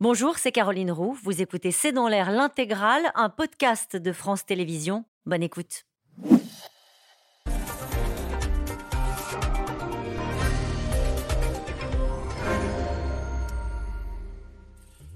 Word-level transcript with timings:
Bonjour, 0.00 0.38
c'est 0.38 0.52
Caroline 0.52 0.92
Roux. 0.92 1.18
Vous 1.24 1.42
écoutez 1.42 1.72
C'est 1.72 1.90
dans 1.90 2.06
l'air 2.06 2.30
l'intégrale, 2.30 3.10
un 3.16 3.28
podcast 3.28 3.96
de 3.96 4.12
France 4.12 4.46
Télévisions. 4.46 5.04
Bonne 5.26 5.42
écoute. 5.42 5.86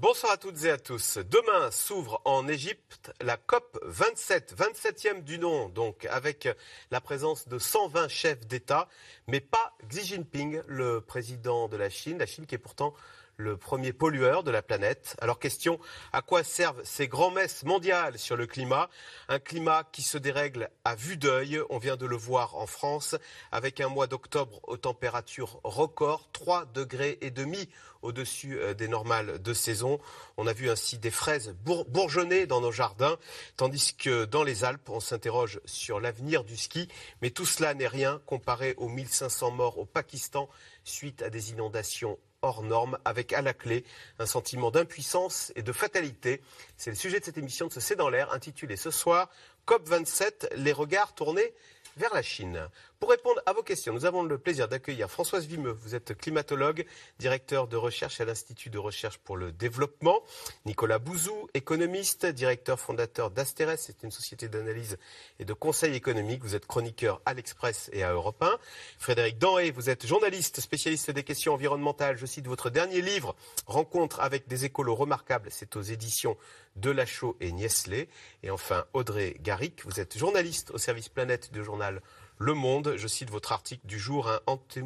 Bonsoir 0.00 0.32
à 0.32 0.36
toutes 0.36 0.64
et 0.64 0.70
à 0.70 0.78
tous. 0.78 1.18
Demain 1.18 1.70
s'ouvre 1.70 2.20
en 2.24 2.48
Égypte 2.48 3.12
la 3.20 3.36
COP 3.36 3.78
27, 3.84 4.56
27e 4.58 5.22
du 5.22 5.38
nom, 5.38 5.68
donc 5.68 6.06
avec 6.06 6.48
la 6.90 7.00
présence 7.00 7.46
de 7.46 7.60
120 7.60 8.08
chefs 8.08 8.44
d'État, 8.48 8.88
mais 9.28 9.38
pas 9.38 9.76
Xi 9.88 10.04
Jinping, 10.04 10.60
le 10.66 11.00
président 11.00 11.68
de 11.68 11.76
la 11.76 11.88
Chine, 11.88 12.18
la 12.18 12.26
Chine 12.26 12.46
qui 12.46 12.56
est 12.56 12.58
pourtant 12.58 12.94
le 13.42 13.56
premier 13.56 13.92
pollueur 13.92 14.44
de 14.44 14.50
la 14.50 14.62
planète. 14.62 15.16
Alors 15.20 15.38
question, 15.38 15.78
à 16.12 16.22
quoi 16.22 16.44
servent 16.44 16.82
ces 16.84 17.08
grands-messes 17.08 17.64
mondiales 17.64 18.18
sur 18.18 18.36
le 18.36 18.46
climat? 18.46 18.88
Un 19.28 19.38
climat 19.38 19.84
qui 19.92 20.02
se 20.02 20.16
dérègle 20.16 20.70
à 20.84 20.94
vue 20.94 21.16
d'œil, 21.16 21.60
on 21.68 21.78
vient 21.78 21.96
de 21.96 22.06
le 22.06 22.16
voir 22.16 22.56
en 22.56 22.66
France, 22.66 23.16
avec 23.50 23.80
un 23.80 23.88
mois 23.88 24.06
d'octobre 24.06 24.60
aux 24.64 24.76
températures 24.76 25.60
records, 25.64 26.30
3 26.32 26.66
degrés 26.66 27.18
et 27.20 27.30
demi 27.30 27.68
au-dessus 28.02 28.58
euh, 28.58 28.74
des 28.74 28.88
normales 28.88 29.40
de 29.40 29.54
saison. 29.54 30.00
On 30.36 30.46
a 30.46 30.52
vu 30.52 30.70
ainsi 30.70 30.98
des 30.98 31.10
fraises 31.10 31.54
bourgeonner 31.88 32.46
dans 32.46 32.60
nos 32.60 32.72
jardins, 32.72 33.16
tandis 33.56 33.94
que 33.96 34.24
dans 34.24 34.42
les 34.42 34.64
Alpes, 34.64 34.90
on 34.90 35.00
s'interroge 35.00 35.60
sur 35.64 36.00
l'avenir 36.00 36.44
du 36.44 36.56
ski. 36.56 36.88
Mais 37.22 37.30
tout 37.30 37.46
cela 37.46 37.74
n'est 37.74 37.88
rien 37.88 38.20
comparé 38.26 38.74
aux 38.76 38.88
1500 38.88 39.52
morts 39.52 39.78
au 39.78 39.84
Pakistan 39.84 40.48
suite 40.84 41.22
à 41.22 41.30
des 41.30 41.50
inondations 41.50 42.18
hors 42.42 42.62
normes, 42.62 42.98
avec 43.04 43.32
à 43.32 43.40
la 43.40 43.54
clé 43.54 43.84
un 44.18 44.26
sentiment 44.26 44.70
d'impuissance 44.70 45.52
et 45.56 45.62
de 45.62 45.72
fatalité. 45.72 46.42
C'est 46.76 46.90
le 46.90 46.96
sujet 46.96 47.20
de 47.20 47.24
cette 47.24 47.38
émission 47.38 47.68
de 47.68 47.72
ce 47.72 47.80
C'est 47.80 47.96
dans 47.96 48.10
l'air, 48.10 48.32
intitulée 48.32 48.76
ce 48.76 48.90
soir 48.90 49.30
COP27, 49.66 50.54
les 50.56 50.72
regards 50.72 51.14
tournés 51.14 51.54
vers 51.96 52.12
la 52.14 52.22
Chine. 52.22 52.68
Pour 53.02 53.10
répondre 53.10 53.42
à 53.46 53.52
vos 53.52 53.64
questions, 53.64 53.92
nous 53.92 54.04
avons 54.04 54.22
le 54.22 54.38
plaisir 54.38 54.68
d'accueillir 54.68 55.10
Françoise 55.10 55.44
Vimeux. 55.44 55.72
Vous 55.72 55.96
êtes 55.96 56.16
climatologue, 56.16 56.86
directeur 57.18 57.66
de 57.66 57.76
recherche 57.76 58.20
à 58.20 58.24
l'Institut 58.24 58.70
de 58.70 58.78
recherche 58.78 59.18
pour 59.18 59.36
le 59.36 59.50
développement. 59.50 60.22
Nicolas 60.66 61.00
Bouzou, 61.00 61.48
économiste, 61.52 62.26
directeur 62.26 62.78
fondateur 62.78 63.32
d'Asteres. 63.32 63.76
C'est 63.76 64.04
une 64.04 64.12
société 64.12 64.46
d'analyse 64.46 64.98
et 65.40 65.44
de 65.44 65.52
conseil 65.52 65.96
économique. 65.96 66.44
Vous 66.44 66.54
êtes 66.54 66.64
chroniqueur 66.64 67.20
à 67.26 67.34
l'Express 67.34 67.90
et 67.92 68.04
à 68.04 68.12
Europe 68.12 68.40
1. 68.40 68.56
Frédéric 69.00 69.36
Danhé, 69.36 69.72
vous 69.72 69.90
êtes 69.90 70.06
journaliste, 70.06 70.60
spécialiste 70.60 71.10
des 71.10 71.24
questions 71.24 71.54
environnementales. 71.54 72.18
Je 72.18 72.26
cite 72.26 72.46
votre 72.46 72.70
dernier 72.70 73.00
livre, 73.00 73.34
Rencontre 73.66 74.20
avec 74.20 74.46
des 74.46 74.64
écolos 74.64 74.94
remarquables. 74.94 75.48
C'est 75.50 75.74
aux 75.74 75.82
éditions 75.82 76.36
de 76.76 76.92
Lachaud 76.92 77.36
et 77.40 77.50
Niestlé. 77.50 78.08
Et 78.44 78.50
enfin, 78.50 78.84
Audrey 78.92 79.34
Garrick, 79.40 79.84
vous 79.86 79.98
êtes 79.98 80.16
journaliste 80.16 80.70
au 80.70 80.78
service 80.78 81.08
Planète 81.08 81.52
du 81.52 81.64
journal 81.64 82.00
le 82.42 82.54
Monde. 82.54 82.94
Je 82.96 83.06
cite 83.06 83.30
votre 83.30 83.52
article 83.52 83.86
du 83.86 83.98
jour, 83.98 84.28
hein, 84.28 84.40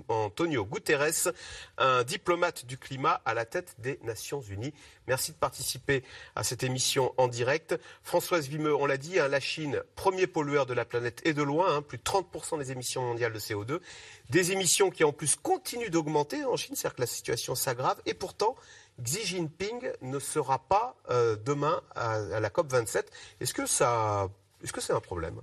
Antonio 0.09 0.65
Guterres, 0.65 1.33
un 1.79 2.05
diplomate 2.05 2.67
du 2.67 2.79
climat 2.79 3.23
à 3.25 3.35
la 3.35 3.45
tête 3.45 3.75
des 3.79 3.99
Nations 4.03 4.41
Unies. 4.43 4.75
Merci 5.09 5.33
de 5.33 5.37
participer 5.37 6.05
à 6.35 6.45
cette 6.45 6.63
émission 6.63 7.15
en 7.17 7.29
direct. 7.29 7.79
Françoise 8.03 8.49
Vimeux, 8.49 8.75
on 8.75 8.87
l'a 8.87 8.99
dit, 8.99 9.19
hein, 9.19 9.29
la 9.29 9.41
Chine, 9.41 9.83
premier 9.95 10.27
pollueur 10.27 10.67
de 10.67 10.75
la 10.75 10.85
planète 10.85 11.23
et 11.25 11.33
de 11.33 11.43
loin, 11.43 11.77
hein, 11.77 11.83
plus 11.83 11.99
de 11.99 12.03
30% 12.03 12.59
des 12.59 12.73
émissions 12.73 13.03
mondiales 13.03 13.33
de 13.33 13.41
CO2. 13.41 13.81
Des 14.31 14.53
émissions 14.53 14.91
qui 14.91 15.05
en 15.05 15.13
plus 15.13 15.37
continuent 15.37 15.91
d'augmenter 15.91 16.45
en 16.45 16.57
Chine, 16.57 16.77
c'est-à-dire 16.77 16.97
que 16.97 17.03
la 17.03 17.07
situation 17.07 17.55
s'aggrave. 17.55 18.01
Et 18.05 18.15
pourtant, 18.15 18.55
Xi 19.03 19.25
Jinping 19.25 19.93
ne 20.03 20.19
sera 20.19 20.59
pas 20.59 20.97
euh, 21.11 21.37
demain 21.37 21.83
à, 21.95 22.19
la 22.41 22.51
COP 22.51 22.71
27. 22.71 23.11
Est-ce 23.41 23.55
est-ce 24.63 24.73
que 24.73 24.81
c'est 24.81 24.93
un 24.93 25.01
problème? 25.01 25.41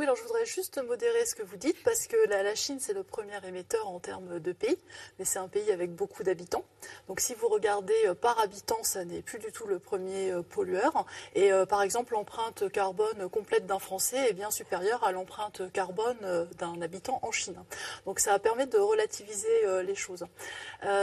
Oui, 0.00 0.06
alors 0.06 0.16
je 0.16 0.22
voudrais 0.22 0.46
juste 0.46 0.82
modérer 0.82 1.26
ce 1.26 1.34
que 1.34 1.42
vous 1.42 1.58
dites 1.58 1.76
parce 1.82 2.06
que 2.06 2.16
la, 2.30 2.54
Chine, 2.54 2.78
c'est 2.80 2.94
le 2.94 3.02
premier 3.02 3.36
émetteur 3.46 3.86
en 3.86 4.00
termes 4.00 4.40
de 4.40 4.52
pays, 4.52 4.78
mais 5.18 5.26
c'est 5.26 5.38
un 5.38 5.46
pays 5.46 5.70
avec 5.70 5.94
beaucoup 5.94 6.22
d'habitants. 6.22 6.64
Donc 7.06 7.20
si 7.20 7.34
vous 7.34 7.48
regardez 7.48 7.92
euh, 8.06 8.14
par 8.14 8.40
habitant, 8.40 8.82
ça 8.82 9.04
n'est 9.04 9.20
plus 9.20 9.38
du 9.38 9.52
tout 9.52 9.66
le 9.66 9.78
premier 9.78 10.30
euh, 10.30 10.40
pollueur. 10.40 11.04
Et 11.34 11.52
euh, 11.52 11.66
par 11.66 11.82
exemple, 11.82 12.14
l'empreinte 12.14 12.72
carbone 12.72 13.28
complète 13.28 13.66
d'un 13.66 13.78
Français 13.78 14.30
est 14.30 14.32
bien 14.32 14.50
supérieure 14.50 15.04
à 15.04 15.12
l'empreinte 15.12 15.70
carbone 15.70 16.48
d'un 16.58 16.80
habitant 16.80 17.18
en 17.20 17.30
Chine. 17.30 17.62
Donc 18.06 18.20
ça 18.20 18.38
permet 18.38 18.64
de 18.64 18.78
relativiser 18.78 19.82
les 19.84 19.94
choses. 19.94 20.24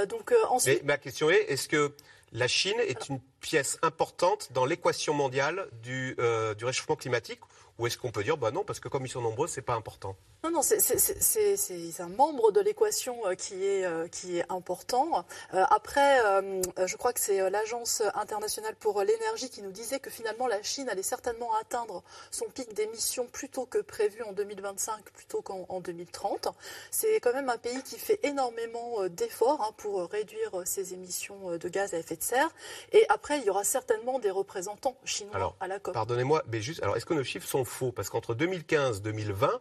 donc 0.10 0.34
ensuite... 0.50 0.82
Mais 0.82 0.88
ma 0.88 0.98
question 0.98 1.30
est, 1.30 1.52
est-ce 1.52 1.68
que 1.68 1.94
la 2.32 2.48
Chine 2.48 2.80
est 2.80 3.10
une 3.10 3.20
pièce 3.42 3.78
importante 3.84 4.52
dans 4.54 4.66
l'équation 4.66 5.14
mondiale 5.14 5.68
du, 5.84 6.18
du 6.58 6.66
réchauffement 6.66 6.96
climatique 6.96 7.42
ou 7.78 7.88
est-ce 7.88 7.98
qu'on 7.98 8.12
peut 8.12 8.24
dire, 8.24 8.38
bah 8.38 8.52
non, 8.52 8.64
parce 8.64 8.80
que 8.80 8.90
comme 8.90 9.06
ils 9.06 9.10
sont 9.10 9.22
nombreux, 9.22 9.48
c'est 9.48 9.62
pas 9.62 9.76
important 9.76 10.16
Non, 10.44 10.52
non, 10.52 10.62
c'est 10.62 12.00
un 12.00 12.10
membre 12.10 12.52
de 12.52 12.62
l'équation 12.62 13.26
euh, 13.26 13.34
qui, 13.34 13.66
est, 13.66 13.86
euh, 13.86 14.08
qui 14.08 14.38
est 14.38 14.46
important. 14.52 15.26
Euh, 15.54 15.66
après, 15.72 16.20
je 16.86 16.96
crois 16.96 17.12
que 17.12 17.20
c'est 17.20 17.50
l'Agence 17.50 18.04
internationale 18.14 18.76
pour 18.76 19.02
l'énergie 19.02 19.50
qui 19.50 19.62
nous 19.64 19.72
disait 19.72 20.00
que 20.00 20.10
finalement 20.10 20.48
la 20.48 20.62
Chine 20.62 20.90
allait 20.90 21.02
certainement 21.02 21.50
atteindre 21.56 22.04
son 22.30 22.46
pic 22.46 22.74
d'émissions 22.74 23.26
plus 23.26 23.50
tôt 23.50 23.66
que 23.66 23.80
prévu 23.80 24.22
en 24.24 24.32
2025, 24.32 25.10
plutôt 25.12 25.42
qu'en 25.42 25.80
2030. 25.80 26.50
C'est 26.92 27.20
quand 27.20 27.34
même 27.34 27.50
un 27.50 27.58
pays 27.58 27.82
qui 27.84 27.98
fait 27.98 28.20
énormément 28.24 29.08
d'efforts 29.10 29.62
hein, 29.62 29.74
pour 29.78 30.08
réduire 30.10 30.52
ses 30.66 30.94
émissions 30.94 31.58
de 31.58 31.70
gaz 31.70 31.94
à 31.94 31.98
effet 31.98 32.16
de 32.16 32.24
serre. 32.24 32.50
Et 32.92 33.06
après, 33.10 33.40
il 33.40 33.46
y 33.46 33.50
aura 33.50 33.64
certainement 33.64 34.20
des 34.20 34.32
représentants 34.32 34.98
chinois 35.04 35.56
à 35.60 35.68
la 35.68 35.80
COP. 35.80 35.94
Pardonnez-moi, 35.94 36.44
mais 36.52 36.62
juste, 36.62 36.84
alors 36.84 36.96
est-ce 36.96 37.06
que 37.06 37.16
nos 37.16 37.24
chiffres 37.24 37.48
sont 37.48 37.66
faux, 37.66 37.92
parce 37.92 38.10
qu'entre 38.10 38.36
2015 38.36 39.00
et 39.00 39.02
2020, 39.02 39.60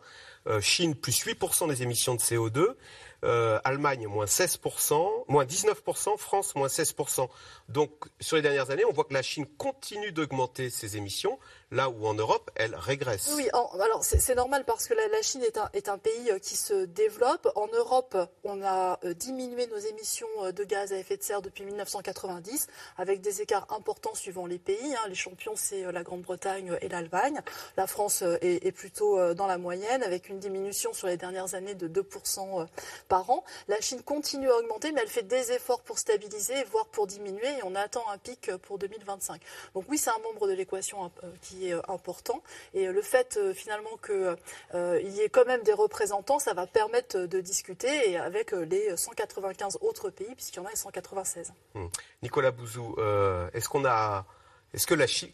Chine 0.61 0.95
plus 0.95 1.25
8% 1.25 1.69
des 1.69 1.83
émissions 1.83 2.15
de 2.15 2.21
CO2, 2.21 2.77
euh, 3.25 3.59
Allemagne 3.65 4.07
moins 4.07 4.27
16%, 4.27 5.25
moins 5.29 5.45
19%, 5.45 6.17
France 6.19 6.55
moins 6.55 6.69
16%. 6.69 7.29
Donc 7.69 7.91
sur 8.21 8.37
les 8.37 8.43
dernières 8.43 8.71
années, 8.71 8.85
on 8.85 8.93
voit 8.93 9.05
que 9.05 9.15
la 9.15 9.23
Chine 9.23 9.47
continue 9.59 10.13
d'augmenter 10.13 10.71
ses 10.71 10.97
émissions, 10.97 11.39
là 11.71 11.91
où 11.91 12.07
en 12.07 12.15
Europe, 12.15 12.51
elle 12.55 12.75
régresse. 12.75 13.33
Oui, 13.37 13.49
alors 13.53 14.05
c'est 14.05 14.35
normal 14.35 14.65
parce 14.65 14.87
que 14.87 14.95
la, 14.95 15.23
Chine 15.23 15.43
est 15.43 15.89
un, 15.89 15.99
pays 15.99 16.31
euh, 16.31 16.39
qui 16.39 16.57
se 16.57 16.85
développe. 16.85 17.51
En 17.57 17.67
Europe, 17.69 18.17
on 18.45 18.63
a 18.63 18.99
euh, 19.05 19.15
diminué 19.15 19.67
nos 19.67 19.79
émissions 19.79 20.29
de 20.55 20.65
gaz 20.65 20.93
à 20.93 20.99
effet 20.99 21.17
de 21.17 21.23
serre 21.23 21.43
depuis 21.43 21.65
1990, 21.65 22.69
avec 22.99 23.21
des 23.21 23.43
écarts 23.43 23.67
importants 23.71 24.15
suivant 24.15 24.47
les 24.47 24.59
pays. 24.59 24.95
Hein. 24.95 25.09
Les 25.09 25.15
champions, 25.15 25.55
c'est 25.57 25.91
la 25.91 26.03
Grande-Bretagne 26.03 26.79
et 26.81 26.89
l'Allemagne. 26.89 27.41
La 27.77 27.87
France 27.87 28.23
est, 28.23 28.67
est, 28.67 28.73
plutôt 28.73 29.35
dans 29.35 29.47
la 29.47 29.59
moyenne, 29.59 30.03
avec 30.03 30.29
une 30.29 30.39
diminution 30.39 30.93
sur 30.93 31.09
les 31.09 31.17
dernières 31.17 31.55
années 31.55 31.75
de 31.75 31.89
2% 31.89 32.67
par 33.09 33.29
an. 33.31 33.45
La 33.69 33.81
Chine 33.81 34.03
continue 34.03 34.51
à 34.51 34.57
augmenter, 34.57 34.93
mais 34.93 35.01
elle 35.03 35.09
fait 35.09 35.23
des 35.23 35.53
efforts 35.53 35.83
pour 35.83 35.99
stabiliser, 35.99 36.65
voire 36.71 36.87
pour 36.87 37.07
diminuer, 37.07 37.49
et 37.59 37.63
on 37.65 37.75
attend 37.75 38.05
un 38.11 38.19
pic 38.19 38.51
pour 38.63 38.79
2025. 38.79 39.41
Donc 39.75 39.85
oui, 39.89 39.99
c'est 39.99 40.11
un 40.11 40.19
membre 40.23 40.49
de 40.49 40.53
l'équation 40.53 41.11
euh, 41.25 41.31
est 41.65 41.75
euh, 41.75 41.81
important, 41.89 42.43
et 42.75 42.89
euh, 42.89 42.93
le 42.93 43.03
fait 43.03 43.39
finalement 43.55 43.97
qu'il 44.05 45.13
y 45.13 45.21
ait 45.21 45.29
quand 45.29 45.47
même 45.47 45.63
des 45.63 45.73
représentants, 45.73 46.39
ça 46.39 46.55
va 46.55 46.67
permettre 46.67 47.19
de 47.19 47.41
discuter 47.41 48.17
avec 48.17 48.53
les 48.53 48.97
195 48.97 49.79
autres 49.81 50.11
pays, 50.11 50.35
puisqu'il 50.35 50.59
y 50.59 50.61
en 50.61 50.67
a 50.67 50.75
196. 50.75 51.53
Hmm. 51.75 51.87
Nicolas 52.23 52.51
Bouzou, 52.51 52.97
est-ce 53.53 53.69
qu'on 53.69 53.85
a 53.85 54.25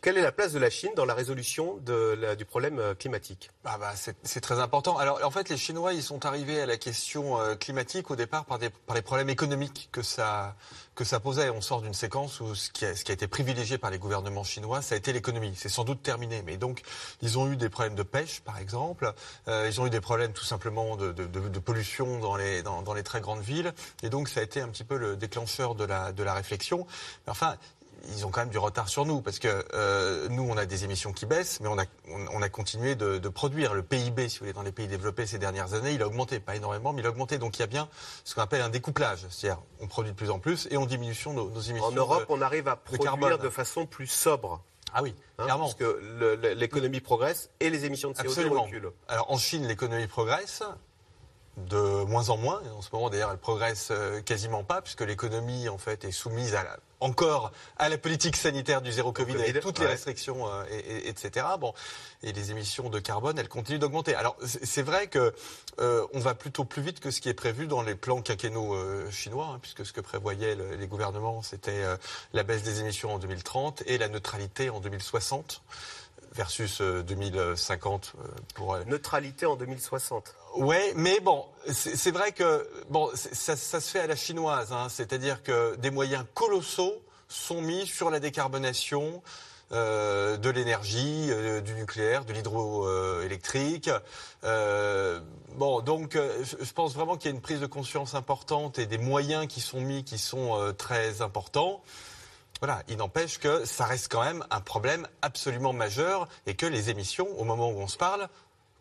quelle 0.00 0.19
est 0.19 0.22
la 0.22 0.32
place 0.32 0.53
de 0.53 0.59
la 0.59 0.70
Chine 0.70 0.93
dans 0.94 1.04
la 1.04 1.15
résolution 1.15 1.78
du 1.78 2.44
problème 2.44 2.78
euh, 2.78 2.94
climatique? 2.94 3.50
Ah 3.65 3.76
bah 3.78 3.93
c'est 4.22 4.41
très 4.41 4.60
important. 4.60 4.98
Alors 4.98 5.20
en 5.25 5.31
fait, 5.31 5.48
les 5.48 5.56
Chinois, 5.56 5.94
ils 5.94 6.03
sont 6.03 6.25
arrivés 6.26 6.60
à 6.60 6.66
la 6.66 6.76
question 6.76 7.41
euh, 7.41 7.56
climatique 7.56 8.10
au 8.10 8.16
départ 8.16 8.44
par, 8.44 8.59
les 8.59 9.03
problèmes 9.03 9.31
économiques 9.31 9.88
que 9.91 10.03
ça, 10.03 10.54
que 10.94 11.04
ça 11.04 11.19
posait. 11.19 11.50
On 11.50 11.60
sort 11.60 11.82
d'une 11.82 11.94
séquence 11.94 12.40
où 12.40 12.55
ce 12.55 12.70
qui, 12.70 12.84
a, 12.84 12.90
été 12.90 13.26
privilégié 13.26 13.79
par 13.79 13.90
les 13.90 13.99
gouvernements 13.99 14.44
chinois, 14.44 14.81
ça 14.81 14.94
a 14.94 14.99
été 14.99 15.12
l'économie. 15.12 15.55
C'est 15.56 15.69
sans 15.69 15.85
doute 15.85 16.02
terminé. 16.02 16.43
Mais 16.43 16.56
donc, 16.56 16.82
ils 17.20 17.38
ont 17.38 17.50
eu 17.50 17.56
des 17.56 17.69
problèmes 17.69 17.96
de 17.96 18.02
pêche, 18.05 18.40
par 18.40 18.58
exemple. 18.58 19.12
Euh, 19.49 19.69
ils 19.69 19.81
ont 19.81 19.87
eu 19.87 19.90
des 19.90 20.00
problèmes 20.00 20.32
tout 20.32 20.44
simplement 20.44 20.96
de, 20.96 21.12
pollution 21.58 22.19
dans 22.19 22.37
les, 22.37 22.62
dans, 22.62 22.94
les 22.94 23.02
très 23.02 23.20
grandes 23.20 23.43
villes. 23.43 23.73
Et 24.02 24.08
donc, 24.08 24.28
ça 24.28 24.40
a 24.40 24.43
été 24.43 24.61
un 24.61 24.69
petit 24.69 24.85
peu 24.85 24.96
le 24.96 25.17
déclencheur 25.17 25.75
de 25.75 25.85
la, 25.85 26.12
de 26.12 26.23
la 26.23 26.35
réflexion. 26.35 26.87
Enfin, 27.26 27.56
ils 28.08 28.26
ont 28.26 28.31
quand 28.31 28.40
même 28.40 28.49
du 28.49 28.58
retard 28.58 28.88
sur 28.88 29.06
nous 29.06 29.20
parce 29.20 29.38
que 29.38 29.64
euh, 29.75 30.28
nous, 30.28 30.43
on 30.43 30.56
a 30.56 30.66
des 30.66 30.84
émissions 30.84 31.12
qui 31.12 31.26
baissent, 31.26 31.60
mais 31.60 31.69
on 31.69 31.78
a, 31.78 31.84
on, 32.08 32.43
a 32.43 32.49
continué 32.49 32.94
de, 32.94 33.19
de, 33.19 33.28
produire. 33.28 33.75
Le 33.75 33.82
PIB, 33.82 34.28
si 34.28 34.38
vous 34.38 34.44
voulez, 34.44 34.52
dans 34.52 34.62
les 34.62 34.72
pays 34.72 34.88
développés 34.88 35.26
ces 35.26 35.38
dernières 35.38 35.75
années, 35.75 35.93
il 35.93 36.02
a 36.02 36.06
augmenté, 36.06 36.40
pas 36.40 36.56
énormément, 36.56 36.93
mais 36.93 37.02
il 37.02 37.06
a 37.06 37.10
augmenté. 37.10 37.38
Donc 37.38 37.58
il 37.58 37.60
y 37.60 37.62
a 37.62 37.69
bien 37.69 37.88
ce 38.25 38.34
qu'on 38.34 38.43
appelle 38.43 38.62
un 38.62 38.69
découplage, 38.69 39.26
c'est-à-dire 39.31 39.62
on 39.81 39.87
produit 39.87 40.12
de 40.12 40.16
plus 40.16 40.31
en 40.31 40.38
plus 40.38 40.69
et 40.70 40.76
on 40.76 40.87
diminue 40.87 41.16
nos, 41.26 41.50
nos 41.50 41.60
émissions. 41.60 41.88
En 41.88 41.93
Europe, 41.93 42.26
on 42.28 42.40
arrive 42.43 42.69
à 42.69 42.76
produire 42.76 43.38
de, 43.38 43.49
façon 43.49 43.87
plus 43.87 44.06
sobre. 44.06 44.62
Ah 44.94 45.02
oui, 45.02 45.14
hein, 45.38 45.44
clairement. 45.44 45.64
Parce 45.64 45.75
que 45.75 46.54
l'économie 46.54 47.00
progresse 47.00 47.50
et 47.60 47.70
les 47.70 47.84
émissions 47.84 48.10
de 48.10 48.16
CO2 48.16 48.49
reculent. 48.49 48.93
Alors 49.08 49.31
en 49.31 49.38
Chine, 49.38 49.66
l'économie 49.66 50.06
progresse, 50.06 50.62
de 51.56 52.04
moins 52.04 52.31
en 52.31 52.37
moins. 52.37 52.62
en 52.76 52.82
ce 52.82 52.88
moment, 52.93 53.10
d'ailleurs, 53.10 53.31
elle 53.31 53.38
progresse 53.38 53.88
euh, 53.90 54.20
quasiment 54.22 54.64
pas, 54.64 54.81
puisque 54.81 55.02
l'économie, 55.02 55.69
en 55.69 55.78
fait, 55.78 56.04
est 56.04 56.12
soumise 56.12 56.54
à 56.54 56.78
encore 57.02 57.52
à 57.78 57.88
la 57.88 57.99
politique 57.99 58.37
sanitaire 58.37 58.82
du 58.82 58.93
zéro 58.93 59.12
Covid, 59.12 59.34
avec 59.34 59.60
toutes 59.60 59.78
les 59.78 59.87
restrictions, 59.87 60.49
euh, 60.49 60.64
et, 60.70 61.08
etc. 61.08 61.46
Bon, 61.58 61.75
et 62.22 62.32
les 62.32 62.50
émissions 62.50 62.88
de 62.88 62.99
carbone, 62.99 63.38
elles 63.38 63.49
continuent 63.49 63.78
d'augmenter. 63.78 64.14
Alors, 64.14 64.37
c'est 64.43 64.82
vrai 64.82 65.08
que 65.08 65.34
euh, 65.81 66.06
on 66.12 66.20
va 66.20 66.34
plutôt 66.34 66.64
plus 66.64 66.82
vite 66.82 67.00
que 67.00 67.10
ce 67.10 67.20
qui 67.20 67.28
est 67.28 67.34
prévu 67.34 67.66
dans 67.66 67.82
les 67.82 67.94
plans 67.94 68.22
quinquennaux 68.22 68.76
chinois, 69.10 69.52
hein, 69.54 69.58
puisque 69.60 69.84
ce 69.84 69.93
que 69.93 70.00
prévoyaient 70.00 70.56
les 70.78 70.87
gouvernements, 70.87 71.43
c'était 71.43 71.82
la 72.32 72.43
baisse 72.43 72.62
des 72.62 72.81
émissions 72.81 73.14
en 73.14 73.19
2030 73.19 73.82
et 73.87 73.99
la 73.99 74.08
neutralité 74.08 74.70
en 74.70 74.81
2060 74.81 75.62
versus 76.34 76.81
2050 76.81 78.14
pour 78.55 78.79
neutralité 78.87 79.46
en 79.46 79.56
2060. 79.56 80.34
Ouais, 80.56 80.93
mais 80.96 81.20
bon, 81.20 81.44
c'est 81.70 82.11
vrai 82.11 82.32
que 82.32 82.69
bon, 82.90 83.11
ça, 83.14 83.56
ça, 83.56 83.81
se 83.81 83.90
fait 83.90 84.00
à 84.00 84.06
la 84.06 84.17
chinoise, 84.17 84.73
hein, 84.73 84.88
c'est-à-dire 84.88 85.43
que 85.43 85.76
des 85.76 85.90
moyens 85.90 86.25
colossaux 86.34 87.02
sont 87.29 87.62
mis 87.62 87.87
sur 87.87 88.11
la 88.11 88.20
décarbonation. 88.20 89.23
Euh, 89.73 90.37
de 90.37 90.50
l'énergie, 90.50 91.29
euh, 91.31 91.62
du 91.62 91.73
nucléaire, 91.73 92.26
de 92.26 92.35
l'hydroélectrique. 92.35 93.88
Euh, 94.44 95.19
bon, 95.56 95.81
donc 95.81 96.14
je 96.14 96.73
pense 96.75 96.94
vraiment 96.94 97.17
qu'il 97.17 97.31
y 97.31 97.32
a 97.32 97.35
une 97.35 97.40
prise 97.40 97.61
de 97.61 97.67
conscience 97.67 98.14
importante 98.14 98.78
et 98.78 98.85
des 98.85 98.99
moyens 98.99 99.46
qui 99.46 99.62
sont 99.62 99.81
mis 99.81 100.05
qui 100.05 100.19
sont 100.19 100.75
très 100.76 101.23
importants. 101.23 101.82
Voilà, 102.62 102.81
il 102.87 102.97
n'empêche 102.97 103.41
que 103.41 103.64
ça 103.64 103.87
reste 103.87 104.06
quand 104.09 104.23
même 104.23 104.47
un 104.53 104.61
problème 104.61 105.09
absolument 105.20 105.73
majeur 105.73 106.29
et 106.47 106.55
que 106.55 106.64
les 106.64 106.91
émissions, 106.91 107.26
au 107.41 107.43
moment 107.43 107.69
où 107.70 107.81
on 107.81 107.88
se 107.88 107.99
parle, 107.99 108.29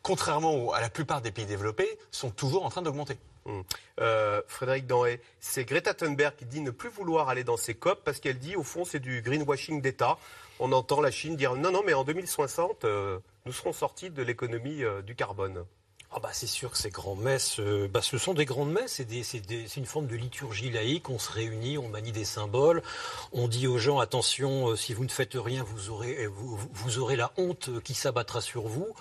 contrairement 0.03 0.71
à 0.71 0.81
la 0.81 0.89
plupart 0.91 1.19
des 1.19 1.31
pays 1.31 1.47
développés, 1.47 1.97
sont 2.11 2.29
toujours 2.29 2.63
en 2.63 2.69
train 2.69 2.83
d'augmenter. 2.83 3.17
Hum. 3.45 3.63
Euh, 3.99 4.43
Frédéric 4.45 4.85
Danhay, 4.85 5.19
c'est 5.39 5.65
Greta 5.65 5.95
Thunberg 5.95 6.35
qui 6.35 6.45
dit 6.45 6.61
ne 6.61 6.69
plus 6.69 6.89
vouloir 6.89 7.29
aller 7.29 7.43
dans 7.43 7.57
ces 7.57 7.73
COP 7.73 8.03
parce 8.03 8.19
qu'elle 8.19 8.37
dit 8.37 8.55
au 8.55 8.61
fond 8.61 8.85
c'est 8.85 8.99
du 8.99 9.23
greenwashing 9.23 9.81
d'État. 9.81 10.19
On 10.59 10.71
entend 10.73 11.01
la 11.01 11.09
Chine 11.09 11.35
dire 11.35 11.55
non, 11.55 11.71
non, 11.71 11.81
mais 11.83 11.95
en 11.95 12.03
2060, 12.03 12.85
euh, 12.85 13.17
nous 13.47 13.51
serons 13.51 13.73
sortis 13.73 14.11
de 14.11 14.21
l'économie 14.21 14.83
euh, 14.83 15.01
du 15.01 15.15
carbone. 15.15 15.65
Ah 16.13 16.19
bah 16.21 16.29
c'est 16.33 16.47
sûr 16.47 16.71
que 16.71 16.77
ces 16.77 16.89
grandes 16.89 17.21
messes, 17.21 17.59
bah 17.89 18.01
ce 18.01 18.17
sont 18.17 18.33
des 18.33 18.43
grandes 18.43 18.71
messes, 18.71 19.01
c'est 19.23 19.77
une 19.77 19.85
forme 19.85 20.07
de 20.07 20.15
liturgie 20.15 20.69
laïque. 20.69 21.09
On 21.09 21.19
se 21.19 21.31
réunit, 21.31 21.77
on 21.77 21.87
manie 21.87 22.11
des 22.11 22.25
symboles, 22.25 22.83
on 23.31 23.47
dit 23.47 23.65
aux 23.65 23.77
gens 23.77 23.99
attention, 23.99 24.75
si 24.75 24.93
vous 24.93 25.05
ne 25.05 25.09
faites 25.09 25.35
rien, 25.35 25.63
vous 25.63 25.89
aurez, 25.89 26.27
vous 26.27 26.99
aurez 26.99 27.15
la 27.15 27.31
honte 27.37 27.81
qui 27.83 27.93
s'abattra 27.93 28.41
sur 28.41 28.63
vous. 28.63 28.93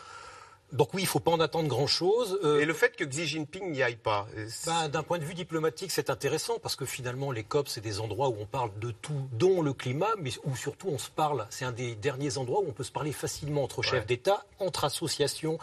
Donc 0.72 0.94
oui, 0.94 1.02
il 1.02 1.04
ne 1.04 1.08
faut 1.08 1.20
pas 1.20 1.32
en 1.32 1.40
attendre 1.40 1.68
grand-chose. 1.68 2.38
Euh, 2.44 2.60
et 2.60 2.64
le 2.64 2.74
fait 2.74 2.94
que 2.94 3.04
Xi 3.04 3.26
Jinping 3.26 3.72
n'y 3.72 3.82
aille 3.82 3.96
pas 3.96 4.28
euh, 4.36 4.48
ben, 4.66 4.88
D'un 4.88 5.02
point 5.02 5.18
de 5.18 5.24
vue 5.24 5.34
diplomatique, 5.34 5.90
c'est 5.90 6.10
intéressant 6.10 6.58
parce 6.60 6.76
que 6.76 6.84
finalement, 6.84 7.32
les 7.32 7.42
COP, 7.42 7.68
c'est 7.68 7.80
des 7.80 8.00
endroits 8.00 8.28
où 8.28 8.36
on 8.38 8.46
parle 8.46 8.70
de 8.78 8.92
tout, 8.92 9.28
dont 9.32 9.62
le 9.62 9.72
climat, 9.72 10.14
mais 10.18 10.30
où 10.44 10.54
surtout 10.54 10.88
on 10.88 10.98
se 10.98 11.10
parle. 11.10 11.46
C'est 11.50 11.64
un 11.64 11.72
des 11.72 11.96
derniers 11.96 12.38
endroits 12.38 12.60
où 12.60 12.68
on 12.68 12.72
peut 12.72 12.84
se 12.84 12.92
parler 12.92 13.12
facilement 13.12 13.64
entre 13.64 13.82
chefs 13.82 14.06
d'État, 14.06 14.44
entre 14.60 14.84
associations 14.84 15.58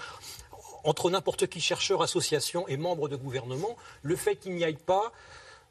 entre 0.88 1.12
n'importe 1.12 1.48
qui 1.48 1.60
chercheur, 1.60 2.02
association 2.02 2.68
et 2.68 2.78
membre 2.78 3.10
de 3.10 3.18
gouvernement, 3.18 3.76
le 4.04 4.16
fait 4.16 4.38
qu'il 4.38 4.56
n'y 4.56 4.64
aille 4.64 4.78
pas, 4.78 5.12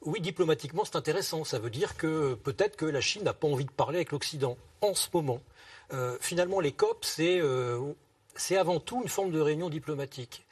oui, 0.02 0.20
diplomatiquement, 0.20 0.84
c'est 0.84 0.96
intéressant. 0.96 1.42
Ça 1.42 1.58
veut 1.58 1.70
dire 1.70 1.96
que 1.96 2.34
peut-être 2.34 2.76
que 2.76 2.84
la 2.84 3.00
Chine 3.00 3.24
n'a 3.24 3.32
pas 3.32 3.48
envie 3.48 3.64
de 3.64 3.70
parler 3.70 3.96
avec 3.96 4.12
l'Occident 4.12 4.58
en 4.82 4.94
ce 4.94 5.08
moment. 5.14 5.40
Euh, 5.94 6.18
finalement, 6.20 6.60
les 6.60 6.72
COP, 6.72 7.04
c'est 7.04 7.40
c'est 8.36 8.58
avant 8.58 8.78
tout 8.78 9.00
une 9.02 9.08
forme 9.08 9.30
de 9.30 9.40
réunion 9.40 9.70
diplomatique. 9.70 10.44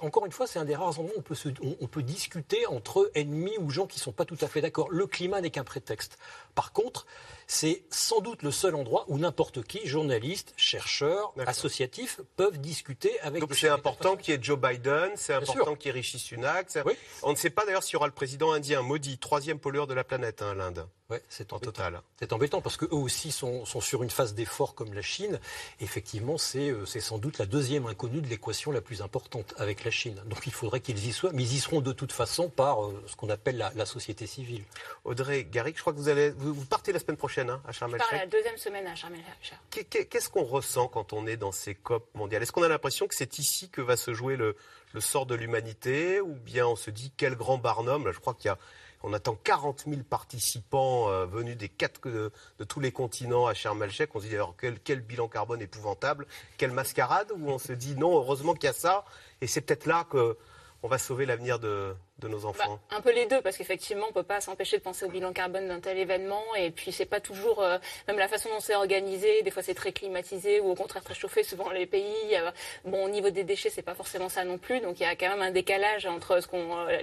encore 0.00 0.24
une 0.24 0.32
fois, 0.32 0.46
c'est 0.46 0.58
un 0.58 0.64
des 0.64 0.74
rares 0.74 0.98
endroits 0.98 1.18
où 1.62 1.76
on 1.82 1.86
peut 1.86 2.02
discuter 2.02 2.64
entre 2.66 3.10
ennemis 3.14 3.58
ou 3.58 3.68
gens 3.68 3.86
qui 3.86 3.98
ne 3.98 4.02
sont 4.02 4.12
pas 4.12 4.24
tout 4.24 4.38
à 4.40 4.48
fait 4.48 4.62
d'accord. 4.62 4.88
Le 4.90 5.06
climat 5.06 5.42
n'est 5.42 5.50
qu'un 5.50 5.64
prétexte. 5.64 6.18
Par 6.54 6.72
contre, 6.72 7.06
c'est 7.48 7.82
sans 7.90 8.20
doute 8.20 8.42
le 8.42 8.50
seul 8.50 8.74
endroit 8.74 9.06
où 9.08 9.18
n'importe 9.18 9.62
qui, 9.64 9.86
journaliste, 9.86 10.52
chercheur, 10.56 11.32
associatif, 11.46 12.20
peuvent 12.36 12.60
discuter 12.60 13.18
avec. 13.20 13.40
Donc 13.40 13.54
c'est 13.54 13.70
important 13.70 14.16
qu'il 14.16 14.34
y 14.34 14.36
ait 14.36 14.40
Joe 14.40 14.58
Biden, 14.58 15.10
c'est 15.16 15.32
important 15.32 15.74
qu'il 15.74 15.88
y 15.88 15.88
ait 15.90 15.98
Rishi 15.98 16.18
Sunak. 16.18 16.78
On 17.22 17.32
ne 17.32 17.36
sait 17.36 17.50
pas 17.50 17.64
d'ailleurs 17.64 17.82
s'il 17.82 17.94
y 17.94 17.96
aura 17.96 18.06
le 18.06 18.12
président 18.12 18.52
indien, 18.52 18.82
maudit, 18.82 19.18
troisième 19.18 19.58
pollueur 19.58 19.86
de 19.86 19.94
la 19.94 20.04
planète, 20.04 20.42
hein, 20.42 20.54
l'Inde. 20.54 20.86
Ouais, 21.10 21.22
c'est 21.30 21.54
en 21.54 21.58
total. 21.58 22.02
C'est 22.18 22.34
embêtant 22.34 22.60
parce 22.60 22.76
qu'eux 22.76 22.88
aussi 22.90 23.32
sont, 23.32 23.64
sur 23.64 24.02
une 24.02 24.10
phase 24.10 24.34
d'effort 24.34 24.74
comme 24.74 24.92
la 24.92 25.00
Chine. 25.00 25.40
Effectivement, 25.80 26.36
euh, 26.56 26.84
c'est 26.84 27.00
sans 27.00 27.16
doute 27.16 27.38
la 27.38 27.46
deuxième 27.46 27.86
inconnue 27.86 28.20
de 28.20 28.26
l'équation 28.26 28.72
la 28.72 28.82
plus 28.82 29.00
importante 29.00 29.54
avec 29.56 29.84
la 29.84 29.90
Chine. 29.90 30.20
Donc 30.26 30.46
il 30.46 30.52
faudrait 30.52 30.80
qu'ils 30.80 31.06
y 31.06 31.12
soient, 31.12 31.30
mais 31.32 31.44
ils 31.44 31.54
y 31.54 31.60
seront 31.60 31.80
de 31.80 31.92
toute 31.92 32.12
façon 32.12 32.50
par 32.50 32.84
euh, 32.84 33.02
ce 33.06 33.16
qu'on 33.16 33.30
appelle 33.30 33.56
la, 33.56 33.86
société 33.86 34.26
civile. 34.26 34.64
Audrey 35.04 35.44
Garrick, 35.44 35.76
je 35.76 35.80
crois 35.80 35.94
que 35.94 35.98
vous 35.98 36.10
allez 36.10 36.28
vous, 36.28 36.66
partez 36.66 36.92
la 36.92 36.98
semaine 36.98 37.16
prochaine 37.16 37.48
hein, 37.48 37.62
à 37.66 37.72
Sharm 37.72 37.94
el 37.94 38.02
la 38.12 38.26
deuxième 38.26 38.58
semaine 38.58 38.86
à 38.86 38.94
Sharm 38.94 39.14
el 39.14 39.86
Qu'est-ce 39.88 40.28
qu'on 40.28 40.44
ressent 40.44 40.88
quand 40.88 41.14
on 41.14 41.26
est 41.26 41.38
dans 41.38 41.52
ces 41.52 41.74
COP 41.74 42.06
mondiales? 42.16 42.42
Est-ce 42.42 42.52
qu'on 42.52 42.64
a 42.64 42.68
l'impression 42.68 43.06
que 43.06 43.14
c'est 43.14 43.38
ici 43.38 43.70
que 43.70 43.80
va 43.80 43.96
se 43.96 44.12
jouer 44.12 44.36
le, 44.36 44.56
le 44.92 45.00
sort 45.00 45.24
de 45.24 45.34
l'humanité? 45.34 46.20
Ou 46.20 46.34
bien 46.34 46.66
on 46.66 46.76
se 46.76 46.90
dit 46.90 47.12
quel 47.16 47.34
grand 47.34 47.56
barnum? 47.56 48.04
Là, 48.04 48.12
je 48.12 48.18
crois 48.18 48.34
qu'il 48.34 48.48
y 48.48 48.52
a 48.52 48.58
on 49.02 49.12
attend 49.12 49.34
40 49.34 49.84
000 49.86 50.02
participants 50.08 51.08
euh, 51.08 51.26
venus 51.26 51.56
des 51.56 51.68
quatre, 51.68 52.00
de, 52.08 52.30
tous 52.64 52.80
les 52.80 52.92
continents 52.92 53.46
à 53.46 53.54
Sharm 53.54 53.82
el 53.82 53.90
On 54.14 54.20
se 54.20 54.26
dit 54.26 54.34
alors 54.34 54.54
quel, 54.56 55.00
bilan 55.00 55.28
carbone 55.28 55.62
épouvantable, 55.62 56.26
quelle 56.56 56.72
mascarade, 56.72 57.32
où 57.36 57.48
on 57.48 57.58
se 57.58 57.72
dit 57.72 57.96
non, 57.96 58.16
heureusement 58.16 58.54
qu'il 58.54 58.64
y 58.64 58.70
a 58.70 58.72
ça, 58.72 59.04
et 59.40 59.46
c'est 59.46 59.60
peut-être 59.60 59.86
là 59.86 60.04
qu'on 60.04 60.88
va 60.88 60.98
sauver 60.98 61.26
l'avenir 61.26 61.58
de, 61.58 61.94
de 62.18 62.28
nos 62.28 62.44
enfants 62.44 62.80
bah, 62.90 62.96
Un 62.96 63.00
peu 63.00 63.12
les 63.12 63.26
deux, 63.26 63.40
parce 63.40 63.56
qu'effectivement, 63.56 64.04
on 64.06 64.08
ne 64.08 64.14
peut 64.14 64.22
pas 64.22 64.40
s'empêcher 64.40 64.78
de 64.78 64.82
penser 64.82 65.04
au 65.04 65.08
bilan 65.08 65.32
carbone 65.32 65.68
d'un 65.68 65.80
tel 65.80 65.98
événement. 65.98 66.42
Et 66.56 66.70
puis, 66.70 66.92
c'est 66.92 67.06
pas 67.06 67.20
toujours, 67.20 67.62
euh, 67.62 67.78
même 68.08 68.18
la 68.18 68.28
façon 68.28 68.48
dont 68.48 68.60
c'est 68.60 68.74
organisé, 68.74 69.42
des 69.42 69.50
fois 69.50 69.62
c'est 69.62 69.74
très 69.74 69.92
climatisé 69.92 70.60
ou 70.60 70.70
au 70.70 70.74
contraire 70.74 71.04
très 71.04 71.14
chauffé, 71.14 71.42
souvent 71.42 71.70
les 71.70 71.86
pays. 71.86 72.04
Euh, 72.32 72.50
bon, 72.84 73.04
au 73.04 73.08
niveau 73.08 73.30
des 73.30 73.44
déchets, 73.44 73.70
c'est 73.70 73.82
pas 73.82 73.94
forcément 73.94 74.28
ça 74.28 74.44
non 74.44 74.58
plus. 74.58 74.80
Donc, 74.80 74.98
il 75.00 75.04
y 75.04 75.06
a 75.06 75.14
quand 75.14 75.28
même 75.28 75.42
un 75.42 75.50
décalage 75.50 76.06
entre 76.06 76.40
ce 76.40 76.48
qu'on, 76.48 76.78
euh, 76.88 76.98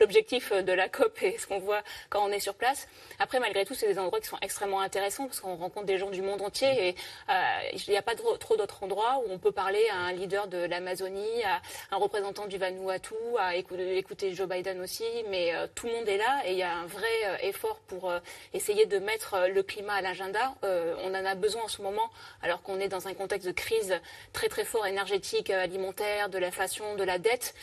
l'objectif 0.00 0.52
de 0.52 0.72
la 0.72 0.88
COP 0.88 1.22
et 1.22 1.38
ce 1.38 1.46
qu'on 1.46 1.58
voit 1.58 1.82
quand 2.08 2.24
on 2.24 2.30
est 2.30 2.40
sur 2.40 2.54
place. 2.54 2.86
Après, 3.18 3.40
malgré 3.40 3.64
tout, 3.64 3.74
c'est 3.74 3.88
des 3.88 3.98
endroits 3.98 4.20
qui 4.20 4.28
sont 4.28 4.38
extrêmement 4.40 4.80
intéressants 4.80 5.26
parce 5.26 5.40
qu'on 5.40 5.56
rencontre 5.56 5.86
des 5.86 5.98
gens 5.98 6.10
du 6.10 6.22
monde 6.22 6.42
entier 6.42 6.88
et 6.88 6.94
il 7.72 7.90
n'y 7.90 7.96
a 7.96 8.02
pas 8.02 8.14
trop 8.14 8.56
d'autres 8.56 8.82
endroits 8.82 9.22
où 9.26 9.32
on 9.32 9.38
peut 9.38 9.52
parler 9.52 9.82
à 9.90 9.96
un 9.96 10.12
leader 10.12 10.46
de 10.46 10.58
l'Amazonie, 10.58 11.42
à 11.44 11.60
un 11.94 11.98
représentant 11.98 12.46
du 12.46 12.58
Vanuatu, 12.58 13.14
à 13.38 13.56
écouter, 13.56 13.98
écouter 13.98 14.32
Biden 14.46 14.80
aussi, 14.80 15.04
mais 15.28 15.54
euh, 15.54 15.66
tout 15.74 15.86
le 15.86 15.92
monde 15.92 16.08
est 16.08 16.16
là 16.16 16.42
et 16.46 16.52
il 16.52 16.58
y 16.58 16.62
a 16.62 16.74
un 16.74 16.86
vrai 16.86 17.06
euh, 17.26 17.36
effort 17.42 17.80
pour 17.86 18.10
euh, 18.10 18.18
essayer 18.52 18.86
de 18.86 18.98
mettre 18.98 19.48
le 19.48 19.62
climat 19.62 19.94
à 19.94 20.00
l'agenda. 20.00 20.54
on 20.62 21.14
en 21.14 21.24
a 21.24 21.34
besoin 21.34 21.62
en 21.62 21.68
ce 21.68 21.82
moment, 21.82 22.10
alors 22.42 22.62
qu'on 22.62 22.80
est 22.80 22.88
dans 22.88 23.08
un 23.08 23.14
contexte 23.14 23.46
de 23.46 23.52
crise 23.52 23.94
très 24.32 24.48
très 24.48 24.64
fort 24.64 24.86
énergétique, 24.86 25.50
alimentaire, 25.50 26.28
de 26.28 26.38
l'inflation, 26.38 26.94
de 26.96 27.04
la 27.04 27.18
dette. 27.18 27.54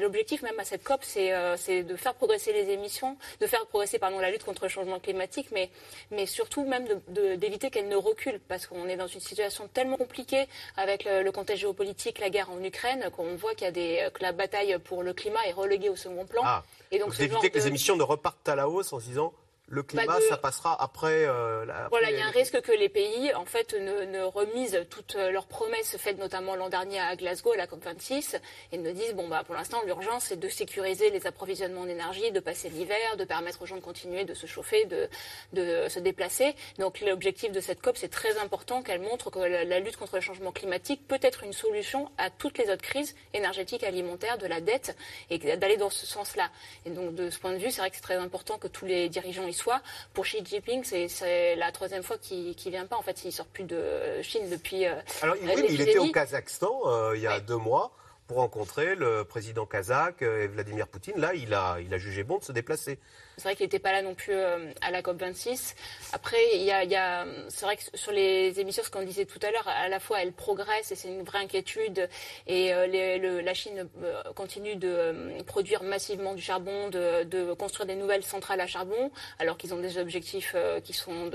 l'objectif 0.00 0.42
même 0.42 0.58
à 0.58 0.64
cette 0.64 0.84
COP, 0.84 1.04
c'est 1.04 1.82
de 1.82 1.96
faire 1.96 2.14
progresser 2.14 2.52
les 2.52 2.70
émissions, 2.70 3.16
de 3.40 3.46
faire 3.46 3.66
progresser 3.66 3.98
pardon, 3.98 4.18
la 4.18 4.30
lutte 4.30 4.44
contre 4.44 4.64
le 4.64 4.68
changement 4.68 5.00
climatique, 5.00 5.48
mais, 5.52 6.26
surtout 6.26 6.64
même 6.64 6.86
d'éviter 7.08 7.70
qu'elle 7.70 7.88
ne 7.88 7.96
recule, 7.96 8.40
parce 8.48 8.66
qu'on 8.66 8.88
est 8.88 8.96
dans 8.96 9.06
une 9.06 9.20
situation 9.20 9.68
tellement 9.68 9.96
compliquée 9.96 10.46
avec 10.76 11.04
le, 11.04 11.30
contexte 11.30 11.62
géopolitique, 11.62 12.18
la 12.18 12.30
guerre 12.30 12.50
en 12.50 12.62
Ukraine, 12.62 13.10
qu'on 13.12 13.34
voit 13.36 13.54
qu'il 13.54 13.64
y 13.64 13.68
a 13.68 13.72
des, 13.72 14.08
que 14.14 14.22
la 14.22 14.32
bataille 14.32 14.78
pour 14.84 15.02
le 15.02 15.12
climat 15.12 15.40
est 15.46 15.52
reléguée 15.52 15.77
au 15.88 15.96
second 15.96 16.26
plan. 16.26 16.42
Ah. 16.44 16.64
et 16.90 16.98
donc, 16.98 17.18
éviter 17.20 17.50
que 17.50 17.58
les 17.58 17.66
émissions 17.66 17.96
ne 17.96 18.02
repartent 18.02 18.48
à 18.48 18.56
la 18.56 18.68
hausse 18.68 18.92
en 18.92 19.00
se 19.00 19.04
disant 19.04 19.32
le 19.68 19.82
climat, 19.82 20.06
bah, 20.06 20.18
ça 20.28 20.36
passera 20.36 20.80
après. 20.82 21.24
Euh, 21.24 21.64
voilà, 21.90 22.10
il 22.10 22.18
y 22.18 22.22
a 22.22 22.26
un 22.26 22.30
risque 22.30 22.60
que 22.62 22.72
les 22.72 22.88
pays, 22.88 23.32
en 23.34 23.44
fait, 23.44 23.74
ne, 23.74 24.22
remisent 24.22 24.86
toutes 24.90 25.14
leurs 25.14 25.46
promesses 25.46 25.96
faites 25.98 26.18
notamment 26.18 26.54
l'an 26.54 26.68
dernier 26.68 27.00
à 27.00 27.16
Glasgow, 27.16 27.52
à 27.52 27.56
la 27.56 27.66
COP26, 27.66 28.40
et 28.72 28.78
ne 28.78 28.90
disent 28.92 29.14
bon 29.14 29.28
bah 29.28 29.42
pour 29.44 29.54
l'instant 29.54 29.80
l'urgence 29.84 30.24
c'est 30.24 30.38
de 30.38 30.48
sécuriser 30.48 31.10
les 31.10 31.26
approvisionnements 31.26 31.82
en 31.82 31.88
énergie, 31.88 32.30
de 32.32 32.40
passer 32.40 32.68
l'hiver, 32.68 33.16
de 33.16 33.24
permettre 33.24 33.62
aux 33.62 33.66
gens 33.66 33.76
de 33.76 33.80
continuer 33.80 34.24
de 34.24 34.34
se 34.34 34.46
chauffer, 34.46 34.84
de, 34.86 35.08
de 35.52 35.88
se 35.88 35.98
déplacer. 35.98 36.54
Donc 36.78 37.00
l'objectif 37.00 37.52
de 37.52 37.60
cette 37.60 37.82
COP 37.82 37.96
c'est 37.96 38.08
très 38.08 38.38
important 38.38 38.82
qu'elle 38.82 39.00
montre 39.00 39.30
que 39.30 39.38
la, 39.38 39.80
lutte 39.80 39.96
contre 39.96 40.16
le 40.16 40.20
changement 40.20 40.52
climatique 40.52 41.06
peut 41.06 41.18
être 41.22 41.44
une 41.44 41.52
solution 41.52 42.10
à 42.18 42.30
toutes 42.30 42.58
les 42.58 42.70
autres 42.70 42.82
crises 42.82 43.14
énergétiques, 43.34 43.84
alimentaires, 43.84 44.38
de 44.38 44.46
la 44.46 44.60
dette, 44.60 44.96
et 45.30 45.38
d'aller 45.56 45.76
dans 45.76 45.90
ce 45.90 46.06
sens-là. 46.06 46.50
Et 46.86 46.90
donc 46.90 47.14
de 47.14 47.30
ce 47.30 47.38
point 47.38 47.52
de 47.52 47.58
vue, 47.58 47.70
c'est 47.70 47.80
vrai 47.80 47.90
que 47.90 47.96
c'est 47.96 48.02
très 48.02 48.16
important 48.16 48.58
que 48.58 48.68
tous 48.68 48.86
les 48.86 49.08
dirigeants 49.08 49.46
y 49.46 49.52
soit. 49.58 49.82
Pour 50.14 50.24
Xi 50.24 50.44
Jinping, 50.44 50.84
c'est 50.84 51.56
la 51.56 51.72
troisième 51.72 52.02
fois 52.02 52.16
qu'il 52.18 52.48
ne 52.48 52.70
vient 52.70 52.86
pas. 52.86 52.96
En 52.96 53.02
fait, 53.02 53.24
il 53.24 53.32
sort 53.32 53.46
plus 53.46 53.64
de 53.64 53.82
Chine 54.22 54.48
depuis. 54.50 54.86
Euh, 54.86 54.94
Alors, 55.22 55.36
oui, 55.42 55.66
il 55.68 55.80
était 55.80 55.98
au 55.98 56.10
Kazakhstan 56.10 56.80
euh, 56.86 57.16
il 57.16 57.22
y 57.22 57.26
a 57.26 57.40
deux 57.40 57.56
mois 57.56 57.92
pour 58.26 58.38
rencontrer 58.38 58.94
le 58.94 59.24
président 59.24 59.66
kazakh 59.66 60.22
euh, 60.22 60.44
et 60.44 60.46
Vladimir 60.48 60.86
Poutine. 60.86 61.18
Là, 61.18 61.34
il 61.34 61.54
a, 61.54 61.78
il 61.80 61.92
a 61.92 61.98
jugé 61.98 62.24
bon 62.24 62.38
de 62.38 62.44
se 62.44 62.52
déplacer. 62.52 62.98
C'est 63.38 63.44
vrai 63.44 63.56
qu'il 63.56 63.64
n'était 63.64 63.78
pas 63.78 63.92
là 63.92 64.02
non 64.02 64.14
plus 64.14 64.34
à 64.34 64.90
la 64.90 65.00
COP26. 65.00 65.74
Après, 66.12 66.36
il 66.54 66.62
y 66.62 66.72
a, 66.72 67.24
c'est 67.48 67.64
vrai 67.64 67.76
que 67.76 67.82
sur 67.94 68.12
les 68.12 68.58
émissions, 68.60 68.82
ce 68.82 68.90
qu'on 68.90 69.02
disait 69.02 69.26
tout 69.26 69.38
à 69.42 69.50
l'heure, 69.50 69.66
à 69.68 69.88
la 69.88 70.00
fois 70.00 70.20
elles 70.20 70.32
progressent 70.32 70.90
et 70.90 70.96
c'est 70.96 71.08
une 71.08 71.22
vraie 71.22 71.38
inquiétude. 71.38 72.08
Et 72.46 72.72
la 72.72 73.54
Chine 73.54 73.88
continue 74.34 74.76
de 74.76 75.42
produire 75.46 75.82
massivement 75.82 76.34
du 76.34 76.42
charbon, 76.42 76.88
de, 76.90 77.54
construire 77.54 77.86
des 77.86 77.94
nouvelles 77.94 78.24
centrales 78.24 78.60
à 78.60 78.66
charbon, 78.66 79.10
alors 79.38 79.56
qu'ils 79.56 79.72
ont 79.72 79.80
des 79.80 79.98
objectifs 79.98 80.56
qui 80.84 80.92
sont 80.92 81.28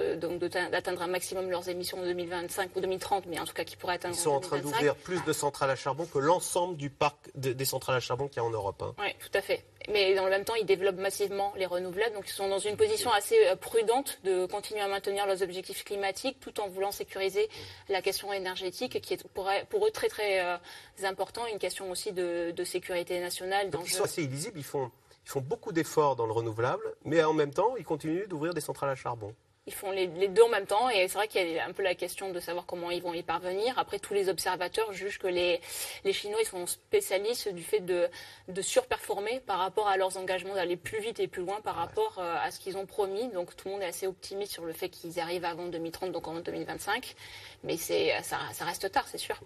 d'atteindre 0.71 1.01
un 1.01 1.07
maximum 1.07 1.49
leurs 1.49 1.69
émissions 1.69 1.99
en 1.99 2.03
2025 2.03 2.75
ou 2.75 2.81
2030, 2.81 3.25
mais 3.27 3.39
en 3.39 3.45
tout 3.45 3.53
cas 3.53 3.63
qui 3.63 3.77
pourraient 3.77 3.95
atteindre. 3.95 4.15
Ils 4.15 4.19
sont 4.19 4.31
en, 4.31 4.39
train 4.39 4.59
d'ouvrir 4.59 4.95
plus 4.95 5.23
de 5.23 5.33
centrales 5.33 5.69
à 5.69 5.75
charbon 5.75 6.05
que 6.05 6.19
l'ensemble 6.19 6.75
du 6.77 6.89
parc 6.89 7.15
des 7.35 7.65
centrales 7.65 7.95
à 7.95 7.99
charbon 7.99 8.27
qu'il 8.27 8.37
y 8.37 8.39
a 8.39 8.43
en 8.43 8.49
Europe. 8.49 8.81
Hein. 8.81 8.93
Oui, 8.99 9.13
tout 9.19 9.37
à 9.37 9.41
fait. 9.41 9.63
Mais 9.89 10.15
dans 10.15 10.23
le 10.23 10.29
même 10.29 10.45
temps, 10.45 10.55
ils 10.55 10.65
développent 10.65 10.97
massivement 10.97 11.53
les 11.57 11.65
renouvelables, 11.65 12.15
donc 12.15 12.25
ils 12.27 12.33
sont 12.33 12.47
dans 12.47 12.59
une 12.59 12.77
position 12.77 13.11
assez 13.11 13.35
euh, 13.47 13.55
prudente 13.55 14.19
de 14.23 14.45
continuer 14.45 14.81
à 14.81 14.87
maintenir 14.87 15.25
leurs 15.25 15.41
objectifs 15.41 15.83
climatiques 15.83 16.39
tout 16.39 16.59
en 16.61 16.69
voulant 16.69 16.91
sécuriser 16.91 17.49
la 17.89 18.01
question 18.01 18.31
énergétique, 18.31 19.01
qui 19.01 19.13
est 19.13 19.27
pour, 19.29 19.49
eux 19.49 19.91
très 19.91 20.07
très 20.07 20.39
euh, 20.39 20.57
important, 21.03 21.45
une 21.51 21.59
question 21.59 21.91
aussi 21.91 22.11
de, 22.13 22.53
sécurité 22.63 23.19
nationale. 23.19 23.69
Donc 23.69 23.83
ils 23.87 23.93
sont 23.93 24.05
assez 24.05 24.23
illisibles, 24.23 24.57
ils 24.57 24.63
font, 24.63 24.89
ils 25.25 25.29
font 25.29 25.41
beaucoup 25.41 25.73
d'efforts 25.73 26.15
dans 26.15 26.25
le 26.25 26.31
renouvelable, 26.31 26.95
mais 27.03 27.23
en 27.23 27.33
même 27.33 27.53
temps, 27.53 27.75
ils 27.77 27.83
continuent 27.83 28.27
d'ouvrir 28.27 28.53
des 28.53 28.61
centrales 28.61 28.89
à 28.89 28.95
charbon. 28.95 29.35
Ils 29.65 29.73
font 29.73 29.91
les, 29.91 30.07
deux 30.07 30.43
en 30.43 30.49
même 30.49 30.65
temps 30.65 30.89
et 30.89 31.07
c'est 31.07 31.17
vrai 31.17 31.29
qu'il 31.29 31.47
y 31.49 31.57
a 31.57 31.65
un 31.65 31.71
peu 31.71 31.83
la 31.83 31.95
question 31.95 32.33
de 32.33 32.39
savoir 32.41 32.65
comment 32.65 32.91
ils 32.91 33.01
vont 33.01 33.13
y 33.13 33.23
parvenir. 33.23 33.79
Après, 33.79 33.97
tous 33.97 34.13
les 34.13 34.27
observateurs 34.27 34.91
jugent 34.91 35.19
que 35.19 35.27
les, 35.27 35.61
les 36.03 36.11
Chinois 36.11 36.39
ils 36.41 36.45
sont 36.45 36.67
spécialistes 36.67 37.47
du 37.47 37.63
fait 37.63 37.79
de, 37.79 38.09
de 38.49 38.61
surperformer 38.61 39.39
par 39.39 39.59
rapport 39.59 39.87
à 39.87 39.95
leurs 39.95 40.17
engagements, 40.17 40.53
d'aller 40.53 40.75
plus 40.75 40.99
vite 40.99 41.21
et 41.21 41.29
plus 41.29 41.43
loin 41.43 41.61
par 41.61 41.75
rapport 41.75 42.17
euh, 42.17 42.35
à 42.41 42.51
ce 42.51 42.59
qu'ils 42.59 42.75
ont 42.75 42.85
promis. 42.85 43.29
Donc 43.29 43.55
tout 43.55 43.69
le 43.69 43.75
monde 43.75 43.83
est 43.83 43.87
assez 43.87 44.05
optimiste 44.05 44.51
sur 44.51 44.65
le 44.65 44.73
fait 44.73 44.89
qu'ils 44.89 45.21
arrivent 45.21 45.45
avant 45.45 45.67
2030, 45.67 46.11
donc 46.11 46.27
en 46.27 46.41
2025. 46.41 47.15
Mais 47.63 47.77
c'est, 47.77 48.21
ça, 48.21 48.39
ça 48.51 48.65
reste 48.65 48.91
tard, 48.91 49.07
c'est 49.07 49.17
sûr. 49.17 49.39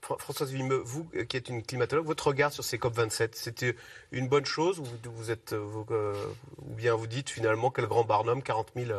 Françoise 0.00 0.52
Vimeux, 0.52 0.82
vous 0.84 1.08
euh, 1.14 1.24
qui 1.24 1.36
êtes 1.36 1.48
une 1.48 1.62
climatologue, 1.62 2.06
votre 2.06 2.26
regard 2.26 2.52
sur 2.52 2.64
ces 2.64 2.76
COP27, 2.76 3.30
c'était 3.34 3.76
une 4.12 4.28
bonne 4.28 4.44
chose 4.44 4.80
ou 4.80 4.84
vous, 5.04 5.30
êtes, 5.30 5.52
euh, 5.52 6.14
ou 6.58 6.74
bien 6.74 6.94
vous 6.94 7.06
dites 7.06 7.30
finalement 7.30 7.70
quel 7.70 7.86
grand 7.86 8.04
barnum, 8.04 8.42
40 8.42 8.72
000 8.76 8.90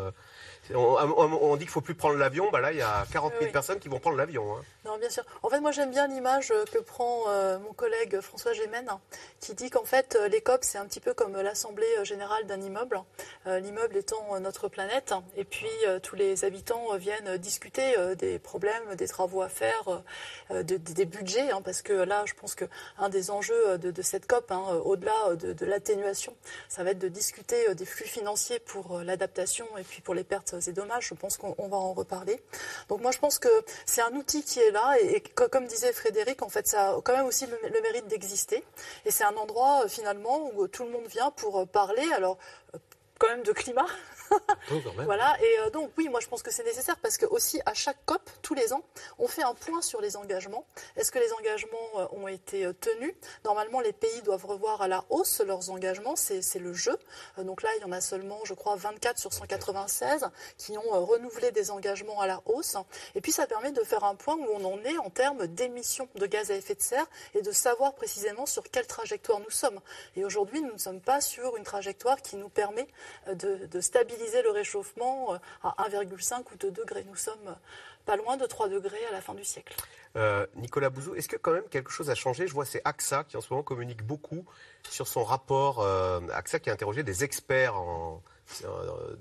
on, 0.74 1.56
dit 1.56 1.66
qu'il 1.66 1.70
faut 1.70 1.82
plus 1.82 1.96
prendre 1.96 2.18
l'avion, 2.18 2.50
bah 2.52 2.60
là 2.60 2.72
il 2.72 2.78
y 2.78 2.82
a 2.82 3.06
40 3.12 3.34
000 3.40 3.52
personnes 3.52 3.80
qui 3.80 3.90
vont 3.90 4.00
prendre 4.00 4.18
l'avion. 4.18 4.56
Hein. 4.56 4.62
Non, 4.86 4.98
bien 4.98 5.10
sûr. 5.10 5.24
En 5.44 5.50
fait, 5.50 5.60
moi 5.60 5.72
j'aime 5.72 5.92
bien 5.92 6.08
l'image 6.08 6.54
que 6.72 6.80
prend 6.80 7.24
euh, 7.28 7.60
mon 7.60 7.74
collègue 7.74 8.20
François 8.22 8.54
Gémen, 8.54 8.88
qui 9.40 9.54
dit 9.54 9.70
qu'en 9.70 9.84
fait 9.84 10.18
euh, 10.20 10.28
les 10.28 10.42
COP 10.42 10.64
c'est 10.64 10.78
un 10.78 10.86
petit 10.86 11.00
peu 11.00 11.14
comme 11.14 11.36
l'assemblée 11.40 11.86
euh, 12.00 12.04
générale 12.04 12.46
d'un 12.46 12.62
immeuble, 12.62 13.02
l'immeuble 13.46 13.98
étant 13.98 14.40
notre 14.40 14.68
planète, 14.68 15.14
et 15.36 15.44
puis 15.44 15.70
tous 16.02 16.16
les 16.16 16.46
habitants 16.46 16.96
viennent 16.98 17.38
discuter 17.38 17.96
des 18.16 18.40
problèmes, 18.40 18.96
des 18.96 19.08
travaux 19.08 19.42
à 19.42 19.50
faire, 19.50 20.04
des 20.52 21.06
budgets, 21.06 21.52
hein, 21.52 21.62
parce 21.64 21.82
que 21.82 21.94
là 21.94 22.24
je 22.26 22.34
pense 22.34 22.56
que 22.56 22.66
un 22.98 23.10
des 23.10 23.30
enjeux 23.32 23.78
de, 23.78 24.02
cette 24.02 24.28
COP, 24.28 24.52
hein, 24.52 24.64
au-delà 24.84 25.36
de, 25.36 25.54
de 25.54 25.66
l'atténuation, 25.66 26.36
ça 26.70 26.84
va 26.84 26.92
être 26.92 27.00
de 27.00 27.08
discuter 27.08 27.74
des 27.76 27.86
flux 27.86 28.08
financiers 28.08 28.60
pour 28.60 29.00
l'adaptation 29.00 29.66
et 29.78 29.84
puis 29.84 30.02
pour 30.02 30.14
les 30.14 30.24
pertes 30.24 30.55
c'est 30.60 30.74
dommage, 30.74 31.08
je 31.08 31.14
pense 31.14 31.38
qu'on 31.38 31.68
va 31.68 31.78
en 31.78 31.94
reparler. 31.94 32.42
Donc 32.90 33.02
moi 33.02 33.12
je 33.12 33.20
pense 33.20 33.40
que 33.40 33.50
c'est 33.86 34.02
un 34.02 34.14
outil 34.14 34.44
qui 34.44 34.60
est 34.60 34.72
là 34.72 34.96
et, 35.02 35.22
comme 35.22 35.66
disait 35.66 35.94
Frédéric, 35.94 36.42
en 36.42 36.50
fait 36.50 36.68
ça 36.68 36.92
a 36.92 37.02
quand 37.02 37.16
même 37.16 37.26
aussi 37.26 37.46
le, 37.46 37.58
le 37.64 37.82
mérite 37.82 38.08
d'exister 38.08 38.64
et 39.06 39.12
c'est 39.12 39.24
un 39.24 39.36
endroit 39.36 39.84
euh, 39.84 39.88
finalement 39.88 40.52
où 40.56 40.68
tout 40.68 40.84
le 40.84 40.92
monde 40.92 41.08
vient 41.08 41.32
pour 41.32 41.60
euh, 41.60 41.66
parler. 41.66 42.06
Alors 42.14 42.38
euh, 42.74 42.80
quand 43.20 43.30
même 43.30 43.44
de 43.44 43.52
climat, 43.52 43.88
voilà, 45.06 45.38
et 45.42 45.60
euh, 45.60 45.70
donc 45.70 45.92
oui, 45.98 46.10
moi 46.10 46.20
je 46.20 46.28
pense 46.28 46.42
que 46.42 46.52
c'est 46.52 46.64
nécessaire 46.64 46.98
parce 46.98 47.18
que 47.18 47.26
aussi 47.26 47.62
à 47.66 47.74
chaque 47.74 47.98
COP, 48.06 48.22
tous 48.42 48.54
les 48.54 48.74
ans, 48.74 48.84
on 49.20 49.28
fait 49.28 49.44
un 49.44 49.54
point 49.54 49.82
sur 49.82 50.02
les 50.02 50.18
engagements. 50.18 50.66
Est-ce 50.96 51.12
que 51.12 51.20
les 51.20 51.32
engagements 51.34 51.78
euh, 51.98 52.08
ont 52.12 52.28
été 52.28 52.66
euh, 52.66 52.74
tenus? 52.74 53.14
Normalement, 53.44 53.80
les 53.80 53.94
pays 53.94 54.22
doivent 54.24 54.46
revoir 54.46 54.82
à 54.82 54.88
la 54.88 55.04
hausse 55.10 55.42
leurs 55.42 55.70
engagements, 55.70 56.16
c'est 56.16 56.60
le 56.60 56.74
jeu. 56.74 56.98
donc 57.38 57.62
là, 57.62 57.70
il 57.78 57.82
y 57.82 57.86
en 57.86 57.92
a 57.92 58.02
seulement, 58.02 58.40
je 58.46 58.54
crois, 58.54 58.76
24 58.76 59.20
sur 59.20 59.34
196 59.34 60.30
qui 60.58 60.78
ont 60.78 61.06
renouvelé 61.06 61.52
des 61.52 61.72
engagements 61.72 62.20
à 62.20 62.28
la 62.28 62.42
hausse. 62.46 62.76
Et 63.14 63.22
puis 63.22 63.32
ça 63.32 63.48
permet 63.48 63.72
de 63.72 63.82
faire 63.82 64.04
un 64.04 64.16
point 64.16 64.36
où 64.36 64.48
on 64.54 64.64
en 64.66 64.80
est 64.84 64.98
en 64.98 65.10
termes 65.10 65.48
d'émissions 65.48 66.08
de 66.16 66.26
gaz 66.26 66.52
à 66.52 66.56
effet 66.56 66.76
de 66.76 66.82
serre 66.82 67.06
et 67.34 67.42
de 67.42 67.52
savoir 67.52 67.94
précisément 67.94 68.46
sur 68.46 68.64
quelle 68.64 68.88
trajectoire 68.88 69.40
nous 69.40 69.50
sommes. 69.50 69.80
Et 70.16 70.26
aujourd'hui, 70.26 70.62
nous 70.62 70.74
ne 70.74 70.78
sommes 70.78 71.02
pas 71.02 71.22
sur 71.22 71.58
une 71.58 71.64
trajectoire 71.64 72.22
qui 72.22 72.36
nous 72.38 72.50
permet 72.50 72.88
de, 73.28 73.66
de 73.66 73.82
stabiliser 73.82 74.15
le 74.44 74.52
réchauffement 74.52 75.34
euh, 75.34 75.38
à 75.64 75.90
1,5 75.90 76.44
ou 76.54 76.58
2 76.58 76.72
degrés. 76.72 77.06
Nous 77.08 77.16
sommes 77.16 77.48
euh, 77.48 77.54
pas 78.06 78.16
loin 78.16 78.38
de 78.38 78.46
3 78.46 78.70
degrés 78.70 79.04
à 79.10 79.12
la 79.12 79.22
fin 79.22 79.34
du 79.34 79.44
siècle. 79.44 79.76
Euh, 80.16 80.46
Nicolas 80.56 80.90
Bouzou, 80.90 81.16
est-ce 81.16 81.28
que 81.28 81.36
quand 81.36 81.52
même 81.52 81.68
quelque 81.70 81.92
chose 81.92 82.10
a 82.10 82.16
changé? 82.16 82.48
Je 82.48 82.54
vois 82.54 82.66
c'est 82.66 82.82
AXA 82.86 83.24
qui 83.26 83.38
en 83.38 83.42
ce 83.42 83.52
moment 83.52 83.64
communique 83.64 84.04
beaucoup 84.04 84.46
sur 84.90 85.08
son 85.08 85.24
rapport. 85.24 85.86
AXA 86.34 86.60
qui 86.60 86.70
a 86.70 86.74
interrogé 86.74 87.04
des 87.04 87.24
experts 87.24 87.76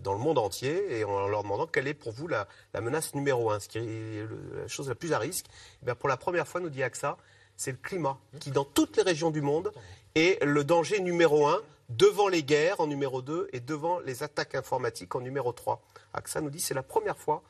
dans 0.03 0.13
le 0.13 0.19
monde 0.19 0.39
entier 0.39 0.99
et 0.99 1.05
en 1.05 1.27
leur 1.27 1.43
demandant 1.43 1.67
quelle 1.67 1.89
est 1.89 1.95
pour 1.95 2.13
vous 2.13 2.29
la, 2.29 2.47
menace 2.81 3.15
numéro 3.15 3.51
un, 3.51 3.59
ce 3.59 3.69
qui 3.69 3.79
est 3.79 4.27
la 4.55 4.69
chose 4.69 4.89
la 4.89 4.95
plus 4.95 5.13
à 5.13 5.19
risque. 5.19 5.47
Eh 5.83 5.87
bien, 5.87 5.95
pour 5.95 6.09
la 6.09 6.17
première 6.17 6.47
fois, 6.47 6.61
nous 6.61 6.69
dit 6.69 6.83
AXA, 6.83 7.17
c'est 7.57 7.73
le 7.73 7.79
climat 7.79 8.19
qui, 8.39 8.51
dans 8.51 8.65
toutes 8.65 8.97
les 8.97 9.03
régions 9.03 9.31
du 9.31 9.41
monde, 9.41 9.73
est 10.15 10.43
le 10.45 10.63
danger 10.63 11.01
numéro 11.01 11.47
un 11.47 11.61
devant 11.89 12.29
les 12.29 12.43
guerres 12.43 12.81
en 12.81 12.87
numéro 12.87 13.23
2 13.23 13.49
et 13.53 13.61
devant 13.61 13.99
les 14.01 14.23
attaques 14.23 14.55
informatiques 14.55 15.15
en 15.15 15.21
numéro 15.21 15.53
3. 15.53 15.83
AXA 16.13 16.41
nous 16.41 16.51
dit 16.51 16.59
que 16.59 16.65
c'est 16.65 16.75
la 16.75 16.83
première 16.83 17.19
fois 17.19 17.43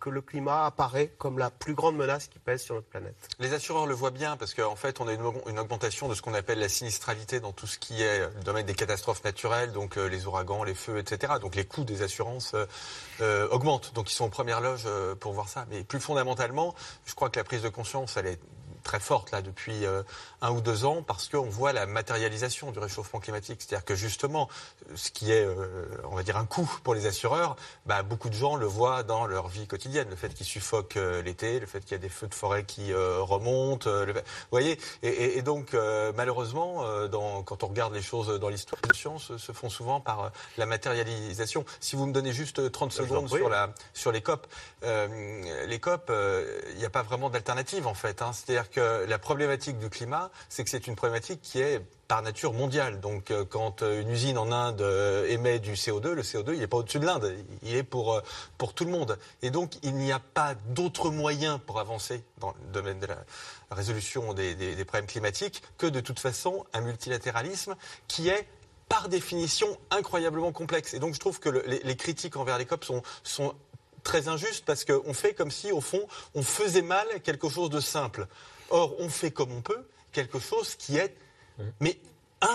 que 0.00 0.10
le 0.10 0.22
climat 0.22 0.64
apparaît 0.64 1.12
comme 1.18 1.38
la 1.38 1.50
plus 1.50 1.74
grande 1.74 1.96
menace 1.96 2.26
qui 2.26 2.38
pèse 2.38 2.62
sur 2.62 2.74
notre 2.74 2.88
planète. 2.88 3.14
Les 3.38 3.52
assureurs 3.52 3.86
le 3.86 3.94
voient 3.94 4.10
bien 4.10 4.36
parce 4.36 4.54
qu'en 4.54 4.74
fait, 4.74 5.00
on 5.00 5.06
a 5.06 5.12
une, 5.12 5.58
augmentation 5.58 6.08
de 6.08 6.14
ce 6.14 6.22
qu'on 6.22 6.34
appelle 6.34 6.58
la 6.58 6.68
sinistralité 6.68 7.38
dans 7.38 7.52
tout 7.52 7.66
ce 7.66 7.78
qui 7.78 8.02
est 8.02 8.20
le 8.20 8.42
domaine 8.42 8.66
des 8.66 8.74
catastrophes 8.74 9.22
naturelles, 9.22 9.72
donc 9.72 9.98
euh, 9.98 10.08
les 10.08 10.26
ouragans, 10.26 10.64
les 10.64 10.74
feux, 10.74 10.98
etc. 10.98 11.34
Donc 11.40 11.54
les 11.54 11.66
coûts 11.66 11.84
des 11.84 12.02
assurances 12.02 12.54
euh, 12.54 12.64
euh, 13.20 13.48
augmentent. 13.50 13.92
Donc 13.94 14.10
ils 14.10 14.14
sont 14.14 14.24
en 14.24 14.30
première 14.30 14.60
loge 14.60 14.88
pour 15.20 15.34
voir 15.34 15.48
ça. 15.48 15.66
Mais 15.70 15.84
plus 15.84 16.00
fondamentalement, 16.00 16.74
je 17.04 17.14
crois 17.14 17.28
que 17.28 17.38
la 17.38 17.44
prise 17.44 17.62
de 17.62 17.68
conscience, 17.68 18.16
elle 18.16 18.26
est 18.26 18.40
très 18.82 19.00
forte 19.00 19.30
là 19.30 19.42
depuis 19.42 19.84
euh, 19.84 20.02
un 20.40 20.50
ou 20.50 20.60
deux 20.60 20.84
ans 20.84 21.02
parce 21.02 21.28
qu'on 21.28 21.48
voit 21.48 21.72
la 21.72 21.86
matérialisation 21.86 22.70
du 22.72 22.78
réchauffement 22.78 23.20
climatique. 23.20 23.60
C'est-à-dire 23.60 23.84
que 23.84 23.94
justement, 23.94 24.48
ce 24.94 25.10
qui 25.10 25.32
est, 25.32 25.44
euh, 25.44 25.86
on 26.04 26.16
va 26.16 26.22
dire, 26.22 26.36
un 26.36 26.46
coût 26.46 26.70
pour 26.82 26.94
les 26.94 27.06
assureurs, 27.06 27.56
bah, 27.86 28.02
beaucoup 28.02 28.28
de 28.28 28.34
gens 28.34 28.56
le 28.56 28.66
voient 28.66 29.02
dans 29.02 29.26
leur 29.26 29.48
vie 29.48 29.66
quotidienne. 29.66 30.08
Le 30.08 30.16
fait 30.16 30.32
qu'ils 30.34 30.46
suffoquent 30.46 30.96
euh, 30.96 31.22
l'été, 31.22 31.60
le 31.60 31.66
fait 31.66 31.80
qu'il 31.80 31.92
y 31.92 31.94
a 31.94 31.98
des 31.98 32.08
feux 32.08 32.26
de 32.26 32.34
forêt 32.34 32.64
qui 32.64 32.92
remontent. 32.94 33.90
Vous 33.90 34.14
voyez 34.50 34.78
et, 35.02 35.38
et, 35.38 35.42
donc, 35.42 35.74
malheureusement, 36.16 37.06
dans, 37.08 37.42
quand 37.42 37.62
on 37.62 37.68
regarde 37.68 37.94
les 37.94 38.02
choses 38.02 38.28
dans 38.40 38.48
l'histoire, 38.48 38.80
les 38.90 38.96
sciences 38.96 39.36
se 39.36 39.52
font 39.52 39.68
souvent 39.68 40.00
par 40.00 40.32
la 40.56 40.66
matérialisation. 40.66 41.64
Si 41.80 41.96
vous 41.96 42.06
me 42.06 42.12
donnez 42.12 42.32
juste 42.32 42.70
30 42.70 42.92
secondes 42.92 43.28
sur, 43.28 43.48
la, 43.48 43.72
sur 43.94 44.12
les 44.12 44.22
COP, 44.22 44.46
les 44.82 45.80
COP, 45.80 46.12
il 46.70 46.76
n'y 46.76 46.84
a 46.84 46.90
pas 46.90 47.02
vraiment 47.02 47.30
d'alternative 47.30 47.86
en 47.86 47.94
fait. 47.94 48.22
Hein. 48.22 48.32
C'est-à-dire 48.32 48.69
que 48.70 49.04
la 49.06 49.18
problématique 49.18 49.78
du 49.78 49.90
climat, 49.90 50.30
c'est 50.48 50.64
que 50.64 50.70
c'est 50.70 50.86
une 50.86 50.96
problématique 50.96 51.40
qui 51.42 51.60
est 51.60 51.80
par 52.08 52.22
nature 52.22 52.52
mondiale. 52.52 52.98
Donc 52.98 53.30
euh, 53.30 53.44
quand 53.44 53.82
euh, 53.82 54.02
une 54.02 54.10
usine 54.10 54.36
en 54.36 54.50
Inde 54.50 54.80
euh, 54.80 55.28
émet 55.28 55.60
du 55.60 55.74
CO2, 55.74 56.10
le 56.10 56.22
CO2, 56.22 56.54
il 56.54 56.58
n'est 56.58 56.66
pas 56.66 56.78
au-dessus 56.78 56.98
de 56.98 57.06
l'Inde, 57.06 57.32
il 57.62 57.76
est 57.76 57.84
pour, 57.84 58.20
pour 58.58 58.74
tout 58.74 58.84
le 58.84 58.90
monde. 58.90 59.16
Et 59.42 59.50
donc 59.50 59.74
il 59.84 59.94
n'y 59.94 60.10
a 60.10 60.18
pas 60.18 60.54
d'autre 60.70 61.10
moyen 61.10 61.58
pour 61.58 61.78
avancer 61.78 62.24
dans 62.38 62.50
le 62.50 62.72
domaine 62.72 62.98
de 62.98 63.06
la 63.06 63.24
résolution 63.70 64.34
des, 64.34 64.56
des, 64.56 64.84
problèmes 64.84 65.06
climatiques 65.06 65.62
que 65.78 65.86
de 65.86 66.00
toute 66.00 66.18
façon 66.18 66.66
un 66.72 66.80
multilatéralisme 66.80 67.76
qui 68.08 68.28
est 68.28 68.48
par 68.88 69.08
définition 69.08 69.78
incroyablement 69.92 70.50
complexe. 70.50 70.94
Et 70.94 70.98
donc 70.98 71.14
je 71.14 71.20
trouve 71.20 71.38
que 71.38 71.48
les, 71.48 71.96
critiques 71.96 72.36
envers 72.36 72.58
les 72.58 72.66
COP 72.66 72.84
sont, 72.84 73.02
sont 73.22 73.54
très 74.02 74.26
injustes 74.26 74.64
parce 74.64 74.84
qu'on 74.84 75.14
fait 75.14 75.32
comme 75.32 75.52
si, 75.52 75.70
au 75.70 75.80
fond, 75.80 76.06
on 76.34 76.42
faisait 76.42 76.82
mal 76.82 77.06
quelque 77.22 77.48
chose 77.48 77.70
de 77.70 77.78
simple. 77.78 78.26
Or, 78.70 78.94
on 79.00 79.08
fait 79.08 79.30
comme 79.30 79.52
on 79.52 79.62
peut 79.62 79.84
quelque 80.12 80.38
chose 80.38 80.74
qui 80.74 80.96
est 80.96 81.14
mais 81.80 81.98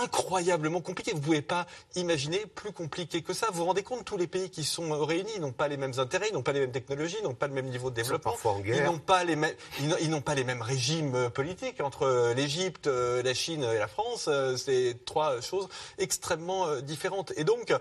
incroyablement 0.06 0.80
compliqué. 0.80 1.12
Vous 1.12 1.18
ne 1.18 1.24
pouvez 1.24 1.42
pas 1.42 1.66
imaginer 1.96 2.38
plus 2.46 2.72
compliqué 2.72 3.22
que 3.22 3.32
ça. 3.32 3.48
Vous 3.50 3.58
vous 3.58 3.64
rendez 3.64 3.82
compte, 3.82 4.04
tous 4.04 4.16
les 4.16 4.26
pays 4.26 4.50
qui 4.50 4.64
sont 4.64 5.04
réunis 5.04 5.38
n'ont 5.40 5.52
pas 5.52 5.68
les 5.68 5.76
mêmes 5.76 5.98
intérêts, 5.98 6.30
n'ont 6.32 6.42
pas 6.42 6.52
les 6.52 6.60
mêmes 6.60 6.72
technologies, 6.72 7.16
n'ont 7.22 7.34
pas 7.34 7.48
le 7.48 7.54
même 7.54 7.66
niveau 7.66 7.90
de 7.90 7.96
développement. 7.96 8.32
Parfois 8.32 8.52
en 8.52 8.60
guerre. 8.60 8.76
Ils 8.76 8.84
n'ont 8.84 8.98
pas 8.98 9.24
les 9.24 9.36
mêmes, 9.36 9.54
ils 10.00 10.10
n'ont 10.10 10.20
pas 10.20 10.34
les 10.34 10.44
mêmes 10.44 10.62
régimes 10.62 11.14
euh, 11.14 11.30
politiques 11.30 11.80
entre 11.80 12.04
euh, 12.04 12.34
l'Égypte, 12.34 12.86
euh, 12.86 13.22
la 13.22 13.34
Chine 13.34 13.64
et 13.64 13.78
la 13.78 13.88
France. 13.88 14.28
C'est 14.56 15.04
trois 15.04 15.40
choses 15.40 15.68
extrêmement 15.98 16.80
différentes. 16.80 17.32
Et 17.36 17.44
donc, 17.44 17.72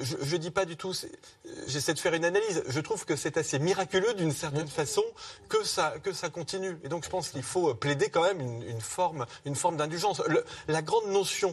je 0.00 0.32
ne 0.32 0.38
dis 0.38 0.50
pas 0.50 0.64
du 0.64 0.76
tout. 0.76 0.94
J'essaie 1.66 1.94
de 1.94 1.98
faire 1.98 2.14
une 2.14 2.24
analyse. 2.24 2.62
Je 2.68 2.80
trouve 2.80 3.04
que 3.04 3.16
c'est 3.16 3.36
assez 3.36 3.58
miraculeux 3.58 4.14
d'une 4.14 4.32
certaine 4.32 4.64
mmh. 4.64 4.68
façon 4.68 5.02
que 5.48 5.64
ça 5.64 5.94
que 6.02 6.12
ça 6.12 6.28
continue. 6.28 6.78
Et 6.84 6.88
donc, 6.88 7.04
je 7.04 7.10
pense 7.10 7.30
qu'il 7.30 7.42
faut 7.42 7.74
plaider 7.74 8.08
quand 8.08 8.22
même 8.22 8.40
une, 8.40 8.80
forme 8.80 9.26
une 9.44 9.54
forme 9.54 9.76
d'indulgence. 9.76 10.22
La 10.68 10.82
grande 10.82 11.08
notion 11.08 11.47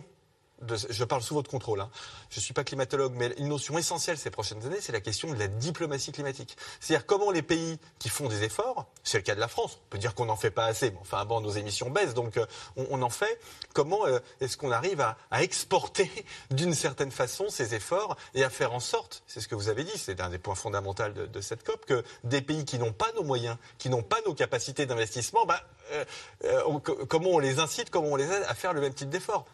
je 0.61 1.03
parle 1.03 1.21
sous 1.21 1.33
votre 1.33 1.49
contrôle, 1.49 1.81
hein. 1.81 1.89
je 2.29 2.39
ne 2.39 2.41
suis 2.41 2.53
pas 2.53 2.63
climatologue, 2.63 3.13
mais 3.15 3.33
une 3.37 3.49
notion 3.49 3.77
essentielle 3.77 4.17
ces 4.17 4.29
prochaines 4.29 4.65
années, 4.65 4.79
c'est 4.79 4.91
la 4.91 5.01
question 5.01 5.31
de 5.33 5.37
la 5.37 5.47
diplomatie 5.47 6.11
climatique. 6.11 6.57
C'est-à-dire 6.79 7.05
comment 7.05 7.31
les 7.31 7.41
pays 7.41 7.77
qui 7.99 8.09
font 8.09 8.27
des 8.27 8.43
efforts, 8.43 8.85
c'est 9.03 9.17
le 9.17 9.23
cas 9.23 9.35
de 9.35 9.39
la 9.39 9.47
France, 9.47 9.79
on 9.85 9.89
peut 9.89 9.97
dire 9.97 10.15
qu'on 10.15 10.25
n'en 10.25 10.35
fait 10.35 10.51
pas 10.51 10.65
assez, 10.65 10.91
mais 10.91 10.97
enfin 11.01 11.25
bon, 11.25 11.41
nos 11.41 11.51
émissions 11.51 11.89
baissent, 11.89 12.13
donc 12.13 12.37
euh, 12.37 12.45
on, 12.75 13.01
en 13.01 13.09
fait, 13.09 13.39
comment 13.73 14.05
euh, 14.07 14.19
est-ce 14.39 14.57
qu'on 14.57 14.71
arrive 14.71 15.01
à, 15.01 15.17
exporter 15.41 16.09
d'une 16.51 16.73
certaine 16.73 17.11
façon 17.11 17.49
ces 17.49 17.75
efforts 17.75 18.15
et 18.33 18.43
à 18.43 18.49
faire 18.49 18.73
en 18.73 18.79
sorte, 18.79 19.23
c'est 19.27 19.41
ce 19.41 19.47
que 19.47 19.55
vous 19.55 19.69
avez 19.69 19.83
dit, 19.83 19.97
c'est 19.97 20.21
un 20.21 20.29
des 20.29 20.39
points 20.39 20.55
fondamentaux 20.55 21.09
de, 21.09 21.41
cette 21.41 21.63
COP, 21.63 21.85
que 21.85 22.03
des 22.23 22.41
pays 22.41 22.63
qui 22.63 22.79
n'ont 22.79 22.93
pas 22.93 23.11
nos 23.15 23.23
moyens, 23.23 23.57
qui 23.77 23.89
n'ont 23.89 24.03
pas 24.03 24.17
nos 24.25 24.33
capacités 24.33 24.85
d'investissement, 24.85 25.45
bah, 25.45 25.61
euh, 25.91 26.79
comment 27.09 27.31
on 27.31 27.39
les 27.39 27.59
incite, 27.59 27.89
comment 27.89 28.07
on 28.07 28.15
les 28.15 28.31
aide 28.31 28.45
à 28.47 28.55
faire 28.55 28.73
le 28.73 28.81
même 28.81 28.93
type 28.93 29.09
d'effort. 29.09 29.45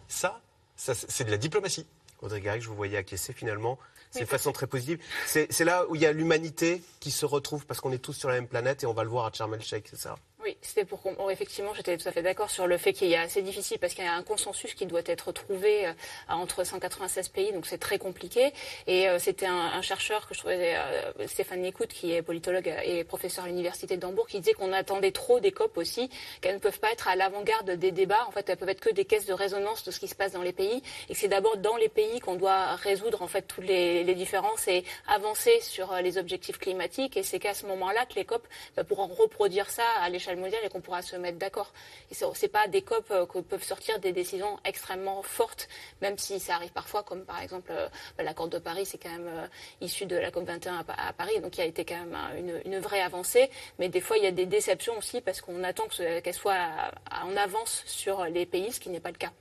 C'est 0.82 1.24
de 1.24 1.32
la 1.32 1.38
diplomatie. 1.38 1.86
Audrey 2.22 2.42
Garrick, 2.42 2.64
je 2.64 2.70
vous 2.70 2.76
voyais 2.76 2.98
acquiescer 2.98 3.34
finalement. 3.34 3.78
C'est 4.12 4.22
de 4.22 4.26
façon 4.26 4.52
très 4.52 4.68
positive. 4.68 5.00
C'est 5.26 5.64
là 5.64 5.86
où 5.90 5.96
il 5.96 6.02
y 6.02 6.06
a 6.06 6.12
l'humanité 6.12 6.82
qui 7.00 7.12
se 7.12 7.26
retrouve 7.26 7.66
parce 7.66 7.80
qu'on 7.80 7.92
est 7.92 7.98
tous 7.98 8.14
sur 8.14 8.30
la 8.30 8.36
même 8.36 8.48
planète 8.48 8.84
et 8.84 8.86
on 8.86 8.94
va 8.94 9.04
le 9.04 9.10
voir 9.10 9.26
à 9.26 9.32
Sharm 9.32 9.54
el-Sheikh, 9.54 9.88
c'est 9.90 10.00
ça 10.00 10.16
oui, 10.44 10.58
c'était 10.62 10.86
pour 10.86 11.02
qu'on. 11.02 11.30
effectivement, 11.30 11.74
j'étais 11.74 11.98
tout 11.98 12.08
à 12.08 12.12
fait 12.12 12.24
d'accord 12.24 12.50
sur 12.50 12.66
le 12.66 12.78
fait 12.78 12.94
qu'il 12.94 13.10
y 13.10 13.16
a 13.16 13.22
assez 13.22 13.42
difficile 13.42 13.78
parce 13.80 13.94
qu'il 13.94 14.04
y 14.04 14.08
a 14.08 14.14
un 14.14 14.24
consensus 14.24 14.74
qui 14.74 14.86
doit 14.86 15.02
être 15.06 15.32
trouvé 15.32 15.86
euh, 15.86 15.94
entre 16.30 16.64
196 16.64 17.30
pays, 17.30 17.52
donc 17.52 17.68
c'est 17.68 17.78
très 17.78 18.00
compliqué. 18.00 18.52
Et 18.88 19.08
euh, 19.08 19.20
c'était 19.20 19.46
un, 19.46 19.82
chercheur 19.82 20.28
que 20.28 20.34
je 20.34 20.40
trouvais, 20.40 20.76
euh, 20.76 21.28
Stéphane 21.28 21.64
Écoute, 21.66 21.90
qui 21.90 22.14
est 22.14 22.22
politologue 22.22 22.74
et 22.84 23.04
professeur 23.04 23.46
à 23.46 23.48
l'université 23.48 23.98
d'Hambourg, 23.98 24.28
qui 24.28 24.40
disait 24.40 24.54
qu'on 24.54 24.74
attendait 24.74 25.12
trop 25.12 25.40
des 25.40 25.52
COP 25.52 25.78
aussi, 25.78 26.10
qu'elles 26.42 26.56
ne 26.56 26.60
peuvent 26.60 26.80
pas 26.80 26.92
être 26.92 27.08
à 27.08 27.16
l'avant-garde 27.16 27.72
des 27.72 27.92
débats. 27.92 28.26
En 28.28 28.32
fait, 28.32 28.50
elles 28.50 28.58
peuvent 28.58 28.70
être 28.70 28.82
que 28.82 28.94
des 28.94 29.06
caisses 29.06 29.26
de 29.26 29.34
résonance 29.34 29.84
de 29.84 29.92
ce 29.92 30.00
qui 30.00 30.08
se 30.08 30.16
passe 30.16 30.32
dans 30.32 30.42
les 30.42 30.54
pays, 30.54 30.82
et 31.10 31.14
que 31.14 31.20
c'est 31.20 31.28
d'abord 31.28 31.58
dans 31.58 31.76
les 31.78 31.90
pays 31.90 32.20
qu'on 32.20 32.36
doit 32.36 32.76
résoudre 32.76 33.22
en 33.22 33.28
fait 33.28 33.44
toutes 33.44 33.66
les, 33.66 34.04
les, 34.04 34.16
différences 34.16 34.68
et 34.68 34.84
avancer 35.08 35.60
sur 35.62 35.94
les 35.96 36.18
objectifs 36.18 36.58
climatiques. 36.58 37.18
Et 37.18 37.24
c'est 37.24 37.40
qu'à 37.40 37.54
ce 37.54 37.66
moment-là 37.68 38.06
que 38.06 38.16
les 38.16 38.26
COP 38.26 38.48
bah, 38.76 38.84
pourront 38.84 39.08
reproduire 39.08 39.70
ça 39.70 39.84
à 40.02 40.10
l'échelle 40.10 40.31
mondiale 40.38 40.62
et 40.64 40.70
qu'on 40.70 40.82
pourra 40.82 41.02
se 41.02 41.16
mettre 41.16 41.38
d'accord. 41.38 41.72
Et 42.12 42.16
c'est 42.34 42.48
pas 42.48 42.68
des 42.68 42.82
COP 42.82 43.10
euh, 43.12 43.26
que 43.26 43.40
peuvent 43.40 43.64
sortir 43.64 44.00
des 44.00 44.12
décisions 44.12 44.60
extrêmement 44.66 45.22
fortes, 45.24 45.68
même 46.02 46.18
si 46.18 46.40
ça 46.40 46.56
arrive 46.56 46.72
parfois, 46.72 47.04
comme 47.04 47.24
par 47.24 47.42
exemple 47.42 47.72
euh, 47.72 47.88
bah, 48.18 48.24
l'accord 48.24 48.48
de 48.48 48.60
Paris, 48.60 48.86
c'est 48.86 48.98
quand 48.98 49.12
même 49.12 49.28
euh, 49.28 49.48
issu 49.82 50.06
de 50.06 50.16
la 50.16 50.32
COP 50.32 50.46
21 50.46 50.84
à, 50.88 51.14
Paris, 51.14 51.40
donc 51.42 51.58
il 51.58 51.62
a 51.62 51.66
été 51.66 51.86
quand 51.86 51.98
même 51.98 52.18
une, 52.66 52.80
vraie 52.80 53.02
avancée. 53.02 53.50
Mais 53.80 53.90
des 53.90 54.02
fois, 54.02 54.18
il 54.18 54.24
y 54.24 54.28
a 54.28 54.32
des 54.32 54.46
déceptions 54.46 54.98
aussi 54.98 55.22
parce 55.22 55.42
qu'on 55.42 55.64
attend 55.64 55.88
qu'elle 55.88 56.34
soit 56.34 56.92
en 57.24 57.36
avance 57.38 57.84
sur 57.86 58.26
les 58.26 58.46
pays, 58.46 58.72
ce 58.72 58.80
qui 58.80 58.90
n'est 58.90 59.00
pas 59.00 59.12
le 59.12 59.18
cas. 59.18 59.32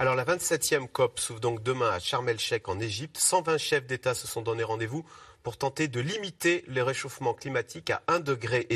Alors 0.00 0.14
la 0.14 0.24
27e 0.24 0.86
COP 0.86 1.18
s'ouvre 1.18 1.40
donc 1.40 1.60
demain 1.64 1.90
à 1.90 1.98
Sharm 1.98 2.28
el-Sheikh 2.28 2.68
en 2.68 2.78
Égypte. 2.78 3.18
120 3.18 3.58
chefs 3.58 3.84
d'État 3.84 4.14
se 4.14 4.28
sont 4.28 4.42
donné 4.42 4.62
rendez-vous 4.62 5.04
pour 5.42 5.56
tenter 5.56 5.88
de 5.88 5.98
limiter 5.98 6.64
le 6.68 6.84
réchauffement 6.84 7.34
climatique 7.34 7.90
à 7.90 8.00
1,5 8.06 8.22
degré. 8.22 8.68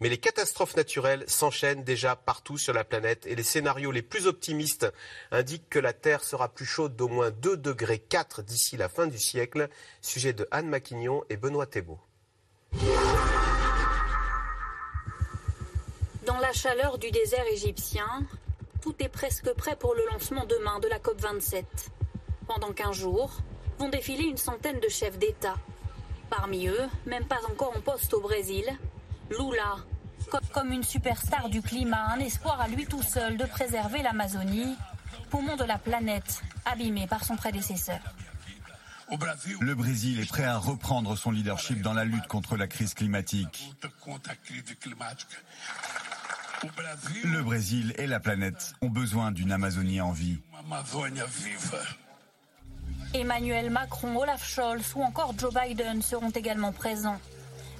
Mais 0.00 0.08
les 0.08 0.16
catastrophes 0.16 0.74
naturelles 0.74 1.24
s'enchaînent 1.26 1.84
déjà 1.84 2.16
partout 2.16 2.56
sur 2.56 2.72
la 2.72 2.84
planète 2.84 3.26
et 3.26 3.34
les 3.34 3.42
scénarios 3.42 3.90
les 3.90 4.00
plus 4.00 4.26
optimistes 4.26 4.90
indiquent 5.32 5.68
que 5.68 5.78
la 5.78 5.92
Terre 5.92 6.24
sera 6.24 6.48
plus 6.48 6.64
chaude 6.64 6.96
d'au 6.96 7.08
moins 7.08 7.30
2 7.30 7.58
degrés 7.58 7.98
4 7.98 8.40
d'ici 8.40 8.78
la 8.78 8.88
fin 8.88 9.06
du 9.06 9.18
siècle. 9.18 9.68
Sujet 10.00 10.32
de 10.32 10.48
Anne 10.50 10.68
Maquignon 10.68 11.24
et 11.28 11.36
Benoît 11.36 11.66
Thébault. 11.66 12.00
Dans 16.24 16.38
la 16.38 16.52
chaleur 16.54 16.96
du 16.96 17.10
désert 17.10 17.46
égyptien, 17.52 18.26
tout 18.80 18.94
est 19.00 19.08
presque 19.08 19.52
prêt 19.54 19.76
pour 19.76 19.94
le 19.94 20.02
lancement 20.12 20.46
demain 20.46 20.78
de 20.80 20.88
la 20.88 20.98
COP27. 20.98 21.64
Pendant 22.46 22.72
15 22.72 22.96
jours, 22.96 23.38
vont 23.78 23.88
défiler 23.88 24.24
une 24.24 24.36
centaine 24.36 24.80
de 24.80 24.88
chefs 24.88 25.18
d'État, 25.18 25.56
Parmi 26.30 26.66
eux, 26.68 26.88
même 27.06 27.24
pas 27.24 27.40
encore 27.50 27.74
en 27.76 27.80
poste 27.80 28.12
au 28.14 28.20
Brésil, 28.20 28.64
Lula, 29.30 29.76
comme 30.52 30.72
une 30.72 30.82
superstar 30.82 31.48
du 31.48 31.62
climat, 31.62 32.12
un 32.12 32.20
espoir 32.20 32.60
à 32.60 32.68
lui 32.68 32.86
tout 32.86 33.02
seul 33.02 33.36
de 33.36 33.44
préserver 33.44 34.02
l'Amazonie, 34.02 34.76
poumon 35.30 35.56
de 35.56 35.64
la 35.64 35.78
planète, 35.78 36.42
abîmé 36.64 37.06
par 37.06 37.24
son 37.24 37.36
prédécesseur. 37.36 38.00
Le 39.60 39.74
Brésil 39.74 40.20
est 40.20 40.28
prêt 40.28 40.44
à 40.44 40.58
reprendre 40.58 41.16
son 41.16 41.30
leadership 41.30 41.80
dans 41.80 41.94
la 41.94 42.04
lutte 42.04 42.26
contre 42.26 42.56
la 42.56 42.66
crise 42.66 42.92
climatique. 42.92 43.72
Le 47.24 47.42
Brésil 47.42 47.94
et 47.98 48.06
la 48.06 48.20
planète 48.20 48.74
ont 48.82 48.88
besoin 48.88 49.32
d'une 49.32 49.52
Amazonie 49.52 50.00
en 50.00 50.12
vie. 50.12 50.40
Emmanuel 53.14 53.70
Macron, 53.70 54.16
Olaf 54.16 54.46
Scholz 54.46 54.92
ou 54.94 55.02
encore 55.02 55.34
Joe 55.38 55.54
Biden 55.54 56.02
seront 56.02 56.30
également 56.30 56.72
présents. 56.72 57.20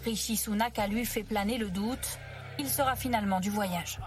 Rishi 0.05 0.37
Sunak 0.37 0.79
a 0.79 0.87
lui 0.87 1.05
fait 1.05 1.23
planer 1.23 1.59
le 1.59 1.71
doute. 1.71 2.19
Il 2.59 2.69
sera 2.69 2.97
finalement 2.97 3.41
du 3.41 3.51
voyage. 3.51 3.99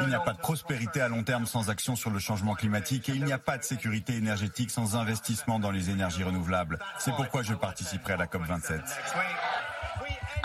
Il 0.00 0.08
n'y 0.08 0.14
a 0.14 0.20
pas 0.20 0.32
de 0.32 0.38
prospérité 0.38 1.00
à 1.00 1.08
long 1.08 1.22
terme 1.22 1.46
sans 1.46 1.70
action 1.70 1.96
sur 1.96 2.10
le 2.10 2.18
changement 2.18 2.54
climatique 2.54 3.08
et 3.08 3.12
il 3.12 3.24
n'y 3.24 3.32
a 3.32 3.38
pas 3.38 3.56
de 3.56 3.62
sécurité 3.62 4.16
énergétique 4.16 4.70
sans 4.70 4.96
investissement 4.96 5.58
dans 5.58 5.70
les 5.70 5.90
énergies 5.90 6.24
renouvelables. 6.24 6.78
C'est 6.98 7.12
pourquoi 7.12 7.42
je 7.42 7.54
participerai 7.54 8.14
à 8.14 8.16
la 8.16 8.26
COP27. 8.26 8.80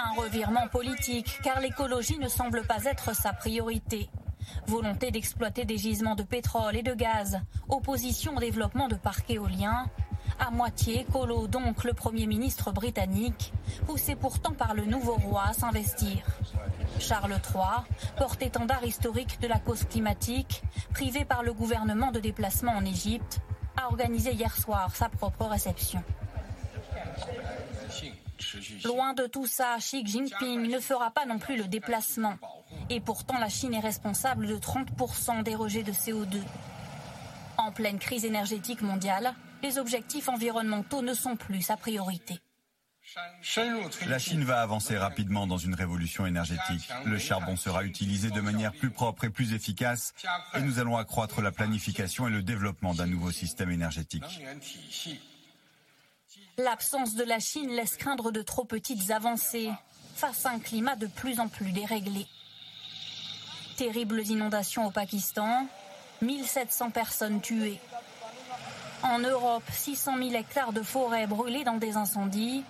Un 0.02 0.14
revirement 0.14 0.70
politique, 0.70 1.40
car 1.44 1.60
l'écologie 1.60 2.18
ne 2.20 2.30
semble 2.30 2.64
pas 2.64 2.86
être 2.86 3.14
sa 3.14 3.34
priorité. 3.34 4.10
Volonté 4.66 5.12
d'exploiter 5.12 5.66
des 5.66 5.78
gisements 5.78 6.16
de 6.16 6.24
pétrole 6.24 6.78
et 6.78 6.84
de 6.84 6.94
gaz. 6.94 7.42
Opposition 7.68 8.38
au 8.38 8.40
développement 8.40 8.88
de 8.88 8.96
parcs 8.96 9.30
éoliens. 9.30 9.88
À 10.40 10.52
moitié 10.52 11.02
écolo 11.02 11.48
donc 11.48 11.84
le 11.84 11.92
Premier 11.92 12.28
ministre 12.28 12.72
britannique, 12.72 13.52
poussé 13.86 14.16
pourtant 14.16 14.54
par 14.54 14.74
le 14.74 14.86
nouveau 14.86 15.16
roi 15.16 15.44
à 15.50 15.54
s'investir. 15.54 16.24
Charles 17.00 17.38
III, 17.54 17.84
porte-étendard 18.18 18.86
historique 18.86 19.42
de 19.42 19.48
la 19.48 19.60
cause 19.60 19.84
climatique, 19.84 20.64
privé 20.94 21.26
par 21.26 21.44
le 21.44 21.52
gouvernement 21.52 22.12
de 22.12 22.22
déplacement 22.22 22.72
en 22.72 22.86
Égypte, 22.86 23.42
a 23.76 23.88
organisé 23.88 24.32
hier 24.32 24.56
soir 24.56 24.96
sa 24.96 25.10
propre 25.10 25.46
réception. 25.46 26.02
Loin 28.84 29.14
de 29.14 29.28
tout 29.28 29.48
ça, 29.48 29.78
Xi 29.80 30.06
Jinping 30.06 30.70
ne 30.70 30.80
fera 30.80 31.12
pas 31.12 31.26
non 31.26 31.40
plus 31.40 31.58
le 31.58 31.66
déplacement. 31.66 32.38
Et 32.90 33.00
pourtant, 33.00 33.38
la 33.38 33.50
Chine 33.50 33.74
est 33.74 33.80
responsable 33.80 34.48
de 34.48 34.58
30% 34.58 35.44
des 35.44 35.56
rejets 35.56 35.84
de 35.84 35.92
CO2. 35.92 36.42
En 37.58 37.72
pleine 37.72 38.00
crise 38.00 38.26
énergétique 38.26 38.82
mondiale, 38.82 39.34
les 39.62 39.78
objectifs 39.78 40.30
environnementaux 40.30 41.02
ne 41.02 41.14
sont 41.14 41.36
plus 41.36 41.62
sa 41.62 41.76
priorité. 41.76 42.40
La 44.08 44.20
Chine 44.20 44.44
va 44.44 44.62
avancer 44.62 44.98
rapidement 44.98 45.48
dans 45.48 45.58
une 45.58 45.74
révolution 45.74 46.26
énergétique. 46.26 46.90
Le 47.06 47.18
charbon 47.18 47.56
sera 47.56 47.84
utilisé 47.84 48.30
de 48.30 48.42
manière 48.42 48.72
plus 48.72 48.92
propre 48.92 49.26
et 49.26 49.30
plus 49.30 49.54
efficace 49.54 50.14
et 50.54 50.62
nous 50.62 50.80
allons 50.80 50.98
accroître 50.98 51.42
la 51.42 51.52
planification 51.52 52.28
et 52.28 52.32
le 52.32 52.44
développement 52.44 52.94
d'un 52.94 53.08
nouveau 53.08 53.32
système 53.32 53.72
énergétique. 53.72 54.24
L'absence 56.58 57.16
de 57.16 57.24
la 57.24 57.40
Chine 57.40 57.70
laisse 57.70 57.96
craindre 57.96 58.32
de 58.32 58.42
trop 58.42 58.66
petites 58.66 59.12
avancées 59.12 59.72
face 60.16 60.46
à 60.46 60.52
un 60.52 60.60
climat 60.60 60.96
de 60.96 61.08
plus 61.08 61.40
en 61.40 61.48
plus 61.48 61.72
déréglé. 61.72 62.28
Terribles 63.78 64.22
inondations 64.28 64.88
au 64.88 64.92
Pakistan, 64.92 65.68
1700 66.22 66.92
personnes 66.92 67.42
tuées. 67.42 67.80
En 69.04 69.20
Europe, 69.20 69.64
600 69.72 70.18
000 70.18 70.32
hectares 70.34 70.74
de 70.74 70.82
forêts 70.82 71.28
brûlés 71.28 71.64
dans 71.64 71.78
des 71.78 71.96
incendies. 71.96 72.64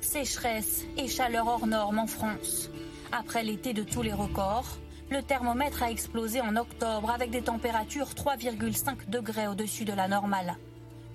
Sécheresse 0.00 0.82
et 0.96 1.08
chaleur 1.08 1.48
hors 1.48 1.66
norme 1.66 1.98
en 1.98 2.06
France. 2.06 2.70
Après 3.10 3.42
l'été 3.42 3.72
de 3.72 3.82
tous 3.82 4.02
les 4.02 4.12
records, 4.12 4.78
le 5.10 5.22
thermomètre 5.22 5.82
a 5.82 5.90
explosé 5.90 6.40
en 6.40 6.54
octobre 6.56 7.10
avec 7.10 7.30
des 7.30 7.42
températures 7.42 8.10
3,5 8.10 9.08
degrés 9.08 9.48
au-dessus 9.48 9.84
de 9.84 9.92
la 9.92 10.06
normale. 10.06 10.56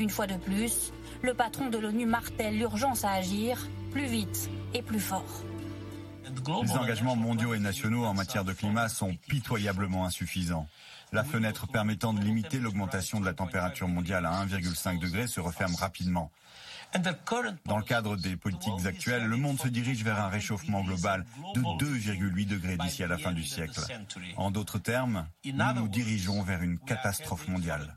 Une 0.01 0.09
fois 0.09 0.25
de 0.25 0.35
plus, 0.35 0.91
le 1.21 1.35
patron 1.35 1.69
de 1.69 1.77
l'ONU 1.77 2.07
martèle 2.07 2.57
l'urgence 2.57 3.05
à 3.05 3.11
agir 3.11 3.67
plus 3.91 4.07
vite 4.07 4.49
et 4.73 4.81
plus 4.81 4.99
fort. 4.99 5.43
Les 6.63 6.71
engagements 6.71 7.15
mondiaux 7.15 7.53
et 7.53 7.59
nationaux 7.59 8.05
en 8.05 8.15
matière 8.15 8.43
de 8.43 8.51
climat 8.51 8.89
sont 8.89 9.15
pitoyablement 9.29 10.07
insuffisants. 10.07 10.67
La 11.11 11.23
fenêtre 11.23 11.67
permettant 11.67 12.13
de 12.13 12.21
limiter 12.21 12.57
l'augmentation 12.57 13.19
de 13.19 13.25
la 13.25 13.33
température 13.33 13.87
mondiale 13.87 14.25
à 14.25 14.43
1,5 14.43 14.97
degré 14.99 15.27
se 15.27 15.39
referme 15.39 15.75
rapidement. 15.75 16.31
Dans 17.65 17.77
le 17.77 17.83
cadre 17.83 18.15
des 18.15 18.35
politiques 18.37 18.83
actuelles, 18.87 19.25
le 19.25 19.37
monde 19.37 19.59
se 19.59 19.67
dirige 19.67 20.03
vers 20.03 20.19
un 20.19 20.29
réchauffement 20.29 20.83
global 20.83 21.25
de 21.53 21.61
2,8 21.61 22.47
degrés 22.47 22.77
d'ici 22.77 23.03
à 23.03 23.07
la 23.07 23.19
fin 23.19 23.33
du 23.33 23.43
siècle. 23.43 23.79
En 24.35 24.49
d'autres 24.49 24.79
termes, 24.79 25.27
nous 25.45 25.73
nous 25.75 25.87
dirigeons 25.87 26.41
vers 26.41 26.63
une 26.63 26.79
catastrophe 26.79 27.47
mondiale. 27.47 27.95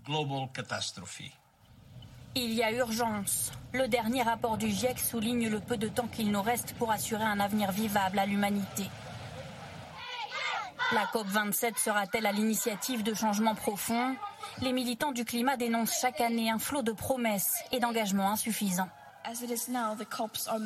Il 2.36 2.52
y 2.52 2.64
a 2.64 2.72
urgence. 2.72 3.52
Le 3.72 3.86
dernier 3.86 4.22
rapport 4.22 4.58
du 4.58 4.68
GIEC 4.68 4.98
souligne 4.98 5.48
le 5.48 5.60
peu 5.60 5.76
de 5.76 5.86
temps 5.86 6.08
qu'il 6.08 6.32
nous 6.32 6.42
reste 6.42 6.74
pour 6.74 6.90
assurer 6.90 7.22
un 7.22 7.38
avenir 7.38 7.70
vivable 7.70 8.18
à 8.18 8.26
l'humanité. 8.26 8.84
La 10.92 11.04
COP27 11.06 11.78
sera-t-elle 11.78 12.26
à 12.26 12.32
l'initiative 12.32 13.04
de 13.04 13.14
changements 13.14 13.54
profonds? 13.54 14.16
Les 14.62 14.72
militants 14.72 15.12
du 15.12 15.24
climat 15.24 15.56
dénoncent 15.56 15.98
chaque 16.00 16.20
année 16.20 16.50
un 16.50 16.58
flot 16.58 16.82
de 16.82 16.92
promesses 16.92 17.62
et 17.70 17.78
d'engagements 17.78 18.30
insuffisants. 18.30 18.88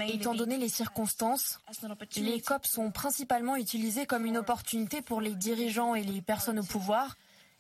Étant 0.09 0.35
donné 0.35 0.57
les 0.57 0.68
circonstances, 0.68 1.61
les 2.16 2.40
COP 2.40 2.66
sont 2.66 2.90
principalement 2.90 3.57
utilisés 3.57 4.07
comme 4.07 4.24
une 4.24 4.38
opportunité 4.38 5.02
pour 5.02 5.20
les 5.20 5.35
dirigeants 5.35 5.94
et 5.94 6.02
les 6.02 6.22
personnes 6.22 6.59
au 6.59 6.64
pouvoir 6.64 7.16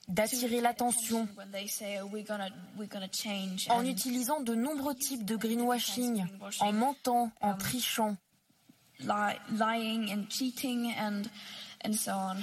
d'attirer 0.08 0.60
l'attention 0.60 1.28
en 3.68 3.84
utilisant 3.84 4.40
de 4.40 4.54
nombreux 4.54 4.94
types 4.94 5.24
de 5.24 5.36
greenwashing, 5.36 6.26
en 6.60 6.72
mentant, 6.72 7.30
en 7.40 7.54
trichant. 7.54 8.16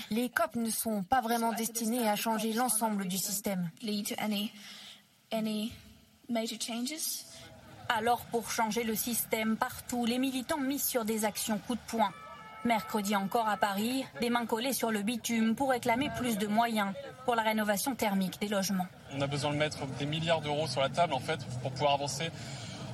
Les 0.10 0.30
COP 0.30 0.56
ne 0.56 0.70
sont 0.70 1.04
pas 1.04 1.22
vraiment 1.22 1.52
destinés 1.54 2.08
à 2.08 2.16
changer 2.16 2.54
l'ensemble 2.54 3.08
du 3.08 3.18
système. 3.18 3.70
Alors 7.90 8.26
pour 8.26 8.50
changer 8.50 8.84
le 8.84 8.96
système 8.96 9.58
partout, 9.58 10.06
les 10.06 10.18
militants 10.18 10.60
misent 10.60 10.86
sur 10.86 11.06
des 11.06 11.26
actions 11.26 11.60
coup 11.60 11.76
de 11.76 11.82
poing. 11.88 12.12
Mercredi 12.66 13.16
encore 13.16 13.48
à 13.48 13.58
Paris, 13.58 14.06
des 14.20 14.32
mains 14.32 14.48
collées 14.48 14.74
sur 14.74 14.90
le 14.90 15.04
bitume 15.04 15.56
pour 15.56 15.70
réclamer 15.70 16.10
plus 16.18 16.38
de 16.40 16.48
moyens 16.48 16.94
pour 17.24 17.36
la 17.36 17.44
rénovation 17.44 17.94
thermique 17.94 18.42
des 18.42 18.48
logements. 18.48 18.88
On 19.16 19.22
a 19.22 19.28
besoin 19.28 19.52
de 19.52 19.58
mettre 19.58 19.86
des 20.00 20.08
milliards 20.08 20.42
d'euros 20.42 20.66
sur 20.68 20.82
la 20.82 20.90
table 20.90 21.14
en 21.14 21.20
fait 21.20 21.40
pour 21.62 21.72
pouvoir 21.72 21.94
avancer 21.94 22.32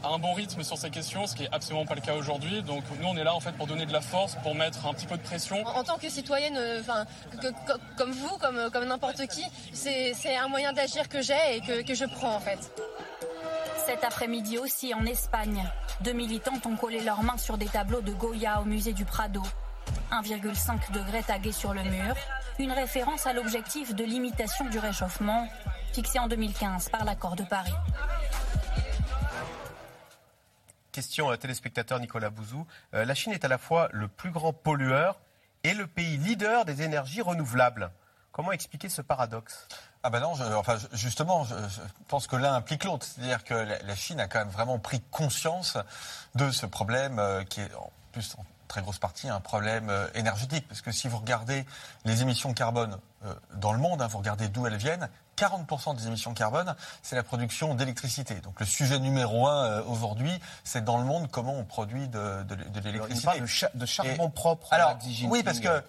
à 0.04 0.10
un 0.10 0.20
bon 0.20 0.34
rythme 0.34 0.64
sur 0.64 0.78
ces 0.78 0.90
questions, 0.90 1.26
ce 1.26 1.36
qui 1.36 1.44
est 1.44 1.54
absolument 1.54 1.86
pas 1.86 1.96
le 1.96 2.02
cas 2.02 2.16
aujourd'hui. 2.16 2.64
Donc 2.64 2.84
nous, 3.00 3.08
on 3.08 3.16
est 3.16 3.24
là 3.24 3.34
en 3.34 3.40
fait 3.40 3.54
pour 3.54 3.68
donner 3.68 3.86
de 3.86 3.94
la 3.94 4.02
force, 4.02 4.36
pour 4.44 4.56
mettre 4.56 4.86
un 4.88 4.94
petit 4.94 5.06
peu 5.06 5.16
de 5.16 5.22
pression. 5.22 5.66
En 5.66 5.84
tant 5.84 5.98
que 5.98 6.10
citoyenne, 6.10 6.58
euh, 6.58 6.82
enfin, 6.82 7.06
comme 7.98 8.12
vous, 8.12 8.38
comme, 8.40 8.70
comme 8.72 8.86
n'importe 8.86 9.26
qui, 9.28 9.46
c'est 9.72 10.36
un 10.36 10.48
moyen 10.50 10.74
d'agir 10.74 11.08
que 11.08 11.22
j'ai 11.22 11.56
et 11.56 11.62
que, 11.62 11.82
que 11.84 11.94
je 11.94 12.06
prends 12.06 12.36
en 12.36 12.40
fait. 12.40 12.60
Cet 13.86 14.04
après-midi 14.04 14.58
aussi 14.58 14.94
en 14.94 15.06
Espagne, 15.06 15.68
deux 16.02 16.14
militantes 16.14 16.66
ont 16.66 16.76
collé 16.76 17.02
leurs 17.02 17.24
mains 17.24 17.38
sur 17.38 17.58
des 17.58 17.66
tableaux 17.66 18.02
de 18.02 18.12
Goya 18.14 18.62
au 18.62 18.66
musée 18.66 18.94
du 18.94 19.06
Prado. 19.06 19.42
1,5 20.12 20.92
degré 20.92 21.24
tagué 21.24 21.52
sur 21.52 21.74
le 21.74 21.84
mur, 21.84 22.16
une 22.60 22.72
référence 22.72 23.26
à 23.26 23.34
l'objectif 23.34 23.96
de 23.96 24.04
limitation 24.04 24.70
du 24.70 24.78
réchauffement 24.78 25.48
fixé 25.94 26.20
en 26.20 26.28
2015 26.28 26.90
par 26.90 27.06
l'accord 27.06 27.36
de 27.36 27.44
Paris. 27.44 27.74
Question 30.92 31.30
à 31.30 31.38
téléspectateur 31.38 32.00
Nicolas 32.00 32.30
Bouzou. 32.30 32.68
Euh, 32.94 33.06
la 33.06 33.16
Chine 33.16 33.32
est 33.32 33.46
à 33.46 33.48
la 33.48 33.58
fois 33.58 33.90
le 33.94 34.08
plus 34.08 34.32
grand 34.32 34.54
pollueur 34.54 35.20
et 35.64 35.74
le 35.74 35.88
pays 35.88 36.18
leader 36.18 36.66
des 36.66 36.82
énergies 36.82 37.22
renouvelables. 37.22 37.92
Comment 38.32 38.52
expliquer 38.52 38.90
ce 38.90 39.02
paradoxe? 39.02 39.68
Ah 40.04 40.10
ben 40.10 40.20
non, 40.20 40.34
enfin 40.56 40.78
justement, 40.94 41.44
je, 41.44 41.54
pense 42.08 42.26
que 42.26 42.36
l'un 42.36 42.56
implique 42.56 42.86
l'autre. 42.86 43.06
C'est-à-dire 43.06 43.44
que 43.44 43.54
la, 43.54 43.96
Chine 43.96 44.20
a 44.20 44.28
quand 44.28 44.40
même 44.40 44.50
vraiment 44.50 44.80
pris 44.80 45.00
conscience 45.12 45.78
de 46.34 46.50
ce 46.50 46.66
problème 46.66 47.20
euh, 47.20 47.44
qui 47.44 47.62
est 47.62 47.74
en 47.76 47.92
plus 48.12 48.36
en 48.38 48.46
très 48.68 48.82
grosse 48.82 48.98
partie 48.98 49.30
un 49.30 49.40
problème 49.40 49.90
euh, 49.90 50.08
énergétique. 50.16 50.68
Parce 50.68 50.82
que 50.82 50.92
si 50.92 51.08
vous 51.08 51.18
regardez 51.18 51.66
les 52.06 52.24
émissions 52.24 52.50
de 52.50 52.56
carbone 52.56 52.98
dans 53.56 53.74
le 53.74 53.80
monde, 53.80 54.02
hein, 54.02 54.08
vous 54.08 54.18
regardez 54.18 54.48
d'où 54.48 54.66
elles 54.66 54.78
viennent, 54.78 55.10
40% 55.42 55.96
des 55.96 56.08
émissions 56.08 56.32
de 56.34 56.38
carbone, 56.38 56.76
c'est 57.02 57.16
la 57.16 57.24
production 57.24 57.74
d'électricité. 57.74 58.36
Donc 58.36 58.60
le 58.60 58.66
sujet 58.66 59.00
numéro 59.00 59.48
un 59.48 59.66
euh, 59.66 59.84
aujourd'hui, 59.88 60.40
c'est 60.64 60.84
dans 60.84 60.98
le 60.98 61.04
monde 61.04 61.30
comment 61.32 61.56
on 61.56 61.64
produit 61.64 62.08
de, 62.08 62.44
de, 62.44 62.56
de 62.56 62.80
l'électricité. 62.80 63.40
De, 63.40 63.80
de, 63.80 63.86
charbon 63.86 64.30
propre. 64.30 64.68
Alors 64.72 64.98
oui, 65.30 65.42
parce 65.44 65.60
que 65.60 65.84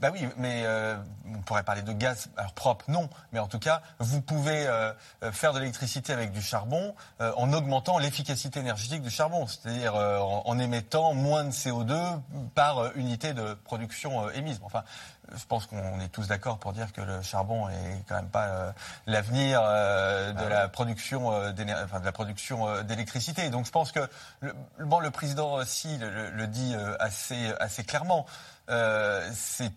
bah 0.00 0.08
oui, 0.12 0.26
mais 0.38 0.62
euh, 0.64 0.96
on 1.34 1.40
pourrait 1.42 1.64
parler 1.64 1.82
de 1.82 1.92
gaz 1.92 2.28
alors 2.36 2.52
propre, 2.52 2.86
non, 2.88 3.10
mais 3.32 3.40
en 3.40 3.46
tout 3.46 3.58
cas, 3.58 3.82
vous 3.98 4.22
pouvez 4.22 4.66
euh, 4.66 4.92
faire 5.32 5.52
de 5.52 5.58
l'électricité 5.58 6.12
avec 6.12 6.32
du 6.32 6.40
charbon 6.40 6.94
en 7.20 7.52
augmentant 7.52 7.98
l'efficacité 7.98 8.60
énergétique 8.60 9.02
du 9.02 9.10
charbon, 9.10 9.46
c'est-à-dire 9.46 9.94
en, 9.94 10.42
en, 10.46 10.58
émettant 10.58 11.14
moins 11.14 11.44
de 11.44 11.50
CO2 11.50 12.20
par 12.54 12.96
unité 12.96 13.34
de 13.34 13.54
production 13.54 14.30
émise. 14.30 14.60
Enfin, 14.62 14.84
je 15.32 15.44
pense 15.46 15.66
qu'on 15.66 16.00
est 16.00 16.08
tous 16.08 16.28
d'accord 16.28 16.58
pour 16.58 16.72
dire 16.72 16.92
que 16.92 17.00
le 17.00 17.22
charbon 17.22 17.68
est 17.68 18.04
quand 18.08 18.16
même 18.16 18.28
pas 18.28 18.46
euh, 18.46 18.72
l'avenir 19.06 19.60
euh, 19.62 20.32
de, 20.32 20.44
ah 20.44 20.48
la 20.48 20.68
production, 20.68 21.32
euh, 21.32 21.52
enfin, 21.84 22.00
de 22.00 22.04
la 22.04 22.12
production 22.12 22.82
d'électricité. 22.82 23.50
Donc 23.50 23.66
je 23.66 23.70
pense 23.70 23.92
que 23.92 24.00
le, 24.40 24.54
bon, 24.80 25.00
le 25.00 25.10
président 25.10 25.54
aussi 25.54 25.96
le, 25.98 26.30
le, 26.30 26.46
dit 26.46 26.74
assez, 26.98 27.52
assez 27.58 27.84
clairement. 27.84 28.26
c'est 28.68 29.72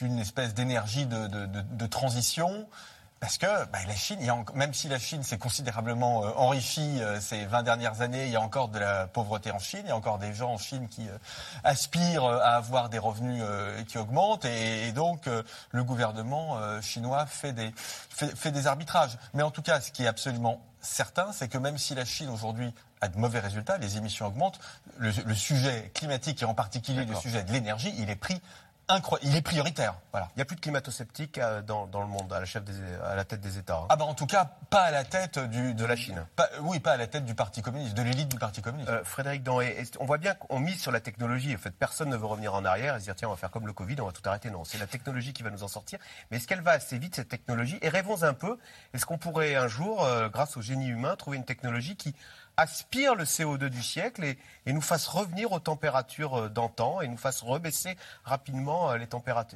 une 0.00 0.18
espèce 0.18 0.54
d'énergie 0.54 1.06
de, 1.06 1.26
de, 1.26 1.46
de, 1.46 1.60
de 1.60 1.86
transition 1.86 2.68
parce 3.20 3.36
que 3.36 3.46
bah, 3.46 3.78
la 3.86 3.94
Chine, 3.94 4.18
même 4.54 4.72
si 4.72 4.88
la 4.88 4.98
Chine 4.98 5.22
s'est 5.22 5.38
considérablement 5.38 6.24
euh, 6.24 6.30
enrichie 6.36 7.02
euh, 7.02 7.20
ces 7.20 7.46
20 7.46 7.64
dernières 7.64 8.00
années, 8.00 8.26
il 8.26 8.32
y 8.32 8.36
a 8.36 8.40
encore 8.40 8.68
de 8.68 8.78
la 8.78 9.06
pauvreté 9.08 9.50
en 9.50 9.58
Chine, 9.58 9.80
il 9.84 9.88
y 9.88 9.92
a 9.92 9.96
encore 9.96 10.18
des 10.18 10.32
gens 10.32 10.52
en 10.52 10.58
Chine 10.58 10.88
qui 10.88 11.08
euh, 11.08 11.18
aspirent 11.64 12.24
à 12.24 12.56
avoir 12.56 12.88
des 12.88 12.98
revenus 12.98 13.42
qui 13.88 13.98
augmentent, 13.98 14.44
et, 14.44 14.92
donc 14.92 15.28
le 15.70 15.84
gouvernement 15.84 16.58
chinois 16.80 17.26
fait 17.26 17.52
des, 17.52 17.72
fait, 17.76 18.50
des 18.50 18.66
arbitrages. 18.66 19.18
Mais 19.34 19.42
en 19.42 19.50
tout 19.50 19.62
cas, 19.62 19.80
ce 19.80 19.90
qui 19.90 20.04
est 20.04 20.06
absolument 20.06 20.60
certain, 20.80 21.32
c'est 21.32 21.48
que 21.48 21.58
même 21.58 21.78
si 21.78 21.94
la 21.94 22.04
Chine 22.04 22.28
aujourd'hui 22.28 22.72
a 23.00 23.08
de 23.08 23.18
mauvais 23.18 23.40
résultats, 23.40 23.78
les 23.78 23.96
émissions 23.96 24.26
augmentent, 24.26 24.60
le, 24.98 25.10
le 25.24 25.34
sujet 25.34 25.90
climatique 25.94 26.42
et 26.42 26.44
en 26.44 26.54
particulier 26.54 27.04
le 27.04 27.14
sujet 27.14 27.42
de 27.44 27.52
l'énergie, 27.52 27.94
il 27.98 28.10
est 28.10 28.16
pris 28.16 28.40
il 29.22 29.36
est 29.36 29.42
prioritaire. 29.42 29.94
Voilà. 30.12 30.28
Il 30.34 30.38
n'y 30.38 30.42
a 30.42 30.44
plus 30.44 30.56
de 30.56 30.60
climato-sceptiques 30.60 31.38
euh, 31.38 31.62
dans, 31.62 31.86
le 32.00 32.06
monde, 32.06 32.32
à 32.32 32.40
la, 32.40 32.46
chef 32.46 32.62
à 33.04 33.14
la 33.14 33.24
tête 33.24 33.40
des 33.40 33.58
États. 33.58 33.76
Hein. 33.76 33.86
Ah 33.90 33.96
bah 33.96 34.04
en 34.04 34.14
tout 34.14 34.26
cas, 34.26 34.50
pas 34.70 34.82
à 34.82 34.90
la 34.90 35.04
tête 35.04 35.38
du, 35.38 35.74
de 35.74 35.84
la 35.84 35.96
Chine. 35.96 36.24
oui, 36.62 36.80
pas 36.80 36.92
à 36.92 36.96
la 36.96 37.06
tête 37.06 37.24
du 37.24 37.34
Parti 37.34 37.62
communiste, 37.62 37.94
de 37.94 38.02
l'élite 38.02 38.28
du 38.28 38.38
Parti 38.38 38.62
communiste. 38.62 38.88
Euh, 38.90 39.04
Frédéric 39.04 39.42
on 40.00 40.04
voit 40.04 40.18
bien 40.18 40.34
qu'on 40.34 40.58
mise 40.58 40.80
sur 40.80 40.92
la 40.92 41.00
technologie. 41.00 41.54
En 41.54 41.58
fait, 41.58 41.70
personne 41.70 42.08
ne 42.08 42.16
veut 42.16 42.26
revenir 42.26 42.54
en 42.54 42.64
arrière 42.64 42.96
et 42.96 43.00
se 43.00 43.04
dire 43.04 43.14
tiens, 43.14 43.28
on 43.28 43.32
va 43.32 43.36
faire 43.36 43.50
comme 43.50 43.66
le 43.66 43.72
Covid, 43.72 43.96
on 44.00 44.06
va 44.06 44.12
tout 44.12 44.26
arrêter. 44.26 44.50
Non, 44.50 44.64
c'est 44.64 44.78
la 44.78 44.86
technologie 44.86 45.32
qui 45.32 45.42
va 45.42 45.50
nous 45.50 45.62
en 45.62 45.68
sortir. 45.68 45.98
Mais 46.30 46.38
est-ce 46.38 46.46
qu'elle 46.46 46.62
va 46.62 46.72
assez 46.72 46.98
vite 46.98 47.14
cette 47.14 47.28
technologie? 47.28 47.78
Et 47.82 47.88
rêvons 47.88 48.22
un 48.22 48.34
peu. 48.34 48.58
Est-ce 48.94 49.06
qu'on 49.06 49.18
pourrait 49.18 49.54
un 49.54 49.68
jour, 49.68 50.04
euh, 50.04 50.28
grâce 50.28 50.56
au 50.56 50.62
génie 50.62 50.88
humain, 50.88 51.16
trouver 51.16 51.36
une 51.36 51.44
technologie 51.44 51.96
qui 51.96 52.14
aspire 52.58 53.14
le 53.14 53.24
CO2 53.24 53.68
du 53.68 53.82
siècle 53.82 54.24
et, 54.24 54.36
nous 54.66 54.82
fasse 54.82 55.06
revenir 55.06 55.52
aux 55.52 55.60
températures 55.60 56.38
euh, 56.38 56.48
d'antan 56.50 57.00
et 57.00 57.08
nous 57.08 57.16
fasse 57.16 57.40
rebaisser 57.40 57.96
rapidement 58.24 58.90
euh, 58.90 58.98
les 58.98 59.06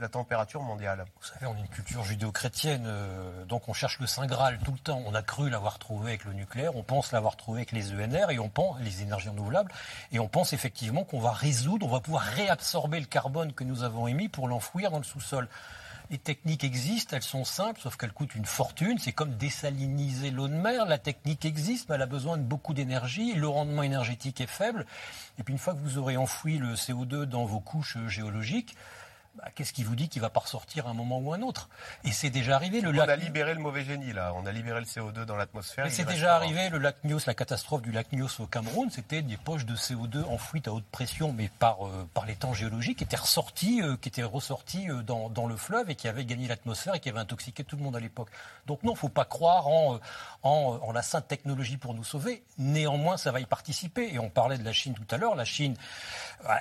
la 0.01 0.09
température 0.09 0.63
mondiale. 0.63 1.05
Vous 1.21 1.27
savez, 1.27 1.47
on 1.47 1.55
est 1.55 1.61
une 1.61 1.69
culture 1.69 2.03
judéo-chrétienne, 2.05 2.85
euh, 2.87 3.45
donc 3.45 3.69
on 3.69 3.75
cherche 3.75 3.99
le 4.01 4.07
Saint 4.07 4.27
Graal 4.27 4.59
tout 4.65 4.73
le 4.73 4.79
temps. 4.79 5.03
On 5.05 5.15
a 5.15 5.23
cru 5.23 5.51
l'avoir 5.51 5.79
trouvé 5.79 6.11
avec 6.11 6.25
le 6.25 6.33
nucléaire, 6.33 6.77
on 6.77 6.83
pense 6.83 7.13
l'avoir 7.13 7.37
trouvé 7.37 7.59
avec 7.59 7.73
les 7.73 7.93
ENR 7.93 8.31
et 8.31 8.39
on 8.39 8.49
pense 8.49 8.81
les 8.81 9.03
énergies 9.03 9.29
renouvelables 9.29 9.73
et 10.13 10.19
on 10.19 10.29
pense 10.29 10.53
effectivement 10.53 11.05
qu'on 11.05 11.21
va 11.21 11.33
résoudre, 11.33 11.87
on 11.87 11.91
va 11.91 12.01
pouvoir 12.01 12.23
réabsorber 12.23 13.01
le 13.01 13.07
carbone 13.07 13.53
que 13.53 13.65
nous 13.65 13.83
avons 13.83 14.07
émis 14.07 14.29
pour 14.29 14.49
l'enfouir 14.49 14.91
dans 14.91 14.99
le 14.99 15.05
sous-sol. 15.05 15.49
Les 16.13 16.19
techniques 16.19 16.63
existent, 16.63 17.17
elles 17.17 17.23
sont 17.23 17.47
simples, 17.47 17.81
sauf 17.81 17.97
qu'elles 17.97 18.13
coûtent 18.13 18.35
une 18.35 18.45
fortune. 18.45 18.99
C'est 18.99 19.13
comme 19.13 19.35
désaliniser 19.39 20.31
l'eau 20.31 20.47
de 20.47 20.53
mer. 20.53 20.85
La 20.85 20.99
technique 20.99 21.47
existe, 21.47 21.89
mais 21.89 21.95
elle 21.95 22.03
a 22.03 22.07
besoin 22.07 22.37
de 22.37 22.43
beaucoup 22.43 22.75
d'énergie. 22.75 23.33
Le 23.33 23.49
rendement 23.49 23.83
énergétique 23.83 24.43
est 24.43 24.47
faible. 24.47 24.85
Et 25.39 25.43
puis 25.43 25.53
une 25.53 25.59
fois 25.59 25.73
que 25.73 25.79
vous 25.79 25.97
aurez 25.97 26.19
enfoui 26.19 26.59
le 26.59 26.75
CO2 26.75 27.25
dans 27.25 27.47
vos 27.47 27.61
couches 27.61 27.97
géologiques, 28.09 28.77
bah, 29.37 29.45
qu'est-ce 29.55 29.73
qui 29.73 29.83
vous 29.83 29.97
dit 29.97 30.11
qu'il 30.11 30.21
va 30.21 30.29
pas 30.29 30.41
ressortir 30.41 30.87
à 30.87 30.91
un 30.91 30.95
moment 30.95 31.19
ou 31.19 31.33
un 31.33 31.41
autre? 31.41 31.71
Et 32.05 32.13
c'est 32.13 32.29
déjà 32.29 32.55
arrivé. 32.55 32.83
Le 32.83 32.91
on 32.91 32.99
a 32.99 33.17
libéré 33.17 33.55
le 33.55 33.61
mauvais 33.61 33.83
génie 33.83 34.13
là. 34.13 34.33
On 34.37 34.45
a 34.45 34.53
libéré 34.53 34.81
le 34.81 34.87
CO2 34.87 35.25
dans 35.25 35.37
l'atmosphère. 35.37 35.85
Mais 35.87 35.91
c'est 35.91 36.05
déjà 36.05 36.37
arrivé. 36.37 36.69
Le 36.69 36.79
lac 36.79 36.97
Nyos, 37.05 37.21
la 37.27 37.35
catastrophe 37.35 37.81
du 37.81 37.93
lac 37.93 38.13
Nyos 38.13 38.41
au 38.41 38.47
Cameroun, 38.47 38.91
c'était 38.91 39.23
des 39.23 39.39
poches 39.39 39.65
de 39.65 39.75
CO2 39.75 40.25
enfouies 40.25 40.63
à 40.67 40.73
haute 40.73 40.85
pression, 40.85 41.33
mais 41.33 41.51
par 41.59 41.87
euh, 41.87 42.07
par 42.13 42.27
les 42.27 42.35
temps 42.35 42.53
géologiques, 42.53 42.99
qui 42.99 43.05
étaient 43.05 43.17
ressorties, 43.17 43.81
euh, 43.83 43.97
qui 43.97 44.09
étaient 44.09 44.23
ressorties 44.23 44.91
euh, 44.91 45.03
dans, 45.03 45.31
dans 45.31 45.47
le 45.47 45.57
fleuve 45.57 45.89
et 45.89 45.95
qui 45.95 46.09
avaient 46.09 46.27
gagné 46.27 46.47
l'atmosphère 46.47 46.95
et 46.95 47.01
qui 47.01 47.09
avaient 47.09 47.21
intoxiqué 47.21 47.65
tout 47.65 47.77
le 47.77 47.83
monde 47.83 47.97
à 47.97 48.01
l'époque. 48.01 48.29
Donc 48.67 48.83
non, 48.85 48.95
faut 48.95 49.09
pas 49.09 49.25
croire 49.25 49.67
en, 49.67 49.99
en 50.43 50.79
en 50.83 50.93
la 50.93 51.03
sainte 51.03 51.27
technologie 51.29 51.77
pour 51.77 51.95
nous 51.95 52.05
sauver. 52.05 52.45
Néanmoins, 52.59 53.17
ça 53.17 53.33
va 53.33 53.41
y 53.41 53.47
participer. 53.47 54.13
Et 54.13 54.19
on 54.19 54.31
parlait 54.31 54.59
de 54.59 54.65
la 54.65 54.73
Chine 54.73 54.95
tout 54.95 55.15
à 55.15 55.19
l'heure. 55.19 55.35
La 55.35 55.45
Chine 55.45 55.77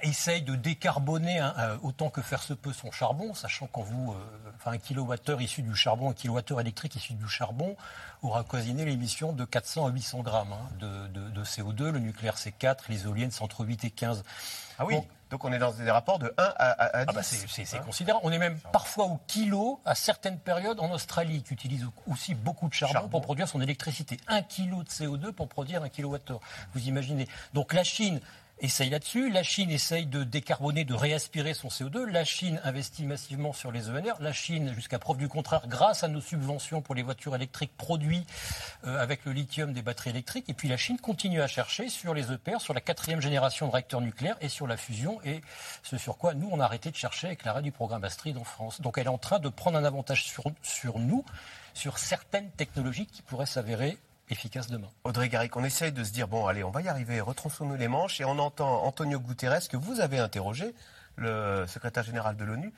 essaye 0.04 0.42
de 0.42 0.56
décarboner 0.56 1.40
hein, 1.40 1.54
autant 1.84 2.10
que 2.10 2.22
faire 2.22 2.44
se 2.44 2.54
peu 2.54 2.74
son 2.74 2.92
charbon, 2.92 3.34
sachant 3.34 3.68
qu'en 3.68 3.82
vous, 3.82 4.14
euh, 4.14 4.52
enfin, 4.56 4.72
un 4.72 4.78
kilowattheure 4.78 5.42
issu 5.42 5.62
du 5.62 5.76
charbon, 5.76 6.12
un 6.12 6.14
kilowattheure 6.14 6.62
électrique 6.62 6.96
issu 6.96 7.14
du 7.14 7.28
charbon 7.28 7.76
aura 8.22 8.44
cosiné 8.44 8.86
l'émission 8.86 9.34
de 9.34 9.46
400 9.46 9.88
à 9.88 9.90
800 9.90 10.20
grammes 10.22 10.54
hein, 10.54 10.70
de, 10.80 11.44
CO2. 11.44 11.90
Le 11.90 12.00
nucléaire, 12.00 12.38
c'est 12.38 12.52
4, 12.52 12.86
les 12.90 13.06
éoliennes, 13.06 13.32
c'est 13.32 13.42
entre 13.42 13.66
8 13.66 13.86
et 13.86 13.92
15. 13.92 14.24
Ah 14.78 14.86
oui 14.86 14.98
donc 15.32 15.46
on 15.46 15.54
est 15.54 15.60
dans 15.60 15.72
des 15.72 15.90
rapports 15.90 16.20
de 16.20 16.34
1 16.38 16.54
à, 16.58 17.06
10. 17.06 17.06
Ah 17.08 17.14
bah 17.14 17.24
c'est 17.24 17.80
considérable. 17.80 18.24
On 18.26 18.32
est 18.34 18.38
même 18.38 18.60
parfois 18.74 19.06
au 19.06 19.20
kilo 19.28 19.80
à 19.86 19.96
certaines 19.96 20.38
périodes 20.38 20.80
en 20.82 20.92
Australie, 20.92 21.42
qui 21.42 21.54
utilise 21.54 21.88
aussi 22.06 22.36
beaucoup 22.36 22.68
de 22.68 22.74
charbon, 22.74 23.08
pour 23.08 23.22
produire 23.22 23.48
son 23.48 23.62
électricité. 23.62 24.18
Un 24.28 24.42
kilo 24.42 24.84
de 24.84 24.90
CO2 24.90 25.32
pour 25.32 25.48
produire 25.48 25.84
un 25.84 25.90
kilowattheure. 25.90 26.42
Vous 26.74 26.86
imaginez. 26.86 27.28
Donc 27.54 27.74
la 27.74 27.86
Chine 27.86 28.20
essaye 28.62 28.90
là-dessus. 28.90 29.30
La 29.30 29.44
Chine 29.44 29.72
essaye 29.72 30.06
de 30.06 30.24
décarboner, 30.24 30.86
de 30.86 30.94
réaspirer 30.94 31.54
son 31.54 31.68
CO2. 31.68 32.06
La 32.06 32.24
Chine 32.24 32.62
investit 32.64 33.06
massivement 33.06 33.54
sur 33.54 33.72
les 33.72 33.90
ENR. 33.90 34.14
La 34.20 34.32
Chine, 34.32 34.74
jusqu'à 34.76 35.00
preuve 35.00 35.18
du 35.18 35.28
contraire, 35.28 35.68
grâce 35.68 36.04
à 36.04 36.08
nos 36.08 36.22
subventions 36.22 36.82
pour 36.82 36.96
les 36.96 37.02
voitures 37.02 37.36
électriques, 37.36 37.76
produit 37.76 38.26
euh, 38.86 39.00
avec 39.00 39.26
le 39.26 39.34
lithium 39.34 39.74
des 39.74 39.82
batteries 39.82 40.12
électriques. 40.12 40.46
Et 40.48 40.54
puis 40.54 40.70
la 40.70 40.78
Chine 40.78 41.00
continue 41.00 41.42
à 41.42 41.48
chercher 41.48 41.90
sur 41.90 42.14
les 42.14 42.32
EPR, 42.32 42.62
sur 42.62 42.74
la 42.74 42.82
quatrième 42.82 43.20
génération 43.20 43.68
de 43.68 43.72
réacteurs 43.72 44.02
nucléaires 44.02 44.38
et 44.42 44.50
sur 44.50 44.68
la 44.68 44.78
fusion. 44.78 45.20
Et 45.26 45.42
ce 45.84 45.98
sur 45.98 46.18
quoi 46.18 46.34
nous, 46.36 46.50
on 46.52 46.60
a 46.60 46.66
arrêté 46.66 46.92
de 46.92 46.96
chercher 46.96 47.28
avec 47.28 47.44
l'arrêt 47.44 47.64
du 47.64 47.72
programme 47.72 48.04
Astrid 48.04 48.38
en 48.38 48.44
France. 48.44 48.82
Donc 48.82 48.98
elle 48.98 49.08
est 49.08 49.10
en 49.10 49.18
train 49.18 49.40
de 49.40 49.50
prendre 49.50 49.78
un 49.78 49.84
avantage 49.84 50.24
sur, 50.24 50.44
sur 50.62 51.00
nous, 51.00 51.26
sur 51.74 51.98
certaines 51.98 52.52
technologies 52.52 53.08
qui 53.08 53.24
pourraient 53.24 53.46
s'avérer 53.46 53.98
efficace 54.32 54.68
demain. 54.68 54.90
Audrey 55.04 55.30
Garrick, 55.30 55.56
on 55.56 55.64
essaye 55.64 55.92
de 55.92 56.04
se 56.04 56.12
dire, 56.12 56.28
bon, 56.28 56.48
allez, 56.48 56.64
on 56.64 56.72
va 56.72 56.82
y 56.82 56.88
arriver, 56.88 57.22
retronçons-nous 57.22 57.76
les 57.76 57.88
manches, 57.88 58.22
et 58.22 58.26
on 58.26 58.40
entend 58.40 58.84
Antonio 58.84 59.20
Guterres, 59.20 59.68
que 59.68 59.78
vous 59.78 60.00
avez 60.00 60.20
interrogé, 60.20 60.74
le 61.18 61.66
secrétaire 61.68 62.04
général 62.04 62.38
de 62.38 62.44
l'ONU, 62.46 62.74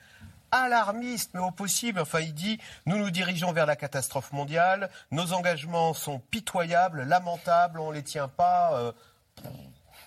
alarmiste, 0.50 1.30
mais 1.34 1.40
au 1.40 1.50
possible. 1.50 2.00
Enfin, 2.00 2.20
il 2.20 2.34
dit, 2.34 2.58
nous 2.86 2.98
nous 2.98 3.10
dirigeons 3.10 3.52
vers 3.52 3.66
la 3.66 3.76
catastrophe 3.76 4.32
mondiale, 4.32 4.90
nos 5.10 5.32
engagements 5.32 5.94
sont 5.94 6.18
pitoyables, 6.18 7.04
lamentables, 7.04 7.80
on 7.80 7.90
ne 7.90 7.94
les 7.94 8.02
tient 8.02 8.28
pas. 8.28 8.74
Euh, 8.74 8.92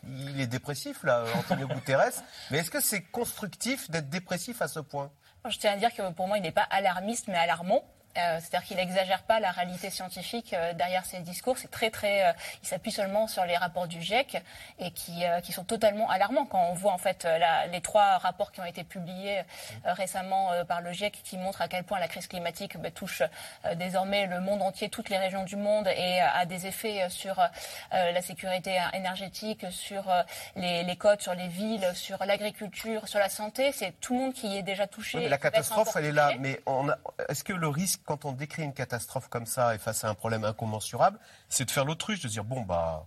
il 0.04 0.40
est 0.40 0.48
dépressif, 0.48 1.04
là, 1.04 1.26
Antonio 1.36 1.68
Guterres. 1.74 2.24
Mais 2.52 2.60
est-ce 2.60 2.72
que 2.72 2.82
c'est 2.82 3.02
constructif 3.02 3.90
d'être 3.90 4.10
dépressif 4.10 4.62
à 4.62 4.68
ce 4.68 4.80
point? 4.80 5.12
Je 5.50 5.58
tiens 5.58 5.74
à 5.74 5.78
dire 5.78 5.94
que 5.94 6.12
pour 6.12 6.28
moi, 6.28 6.38
il 6.38 6.42
n'est 6.42 6.52
pas 6.52 6.68
alarmiste, 6.70 7.28
mais 7.28 7.38
alarmant. 7.38 7.84
Euh, 8.18 8.40
c'est-à-dire 8.40 8.64
qu'il 8.68 8.78
n'exagère 8.78 9.22
pas 9.24 9.40
la 9.40 9.52
réalité 9.52 9.90
scientifique 9.90 10.54
euh, 10.54 10.74
derrière 10.74 11.06
ses 11.06 11.20
discours. 11.20 11.58
C'est 11.58 11.70
très, 11.70 11.92
très. 11.92 12.28
Euh, 12.28 12.32
il 12.64 12.68
s'appuie 12.68 12.92
seulement 12.92 13.28
sur 13.28 13.46
les 13.46 13.56
rapports 13.56 13.88
du 13.88 14.02
GIEC 14.02 14.42
et 14.80 14.92
qui, 14.92 15.24
qui 15.44 15.52
sont 15.52 15.64
totalement 15.64 16.10
alarmants. 16.10 16.46
Quand 16.46 16.70
on 16.72 16.74
voit 16.74 16.94
en 16.94 16.98
fait 16.98 17.26
la, 17.26 17.68
les 17.68 17.82
trois 17.82 18.18
rapports 18.18 18.52
qui 18.52 18.62
ont 18.62 18.66
été 18.66 18.84
publiés 18.84 19.42
récemment 19.84 20.52
par 20.68 20.82
le 20.82 20.92
GIEC 20.92 21.22
qui 21.24 21.38
montrent 21.38 21.62
à 21.62 21.68
quel 21.68 21.84
point 21.84 22.00
la 22.00 22.08
crise 22.08 22.28
climatique 22.28 22.78
bah, 22.78 22.92
touche 22.92 23.22
désormais 23.76 24.28
le 24.28 24.40
monde 24.40 24.62
entier, 24.62 24.90
toutes 24.90 25.10
les 25.10 25.18
régions 25.18 25.44
du 25.44 25.56
monde 25.56 25.88
et 25.88 26.20
a 26.20 26.46
des 26.46 26.68
effets 26.68 27.10
sur 27.10 27.42
la 27.92 28.22
sécurité 28.22 28.80
énergétique, 28.94 29.66
sur 29.70 30.04
les, 30.56 30.84
les 30.84 30.96
côtes, 30.96 31.22
sur 31.22 31.34
les 31.34 31.48
villes, 31.48 31.90
sur 31.94 32.24
l'agriculture, 32.26 33.08
sur 33.08 33.20
la 33.20 33.30
santé. 33.30 33.72
C'est 33.72 34.00
tout 34.00 34.14
le 34.14 34.20
monde 34.20 34.34
qui 34.34 34.58
est 34.58 34.64
déjà 34.64 34.88
touché. 34.88 35.20
mais 35.20 35.30
la 35.30 35.38
catastrophe, 35.38 35.96
elle 35.96 36.06
est 36.06 36.12
là. 36.12 36.32
Mais 36.40 36.60
est-ce 37.30 37.44
que 37.44 37.54
le 37.54 37.68
risque 37.68 38.07
quand 38.08 38.24
on 38.26 38.32
décrit 38.32 38.64
une 38.64 38.74
catastrophe 38.74 39.28
comme 39.28 39.46
ça 39.46 39.76
et 39.76 39.78
face 39.78 40.04
à 40.06 40.10
un 40.10 40.16
problème 40.16 40.46
incommensurable, 40.46 41.20
c'est 41.50 41.66
de 41.66 41.72
faire 41.72 41.86
l'autruche, 41.86 42.22
de 42.22 42.30
dire 42.30 42.46
bon 42.46 42.62
bah 42.62 43.06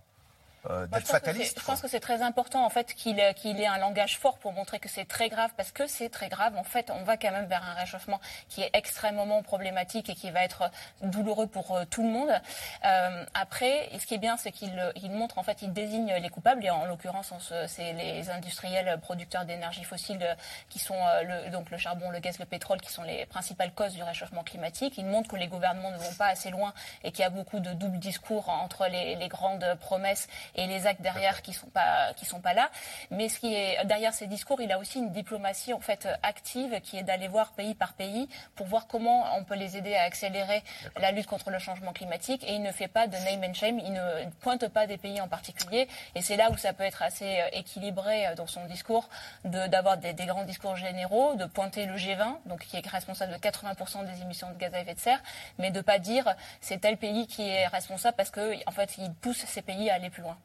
euh, 0.69 0.85
d'être 0.85 1.07
fataliste. 1.07 1.59
Je 1.59 1.65
pense 1.65 1.81
que 1.81 1.87
c'est 1.87 1.99
très 1.99 2.21
important 2.21 2.63
en 2.63 2.69
fait 2.69 2.93
qu'il 2.93 3.19
ait 3.19 3.65
un 3.65 3.77
langage 3.79 4.19
fort 4.19 4.37
pour 4.37 4.53
montrer 4.53 4.77
que 4.77 4.89
c'est 4.89 5.05
très 5.05 5.27
grave 5.27 5.49
parce 5.57 5.71
que 5.71 5.87
c'est 5.87 6.09
très 6.09 6.29
grave. 6.29 6.55
En 6.55 6.63
fait, 6.63 6.91
on 6.91 7.03
va 7.03 7.17
quand 7.17 7.31
même 7.31 7.47
vers 7.47 7.63
un 7.63 7.73
réchauffement 7.73 8.21
qui 8.47 8.61
est 8.61 8.69
extrêmement 8.73 9.41
problématique 9.41 10.09
et 10.09 10.13
qui 10.13 10.29
va 10.29 10.43
être 10.43 10.69
douloureux 11.01 11.47
pour 11.47 11.75
euh, 11.75 11.85
tout 11.89 12.03
le 12.03 12.09
monde. 12.09 12.29
Euh, 12.85 13.25
après, 13.33 13.89
ce 13.99 14.05
qui 14.05 14.13
est 14.13 14.19
bien, 14.19 14.37
c'est 14.37 14.51
qu'il 14.51 14.71
montre 15.09 15.39
en 15.39 15.43
fait, 15.43 15.63
il 15.63 15.73
désigne 15.73 16.13
les 16.13 16.29
coupables 16.29 16.63
et 16.63 16.69
en 16.69 16.85
l'occurrence, 16.85 17.33
c'est 17.67 17.93
les 17.93 18.29
industriels 18.29 18.99
producteurs 19.01 19.45
d'énergie 19.45 19.83
fossile 19.83 20.37
qui 20.69 20.77
sont 20.77 20.99
le, 21.23 21.49
donc 21.49 21.71
le 21.71 21.77
charbon, 21.77 22.11
le 22.11 22.19
gaz, 22.19 22.37
le 22.37 22.45
pétrole 22.45 22.79
qui 22.81 22.91
sont 22.91 23.03
les 23.03 23.25
principales 23.25 23.71
causes 23.73 23.93
du 23.93 24.03
réchauffement 24.03 24.43
climatique. 24.43 24.93
Il 24.97 25.05
montre 25.07 25.29
que 25.29 25.35
les 25.35 25.47
gouvernements 25.47 25.91
ne 25.91 25.97
vont 25.97 26.13
pas 26.17 26.27
assez 26.27 26.51
loin 26.51 26.73
et 27.03 27.11
qu'il 27.11 27.23
y 27.23 27.25
a 27.25 27.29
beaucoup 27.29 27.59
de 27.59 27.73
double 27.73 27.97
discours 27.97 28.49
entre 28.49 28.87
les, 28.87 29.15
les 29.15 29.27
grandes 29.27 29.65
promesses 29.79 30.27
et 30.55 30.67
les 30.67 30.87
actes 30.87 31.01
derrière 31.01 31.41
qui 31.41 31.53
sont 31.53 31.67
pas 31.67 32.13
qui 32.15 32.25
sont 32.25 32.41
pas 32.41 32.53
là. 32.53 32.69
Mais 33.09 33.29
ce 33.29 33.39
qui 33.39 33.53
est 33.53 33.83
derrière 33.85 34.13
ces 34.13 34.27
discours, 34.27 34.61
il 34.61 34.71
a 34.71 34.79
aussi 34.79 34.99
une 34.99 35.11
diplomatie 35.11 35.73
en 35.73 35.79
fait 35.79 36.07
active 36.23 36.79
qui 36.81 36.97
est 36.97 37.03
d'aller 37.03 37.27
voir 37.27 37.51
pays 37.53 37.75
par 37.75 37.93
pays 37.93 38.27
pour 38.55 38.67
voir 38.67 38.87
comment 38.87 39.25
on 39.37 39.43
peut 39.43 39.55
les 39.55 39.77
aider 39.77 39.95
à 39.95 40.03
accélérer 40.03 40.63
la 40.99 41.11
lutte 41.11 41.27
contre 41.27 41.49
le 41.49 41.59
changement 41.59 41.93
climatique. 41.93 42.43
Et 42.47 42.53
il 42.53 42.61
ne 42.61 42.71
fait 42.71 42.87
pas 42.87 43.07
de 43.07 43.15
name 43.17 43.49
and 43.49 43.53
shame, 43.53 43.79
il 43.79 43.93
ne 43.93 44.29
pointe 44.41 44.67
pas 44.67 44.87
des 44.87 44.97
pays 44.97 45.21
en 45.21 45.27
particulier. 45.27 45.87
Et 46.15 46.21
c'est 46.21 46.37
là 46.37 46.51
où 46.51 46.57
ça 46.57 46.73
peut 46.73 46.83
être 46.83 47.01
assez 47.01 47.39
euh, 47.39 47.47
équilibré 47.53 48.27
euh, 48.27 48.35
dans 48.35 48.47
son 48.47 48.65
discours 48.65 49.09
d'avoir 49.43 49.97
des, 49.97 50.13
des, 50.13 50.25
grands 50.25 50.43
discours 50.43 50.75
généraux, 50.75 51.35
de 51.35 51.45
pointer 51.45 51.85
le 51.85 51.95
G20, 51.95 52.37
donc 52.45 52.61
qui 52.61 52.77
est 52.77 52.87
responsable 52.87 53.33
de 53.33 53.37
80% 53.37 54.05
des 54.05 54.21
émissions 54.21 54.49
de 54.51 54.57
gaz 54.57 54.73
à 54.73 54.81
effet 54.81 54.93
de 54.93 54.99
serre, 54.99 55.21
mais 55.57 55.71
de 55.71 55.81
pas 55.81 55.99
dire 55.99 56.35
c'est 56.59 56.79
tel 56.79 56.97
pays 56.97 57.27
qui 57.27 57.47
est 57.47 57.67
responsable 57.67 58.15
parce 58.15 58.29
que 58.29 58.55
en 58.67 58.71
fait 58.71 58.97
il 58.97 59.13
pousse 59.13 59.45
ces 59.45 59.61
pays 59.61 59.89
à 59.89 59.95
aller 59.95 60.09
plus 60.09 60.21
loin. 60.21 60.37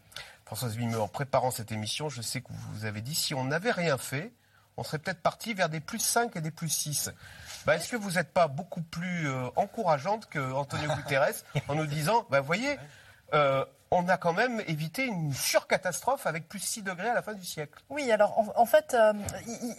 Françoise 0.45 0.77
Vimeux, 0.77 1.01
en 1.01 1.09
préparant 1.09 1.51
cette 1.51 1.73
émission, 1.73 2.09
je 2.09 2.23
sais 2.23 2.41
que 2.41 2.49
vous 2.51 2.85
avez 2.85 3.01
dit 3.01 3.15
si 3.15 3.35
on 3.35 3.45
n'avait 3.45 3.73
rien 3.73 3.99
fait, 3.99 4.33
on 4.77 4.85
serait 4.85 4.99
peut-être 4.99 5.23
parti 5.23 5.55
vers 5.55 5.69
des 5.69 5.81
plus 5.81 5.99
5 5.99 6.37
et 6.37 6.41
des 6.41 6.51
plus 6.51 6.69
6. 6.69 7.11
Bah, 7.65 7.77
est-ce 7.77 7.89
que 7.89 7.97
vous 7.97 8.13
n'êtes 8.13 8.33
pas 8.33 8.47
beaucoup 8.47 8.83
plus 8.83 9.29
euh, 9.29 9.49
encourageante 9.57 10.27
que 10.27 10.53
Antonio 10.53 10.89
Guterres 10.95 11.43
en 11.69 11.75
nous 11.75 11.87
disant, 11.87 12.27
bah, 12.31 12.41
voyez, 12.41 12.79
euh, 13.35 13.65
on 13.91 14.09
a 14.09 14.17
quand 14.19 14.35
même 14.35 14.63
évité 14.69 15.05
une 15.05 15.33
surcatastrophe 15.33 16.27
avec 16.27 16.49
plus 16.49 16.61
6 16.61 16.83
degrés 16.83 17.09
à 17.09 17.15
la 17.15 17.23
fin 17.23 17.35
du 17.35 17.45
siècle. 17.45 17.83
Oui, 17.89 18.13
alors 18.13 18.53
en, 18.55 18.67
fait, 18.67 18.95
euh, 18.95 19.15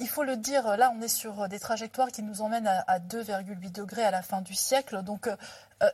il, 0.01 0.07
faut 0.07 0.23
le 0.23 0.35
dire, 0.35 0.77
là 0.77 0.91
on 0.97 1.01
est 1.01 1.07
sur 1.07 1.47
des 1.47 1.59
trajectoires 1.59 2.09
qui 2.09 2.23
nous 2.23 2.41
emmènent 2.41 2.67
à, 2.67 2.99
2,8 2.99 3.71
degrés 3.71 4.03
à 4.03 4.11
la 4.11 4.21
fin 4.21 4.41
du 4.41 4.55
siècle. 4.55 5.03
Donc 5.03 5.29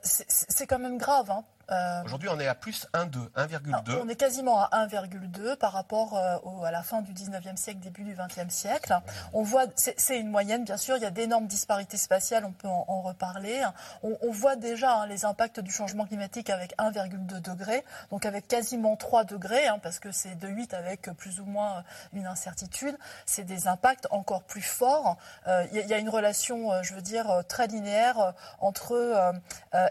c'est 0.03 0.67
quand 0.67 0.79
même 0.79 0.97
grave. 0.97 1.29
Hein. 1.29 1.43
Euh, 1.71 2.03
Aujourd'hui, 2.03 2.29
on 2.29 2.39
est 2.39 2.47
à 2.47 2.55
plus 2.55 2.87
1,2, 2.93 3.29
1,2. 3.35 3.99
On 4.03 4.09
est 4.09 4.15
quasiment 4.15 4.61
à 4.61 4.85
1,2 4.85 5.55
par 5.55 5.71
rapport 5.71 6.17
euh, 6.17 6.63
à 6.63 6.71
la 6.71 6.83
fin 6.83 7.01
du 7.01 7.13
19e 7.13 7.55
siècle, 7.55 7.79
début 7.79 8.03
du 8.03 8.15
20e 8.15 8.49
siècle. 8.49 8.93
On 9.31 9.43
voit, 9.43 9.65
c'est 9.75 10.19
une 10.19 10.29
moyenne, 10.29 10.65
bien 10.65 10.77
sûr, 10.77 10.97
il 10.97 11.03
y 11.03 11.05
a 11.05 11.11
d'énormes 11.11 11.47
disparités 11.47 11.97
spatiales, 11.97 12.43
on 12.45 12.51
peut 12.51 12.67
en, 12.67 13.01
reparler. 13.01 13.63
On, 14.03 14.31
voit 14.31 14.55
déjà 14.55 14.93
hein, 14.93 15.07
les 15.07 15.25
impacts 15.25 15.59
du 15.59 15.71
changement 15.71 16.05
climatique 16.05 16.49
avec 16.49 16.75
1,2 16.77 17.41
degré, 17.41 17.83
donc 18.11 18.25
avec 18.25 18.47
quasiment 18.47 18.95
3 18.95 19.23
degrés, 19.25 19.67
hein, 19.67 19.79
parce 19.81 19.99
que 19.99 20.11
c'est 20.11 20.35
de 20.35 20.47
8 20.47 20.73
avec 20.73 21.09
plus 21.17 21.39
ou 21.39 21.45
moins 21.45 21.77
euh, 21.77 21.81
une 22.13 22.25
incertitude. 22.25 22.97
C'est 23.25 23.43
des 23.43 23.67
impacts 23.67 24.07
encore 24.11 24.43
plus 24.43 24.61
forts. 24.61 25.17
Il 25.47 25.77
y, 25.77 25.93
a 25.93 25.97
une 25.97 26.09
relation, 26.09 26.71
je 26.83 26.93
veux 26.93 27.01
dire, 27.01 27.43
très 27.47 27.67
linéaire 27.67 28.33
entre 28.59 29.33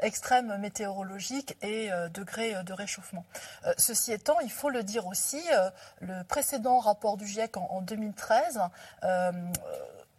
extrêmes 0.03 0.57
météorologiques 0.59 1.57
et 1.63 1.93
euh, 1.93 2.09
degrés 2.09 2.55
euh, 2.55 2.63
de 2.63 2.73
réchauffement. 2.73 3.25
Euh, 3.67 3.73
ceci 3.79 4.13
étant, 4.13 4.39
il 4.41 4.51
faut 4.51 4.71
le 4.71 4.83
dire 4.83 5.07
aussi, 5.07 5.41
le 6.01 6.23
précédent 6.25 6.79
rapport 6.79 7.17
du 7.17 7.27
GIEC 7.27 7.57
en, 7.57 7.67
en 7.71 7.81
2013 7.81 8.61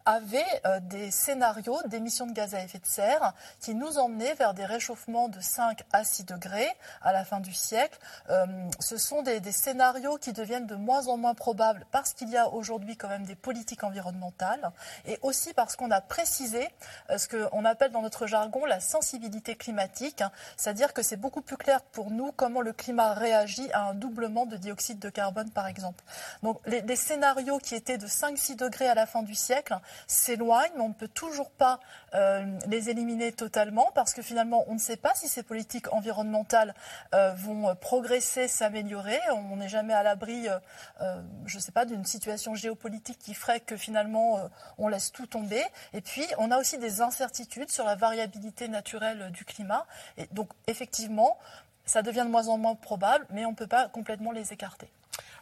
avait 0.05 0.43
euh, 0.65 0.79
des 0.81 1.11
scénarios 1.11 1.81
d'émissions 1.85 2.27
de 2.27 2.33
gaz 2.33 2.53
à 2.55 2.63
effet 2.63 2.79
de 2.79 2.85
serre 2.85 3.33
qui 3.59 3.75
nous 3.75 3.97
emmenaient 3.97 4.33
vers 4.33 4.53
des 4.53 4.65
réchauffements 4.65 5.29
de 5.29 5.39
5 5.39 5.83
à 5.91 6.03
6 6.03 6.25
degrés 6.25 6.69
à 7.01 7.13
la 7.13 7.23
fin 7.23 7.39
du 7.39 7.53
siècle. 7.53 7.97
Euh, 8.29 8.45
ce 8.79 8.97
sont 8.97 9.21
des, 9.21 9.41
scénarios 9.51 10.17
qui 10.17 10.33
deviennent 10.33 10.67
de 10.67 10.75
moins 10.75 11.07
en 11.07 11.17
moins 11.17 11.35
probables 11.35 11.85
parce 11.91 12.13
qu'il 12.13 12.29
y 12.29 12.37
a 12.37 12.49
aujourd'hui 12.49 12.97
quand 12.97 13.07
même 13.07 13.25
des 13.25 13.35
politiques 13.35 13.83
environnementales 13.83 14.71
et 15.05 15.19
aussi 15.21 15.53
parce 15.53 15.75
qu'on 15.75 15.91
a 15.91 16.01
précisé 16.01 16.69
euh, 17.09 17.17
ce 17.17 17.27
qu'on 17.27 17.65
appelle 17.65 17.91
dans 17.91 18.01
notre 18.01 18.27
jargon 18.27 18.65
la 18.65 18.79
sensibilité 18.79 19.55
climatique, 19.55 20.21
hein. 20.21 20.31
c'est-à-dire 20.57 20.93
que 20.93 21.03
c'est 21.03 21.17
beaucoup 21.17 21.41
plus 21.41 21.57
clair 21.57 21.81
pour 21.81 22.11
nous 22.11 22.31
comment 22.31 22.61
le 22.61 22.73
climat 22.73 23.13
réagit 23.13 23.71
à 23.73 23.83
un 23.83 23.93
doublement 23.93 24.45
de 24.45 24.57
dioxyde 24.57 24.99
de 24.99 25.09
carbone 25.09 25.49
par 25.51 25.67
exemple. 25.67 26.03
Donc 26.41 26.59
les, 26.65 26.81
les 26.81 26.95
scénarios 26.95 27.59
qui 27.59 27.75
étaient 27.75 27.97
de 27.97 28.07
5-6 28.07 28.55
degrés 28.55 28.87
à 28.87 28.95
la 28.95 29.05
fin 29.05 29.21
du 29.21 29.35
siècle 29.35 29.77
s'éloignent, 30.07 30.71
mais 30.75 30.81
on 30.81 30.89
ne 30.89 30.93
peut 30.93 31.07
toujours 31.07 31.51
pas 31.51 31.79
euh, 32.13 32.45
les 32.67 32.89
éliminer 32.89 33.31
totalement 33.31 33.91
parce 33.95 34.13
que 34.13 34.21
finalement, 34.21 34.63
on 34.67 34.73
ne 34.73 34.79
sait 34.79 34.97
pas 34.97 35.13
si 35.15 35.27
ces 35.27 35.43
politiques 35.43 35.91
environnementales 35.93 36.73
euh, 37.13 37.33
vont 37.33 37.75
progresser, 37.75 38.47
s'améliorer. 38.47 39.19
On 39.31 39.57
n'est 39.57 39.69
jamais 39.69 39.93
à 39.93 40.03
l'abri, 40.03 40.47
euh, 40.49 41.21
je 41.45 41.57
ne 41.57 41.61
sais 41.61 41.71
pas, 41.71 41.85
d'une 41.85 42.05
situation 42.05 42.55
géopolitique 42.55 43.19
qui 43.19 43.33
ferait 43.33 43.59
que 43.59 43.77
finalement, 43.77 44.39
on 44.77 44.87
laisse 44.87 45.11
tout 45.11 45.27
tomber. 45.27 45.63
Et 45.93 46.01
puis, 46.01 46.25
on 46.37 46.51
a 46.51 46.57
aussi 46.57 46.77
des 46.77 47.01
incertitudes 47.01 47.69
sur 47.69 47.85
la 47.85 47.95
variabilité 47.95 48.67
naturelle 48.67 49.31
du 49.31 49.45
climat. 49.45 49.85
Et 50.17 50.27
donc, 50.31 50.49
effectivement, 50.67 51.37
ça 51.85 52.01
devient 52.01 52.23
de 52.25 52.31
moins 52.31 52.47
en 52.47 52.57
moins 52.57 52.75
probable, 52.75 53.25
mais 53.29 53.45
on 53.45 53.51
ne 53.51 53.55
peut 53.55 53.67
pas 53.67 53.89
complètement 53.89 54.31
les 54.31 54.53
écarter. 54.53 54.89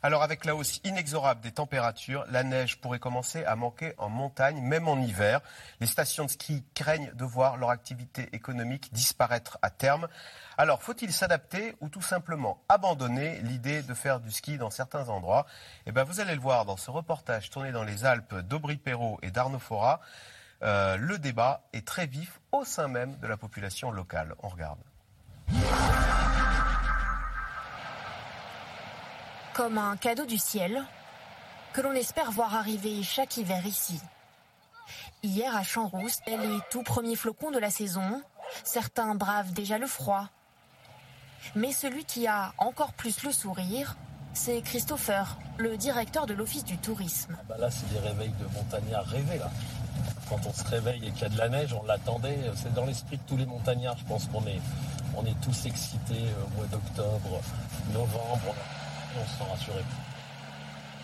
Alors 0.03 0.23
avec 0.23 0.45
la 0.45 0.55
hausse 0.55 0.81
inexorable 0.83 1.41
des 1.41 1.51
températures, 1.51 2.25
la 2.31 2.43
neige 2.43 2.79
pourrait 2.79 2.99
commencer 2.99 3.45
à 3.45 3.55
manquer 3.55 3.93
en 3.99 4.09
montagne, 4.09 4.59
même 4.59 4.87
en 4.87 4.97
hiver. 4.97 5.41
Les 5.79 5.85
stations 5.85 6.25
de 6.25 6.31
ski 6.31 6.63
craignent 6.73 7.11
de 7.13 7.23
voir 7.23 7.57
leur 7.57 7.69
activité 7.69 8.27
économique 8.33 8.91
disparaître 8.93 9.59
à 9.61 9.69
terme. 9.69 10.07
Alors 10.57 10.81
faut-il 10.81 11.13
s'adapter 11.13 11.75
ou 11.81 11.89
tout 11.89 12.01
simplement 12.01 12.63
abandonner 12.67 13.41
l'idée 13.41 13.83
de 13.83 13.93
faire 13.93 14.19
du 14.19 14.31
ski 14.31 14.57
dans 14.57 14.71
certains 14.71 15.09
endroits? 15.09 15.45
Eh 15.85 15.91
bien 15.91 16.03
vous 16.03 16.19
allez 16.19 16.33
le 16.33 16.41
voir 16.41 16.65
dans 16.65 16.77
ce 16.77 16.89
reportage 16.89 17.51
tourné 17.51 17.71
dans 17.71 17.83
les 17.83 18.03
Alpes 18.03 18.35
d'Aubry-Perrault 18.35 19.19
et 19.21 19.29
d'Arnaud 19.29 19.59
Fora. 19.59 20.01
Euh, 20.63 20.97
le 20.97 21.19
débat 21.19 21.61
est 21.73 21.85
très 21.85 22.07
vif 22.07 22.39
au 22.51 22.65
sein 22.65 22.87
même 22.87 23.17
de 23.19 23.27
la 23.27 23.37
population 23.37 23.91
locale. 23.91 24.33
On 24.41 24.47
regarde. 24.47 24.79
Comme 29.53 29.77
un 29.77 29.97
cadeau 29.97 30.25
du 30.25 30.37
ciel 30.37 30.83
que 31.73 31.81
l'on 31.81 31.91
espère 31.91 32.31
voir 32.31 32.55
arriver 32.55 33.03
chaque 33.03 33.37
hiver 33.37 33.65
ici. 33.65 33.99
Hier 35.23 35.55
à 35.55 35.63
Champs-Rousse, 35.63 36.19
les 36.27 36.59
tout 36.69 36.83
premiers 36.83 37.15
flocons 37.15 37.51
de 37.51 37.59
la 37.59 37.69
saison. 37.69 38.21
Certains 38.63 39.13
bravent 39.15 39.51
déjà 39.51 39.77
le 39.77 39.87
froid. 39.87 40.27
Mais 41.55 41.71
celui 41.71 42.05
qui 42.05 42.27
a 42.27 42.53
encore 42.57 42.93
plus 42.93 43.23
le 43.23 43.31
sourire, 43.31 43.95
c'est 44.33 44.61
Christopher, 44.61 45.37
le 45.57 45.77
directeur 45.77 46.25
de 46.25 46.33
l'Office 46.33 46.63
du 46.63 46.77
tourisme. 46.77 47.35
Ah 47.37 47.43
bah 47.49 47.57
là, 47.57 47.69
c'est 47.69 47.89
des 47.89 47.99
réveils 47.99 48.33
de 48.39 48.45
montagnards 48.53 49.05
rêvés. 49.05 49.37
Là. 49.37 49.49
Quand 50.29 50.39
on 50.45 50.53
se 50.53 50.63
réveille 50.63 51.05
et 51.07 51.11
qu'il 51.11 51.23
y 51.23 51.25
a 51.25 51.29
de 51.29 51.37
la 51.37 51.49
neige, 51.49 51.73
on 51.73 51.85
l'attendait. 51.85 52.39
C'est 52.55 52.73
dans 52.73 52.85
l'esprit 52.85 53.17
de 53.17 53.23
tous 53.27 53.37
les 53.37 53.45
montagnards. 53.45 53.97
Je 53.97 54.05
pense 54.05 54.27
qu'on 54.27 54.45
est, 54.47 54.61
est 55.29 55.41
tous 55.41 55.65
excités 55.65 56.25
euh, 56.25 56.45
au 56.45 56.57
mois 56.57 56.67
d'octobre, 56.67 57.41
novembre. 57.93 58.55
On 59.19 59.25
se 59.25 59.37
sent 59.37 59.43
rassurés. 59.49 59.85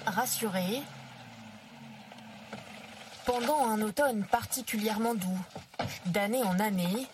Rassurés 0.05 0.81
pendant 3.25 3.67
un 3.67 3.81
automne 3.81 4.23
particulièrement 4.23 5.13
doux. 5.13 5.39
D'année 6.05 6.43
en 6.43 6.59
année, 6.59 7.07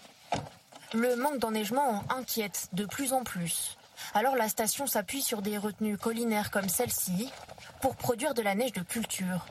le 0.93 1.15
manque 1.15 1.39
d'enneigement 1.39 2.03
inquiète 2.09 2.69
de 2.73 2.85
plus 2.85 3.13
en 3.13 3.23
plus. 3.23 3.77
Alors 4.13 4.35
la 4.35 4.47
station 4.47 4.85
s'appuie 4.85 5.23
sur 5.23 5.41
des 5.41 5.57
retenues 5.57 5.97
collinaires 5.97 6.51
comme 6.51 6.69
celle-ci 6.69 7.31
pour 7.81 7.95
produire 7.95 8.35
de 8.35 8.43
la 8.43 8.53
neige 8.53 8.73
de 8.73 8.81
culture. 8.81 9.47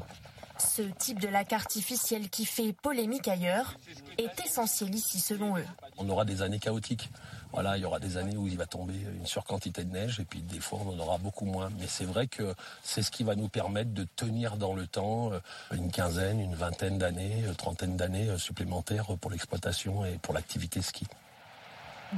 Ce 0.68 0.82
type 0.82 1.18
de 1.18 1.28
lac 1.28 1.52
artificiel 1.52 2.30
qui 2.30 2.44
fait 2.44 2.72
polémique 2.72 3.28
ailleurs 3.28 3.76
est 4.18 4.40
essentiel 4.44 4.94
ici 4.94 5.18
selon 5.18 5.56
eux. 5.56 5.64
On 5.98 6.08
aura 6.08 6.24
des 6.24 6.42
années 6.42 6.58
chaotiques. 6.58 7.10
Voilà, 7.52 7.76
il 7.76 7.82
y 7.82 7.84
aura 7.84 8.00
des 8.00 8.16
années 8.16 8.36
où 8.36 8.46
il 8.46 8.56
va 8.56 8.66
tomber 8.66 8.94
une 8.94 9.26
surquantité 9.26 9.84
de 9.84 9.92
neige 9.92 10.20
et 10.20 10.24
puis 10.24 10.40
des 10.40 10.60
fois 10.60 10.80
on 10.86 10.94
en 10.94 10.98
aura 10.98 11.18
beaucoup 11.18 11.44
moins. 11.44 11.68
Mais 11.78 11.86
c'est 11.86 12.04
vrai 12.04 12.26
que 12.26 12.54
c'est 12.82 13.02
ce 13.02 13.10
qui 13.10 13.24
va 13.24 13.34
nous 13.34 13.48
permettre 13.48 13.92
de 13.92 14.06
tenir 14.16 14.56
dans 14.56 14.72
le 14.72 14.86
temps 14.86 15.32
euh, 15.32 15.40
une 15.74 15.90
quinzaine, 15.90 16.40
une 16.40 16.54
vingtaine 16.54 16.96
d'années, 16.96 17.44
euh, 17.46 17.52
trentaine 17.52 17.96
d'années 17.96 18.30
euh, 18.30 18.38
supplémentaires 18.38 19.06
pour 19.20 19.30
l'exploitation 19.30 20.04
et 20.06 20.18
pour 20.22 20.32
l'activité 20.32 20.80
ski. 20.80 21.06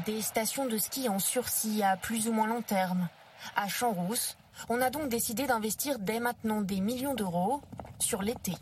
Des 0.06 0.22
stations 0.22 0.66
de 0.66 0.78
ski 0.78 1.08
en 1.08 1.18
sursis 1.18 1.82
à 1.82 1.96
plus 1.96 2.28
ou 2.28 2.32
moins 2.32 2.46
long 2.46 2.62
terme. 2.62 3.08
À 3.56 3.68
Champs-Rousse, 3.68 4.36
on 4.68 4.80
a 4.80 4.90
donc 4.90 5.08
décidé 5.08 5.46
d'investir 5.46 5.98
dès 5.98 6.20
maintenant 6.20 6.60
des 6.60 6.80
millions 6.80 7.14
d'euros 7.14 7.62
sur 7.98 8.22
l'été. 8.22 8.52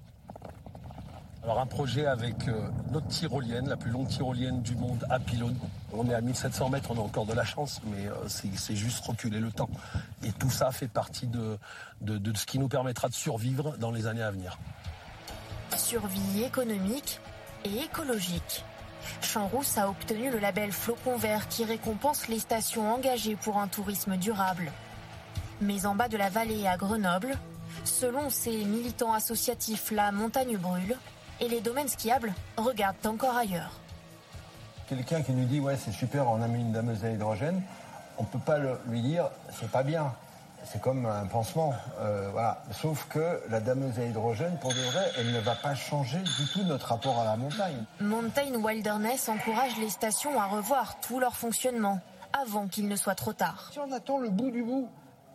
Alors 1.43 1.59
un 1.59 1.67
projet 1.67 2.07
avec 2.07 2.47
euh, 2.47 2.69
notre 2.93 3.09
tyrolienne, 3.09 3.69
la 3.69 3.77
plus 3.77 3.91
longue 3.91 4.07
tyrolienne 4.07 4.63
du 4.63 4.77
monde 4.77 5.05
à 5.11 5.19
pylône. 5.19 5.59
On 5.93 6.09
est 6.09 6.15
à 6.15 6.21
1700 6.21 6.71
mètres, 6.71 6.93
on 6.93 6.99
a 6.99 7.01
encore 7.01 7.27
de 7.27 7.33
la 7.33 7.45
chance, 7.45 7.81
mais 7.85 8.07
euh, 8.07 8.15
c'est 8.29 8.77
juste 8.77 9.05
reculer 9.05 9.41
le 9.41 9.51
temps. 9.51 9.69
Et 10.23 10.31
tout 10.31 10.51
ça 10.51 10.71
fait 10.71 10.87
partie 10.87 11.27
de, 11.27 11.59
de 12.01 12.37
ce 12.37 12.47
qui 12.47 12.61
nous 12.61 12.69
permettra 12.69 13.09
de 13.09 13.15
survivre 13.15 13.77
dans 13.79 13.91
les 13.91 14.07
années 14.07 14.23
à 14.23 14.31
venir. 14.31 14.57
Survie 15.77 16.45
économique 16.45 17.21
et 17.65 17.81
écologique. 17.81 18.65
Champs-Rousse 19.21 19.79
a 19.79 19.89
obtenu 19.89 20.31
le 20.31 20.39
label 20.39 20.71
Flocon 20.71 21.17
Vert 21.17 21.49
qui 21.49 21.65
récompense 21.65 22.29
les 22.29 22.39
stations 22.39 22.93
engagées 22.93 23.37
pour 23.37 23.59
un 23.59 23.67
tourisme 23.67 24.17
durable. 24.17 24.71
Mais 25.63 25.87
en 25.87 25.95
bas 25.95 26.09
de 26.09 26.17
la 26.17 26.29
vallée 26.29 26.67
à 26.67 26.77
Grenoble, 26.77 27.39
selon 27.85 28.31
ces 28.31 28.65
militants 28.65 29.13
associatifs, 29.13 29.93
la 29.93 30.11
montagne 30.11 30.57
brûle 30.57 30.97
et 31.41 31.49
les 31.49 31.61
domaines 31.61 31.87
skiables 31.87 32.35
regardent 32.57 33.07
encore 33.07 33.37
ailleurs. 33.37 33.71
Quelqu'un 34.89 35.23
qui 35.23 35.31
nous 35.31 35.45
dit 35.45 35.61
ouais 35.61 35.77
c'est 35.77 35.93
super 35.93 36.29
on 36.29 36.43
a 36.43 36.49
mis 36.49 36.61
une 36.61 36.73
dameuse 36.73 37.05
à 37.05 37.11
hydrogène, 37.11 37.63
on 38.19 38.25
peut 38.25 38.41
pas 38.41 38.59
lui 38.89 39.03
dire 39.03 39.31
c'est 39.59 39.71
pas 39.71 39.85
bien. 39.85 40.13
C'est 40.65 40.81
comme 40.81 41.07
un 41.07 41.27
pansement, 41.27 41.75
euh, 42.01 42.29
voilà. 42.31 42.63
Sauf 42.71 43.07
que 43.09 43.41
la 43.49 43.59
dameuse 43.59 43.99
à 43.99 44.05
hydrogène, 44.05 44.57
pour 44.61 44.71
de 44.71 44.81
vrai, 44.93 45.11
elle 45.19 45.33
ne 45.33 45.41
va 45.41 45.57
pas 45.57 45.75
changer 45.75 46.19
du 46.19 46.47
tout 46.53 46.63
notre 46.63 46.87
rapport 46.87 47.19
à 47.19 47.25
la 47.25 47.37
montagne. 47.37 47.83
Mountain 48.01 48.55
Wilderness 48.55 49.29
encourage 49.29 49.77
les 49.81 49.91
stations 49.91 50.41
à 50.41 50.47
revoir 50.47 51.01
tout 51.01 51.19
leur 51.19 51.35
fonctionnement 51.35 52.01
avant 52.33 52.69
qu'il 52.69 52.87
ne 52.87 52.95
soit 52.95 53.17
trop 53.17 53.33
tard. 53.33 53.71
Si 53.73 53.81
on 53.81 53.91
attend 53.91 54.19
le 54.19 54.29
bout 54.29 54.53
du 54.53 54.63
bout, 54.63 54.89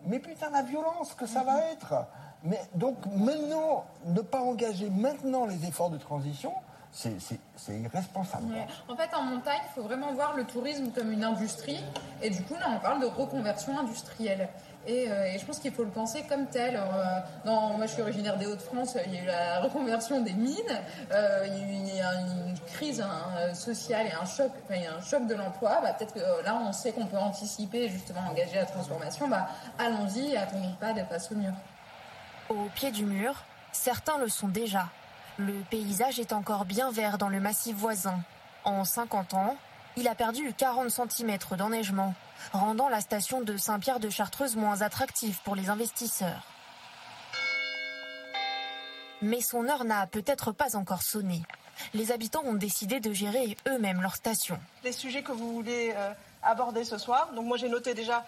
mais 0.05 0.19
putain 0.19 0.49
la 0.49 0.61
violence 0.61 1.13
que 1.13 1.25
ça 1.25 1.43
va 1.43 1.59
être 1.71 2.07
mais 2.43 2.61
donc 2.75 2.97
maintenant, 3.15 3.85
ne 4.05 4.21
pas 4.21 4.41
engager 4.41 4.89
maintenant 4.89 5.45
les 5.45 5.65
efforts 5.65 5.89
de 5.89 5.97
transition, 5.97 6.53
c'est 6.91 7.17
irresponsable. 7.69 8.45
En 8.87 8.95
fait, 8.95 9.13
en 9.13 9.23
montagne, 9.23 9.59
il 9.65 9.73
faut 9.75 9.83
vraiment 9.83 10.13
voir 10.13 10.35
le 10.35 10.45
tourisme 10.45 10.91
comme 10.91 11.11
une 11.11 11.23
industrie. 11.23 11.83
Et 12.21 12.29
du 12.29 12.41
coup, 12.43 12.53
là, 12.55 12.67
on 12.69 12.79
parle 12.79 13.01
de 13.01 13.07
reconversion 13.07 13.77
industrielle. 13.77 14.49
Et, 14.87 15.11
euh, 15.11 15.37
je 15.37 15.45
pense 15.45 15.59
qu'il 15.59 15.73
faut 15.73 15.83
le 15.83 15.89
penser 15.89 16.23
comme 16.29 16.47
tel. 16.47 16.75
Euh, 16.77 17.19
moi, 17.45 17.85
je 17.85 17.87
suis 17.87 18.01
originaire 18.01 18.37
des 18.37 18.45
Hauts-de-France. 18.45 18.97
Il 19.05 19.13
y 19.13 19.17
a 19.17 19.21
eu 19.21 19.25
la 19.25 19.59
reconversion 19.59 20.21
des 20.21 20.33
mines. 20.33 20.55
Euh, 21.11 21.45
il 21.45 21.57
y 21.57 21.99
a 21.99 22.13
eu 22.13 22.17
une, 22.47 22.57
crise 22.73 23.01
hein, 23.01 23.53
sociale 23.53 24.07
et 24.07 24.13
un 24.13 24.25
choc, 24.25 24.51
un 24.69 25.01
choc 25.01 25.27
de 25.27 25.35
l'emploi. 25.35 25.79
Bah, 25.81 25.93
Peut-être 25.93 26.13
que 26.13 26.43
là, 26.43 26.59
on 26.65 26.71
sait 26.71 26.91
qu'on 26.91 27.05
peut 27.05 27.17
anticiper, 27.17 27.89
justement, 27.89 28.21
engager 28.29 28.55
la 28.55 28.65
transformation. 28.65 29.27
Bah, 29.27 29.47
Allons-y, 29.77 30.35
attendons 30.35 30.73
pas 30.79 30.93
de 30.93 31.01
face 31.03 31.31
au 31.31 31.35
mur. 31.35 31.53
Au 32.49 32.69
pied 32.75 32.91
du 32.91 33.05
mur, 33.05 33.43
certains 33.73 34.17
le 34.17 34.29
sont 34.29 34.47
déjà. 34.47 34.87
Le 35.37 35.53
paysage 35.69 36.19
est 36.19 36.33
encore 36.33 36.65
bien 36.65 36.91
vert 36.91 37.17
dans 37.17 37.29
le 37.29 37.39
massif 37.39 37.75
voisin. 37.75 38.19
En 38.63 38.83
50 38.83 39.33
ans, 39.33 39.55
il 39.97 40.07
a 40.07 40.13
perdu 40.13 40.53
40 40.53 40.89
cm 40.91 41.37
d'enneigement, 41.57 42.13
rendant 42.53 42.87
la 42.87 43.01
station 43.01 43.41
de 43.41 43.57
Saint-Pierre 43.57 43.99
de 43.99 44.09
Chartreuse 44.09 44.55
moins 44.55 44.81
attractive 44.83 45.39
pour 45.43 45.55
les 45.55 45.69
investisseurs. 45.69 46.43
Mais 49.23 49.41
son 49.41 49.67
heure 49.67 49.83
n'a 49.83 50.05
peut-être 50.05 50.51
pas 50.51 50.75
encore 50.75 51.01
sonné. 51.01 51.41
Les 51.95 52.11
habitants 52.11 52.43
ont 52.45 52.53
décidé 52.53 52.99
de 52.99 53.11
gérer 53.11 53.57
eux-mêmes 53.67 54.01
leur 54.01 54.15
station. 54.15 54.59
Les 54.83 54.91
sujets 54.91 55.23
que 55.23 55.31
vous 55.31 55.51
voulez 55.51 55.93
euh, 55.95 56.13
aborder 56.43 56.83
ce 56.83 56.99
soir, 56.99 57.31
donc 57.33 57.45
moi 57.45 57.57
j'ai 57.57 57.69
noté 57.69 57.95
déjà 57.95 58.23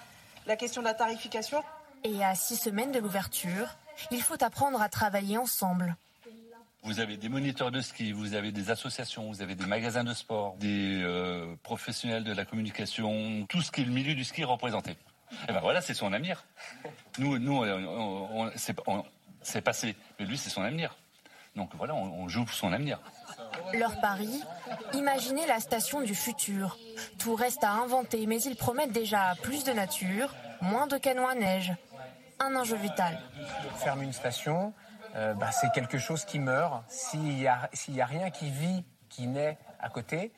la 0.47 0.55
question 0.55 0.81
de 0.81 0.87
la 0.87 0.95
tarification. 0.95 1.63
Et 2.03 2.23
à 2.23 2.33
six 2.33 2.57
semaines 2.57 2.91
de 2.91 2.99
l'ouverture, 2.99 3.75
il 4.09 4.23
faut 4.23 4.43
apprendre 4.43 4.81
à 4.81 4.89
travailler 4.89 5.37
ensemble. 5.37 5.95
Vous 6.83 6.99
avez 6.99 7.17
des 7.17 7.29
moniteurs 7.29 7.71
de 7.71 7.81
ski, 7.81 8.13
vous 8.13 8.33
avez 8.33 8.51
des 8.51 8.71
associations, 8.71 9.27
vous 9.27 9.41
avez 9.41 9.55
des 9.55 9.65
magasins 9.65 10.03
de 10.03 10.13
sport, 10.13 10.55
des 10.57 11.01
euh, 11.03 11.55
professionnels 11.61 12.23
de 12.23 12.33
la 12.33 12.45
communication, 12.45 13.45
tout 13.49 13.61
ce 13.61 13.71
qui 13.71 13.81
est 13.81 13.85
le 13.85 13.91
milieu 13.91 14.15
du 14.15 14.23
ski 14.23 14.43
représenté. 14.43 14.91
Et 14.91 15.35
eh 15.49 15.53
ben 15.53 15.59
voilà, 15.59 15.81
c'est 15.81 15.93
son 15.93 16.11
avenir. 16.13 16.45
Nous, 17.19 17.37
nous, 17.37 17.63
c'est 18.55 19.61
passé, 19.61 19.95
mais 20.19 20.25
lui, 20.25 20.37
c'est 20.37 20.49
son 20.49 20.63
avenir. 20.63 20.97
Donc 21.55 21.69
voilà, 21.75 21.93
on, 21.95 22.23
on 22.23 22.27
joue 22.27 22.47
son 22.47 22.71
avenir. 22.71 22.99
Leur 23.73 23.99
pari 23.99 24.41
Imaginez 24.93 25.45
la 25.45 25.59
station 25.59 26.01
du 26.01 26.15
futur. 26.15 26.77
Tout 27.19 27.35
reste 27.35 27.63
à 27.63 27.71
inventer, 27.71 28.25
mais 28.25 28.41
ils 28.41 28.55
promettent 28.55 28.91
déjà 28.91 29.35
plus 29.43 29.63
de 29.63 29.71
nature, 29.71 30.33
moins 30.61 30.87
de 30.87 30.97
canons 30.97 31.27
à 31.27 31.35
neige, 31.35 31.73
un 32.39 32.55
enjeu 32.55 32.77
vital. 32.77 33.19
Fermer 33.77 34.05
une 34.05 34.13
station, 34.13 34.73
euh, 35.15 35.33
bah, 35.33 35.51
c'est 35.51 35.71
quelque 35.71 35.97
chose 35.97 36.25
qui 36.25 36.39
meurt. 36.39 36.83
S'il 36.87 37.21
n'y 37.23 37.47
a, 37.47 37.69
rien 38.05 38.29
qui 38.29 38.49
vit, 38.49 38.83
qui 39.09 39.27
naît 39.27 39.57
à 39.79 39.89
côté, 39.89 40.31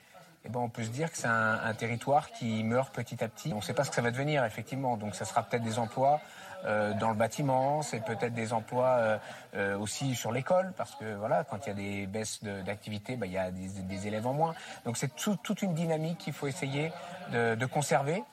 eh 0.43 0.49
ben 0.49 0.59
on 0.59 0.69
peut 0.69 0.83
se 0.83 0.89
dire 0.89 1.11
que 1.11 1.17
c'est 1.17 1.27
un, 1.27 1.73
territoire 1.73 2.31
qui 2.31 2.63
meurt 2.63 2.93
petit 2.93 3.23
à 3.23 3.27
petit. 3.27 3.53
On 3.53 3.57
ne 3.57 3.61
sait 3.61 3.73
pas 3.73 3.83
ce 3.83 3.89
que 3.89 3.95
ça 3.95 4.01
va 4.01 4.11
devenir, 4.11 4.43
effectivement. 4.45 4.97
Donc 4.97 5.15
ça 5.15 5.25
sera 5.25 5.43
peut-être 5.43 5.63
des 5.63 5.77
emplois 5.77 6.19
euh, 6.65 6.93
dans 6.93 7.09
le 7.09 7.15
bâtiment, 7.15 7.81
c'est 7.81 8.03
peut-être 8.03 8.33
des 8.33 8.53
emplois 8.53 9.19
euh, 9.55 9.77
aussi 9.77 10.15
sur 10.15 10.31
l'école, 10.31 10.73
parce 10.77 10.93
que 10.95 11.15
voilà, 11.15 11.43
quand 11.43 11.65
il 11.65 11.69
y 11.69 11.71
a 11.71 11.75
des 11.75 12.07
baisses 12.07 12.43
d'activité, 12.43 13.15
bah, 13.15 13.25
il 13.25 13.31
y 13.31 13.37
a 13.37 13.51
des, 13.51 14.07
élèves 14.07 14.27
en 14.27 14.33
moins. 14.33 14.55
Donc 14.85 14.97
c'est 14.97 15.15
toute 15.15 15.61
une 15.61 15.73
dynamique 15.73 16.19
qu'il 16.19 16.33
faut 16.33 16.47
essayer 16.47 16.91
de 17.31 17.65
conserver. 17.65 18.23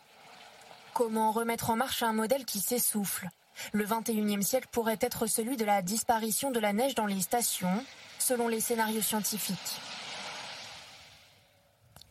Comment 0.92 1.31
remettre 1.31 1.70
en 1.70 1.77
marche 1.77 2.03
un 2.03 2.12
modèle 2.12 2.44
qui 2.44 2.61
s'essouffle? 2.61 3.29
Le 3.73 3.85
21e 3.85 4.42
siècle 4.42 4.68
pourrait 4.71 4.99
être 5.01 5.27
celui 5.27 5.57
de 5.57 5.64
la 5.64 5.83
disparition 5.83 6.51
de 6.51 6.61
la 6.61 6.73
neige 6.73 6.94
dans 6.94 7.07
les 7.07 7.21
stations, 7.21 7.85
selon 8.18 8.49
les 8.49 8.61
scénarios 8.61 9.03
scientifiques. 9.03 9.81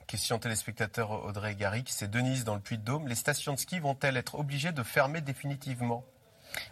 Question 0.07 0.39
téléspectateur 0.39 1.25
Audrey 1.25 1.55
Garrick, 1.55 1.89
c'est 1.89 2.09
Denise 2.09 2.45
dans 2.45 2.55
le 2.55 2.61
Puy-de-Dôme. 2.61 3.09
Les 3.09 3.15
stations 3.15 3.53
de 3.53 3.59
ski 3.59 3.79
vont-elles 3.79 4.15
être 4.15 4.35
obligées 4.35 4.71
de 4.71 4.83
fermer 4.83 5.19
définitivement? 5.19 6.05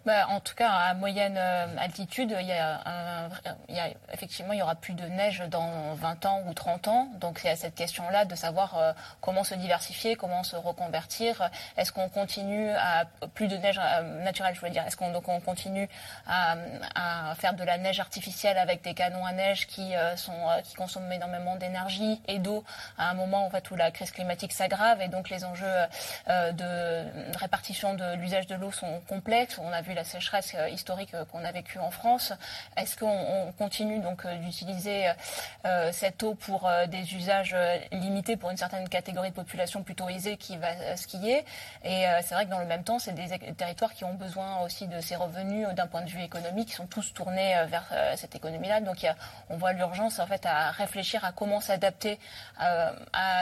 Bah, 0.05 0.27
En 0.29 0.39
tout 0.39 0.55
cas, 0.55 0.69
à 0.69 0.93
moyenne 0.93 1.37
euh, 1.37 1.77
altitude, 1.77 2.35
il 2.39 2.47
y, 2.47 2.51
a 2.51 2.81
a, 2.85 3.89
effectivement, 4.13 4.53
il 4.53 4.59
y 4.59 4.61
aura 4.61 4.75
plus 4.75 4.93
de 4.93 5.05
neige 5.05 5.43
dans 5.49 5.93
20 5.95 6.25
ans 6.25 6.41
ou 6.47 6.53
30 6.53 6.87
ans. 6.87 7.07
Donc 7.19 7.41
il 7.43 7.47
y 7.47 7.49
a 7.49 7.55
cette 7.55 7.75
question-là 7.75 8.25
de 8.25 8.35
savoir 8.35 8.77
euh, 8.77 8.93
comment 9.21 9.43
se 9.43 9.55
diversifier, 9.55 10.15
comment 10.15 10.43
se 10.43 10.55
reconvertir. 10.55 11.49
Est-ce 11.77 11.91
qu'on 11.91 12.09
continue 12.09 12.69
à 12.71 13.05
plus 13.33 13.47
de 13.47 13.57
neige 13.57 13.79
euh, 13.79 14.23
naturelle, 14.23 14.55
je 14.55 14.61
veux 14.61 14.69
dire 14.69 14.85
Est-ce 14.85 14.97
qu'on 14.97 15.13
on 15.27 15.39
continue 15.39 15.89
à, 16.27 16.55
faire 17.37 17.53
de 17.53 17.63
la 17.63 17.77
neige 17.77 17.99
artificielle 17.99 18.57
avec 18.57 18.83
des 18.83 18.93
canons 18.93 19.25
à 19.25 19.31
neige 19.31 19.67
qui 19.67 19.93
sont 20.17 20.33
qui 20.63 20.75
consomment 20.75 21.11
énormément 21.11 21.55
d'énergie 21.55 22.21
et 22.27 22.39
d'eau 22.39 22.63
à 22.97 23.09
un 23.09 23.13
moment 23.13 23.45
en 23.45 23.49
fait 23.49 23.71
où 23.71 23.75
la 23.75 23.91
crise 23.91 24.11
climatique 24.11 24.51
s'aggrave 24.51 25.01
et 25.01 25.07
donc 25.07 25.29
les 25.29 25.43
enjeux 25.45 25.65
de 26.27 27.37
répartition 27.37 27.93
de 27.93 28.15
l'usage 28.15 28.47
de 28.47 28.55
l'eau 28.55 28.71
sont 28.71 29.01
complexes. 29.07 29.57
Vu 29.81 29.93
la 29.93 30.03
sécheresse 30.03 30.53
euh, 30.55 30.69
historique 30.69 31.13
euh, 31.13 31.25
qu'on 31.25 31.43
a 31.43 31.51
vécue 31.51 31.79
en 31.79 31.91
France. 31.91 32.33
Est-ce 32.77 32.97
qu'on 32.97 33.51
continue 33.57 33.99
donc 33.99 34.25
euh, 34.25 34.35
d'utiliser 34.37 35.11
cette 35.91 36.21
eau 36.23 36.35
pour 36.35 36.69
des 36.87 37.15
usages 37.15 37.55
limités 37.91 38.37
pour 38.37 38.49
une 38.49 38.57
certaine 38.57 38.87
catégorie 38.87 39.29
de 39.29 39.35
population 39.35 39.83
plutôt 39.83 40.07
aisée 40.09 40.37
qui 40.37 40.57
va 40.57 40.95
skier? 40.95 41.43
Et 41.83 42.03
c'est 42.21 42.35
vrai 42.35 42.45
que 42.45 42.51
dans 42.51 42.59
le 42.59 42.65
même 42.65 42.83
temps, 42.83 42.99
c'est 42.99 43.13
des 43.13 43.27
territoires 43.55 43.93
qui 43.93 44.03
ont 44.03 44.13
besoin 44.13 44.61
aussi 44.61 44.87
de 44.87 44.99
ces 44.99 45.15
revenus 45.15 45.67
d'un 45.69 45.87
point 45.87 46.01
de 46.01 46.09
vue 46.09 46.21
économique, 46.21 46.69
qui 46.69 46.75
sont 46.75 46.87
tous 46.87 47.13
tournés 47.13 47.55
vers 47.67 47.85
cette 48.15 48.35
économie-là. 48.35 48.81
Donc 48.81 49.05
on 49.49 49.57
voit 49.57 49.73
l'urgence 49.73 50.19
en 50.19 50.27
fait 50.27 50.45
à 50.45 50.71
réfléchir 50.71 51.23
à 51.25 51.31
comment 51.31 51.61
s'adapter 51.61 52.19
à 52.57 52.93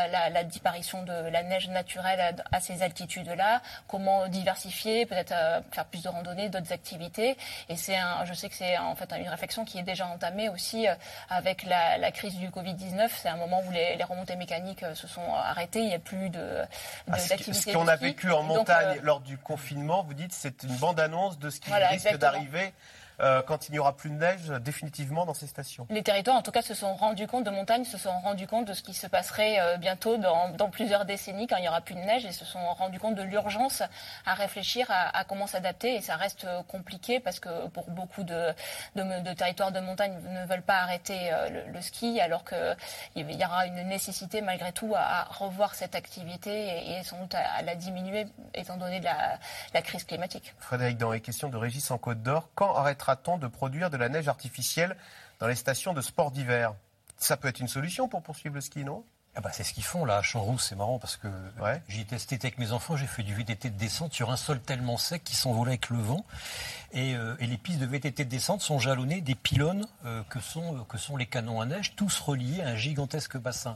la, 0.07 0.29
la, 0.29 0.43
disparition 0.43 1.03
de 1.03 1.29
la 1.29 1.43
neige 1.43 1.69
naturelle 1.69 2.35
à, 2.51 2.59
ces 2.61 2.81
altitudes-là, 2.83 3.61
comment 3.87 4.27
diversifier, 4.27 5.05
peut-être 5.05 5.33
faire 5.71 5.85
plus 5.85 6.03
de 6.03 6.09
randonnées, 6.13 6.49
d'autres 6.49 6.71
activités. 6.71 7.35
Et 7.69 7.75
c'est 7.75 7.95
un, 7.95 8.25
je 8.25 8.33
sais 8.33 8.49
que 8.49 8.55
c'est 8.55 8.77
en 8.77 8.95
fait 8.95 9.11
une 9.17 9.27
réflexion 9.27 9.65
qui 9.65 9.77
est 9.79 9.83
déjà 9.83 10.07
entamée 10.07 10.49
aussi 10.49 10.87
euh, 10.87 10.95
avec 11.29 11.63
la, 11.63 12.11
crise 12.11 12.35
du 12.35 12.49
Covid-19. 12.49 13.09
C'est 13.21 13.29
un 13.29 13.37
moment 13.37 13.61
où 13.67 13.71
les, 13.71 14.01
remontées 14.03 14.35
mécaniques 14.35 14.83
euh, 14.83 14.95
se 14.95 15.07
sont 15.07 15.33
arrêtées. 15.33 15.79
Il 15.79 15.87
n'y 15.87 15.95
a 15.95 15.99
plus 15.99 16.29
de, 16.29 16.63
ah, 17.11 17.17
Ce 17.17 17.73
qu'on 17.73 17.87
a 17.87 17.95
vécu 17.95 18.31
en 18.31 18.43
montagne 18.43 18.97
euh, 18.97 19.01
lors 19.03 19.19
du 19.19 19.37
confinement, 19.37 20.03
vous 20.03 20.13
dites, 20.13 20.33
c'est 20.33 20.63
une 20.63 20.75
bande-annonce 20.77 21.39
de 21.39 21.49
ce 21.49 21.59
qui 21.59 21.73
risque 21.73 22.17
d'arriver 22.17 22.73
euh, 23.19 23.41
quand 23.41 23.69
il 23.69 23.73
n'y 23.73 23.79
aura 23.79 23.95
plus 23.95 24.09
de 24.09 24.15
neige 24.15 24.49
définitivement 24.61 25.25
dans 25.25 25.33
ces 25.33 25.47
stations. 25.47 25.85
Les 25.89 26.03
territoires, 26.03 26.35
en 26.35 26.41
tout 26.41 26.51
cas, 26.51 26.61
se 26.61 26.73
sont 26.73 26.95
rendus 26.95 27.27
compte 27.27 27.43
de 27.43 27.51
montagne, 27.51 27.83
se 27.83 27.97
sont 27.97 28.11
rendus 28.21 28.47
compte 28.47 28.65
de 28.67 28.73
ce 28.73 28.81
qui 28.81 28.93
se 28.93 29.07
passerait 29.07 29.59
euh, 29.59 29.77
bientôt 29.77 30.17
dans, 30.17 30.69
plusieurs 30.71 31.05
décennies 31.05 31.45
quand 31.45 31.57
il 31.57 31.61
n'y 31.61 31.67
aura 31.67 31.81
plus 31.81 31.95
de 31.95 31.99
neige 31.99 32.25
et 32.25 32.31
se 32.31 32.45
sont 32.45 32.65
rendus 32.73 32.99
compte 32.99 33.15
de 33.15 33.21
l'urgence 33.21 33.83
à 34.25 34.33
réfléchir 34.33 34.87
à, 34.89 35.23
comment 35.25 35.45
s'adapter. 35.45 35.95
Et 35.95 36.01
ça 36.01 36.15
reste 36.15 36.45
euh, 36.45 36.63
compliqué 36.63 37.19
parce 37.19 37.39
que 37.39 37.67
pour 37.67 37.89
beaucoup 37.91 38.23
de, 38.23 38.53
de, 38.95 39.33
territoires 39.33 39.71
de 39.71 39.79
montagne 39.79 40.15
ne 40.29 40.45
veulent 40.45 40.63
pas 40.63 40.77
arrêter 40.77 41.31
le, 41.49 41.81
ski 41.81 42.19
alors 42.19 42.43
qu'il 42.45 43.31
y 43.31 43.45
aura 43.45 43.67
une 43.67 43.87
nécessité 43.87 44.41
malgré 44.41 44.71
tout 44.71 44.93
à, 44.95 45.25
revoir 45.25 45.75
cette 45.75 45.95
activité 45.95 46.97
et, 46.97 47.03
sans 47.03 47.19
doute 47.19 47.35
à, 47.35 47.61
la 47.61 47.75
diminuer 47.75 48.25
étant 48.53 48.77
donné 48.77 48.99
la, 49.01 49.37
la 49.73 49.81
crise 49.81 50.03
climatique. 50.05 50.53
Frédéric, 50.59 50.97
dans 50.97 51.11
les 51.11 51.21
questions 51.21 51.49
de 51.49 51.57
Régis 51.57 51.91
en 51.91 51.97
Côte 51.97 52.21
d'Or, 52.23 52.49
quand 52.55 52.75
arrêtera 52.75 53.02
t 53.05 53.37
de 53.39 53.47
produire 53.47 53.89
de 53.89 53.97
la 53.97 54.09
neige 54.09 54.27
artificielle 54.27 54.95
dans 55.39 55.47
les 55.47 55.55
stations 55.55 55.93
de 55.93 56.01
sport 56.01 56.31
d'hiver 56.31 56.73
Ça 57.17 57.37
peut 57.37 57.47
être 57.47 57.59
une 57.59 57.67
solution 57.67 58.07
pour 58.07 58.21
poursuivre 58.21 58.55
le 58.55 58.61
ski, 58.61 58.83
non? 58.83 59.03
Ah 59.35 59.41
bah 59.41 59.49
c'est 59.51 59.63
ce 59.63 59.73
qu'ils 59.73 59.83
font 59.83 60.05
là 60.05 60.17
à 60.17 60.21
Champs-Rousse, 60.21 60.67
c'est 60.69 60.75
marrant 60.75 60.99
parce 60.99 61.17
que 61.17 61.27
j'ai 61.87 62.05
testé 62.05 62.35
avec 62.35 62.59
mes 62.59 62.71
enfants, 62.71 62.95
j'ai 62.95 63.07
fait 63.07 63.23
du 63.23 63.33
VTT 63.33 63.71
de 63.71 63.77
descente 63.77 64.13
sur 64.13 64.29
un 64.29 64.37
sol 64.37 64.61
tellement 64.61 64.97
sec 64.97 65.23
qui 65.23 65.35
s'envolait 65.35 65.71
avec 65.71 65.89
le 65.89 65.97
vent. 65.97 66.23
Et, 66.91 67.15
euh, 67.15 67.35
et, 67.39 67.47
les 67.47 67.57
pistes 67.57 67.79
de 67.79 67.87
VTT 67.87 68.25
de 68.25 68.29
descente 68.29 68.61
sont 68.61 68.77
jalonnées 68.77 69.21
des 69.21 69.33
pylônes 69.33 69.87
euh, 70.05 70.21
que, 70.29 70.39
sont, 70.39 70.75
euh, 70.75 70.79
que 70.87 70.99
sont 70.99 71.17
les 71.17 71.25
canons 71.25 71.61
à 71.61 71.65
neige, 71.65 71.95
tous 71.95 72.19
reliés 72.19 72.61
à 72.61 72.67
un 72.67 72.75
gigantesque 72.75 73.37
bassin. 73.37 73.75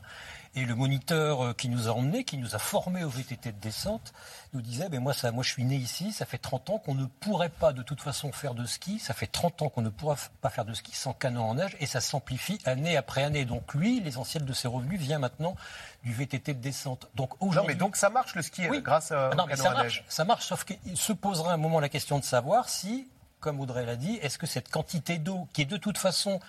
Et 0.58 0.66
le 0.66 0.74
moniteur 0.74 1.46
euh, 1.46 1.54
qui 1.54 1.70
nous 1.70 1.88
a 1.88 1.92
emmenés, 1.92 2.24
qui 2.24 2.36
nous 2.36 2.56
a 2.56 2.58
formés 2.58 3.04
au 3.04 3.10
VTT 3.10 3.52
de 3.52 3.60
descente, 3.60 4.12
nous 4.54 4.62
disait 4.62 4.90
ben 4.90 5.00
moi, 5.00 5.14
ça, 5.14 5.32
moi 5.32 5.44
je 5.44 5.52
suis 5.52 5.64
né 5.64 5.76
ici, 5.76 6.12
ça 6.12 6.26
fait 6.26 6.40
30 6.40 6.72
ans 6.72 6.80
qu'on 6.80 6.96
ne 6.96 7.06
pourrait 7.06 7.50
pas 7.50 7.74
de 7.74 7.84
toute 7.84 8.02
façon 8.02 8.32
faire 8.32 8.56
de 8.56 8.66
ski, 8.66 8.98
ça 8.98 9.14
fait 9.14 9.28
30 9.28 9.62
ans 9.62 9.70
qu'on 9.70 9.84
ne 9.84 9.90
pourra 9.90 10.16
pas 10.42 10.50
faire 10.50 10.66
de 10.66 10.74
ski 10.74 10.96
sans 10.96 11.14
canon 11.14 11.44
en 11.44 11.54
neige, 11.54 11.78
et 11.80 11.86
ça 11.86 12.02
s'amplifie 12.02 12.58
année 12.66 12.98
après 12.98 13.24
année. 13.24 13.46
Donc 13.46 13.76
lui, 13.76 14.00
l'essentiel 14.00 14.46
de 14.46 14.54
ses 14.54 14.68
revenus 14.68 15.00
vient 15.00 15.20
maintenant 15.20 15.56
du 16.04 16.12
VTT 16.12 16.56
de 16.56 16.60
descente. 16.60 17.08
Donc 17.14 17.40
non, 17.40 17.64
mais 17.68 17.76
donc 17.76 17.96
ça 17.96 18.10
marche 18.10 18.34
le 18.34 18.42
ski 18.42 18.64
grâce 18.82 19.12
à, 19.12 19.30
non, 19.38 19.46
mais 19.46 19.58
ça 19.58 19.70
marche, 19.70 20.04
Ça 20.08 20.26
marche, 20.26 20.48
sauf 20.48 20.64
qu'il 20.64 20.98
se 20.98 21.14
posera 21.14 21.54
un 21.54 21.58
moment 21.58 21.80
la 21.80 21.90
question 21.90 22.18
de 22.18 22.24
savoir 22.24 22.68
si, 22.68 23.08
comme 23.42 23.60
Audrey 23.60 23.86
l'a 23.86 23.96
dit, 23.96 24.16
est-ce 24.24 24.40
que 24.40 24.48
cette 24.48 24.70
quantité 24.70 25.20
d'eau, 25.20 25.48
qui 25.54 25.62
est 25.62 25.66
de 25.66 25.78
toute 25.78 26.00
façon 26.00 26.40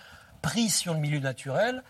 prise 0.41 0.75
sur 0.75 0.93
le 0.93 0.99
milieu 0.99 1.19
naturel, 1.19 1.83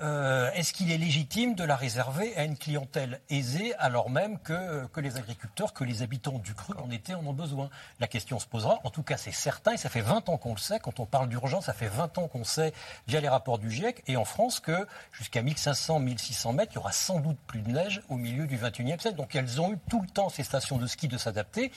euh, 0.00 0.50
est-ce 0.52 0.72
qu'il 0.72 0.92
est 0.92 0.96
légitime 0.96 1.56
de 1.56 1.64
la 1.64 1.74
réserver 1.74 2.36
à 2.36 2.44
une 2.44 2.56
clientèle 2.56 3.20
aisée 3.30 3.74
alors 3.78 4.10
même 4.10 4.38
que, 4.38 4.86
que 4.86 5.00
les 5.00 5.16
agriculteurs, 5.16 5.72
que 5.72 5.82
les 5.82 6.02
habitants 6.02 6.38
du 6.38 6.54
cru 6.54 6.72
en 6.78 6.88
été 6.90 7.14
en 7.14 7.26
ont 7.26 7.32
besoin? 7.32 7.68
La 7.98 8.06
question 8.06 8.38
se 8.38 8.46
posera. 8.46 8.78
En 8.84 8.90
tout 8.90 9.02
cas, 9.02 9.16
c'est 9.16 9.32
certain, 9.32 9.72
et 9.72 9.76
ça 9.76 9.88
fait 9.88 10.00
20 10.00 10.28
ans 10.28 10.36
qu'on 10.36 10.52
le 10.52 10.58
sait. 10.58 10.78
Quand 10.78 11.00
on 11.00 11.06
parle 11.06 11.28
d'urgence, 11.28 11.64
ça 11.66 11.72
fait 11.72 11.88
20 11.88 12.18
ans 12.18 12.28
qu'on 12.28 12.44
sait, 12.44 12.72
via 13.08 13.20
les 13.20 13.28
rapports 13.28 13.58
du 13.58 13.70
GIEC, 13.72 14.04
et 14.06 14.16
en 14.16 14.24
France, 14.24 14.60
que 14.60 14.86
jusqu'à 15.10 15.42
1500, 15.42 15.98
1600 15.98 16.52
mètres, 16.52 16.72
il 16.72 16.76
y 16.76 16.78
aura 16.78 16.92
sans 16.92 17.18
doute 17.18 17.38
plus 17.48 17.62
de 17.62 17.70
neige 17.70 18.02
au 18.08 18.16
milieu 18.16 18.46
du 18.46 18.56
21e 18.56 19.00
siècle. 19.00 19.16
Donc 19.16 19.34
elles 19.34 19.60
ont 19.60 19.72
eu 19.72 19.78
tout 19.90 20.00
le 20.00 20.08
temps, 20.08 20.28
ces 20.28 20.44
stations 20.44 20.78
de 20.78 20.86
ski, 20.86 21.08
de 21.08 21.18
s'adapter. 21.18 21.72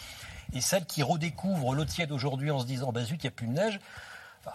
Et 0.54 0.62
celles 0.62 0.86
qui 0.86 1.02
redécouvrent 1.02 1.74
l'eau 1.74 1.86
tiède 1.86 2.12
aujourd'hui 2.12 2.52
en 2.52 2.60
se 2.60 2.66
disant, 2.66 2.92
bah 2.92 3.04
zut, 3.04 3.24
il 3.24 3.28
n'y 3.28 3.30
a 3.30 3.32
plus 3.32 3.48
de 3.48 3.54
neige, 3.54 3.80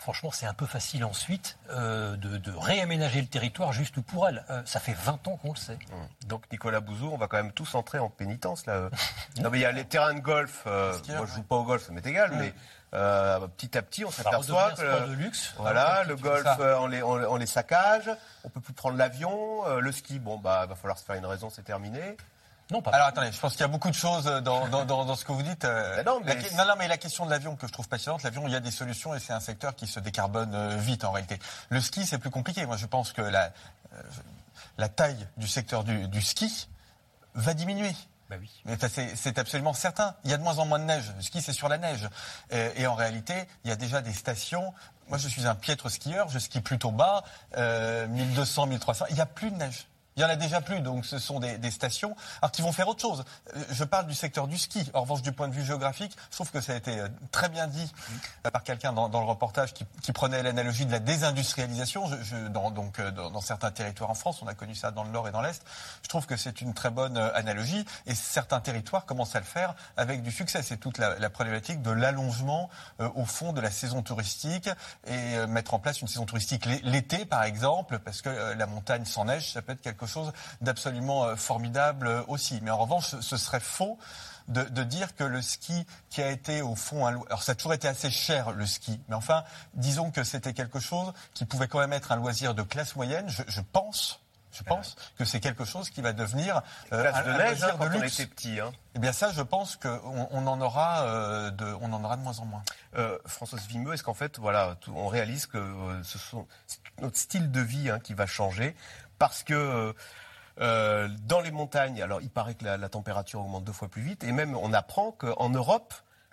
franchement, 0.00 0.30
c'est 0.32 0.46
un 0.46 0.54
peu 0.54 0.66
facile 0.66 1.04
ensuite 1.04 1.58
euh, 1.70 2.16
de, 2.16 2.50
réaménager 2.56 3.20
le 3.20 3.26
territoire 3.26 3.72
juste 3.72 4.00
pour 4.00 4.28
elle. 4.28 4.44
Euh, 4.50 4.62
ça 4.64 4.80
fait 4.80 4.94
20 4.94 5.28
ans 5.28 5.36
qu'on 5.36 5.52
le 5.52 5.56
sait. 5.56 5.74
Mmh. 5.74 6.26
Donc 6.26 6.44
Nicolas 6.50 6.80
Bouzou, 6.80 7.10
on 7.12 7.16
va 7.16 7.28
quand 7.28 7.36
même 7.36 7.52
tous 7.52 7.74
entrer 7.74 7.98
en 7.98 8.10
pénitence 8.10 8.66
là. 8.66 8.90
non 9.40 9.50
mais 9.50 9.58
il 9.58 9.62
y 9.62 9.64
a 9.64 9.72
les 9.72 9.84
terrains 9.84 10.14
de 10.14 10.20
golf. 10.20 10.64
Euh, 10.66 10.96
moi 11.08 11.26
je 11.26 11.34
joue 11.34 11.42
pas 11.42 11.56
au 11.56 11.64
golf, 11.64 11.84
ça 11.84 11.92
m'est 11.92 12.06
égal, 12.06 12.32
mais 12.32 12.54
petit 13.56 13.76
à 13.76 13.82
petit, 13.82 14.04
on 14.04 14.10
s'aperçoit 14.10 14.72
que 14.72 15.08
de 15.08 15.12
luxe. 15.12 15.54
voilà, 15.58 16.04
le 16.04 16.16
golf, 16.16 16.46
on 16.58 16.86
les, 16.86 17.02
on, 17.02 17.36
les, 17.36 17.46
saccage. 17.46 18.10
On 18.44 18.48
peut 18.48 18.60
plus 18.60 18.72
prendre 18.72 18.96
l'avion. 18.96 19.64
le 19.78 19.92
ski, 19.92 20.18
bon 20.18 20.38
bah, 20.38 20.66
va 20.66 20.74
falloir 20.74 20.98
se 20.98 21.04
faire 21.04 21.16
une 21.16 21.26
raison, 21.26 21.50
c'est 21.50 21.62
terminé. 21.62 22.16
Non, 22.70 22.82
pas. 22.82 22.90
Alors 22.90 23.06
attendez, 23.06 23.30
je 23.30 23.38
pense 23.38 23.52
qu'il 23.52 23.60
y 23.60 23.64
a 23.64 23.68
beaucoup 23.68 23.90
de 23.90 23.94
choses 23.94 24.24
dans, 24.24 24.66
dans, 24.68 24.84
dans, 24.84 25.14
ce 25.14 25.24
que 25.24 25.32
vous 25.32 25.42
dites. 25.42 25.64
Euh, 25.64 26.02
non, 26.02 26.20
mais... 26.24 26.34
non, 26.56 26.66
non, 26.66 26.74
mais 26.76 26.88
la 26.88 26.96
question 26.96 27.24
de 27.24 27.30
l'avion 27.30 27.54
que 27.54 27.66
je 27.66 27.72
trouve 27.72 27.88
passionnante, 27.88 28.24
l'avion, 28.24 28.46
il 28.46 28.52
y 28.52 28.56
a 28.56 28.60
des 28.60 28.72
solutions 28.72 29.14
et 29.14 29.20
c'est 29.20 29.32
un 29.32 29.40
secteur 29.40 29.76
qui 29.76 29.86
se 29.86 30.00
décarbone 30.00 30.52
euh, 30.54 30.76
vite 30.76 31.04
en 31.04 31.12
réalité. 31.12 31.38
Le 31.70 31.80
ski, 31.80 32.04
c'est 32.06 32.18
plus 32.18 32.30
compliqué. 32.30 32.66
Moi, 32.66 32.76
je 32.76 32.86
pense 32.86 33.12
que 33.12 33.22
la, 33.22 33.52
euh, 33.92 34.02
la 34.78 34.88
taille 34.88 35.28
du 35.36 35.46
secteur 35.46 35.84
du, 35.84 36.08
du 36.08 36.20
ski 36.20 36.68
va 37.34 37.54
diminuer. 37.54 37.94
Bah 38.28 38.36
oui. 38.40 38.50
C'est 39.14 39.38
absolument 39.38 39.72
certain. 39.72 40.16
Il 40.24 40.32
y 40.32 40.34
a 40.34 40.36
de 40.36 40.42
moins 40.42 40.58
en 40.58 40.66
moins 40.66 40.80
de 40.80 40.84
neige. 40.84 41.12
Le 41.16 41.22
ski, 41.22 41.40
c'est 41.40 41.52
sur 41.52 41.68
la 41.68 41.78
neige. 41.78 42.08
Et, 42.50 42.82
et, 42.82 42.86
en 42.88 42.96
réalité, 42.96 43.34
il 43.64 43.68
y 43.68 43.72
a 43.72 43.76
déjà 43.76 44.00
des 44.00 44.12
stations. 44.12 44.74
Moi, 45.08 45.18
je 45.18 45.28
suis 45.28 45.46
un 45.46 45.54
piètre 45.54 45.88
skieur. 45.88 46.28
Je 46.30 46.40
skie 46.40 46.60
plutôt 46.60 46.90
bas, 46.90 47.22
euh, 47.56 48.08
1200, 48.08 48.66
1300. 48.66 49.04
Il 49.10 49.14
n'y 49.14 49.20
a 49.20 49.26
plus 49.26 49.52
de 49.52 49.56
neige. 49.56 49.86
Il 50.16 50.22
y 50.22 50.24
en 50.24 50.30
a 50.30 50.36
déjà 50.36 50.62
plus, 50.62 50.80
donc 50.80 51.04
ce 51.04 51.18
sont 51.18 51.40
des, 51.40 51.70
stations 51.70 52.16
alors 52.40 52.50
qui 52.50 52.62
vont 52.62 52.72
faire 52.72 52.88
autre 52.88 53.02
chose. 53.02 53.22
Euh, 53.54 53.62
je 53.70 53.84
parle 53.84 54.06
du 54.06 54.14
secteur 54.14 54.48
du 54.48 54.56
ski. 54.56 54.90
En 54.94 55.02
revanche, 55.02 55.20
du 55.20 55.30
point 55.30 55.46
de 55.46 55.52
vue 55.52 55.62
géographique, 55.62 56.16
je 56.30 56.36
trouve 56.36 56.50
que 56.50 56.62
ça 56.62 56.72
a 56.72 56.76
été 56.76 56.98
euh, 56.98 57.08
très 57.32 57.50
bien 57.50 57.66
dit 57.66 57.92
euh, 58.46 58.50
par 58.50 58.62
quelqu'un 58.62 58.94
dans, 58.94 59.08
le 59.08 59.26
reportage 59.26 59.74
qui, 59.74 60.12
prenait 60.14 60.42
l'analogie 60.42 60.86
de 60.86 60.92
la 60.92 61.00
désindustrialisation. 61.00 62.06
Je, 62.06 62.22
je, 62.22 62.48
dans, 62.48 62.70
donc 62.70 62.98
dans, 62.98 63.40
certains 63.42 63.70
territoires 63.70 64.08
en 64.08 64.14
France, 64.14 64.40
on 64.40 64.46
a 64.46 64.54
connu 64.54 64.74
ça 64.74 64.90
dans 64.90 65.04
le 65.04 65.10
Nord 65.10 65.28
et 65.28 65.32
dans 65.32 65.42
l'Est. 65.42 65.62
Je 66.02 66.08
trouve 66.08 66.24
que 66.24 66.38
c'est 66.38 66.62
une 66.62 66.72
très 66.72 66.88
bonne 66.88 67.18
analogie 67.18 67.84
et 68.06 68.14
certains 68.14 68.60
territoires 68.60 69.04
commencent 69.04 69.36
à 69.36 69.40
le 69.40 69.44
faire 69.44 69.74
avec 69.98 70.22
du 70.22 70.32
succès. 70.32 70.62
C'est 70.62 70.78
toute 70.78 70.96
la, 70.96 71.18
la, 71.18 71.28
problématique 71.28 71.82
de 71.82 71.90
l'allongement 71.90 72.70
au 73.16 73.26
fond 73.26 73.52
de 73.52 73.60
la 73.60 73.70
saison 73.70 74.00
touristique 74.00 74.70
et 75.06 75.46
mettre 75.46 75.74
en 75.74 75.78
place 75.78 76.00
une 76.00 76.08
saison 76.08 76.24
touristique 76.24 76.64
l'été, 76.82 77.26
par 77.26 77.42
exemple, 77.42 77.98
parce 77.98 78.22
que 78.22 78.54
la 78.54 78.66
montagne 78.66 79.04
sans 79.04 79.26
neige, 79.26 79.52
ça 79.52 79.60
peut 79.60 79.72
être 79.72 79.82
quelque 79.82 80.05
chose 80.06 80.32
d'absolument 80.60 81.24
euh, 81.24 81.36
formidable 81.36 82.06
euh, 82.06 82.22
aussi. 82.28 82.60
Mais 82.62 82.70
en 82.70 82.78
revanche, 82.78 83.14
ce 83.20 83.36
serait 83.36 83.60
faux 83.60 83.98
de, 84.48 84.84
dire 84.84 85.14
que 85.16 85.24
le 85.24 85.42
ski 85.42 85.86
qui 86.08 86.22
a 86.22 86.30
été 86.30 86.62
au 86.62 86.76
fond 86.76 87.04
un 87.04 87.20
alors 87.26 87.42
ça 87.42 87.52
a 87.52 87.54
toujours 87.56 87.74
été 87.74 87.88
assez 87.88 88.10
cher 88.10 88.52
le 88.52 88.64
ski, 88.64 89.00
mais 89.08 89.16
enfin 89.16 89.42
disons 89.74 90.12
que 90.12 90.22
c'était 90.22 90.52
quelque 90.52 90.78
chose 90.78 91.12
qui 91.34 91.44
pouvait 91.46 91.66
quand 91.66 91.80
même 91.80 91.92
être 91.92 92.12
un 92.12 92.16
loisir 92.16 92.54
de 92.54 92.62
classe 92.62 92.94
moyenne. 92.94 93.28
Je, 93.28 93.60
pense. 93.60 94.20
Je 94.52 94.62
pense 94.62 94.94
que 95.18 95.24
c'est 95.24 95.40
quelque 95.40 95.64
chose 95.64 95.90
qui 95.90 96.00
va 96.00 96.12
devenir 96.12 96.62
euh, 96.92 97.12
un, 97.12 97.22
de 97.22 97.30
loisir 97.30 97.76
hein, 97.80 97.88
de 97.88 97.98
luxe. 97.98 98.24
petit. 98.24 98.60
Hein. 98.60 98.70
Eh 98.94 99.00
bien 99.00 99.12
ça, 99.12 99.32
je 99.32 99.42
pense 99.42 99.74
qu'on 99.74 100.28
on 100.30 100.46
en 100.46 100.60
aura 100.60 101.50
de, 101.50 101.66
on 101.80 101.92
en 101.92 102.04
aura 102.04 102.16
de 102.16 102.22
moins 102.22 102.38
en 102.38 102.44
moins. 102.44 102.62
Euh, 102.96 103.18
Françoise 103.26 103.66
Vimeux, 103.66 103.94
est-ce 103.94 104.04
qu'en 104.04 104.14
fait, 104.14 104.38
voilà, 104.38 104.76
on 104.94 105.08
réalise 105.08 105.46
que 105.46 106.00
ce 106.04 106.18
sont 106.18 106.46
notre 107.02 107.18
style 107.18 107.50
de 107.50 107.60
vie 107.60 107.90
hein, 107.90 107.98
qui 107.98 108.14
va 108.14 108.26
changer 108.26 108.74
parce 109.18 109.42
que 109.42 109.94
euh, 110.60 111.08
dans 111.24 111.40
les 111.40 111.50
montagnes, 111.50 112.00
alors 112.02 112.22
il 112.22 112.30
paraît 112.30 112.54
que 112.54 112.64
la, 112.64 112.88
température 112.88 113.40
augmente 113.40 113.64
deux 113.64 113.72
fois 113.72 113.88
plus 113.88 114.02
vite, 114.02 114.24
et 114.24 114.32
même 114.32 114.56
on 114.56 114.72
apprend 114.72 115.12
qu'en 115.12 115.50
Europe, 115.50 115.92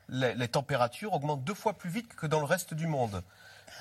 les, 0.09 0.47
températures 0.47 1.13
augmentent 1.13 1.43
deux 1.43 1.53
fois 1.53 1.73
plus 1.73 1.89
vite 1.89 2.15
que 2.15 2.27
dans 2.27 2.39
le 2.39 2.45
reste 2.45 2.73
du 2.73 2.87
monde. 2.87 3.23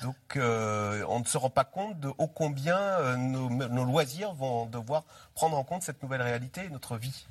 Donc 0.01 0.15
euh, 0.35 1.05
on 1.07 1.19
ne 1.19 1.25
se 1.25 1.37
rend 1.37 1.49
pas 1.49 1.63
compte 1.63 1.99
de 1.99 2.09
ô 2.17 2.27
combien 2.27 2.77
euh, 2.77 3.15
nos, 3.15 3.85
loisirs 3.85 4.33
vont 4.33 4.65
devoir 4.65 5.03
prendre 5.33 5.57
en 5.57 5.63
compte 5.63 5.83
cette 5.83 6.01
nouvelle 6.01 6.21
réalité 6.21 6.65
et 6.65 6.69
notre 6.69 6.97
vie. 6.97 7.27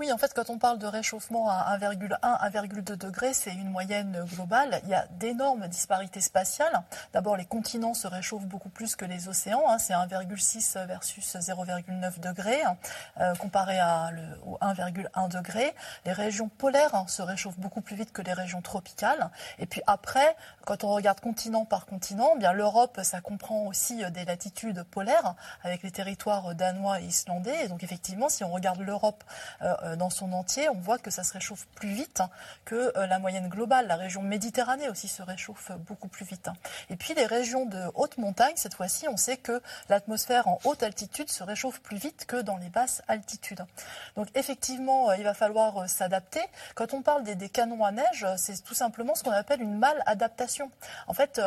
Oui, 0.00 0.10
en 0.10 0.18
fait, 0.18 0.34
quand 0.34 0.50
on 0.50 0.58
parle 0.58 0.80
de 0.80 0.88
réchauffement 0.88 1.48
à 1.48 1.78
1,1, 1.78 2.18
1,2 2.18 2.96
degrés, 2.96 3.32
c'est 3.32 3.52
une 3.52 3.70
moyenne 3.70 4.24
globale. 4.34 4.80
Il 4.82 4.88
y 4.88 4.94
a 4.94 5.06
d'énormes 5.20 5.68
disparités 5.68 6.20
spatiales. 6.20 6.82
D'abord, 7.12 7.36
les 7.36 7.44
continents 7.44 7.94
se 7.94 8.08
réchauffent 8.08 8.46
beaucoup 8.46 8.70
plus 8.70 8.96
que 8.96 9.04
les 9.04 9.28
océans. 9.28 9.62
Hein. 9.68 9.78
C'est 9.78 9.92
1,6 9.92 10.84
versus 10.88 11.36
0,9 11.36 12.18
degrés, 12.18 12.60
euh, 13.20 13.36
comparé 13.36 13.78
à 13.78 14.10
le, 14.10 14.22
au 14.44 14.58
1,1 14.60 15.28
degré. 15.28 15.72
Les 16.04 16.12
régions 16.12 16.48
polaires 16.48 16.96
hein, 16.96 17.06
se 17.06 17.22
réchauffent 17.22 17.60
beaucoup 17.60 17.80
plus 17.80 17.94
vite 17.94 18.12
que 18.12 18.22
les 18.22 18.32
régions 18.32 18.62
tropicales. 18.62 19.30
Et 19.60 19.66
puis 19.66 19.82
après, 19.86 20.36
quand 20.64 20.82
on 20.82 20.88
regarde 20.88 21.20
continent 21.20 21.64
par 21.64 21.86
continent, 21.86 22.32
eh 22.34 22.38
bien 22.40 22.52
l'Europe, 22.52 22.98
ça 23.04 23.20
comprend 23.20 23.66
aussi 23.66 24.02
euh, 24.02 24.10
des 24.10 24.24
latitudes 24.24 24.82
polaires 24.82 25.36
avec 25.62 25.84
les 25.84 25.92
territoires 25.92 26.56
danois 26.56 27.00
et 27.00 27.04
islandais. 27.04 27.66
Et 27.66 27.68
donc 27.68 27.84
effectivement, 27.84 28.28
si 28.28 28.42
on 28.42 28.50
regarde 28.50 28.80
l'Europe 28.80 29.22
euh, 29.62 29.76
dans 29.96 30.10
son 30.10 30.32
entier, 30.32 30.68
on 30.68 30.80
voit 30.80 30.98
que 30.98 31.10
ça 31.10 31.24
se 31.24 31.32
réchauffe 31.32 31.66
plus 31.74 31.90
vite 31.90 32.20
hein, 32.20 32.30
que 32.64 32.92
euh, 32.96 33.06
la 33.06 33.18
moyenne 33.18 33.48
globale. 33.48 33.86
La 33.86 33.96
région 33.96 34.22
Méditerranée 34.22 34.88
aussi 34.88 35.08
se 35.08 35.22
réchauffe 35.22 35.70
beaucoup 35.86 36.08
plus 36.08 36.24
vite. 36.24 36.48
Hein. 36.48 36.54
Et 36.90 36.96
puis 36.96 37.14
les 37.14 37.26
régions 37.26 37.66
de 37.66 37.80
haute 37.94 38.18
montagne, 38.18 38.54
cette 38.56 38.74
fois-ci, 38.74 39.08
on 39.08 39.16
sait 39.16 39.36
que 39.36 39.60
l'atmosphère 39.88 40.48
en 40.48 40.58
haute 40.64 40.82
altitude 40.82 41.30
se 41.30 41.42
réchauffe 41.42 41.80
plus 41.80 41.96
vite 41.96 42.24
que 42.26 42.40
dans 42.40 42.56
les 42.56 42.68
basses 42.68 43.02
altitudes. 43.08 43.64
Donc 44.16 44.28
effectivement, 44.34 45.10
euh, 45.10 45.16
il 45.16 45.24
va 45.24 45.34
falloir 45.34 45.88
s'adapter. 45.88 46.40
Quand 46.74 46.94
on 46.94 47.02
parle 47.02 47.24
des, 47.24 47.48
canons 47.48 47.84
à 47.84 47.92
neige, 47.92 48.26
c'est 48.36 48.62
tout 48.64 48.74
simplement 48.74 49.14
ce 49.14 49.22
qu'on 49.22 49.30
appelle 49.30 49.60
une 49.60 49.78
maladaptation. 49.78 50.70
En 51.06 51.14
fait, 51.14 51.40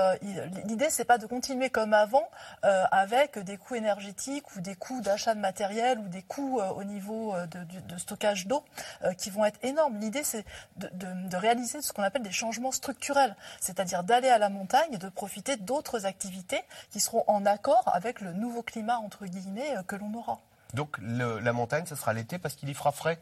l'idée 0.65 0.89
c'est 0.89 1.05
pas 1.05 1.17
de 1.17 1.25
continuer 1.25 1.69
comme 1.69 1.93
avant 1.93 2.29
avec 2.61 3.39
des 3.39 3.57
coûts 3.57 3.75
énergétiques 3.75 4.55
ou 4.55 4.61
des 4.61 4.75
coûts 4.75 5.01
d'achat 5.01 5.33
de 5.33 5.39
matériel 5.39 5.99
ou 5.99 6.07
des 6.07 6.21
coûts 6.21 6.61
au 6.61 6.83
niveau 6.83 7.35
de 7.45 7.97
stockage 7.97 8.26
d'eau 8.35 8.63
euh, 9.03 9.13
qui 9.13 9.29
vont 9.29 9.45
être 9.45 9.59
énormes. 9.63 9.97
L'idée, 9.99 10.23
c'est 10.23 10.45
de, 10.77 11.35
réaliser 11.37 11.81
ce 11.81 11.93
qu'on 11.93 12.03
appelle 12.03 12.23
des 12.23 12.31
changements 12.31 12.71
structurels, 12.71 13.35
c'est-à-dire 13.59 14.03
d'aller 14.03 14.29
à 14.29 14.37
la 14.37 14.49
montagne 14.49 14.93
et 14.93 14.97
de 14.97 15.09
profiter 15.09 15.55
d'autres 15.55 16.05
activités 16.05 16.61
qui 16.89 16.99
seront 16.99 17.23
en 17.27 17.45
accord 17.45 17.83
avec 17.93 18.21
le 18.21 18.33
nouveau 18.33 18.63
climat, 18.63 18.97
entre 18.97 19.25
guillemets, 19.25 19.77
euh, 19.77 19.83
que 19.83 19.95
l'on 19.95 20.13
aura. 20.13 20.39
Donc 20.73 20.97
la 20.99 21.53
montagne, 21.53 21.85
ce 21.85 21.95
sera 21.95 22.13
l'été 22.13 22.39
parce 22.39 22.55
qu'il 22.55 22.67
y 22.69 22.73
fera 22.73 22.91
frais 22.91 23.19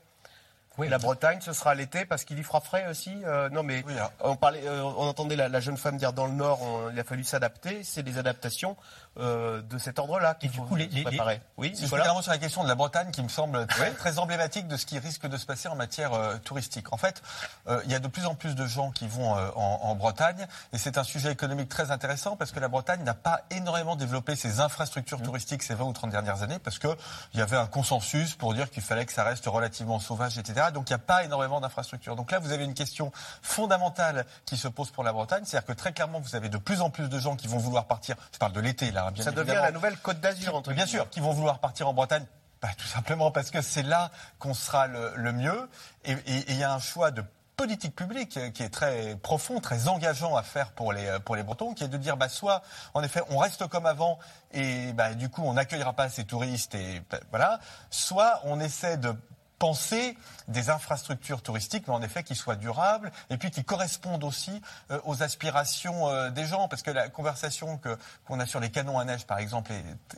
oui. 0.78 0.90
La 0.90 0.98
Bretagne, 0.98 1.40
ce 1.42 1.54
sera 1.54 1.76
l'été 1.76 2.06
parce 2.06 2.24
qu'il 2.24 2.40
y 2.40 2.44
fera 2.44 2.62
frais 2.62 2.88
aussi. 2.90 3.16
Euh, 3.26 3.50
non, 3.50 3.64
mais 3.64 3.84
on 4.22 4.36
parlait, 4.36 4.68
on 4.70 5.08
entendait 5.08 5.36
la, 5.36 5.60
jeune 5.60 5.78
femme 5.78 5.98
dire 5.98 6.14
dans 6.14 6.26
le 6.26 6.34
Nord, 6.34 6.60
il 6.92 7.00
a 7.00 7.04
fallu 7.04 7.24
s'adapter. 7.24 7.84
C'est 7.84 8.04
des 8.04 8.18
adaptations 8.18 8.76
euh, 9.18 9.62
de 9.62 9.78
cet 9.78 9.98
ordre-là 9.98 10.34
qu'il 10.34 10.50
faut 10.50 10.68
les, 10.76 10.88
préparer. 10.88 11.40
Oui, 11.56 11.72
c'est 11.74 11.86
voilà. 11.86 12.04
sur 12.22 12.32
la 12.32 12.38
question 12.38 12.64
de 12.64 12.68
la 12.68 12.76
Bretagne 12.76 13.12
qui 13.12 13.24
me 13.24 13.30
semble 13.30 13.66
très, 13.66 14.20
emblématique 14.20 14.68
de 14.68 14.76
ce 14.76 14.86
qui 14.86 15.00
risque 15.00 15.26
de 15.26 15.38
se 15.38 15.46
passer 15.46 15.70
en 15.70 15.76
matière 15.76 16.14
euh, 16.14 16.36
touristique. 16.44 16.92
En 16.92 16.98
fait, 16.98 17.24
euh, 17.70 17.80
il 17.86 17.92
y 17.92 17.96
a 17.96 18.00
de 18.00 18.10
plus 18.10 18.26
en 18.26 18.36
plus 18.36 18.56
de 18.56 18.66
gens 18.66 18.92
qui 18.92 19.08
vont 19.08 19.32
en, 19.56 19.96
Bretagne 19.96 20.46
et 20.74 20.78
c'est 20.78 20.98
un 20.98 21.06
sujet 21.06 21.32
économique 21.32 21.70
très 21.70 21.92
intéressant 21.92 22.36
parce 22.36 22.52
que 22.52 22.60
la 22.60 22.68
Bretagne 22.68 23.04
n'a 23.04 23.14
pas 23.14 23.44
énormément 23.52 23.96
développé 23.96 24.36
ses 24.36 24.60
infrastructures 24.60 25.20
mmh. 25.20 25.24
touristiques 25.24 25.64
ces 25.64 25.76
20 25.76 25.86
ou 25.86 25.94
30 25.94 26.10
dernières 26.10 26.44
années 26.44 26.60
parce 26.60 26.78
qu'il 26.78 26.96
y 27.36 27.42
avait 27.42 27.56
un 27.56 27.68
consensus 27.68 28.36
pour 28.36 28.54
dire 28.54 28.70
qu'il 28.70 28.84
fallait 28.84 29.06
que 29.06 29.14
ça 29.14 29.24
reste 29.24 29.46
relativement 29.46 30.00
sauvage, 30.00 30.38
etc. 30.38 30.65
Donc 30.72 30.90
il 30.90 30.94
n'y 30.94 30.96
a 30.96 31.00
pas 31.00 31.24
énormément 31.24 31.62
d'infrastructures. 31.62 32.16
Donc 32.16 32.32
là, 32.32 32.40
vous 32.40 32.52
avez 32.52 32.64
une 32.64 32.74
question 32.74 33.12
fondamentale 33.42 34.26
qui 34.46 34.58
se 34.58 34.68
pose 34.68 34.92
pour 34.92 35.04
la 35.04 35.14
Bretagne, 35.14 35.44
c'est-à-dire 35.46 35.68
que 35.68 35.74
très 35.74 35.94
clairement, 35.94 36.20
vous 36.20 36.36
avez 36.36 36.50
de 36.50 36.58
plus 36.58 36.82
en 36.82 36.90
plus 36.90 37.10
de 37.10 37.20
gens 37.20 37.36
qui 37.36 37.48
vont 37.48 37.58
vouloir 37.58 37.86
partir. 37.86 38.16
Je 38.32 38.38
parle 38.38 38.54
de 38.54 38.60
l'été 38.60 38.92
là, 38.92 39.12
ça 39.20 39.32
devient 39.32 39.54
la 39.54 39.72
nouvelle 39.72 39.98
Côte 39.98 40.20
d'Azur, 40.20 40.56
entre 40.56 40.74
Bien 40.74 40.86
sûr, 40.86 41.10
qui 41.10 41.20
vont 41.20 41.32
vouloir 41.32 41.60
partir 41.60 41.88
en 41.88 41.94
Bretagne. 41.94 42.26
Bah, 42.62 42.70
tout 42.78 42.88
simplement 42.88 43.32
parce 43.32 43.52
que 43.52 43.62
c'est 43.62 43.84
là 43.84 44.12
qu'on 44.40 44.54
sera 44.54 44.88
le, 44.88 45.32
mieux. 45.32 45.70
Et 46.06 46.16
il 46.48 46.58
y 46.58 46.64
a 46.64 46.74
un 46.74 46.80
choix 46.80 47.12
de 47.12 47.24
politique 47.56 47.96
publique 47.96 48.40
qui 48.54 48.64
est 48.64 48.70
très 48.70 49.16
profond, 49.16 49.60
très 49.60 49.88
engageant 49.88 50.36
à 50.36 50.44
faire 50.44 50.72
pour 50.72 50.94
les, 50.94 51.18
pour 51.24 51.36
les 51.36 51.44
Bretons, 51.44 51.74
qui 51.74 51.84
est 51.84 51.88
de 51.88 51.98
dire 51.98 52.18
bah, 52.18 52.30
soit, 52.30 52.62
en 52.94 53.04
effet, 53.04 53.22
on 53.30 53.38
reste 53.38 53.68
comme 53.68 53.86
avant 53.86 54.20
et 54.52 54.94
bah, 54.94 55.14
du 55.14 55.30
coup, 55.30 55.44
on 55.44 55.54
n'accueillera 55.54 55.94
pas 55.94 56.10
ces 56.10 56.26
touristes, 56.26 56.76
et 56.76 57.02
bah, 57.10 57.20
voilà, 57.30 57.60
soit 57.90 58.42
on 58.44 58.60
essaie 58.60 58.98
de 58.98 59.16
penser 59.60 60.18
des 60.48 60.70
infrastructures 60.70 61.42
touristiques, 61.42 61.88
mais 61.88 61.94
en 61.94 62.02
effet 62.02 62.24
qui 62.24 62.36
soient 62.36 62.56
durables 62.56 63.12
et 63.30 63.38
puis 63.38 63.52
qui 63.52 63.64
correspondent 63.64 64.24
aussi 64.24 64.62
euh, 64.92 65.00
aux 65.06 65.24
aspirations 65.24 66.10
euh, 66.10 66.30
des 66.30 66.46
gens. 66.46 66.68
Parce 66.68 66.82
que 66.82 66.92
la 66.92 67.10
conversation 67.10 67.80
qu'on 68.28 68.40
a 68.40 68.46
sur 68.46 68.60
les 68.60 68.70
canons 68.70 69.00
à 69.00 69.06
neige, 69.06 69.26
par 69.26 69.40
exemple, 69.40 69.72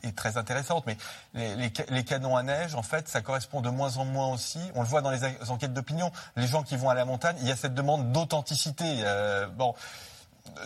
est, 0.03 0.15
très 0.15 0.37
intéressante. 0.37 0.85
Mais 0.85 0.97
les, 1.33 1.71
les, 1.89 2.03
canons 2.03 2.35
à 2.35 2.43
neige, 2.43 2.75
en 2.75 2.81
fait, 2.81 3.07
ça 3.07 3.21
correspond 3.21 3.61
de 3.61 3.69
moins 3.69 3.97
en 3.97 4.05
moins 4.05 4.33
aussi. 4.33 4.59
On 4.75 4.81
le 4.81 4.87
voit 4.87 5.01
dans 5.01 5.11
les 5.11 5.23
enquêtes 5.49 5.73
d'opinion. 5.73 6.11
Les 6.35 6.47
gens 6.47 6.63
qui 6.63 6.75
vont 6.75 6.89
à 6.89 6.95
la 6.95 7.05
montagne, 7.05 7.37
il 7.41 7.47
y 7.47 7.51
a 7.51 7.55
cette 7.55 7.73
demande 7.73 8.11
d'authenticité. 8.11 9.01
Euh, 9.03 9.47
bon. 9.47 9.75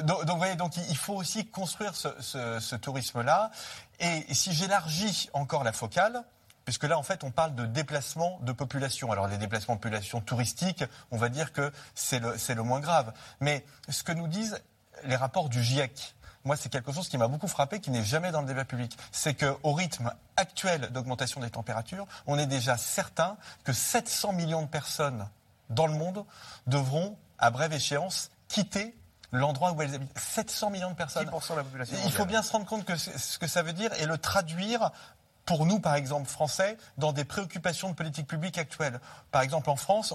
Donc, 0.04 0.26
donc, 0.26 0.38
voyez, 0.38 0.56
donc, 0.56 0.78
il 0.78 0.98
faut 0.98 1.16
aussi 1.16 1.48
construire 1.48 1.96
ce, 1.96 2.10
ce, 2.20 2.60
ce 2.60 2.76
tourisme-là. 2.76 3.52
Et 4.00 4.34
si 4.34 4.54
j'élargis 4.54 5.30
encore 5.34 5.64
la 5.64 5.74
focale, 5.74 6.24
puisque 6.72 6.86
là, 6.86 6.98
en 6.98 7.04
fait, 7.04 7.26
on 7.26 7.32
parle 7.32 7.54
de 7.54 7.66
déplacement 7.66 8.40
de 8.44 8.54
population. 8.54 9.12
Alors, 9.12 9.28
les 9.28 9.38
déplacements 9.38 9.76
de 9.76 9.82
population 9.82 10.22
touristiques, 10.22 10.86
on 11.12 11.18
va 11.18 11.28
dire 11.28 11.52
que 11.52 11.70
c'est 11.96 12.20
le, 12.20 12.34
le 12.56 12.64
moins 12.64 12.80
grave. 12.80 13.12
Mais 13.42 13.66
ce 13.90 14.04
que 14.04 14.14
nous 14.14 14.30
disent 14.30 14.58
les 15.04 15.18
rapports 15.18 15.50
du 15.50 15.62
GIEC, 15.62 16.16
moi, 16.46 16.56
c'est 16.56 16.70
quelque 16.70 16.94
chose 16.94 17.10
qui 17.10 17.18
m'a 17.18 17.28
beaucoup 17.28 17.50
frappé, 17.50 17.82
qui 17.82 17.92
n'est 17.92 18.06
jamais 18.06 18.32
dans 18.32 18.40
le 18.40 18.48
débat 18.48 18.64
public. 18.64 18.98
C'est 19.12 19.34
qu'au 19.34 19.74
rythme 19.74 20.14
actuel 20.38 20.94
d'augmentation 20.94 21.42
des 21.42 21.50
températures, 21.50 22.08
on 22.26 22.40
est 22.40 22.48
déjà 22.48 22.78
certain 22.78 23.36
que 23.66 23.74
700 23.74 24.32
millions 24.32 24.62
de 24.62 24.70
personnes 24.70 25.28
dans 25.72 25.88
le 25.88 25.96
monde 25.96 26.24
devront, 26.68 27.18
à 27.38 27.52
brève 27.52 27.74
échéance, 27.74 28.32
quitter 28.48 28.96
l'endroit 29.34 29.74
où 29.74 29.82
elles 29.82 29.94
habitent. 29.94 30.18
700 30.18 30.70
millions 30.70 30.92
de 30.92 30.96
personnes. 30.96 31.26
de 31.26 31.32
la 31.32 31.64
population. 31.64 31.98
Il 32.06 32.14
faut 32.14 32.26
bien 32.26 32.42
se 32.42 32.54
rendre 32.54 32.66
compte 32.66 32.86
que 32.86 32.96
ce 32.96 33.38
que 33.38 33.48
ça 33.48 33.62
veut 33.62 33.74
dire 33.74 33.92
et 34.00 34.06
le 34.06 34.18
traduire 34.18 34.92
pour 35.52 35.66
nous, 35.66 35.82
par 35.82 35.95
exemple, 35.95 36.30
Français, 36.30 36.78
dans 36.97 37.12
des 37.12 37.26
préoccupations 37.26 37.89
de 37.89 37.93
politique 37.93 38.26
publique 38.26 38.58
actuelles. 38.58 39.02
Par 39.32 39.41
exemple, 39.41 39.70
en 39.70 39.76
France, 39.76 40.14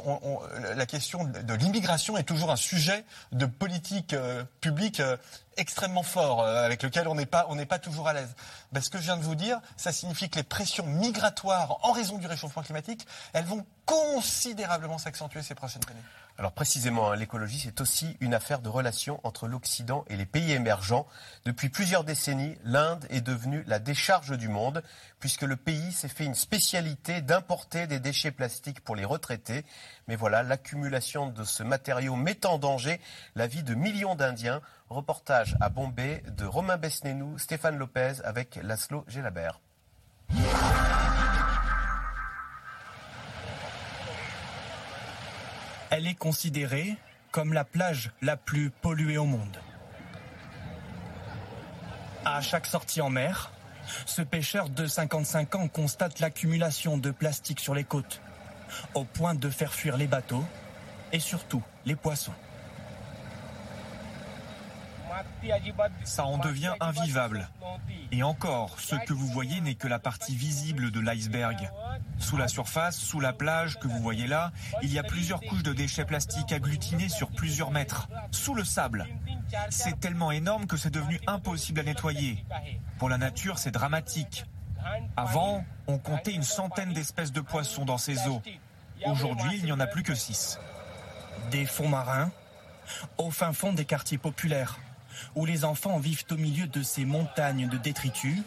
la 0.74 0.86
question 0.86 1.24
de 1.24 1.52
l'immigration 1.52 2.16
est 2.16 2.22
toujours 2.22 2.50
un 2.50 2.56
sujet 2.56 3.04
de 3.32 3.44
politique 3.44 4.14
euh, 4.14 4.44
publique 4.62 5.00
euh, 5.00 5.18
extrêmement 5.58 6.02
fort, 6.02 6.40
euh, 6.40 6.64
avec 6.64 6.82
lequel 6.82 7.06
on 7.06 7.14
n'est 7.14 7.26
pas, 7.26 7.46
pas 7.68 7.78
toujours 7.78 8.08
à 8.08 8.14
l'aise. 8.14 8.34
Ben, 8.72 8.80
ce 8.80 8.88
que 8.88 8.96
je 8.96 9.02
viens 9.02 9.18
de 9.18 9.24
vous 9.24 9.34
dire, 9.34 9.60
ça 9.76 9.92
signifie 9.92 10.30
que 10.30 10.36
les 10.36 10.42
pressions 10.42 10.86
migratoires, 10.86 11.80
en 11.82 11.92
raison 11.92 12.16
du 12.16 12.26
réchauffement 12.26 12.62
climatique, 12.62 13.06
elles 13.34 13.44
vont 13.44 13.66
considérablement 13.84 14.96
s'accentuer 14.96 15.42
ces 15.42 15.54
prochaines 15.54 15.84
années. 15.90 16.00
Alors 16.38 16.52
précisément, 16.52 17.10
hein, 17.10 17.16
l'écologie, 17.16 17.58
c'est 17.58 17.80
aussi 17.80 18.16
une 18.20 18.34
affaire 18.34 18.60
de 18.60 18.68
relations 18.68 19.20
entre 19.22 19.48
l'Occident 19.48 20.04
et 20.08 20.16
les 20.16 20.26
pays 20.26 20.52
émergents. 20.52 21.06
Depuis 21.46 21.70
plusieurs 21.70 22.04
décennies, 22.04 22.58
l'Inde 22.62 23.06
est 23.08 23.22
devenue 23.22 23.64
la 23.66 23.78
décharge 23.78 24.36
du 24.36 24.48
monde, 24.48 24.82
puisque 25.18 25.42
le 25.42 25.56
pays 25.56 25.92
s'est 25.92 26.08
fait 26.08 26.26
une 26.26 26.34
spécialité 26.34 27.22
d'importer 27.22 27.86
des 27.86 28.00
déchets 28.00 28.32
plastiques 28.32 28.80
pour 28.80 28.96
les 28.96 29.06
retraités. 29.06 29.64
Mais 30.08 30.16
voilà, 30.16 30.42
l'accumulation 30.42 31.30
de 31.30 31.42
ce 31.42 31.62
matériau 31.62 32.16
met 32.16 32.44
en 32.44 32.58
danger 32.58 33.00
la 33.34 33.46
vie 33.46 33.62
de 33.62 33.74
millions 33.74 34.14
d'Indiens. 34.14 34.60
Reportage 34.90 35.56
à 35.60 35.70
Bombay 35.70 36.22
de 36.28 36.44
Romain 36.44 36.76
Besnénou, 36.76 37.38
Stéphane 37.38 37.78
Lopez 37.78 38.20
avec 38.24 38.56
Laszlo 38.62 39.04
Gelabert. 39.08 39.60
Elle 45.96 46.08
est 46.08 46.14
considérée 46.14 46.94
comme 47.30 47.54
la 47.54 47.64
plage 47.64 48.10
la 48.20 48.36
plus 48.36 48.68
polluée 48.68 49.16
au 49.16 49.24
monde. 49.24 49.56
À 52.22 52.42
chaque 52.42 52.66
sortie 52.66 53.00
en 53.00 53.08
mer, 53.08 53.50
ce 54.04 54.20
pêcheur 54.20 54.68
de 54.68 54.86
55 54.86 55.54
ans 55.54 55.68
constate 55.68 56.20
l'accumulation 56.20 56.98
de 56.98 57.10
plastique 57.10 57.60
sur 57.60 57.74
les 57.74 57.84
côtes, 57.84 58.20
au 58.92 59.04
point 59.04 59.34
de 59.34 59.48
faire 59.48 59.72
fuir 59.72 59.96
les 59.96 60.06
bateaux 60.06 60.44
et 61.12 61.18
surtout 61.18 61.62
les 61.86 61.96
poissons. 61.96 62.34
Ça 66.04 66.24
en 66.24 66.38
devient 66.38 66.74
invivable. 66.80 67.48
Et 68.12 68.22
encore, 68.22 68.78
ce 68.80 68.96
que 68.96 69.12
vous 69.12 69.26
voyez 69.26 69.60
n'est 69.60 69.74
que 69.74 69.88
la 69.88 69.98
partie 69.98 70.36
visible 70.36 70.90
de 70.90 71.00
l'iceberg. 71.00 71.70
Sous 72.18 72.36
la 72.36 72.48
surface, 72.48 72.96
sous 72.96 73.20
la 73.20 73.32
plage 73.32 73.78
que 73.78 73.88
vous 73.88 74.00
voyez 74.00 74.26
là, 74.26 74.52
il 74.82 74.92
y 74.92 74.98
a 74.98 75.02
plusieurs 75.02 75.40
couches 75.40 75.62
de 75.62 75.72
déchets 75.72 76.04
plastiques 76.04 76.52
agglutinés 76.52 77.08
sur 77.08 77.30
plusieurs 77.30 77.70
mètres, 77.70 78.08
sous 78.30 78.54
le 78.54 78.64
sable. 78.64 79.06
C'est 79.70 80.00
tellement 80.00 80.30
énorme 80.30 80.66
que 80.66 80.76
c'est 80.76 80.90
devenu 80.90 81.20
impossible 81.26 81.80
à 81.80 81.82
nettoyer. 81.82 82.44
Pour 82.98 83.08
la 83.08 83.18
nature, 83.18 83.58
c'est 83.58 83.70
dramatique. 83.70 84.46
Avant, 85.16 85.64
on 85.86 85.98
comptait 85.98 86.32
une 86.32 86.42
centaine 86.42 86.92
d'espèces 86.92 87.32
de 87.32 87.40
poissons 87.40 87.84
dans 87.84 87.98
ces 87.98 88.28
eaux. 88.28 88.42
Aujourd'hui, 89.04 89.58
il 89.58 89.64
n'y 89.64 89.72
en 89.72 89.80
a 89.80 89.86
plus 89.86 90.02
que 90.02 90.14
six. 90.14 90.58
Des 91.50 91.66
fonds 91.66 91.88
marins, 91.88 92.30
au 93.18 93.30
fin 93.30 93.52
fond 93.52 93.72
des 93.72 93.84
quartiers 93.84 94.18
populaires, 94.18 94.78
où 95.34 95.44
les 95.44 95.64
enfants 95.64 95.98
vivent 95.98 96.24
au 96.30 96.36
milieu 96.36 96.66
de 96.66 96.82
ces 96.82 97.04
montagnes 97.04 97.68
de 97.68 97.76
détritus 97.76 98.38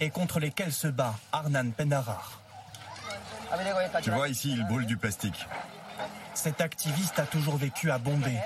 et 0.00 0.10
contre 0.10 0.40
lesquelles 0.40 0.72
se 0.72 0.88
bat 0.88 1.14
Arnan 1.32 1.70
Penarar. 1.70 2.40
Tu 4.02 4.10
vois 4.10 4.28
ici, 4.28 4.52
il 4.52 4.64
brûle 4.66 4.86
du 4.86 4.96
plastique. 4.96 5.46
Cet 6.34 6.60
activiste 6.60 7.18
a 7.18 7.26
toujours 7.26 7.56
vécu 7.56 7.90
à 7.90 7.98
Bombay. 7.98 8.42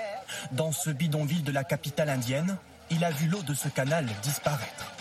Dans 0.51 0.71
ce 0.71 0.89
bidonville 0.89 1.43
de 1.43 1.51
la 1.51 1.63
capitale 1.63 2.09
indienne, 2.09 2.57
il 2.89 3.03
a 3.03 3.11
vu 3.11 3.27
l'eau 3.27 3.41
de 3.43 3.53
ce 3.53 3.69
canal 3.69 4.05
disparaître. 4.21 4.91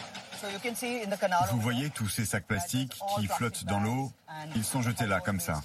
Vous 1.50 1.60
voyez 1.60 1.90
tous 1.90 2.08
ces 2.08 2.24
sacs 2.24 2.46
plastiques 2.46 2.94
qui 3.18 3.26
flottent 3.26 3.64
dans 3.64 3.80
l'eau? 3.80 4.12
Ils 4.54 4.64
sont 4.64 4.82
jetés 4.82 5.06
là, 5.06 5.20
comme 5.20 5.40
ça. 5.40 5.60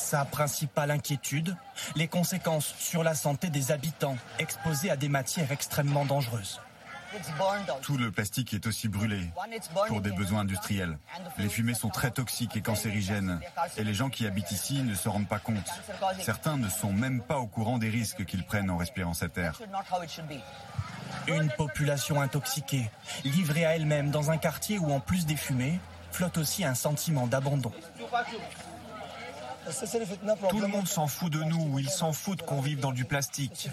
Sa 0.00 0.24
principale 0.24 0.90
inquiétude, 0.90 1.56
les 1.94 2.08
conséquences 2.08 2.74
sur 2.78 3.04
la 3.04 3.14
santé 3.14 3.50
des 3.50 3.70
habitants 3.70 4.16
exposés 4.38 4.90
à 4.90 4.96
des 4.96 5.10
matières 5.10 5.52
extrêmement 5.52 6.06
dangereuses. 6.06 6.60
Tout 7.82 7.98
le 7.98 8.10
plastique 8.10 8.54
est 8.54 8.66
aussi 8.66 8.88
brûlé 8.88 9.30
pour 9.88 10.00
des 10.00 10.10
besoins 10.10 10.40
industriels. 10.40 10.98
Les 11.38 11.48
fumées 11.48 11.74
sont 11.74 11.90
très 11.90 12.10
toxiques 12.10 12.56
et 12.56 12.62
cancérigènes 12.62 13.40
et 13.76 13.84
les 13.84 13.94
gens 13.94 14.08
qui 14.08 14.26
habitent 14.26 14.50
ici 14.52 14.82
ne 14.82 14.94
se 14.94 15.08
rendent 15.08 15.28
pas 15.28 15.38
compte. 15.38 15.68
Certains 16.20 16.56
ne 16.56 16.68
sont 16.68 16.92
même 16.92 17.20
pas 17.20 17.38
au 17.38 17.46
courant 17.46 17.78
des 17.78 17.90
risques 17.90 18.24
qu'ils 18.24 18.44
prennent 18.44 18.70
en 18.70 18.78
respirant 18.78 19.14
cette 19.14 19.36
air. 19.38 19.60
Une 21.26 21.50
population 21.50 22.20
intoxiquée, 22.20 22.90
livrée 23.24 23.66
à 23.66 23.76
elle-même 23.76 24.10
dans 24.10 24.30
un 24.30 24.38
quartier 24.38 24.78
où 24.78 24.90
en 24.92 25.00
plus 25.00 25.26
des 25.26 25.36
fumées, 25.36 25.78
flotte 26.10 26.38
aussi 26.38 26.64
un 26.64 26.74
sentiment 26.74 27.26
d'abandon. 27.26 27.72
Tout 30.48 30.60
le 30.60 30.66
monde 30.66 30.88
s'en 30.88 31.06
fout 31.06 31.32
de 31.32 31.42
nous, 31.42 31.78
ils 31.78 31.90
s'en 31.90 32.12
foutent 32.12 32.42
qu'on 32.42 32.60
vive 32.60 32.80
dans 32.80 32.92
du 32.92 33.04
plastique. 33.04 33.68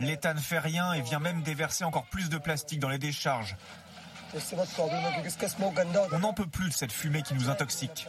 L'État 0.00 0.34
ne 0.34 0.40
fait 0.40 0.58
rien 0.58 0.92
et 0.92 1.02
vient 1.02 1.18
même 1.18 1.42
déverser 1.42 1.84
encore 1.84 2.04
plus 2.04 2.28
de 2.28 2.38
plastique 2.38 2.80
dans 2.80 2.88
les 2.88 2.98
décharges. 2.98 3.56
On 6.12 6.18
n'en 6.18 6.32
peut 6.34 6.46
plus 6.46 6.68
de 6.68 6.74
cette 6.74 6.92
fumée 6.92 7.22
qui 7.22 7.34
nous 7.34 7.48
intoxique. 7.48 8.06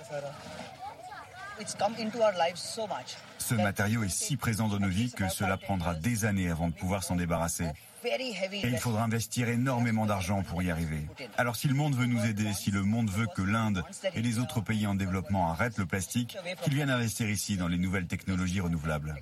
Ce 3.37 3.55
matériau 3.55 4.03
est 4.03 4.09
si 4.09 4.37
présent 4.37 4.67
dans 4.67 4.79
nos 4.79 4.89
vies 4.89 5.11
que 5.11 5.27
cela 5.29 5.57
prendra 5.57 5.95
des 5.95 6.25
années 6.25 6.49
avant 6.49 6.67
de 6.67 6.73
pouvoir 6.73 7.03
s'en 7.03 7.15
débarrasser. 7.15 7.69
Et 8.03 8.67
il 8.67 8.77
faudra 8.77 9.03
investir 9.03 9.49
énormément 9.49 10.05
d'argent 10.05 10.43
pour 10.43 10.61
y 10.61 10.71
arriver. 10.71 11.07
Alors 11.37 11.55
si 11.55 11.67
le 11.67 11.73
monde 11.73 11.95
veut 11.95 12.05
nous 12.05 12.25
aider, 12.25 12.53
si 12.53 12.71
le 12.71 12.83
monde 12.83 13.09
veut 13.09 13.27
que 13.35 13.41
l'Inde 13.41 13.83
et 14.15 14.21
les 14.21 14.39
autres 14.39 14.61
pays 14.61 14.87
en 14.87 14.95
développement 14.95 15.51
arrêtent 15.51 15.77
le 15.77 15.85
plastique, 15.85 16.37
qu'ils 16.63 16.75
viennent 16.75 16.89
investir 16.89 17.29
ici 17.29 17.57
dans 17.57 17.67
les 17.67 17.77
nouvelles 17.77 18.07
technologies 18.07 18.61
renouvelables. 18.61 19.15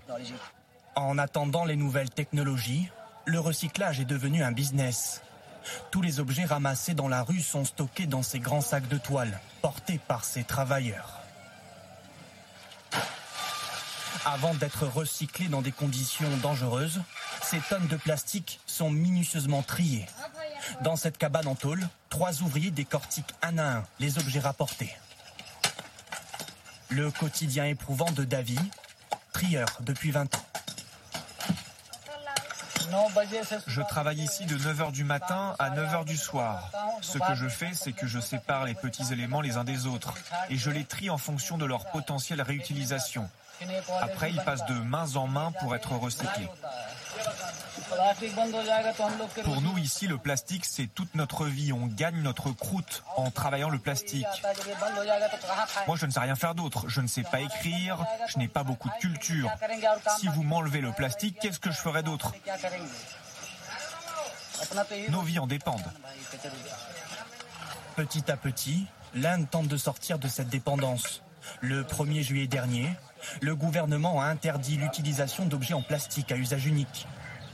En 0.95 1.17
attendant 1.17 1.65
les 1.65 1.75
nouvelles 1.75 2.09
technologies, 2.09 2.89
le 3.25 3.39
recyclage 3.39 3.99
est 3.99 4.05
devenu 4.05 4.43
un 4.43 4.51
business. 4.51 5.21
Tous 5.91 6.01
les 6.01 6.19
objets 6.19 6.45
ramassés 6.45 6.93
dans 6.93 7.07
la 7.07 7.23
rue 7.23 7.41
sont 7.41 7.65
stockés 7.65 8.07
dans 8.07 8.23
ces 8.23 8.39
grands 8.39 8.61
sacs 8.61 8.87
de 8.87 8.97
toile, 8.97 9.39
portés 9.61 9.99
par 10.07 10.23
ces 10.23 10.43
travailleurs. 10.43 11.16
Avant 14.29 14.53
d'être 14.53 14.85
recyclés 14.85 15.47
dans 15.47 15.61
des 15.61 15.71
conditions 15.71 16.27
dangereuses, 16.43 17.01
ces 17.41 17.59
tonnes 17.59 17.87
de 17.87 17.95
plastique 17.95 18.59
sont 18.67 18.91
minutieusement 18.91 19.61
triées. 19.61 20.05
Dans 20.81 20.97
cette 20.97 21.17
cabane 21.17 21.47
en 21.47 21.55
tôle, 21.55 21.87
trois 22.09 22.41
ouvriers 22.41 22.71
décortiquent 22.71 23.33
un 23.41 23.57
à 23.57 23.77
un 23.77 23.83
les 24.01 24.17
objets 24.17 24.41
rapportés. 24.41 24.93
Le 26.89 27.09
quotidien 27.09 27.67
éprouvant 27.67 28.11
de 28.11 28.25
Davy, 28.25 28.59
trieur 29.31 29.69
depuis 29.79 30.11
20 30.11 30.35
ans. 30.35 30.45
Je 33.67 33.81
travaille 33.81 34.21
ici 34.21 34.45
de 34.45 34.57
9h 34.57 34.91
du 34.91 35.05
matin 35.05 35.55
à 35.57 35.69
9h 35.69 36.03
du 36.03 36.17
soir. 36.17 36.69
Ce 37.01 37.17
que 37.17 37.35
je 37.35 37.47
fais, 37.47 37.71
c'est 37.73 37.93
que 37.93 38.07
je 38.07 38.19
sépare 38.19 38.65
les 38.65 38.75
petits 38.75 39.13
éléments 39.13 39.39
les 39.39 39.55
uns 39.55 39.63
des 39.63 39.85
autres 39.85 40.13
et 40.49 40.57
je 40.57 40.69
les 40.69 40.83
trie 40.83 41.09
en 41.09 41.17
fonction 41.17 41.57
de 41.57 41.65
leur 41.65 41.85
potentielle 41.91 42.41
réutilisation. 42.41 43.29
Après, 44.01 44.31
ils 44.31 44.41
passent 44.41 44.65
de 44.65 44.73
mains 44.73 45.15
en 45.15 45.27
main 45.27 45.51
pour 45.59 45.75
être 45.75 45.93
recyclés. 45.93 46.49
Pour 49.43 49.61
nous 49.61 49.77
ici, 49.77 50.07
le 50.07 50.17
plastique, 50.17 50.65
c'est 50.65 50.87
toute 50.87 51.15
notre 51.15 51.45
vie. 51.45 51.73
On 51.73 51.87
gagne 51.87 52.21
notre 52.21 52.51
croûte 52.51 53.03
en 53.15 53.31
travaillant 53.31 53.69
le 53.69 53.79
plastique. 53.79 54.25
Moi, 55.87 55.95
je 55.95 56.05
ne 56.05 56.11
sais 56.11 56.19
rien 56.19 56.35
faire 56.35 56.55
d'autre. 56.55 56.85
Je 56.87 57.01
ne 57.01 57.07
sais 57.07 57.23
pas 57.23 57.39
écrire, 57.41 58.05
je 58.27 58.37
n'ai 58.37 58.47
pas 58.47 58.63
beaucoup 58.63 58.89
de 58.89 58.95
culture. 58.95 59.51
Si 60.17 60.27
vous 60.27 60.43
m'enlevez 60.43 60.81
le 60.81 60.91
plastique, 60.91 61.39
qu'est-ce 61.39 61.59
que 61.59 61.71
je 61.71 61.77
ferai 61.77 62.03
d'autre? 62.03 62.33
Nos 65.09 65.21
vies 65.21 65.39
en 65.39 65.47
dépendent. 65.47 65.91
Petit 67.95 68.29
à 68.31 68.37
petit, 68.37 68.85
l'Inde 69.13 69.49
tente 69.49 69.67
de 69.67 69.77
sortir 69.77 70.19
de 70.19 70.27
cette 70.27 70.49
dépendance. 70.49 71.21
Le 71.61 71.83
1er 71.83 72.21
juillet 72.21 72.47
dernier, 72.47 72.91
le 73.41 73.55
gouvernement 73.55 74.21
a 74.21 74.25
interdit 74.25 74.77
l'utilisation 74.77 75.45
d'objets 75.45 75.73
en 75.73 75.81
plastique 75.81 76.31
à 76.31 76.37
usage 76.37 76.65
unique. 76.65 77.07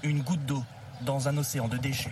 Une 0.04 0.22
goutte 0.22 0.46
d'eau 0.46 0.64
dans 1.02 1.28
un 1.28 1.38
océan 1.38 1.68
de 1.68 1.78
déchets. 1.78 2.12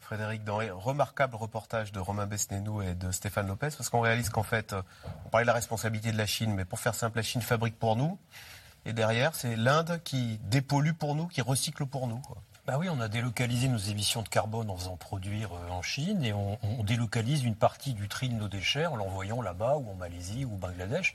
Frédéric, 0.00 0.40
un 0.48 0.72
remarquable 0.72 1.36
reportage 1.36 1.92
de 1.92 2.00
Romain 2.00 2.26
Besnénou 2.26 2.80
et 2.80 2.94
de 2.94 3.10
Stéphane 3.10 3.46
Lopez, 3.46 3.68
parce 3.76 3.90
qu'on 3.90 4.00
réalise 4.00 4.30
qu'en 4.30 4.42
fait, 4.42 4.72
euh, 4.72 4.80
on 5.26 5.28
parlait 5.28 5.44
de 5.44 5.48
la 5.48 5.52
responsabilité 5.52 6.12
de 6.12 6.16
la 6.16 6.24
Chine, 6.24 6.54
mais 6.54 6.64
pour 6.64 6.80
faire 6.80 6.94
simple, 6.94 7.18
la 7.18 7.22
Chine 7.22 7.42
fabrique 7.42 7.78
pour 7.78 7.94
nous, 7.94 8.18
et 8.86 8.94
derrière, 8.94 9.34
c'est 9.34 9.54
l'Inde 9.54 10.00
qui 10.04 10.40
dépollue 10.44 10.92
pour 10.92 11.14
nous, 11.14 11.26
qui 11.26 11.42
recycle 11.42 11.84
pour 11.84 12.06
nous. 12.06 12.22
Bah 12.68 12.76
oui, 12.78 12.90
on 12.90 13.00
a 13.00 13.08
délocalisé 13.08 13.66
nos 13.66 13.78
émissions 13.78 14.20
de 14.20 14.28
carbone 14.28 14.68
en 14.68 14.76
faisant 14.76 14.98
produire 14.98 15.48
euh, 15.54 15.70
en 15.70 15.80
Chine 15.80 16.22
et 16.22 16.34
on, 16.34 16.58
on 16.62 16.84
délocalise 16.84 17.42
une 17.42 17.54
partie 17.54 17.94
du 17.94 18.08
tri 18.08 18.28
de 18.28 18.34
nos 18.34 18.48
déchets 18.48 18.84
en 18.84 18.94
l'envoyant 18.94 19.40
là-bas 19.40 19.76
ou 19.78 19.88
en 19.88 19.94
Malaisie 19.94 20.44
ou 20.44 20.52
au 20.52 20.58
Bangladesh 20.58 21.14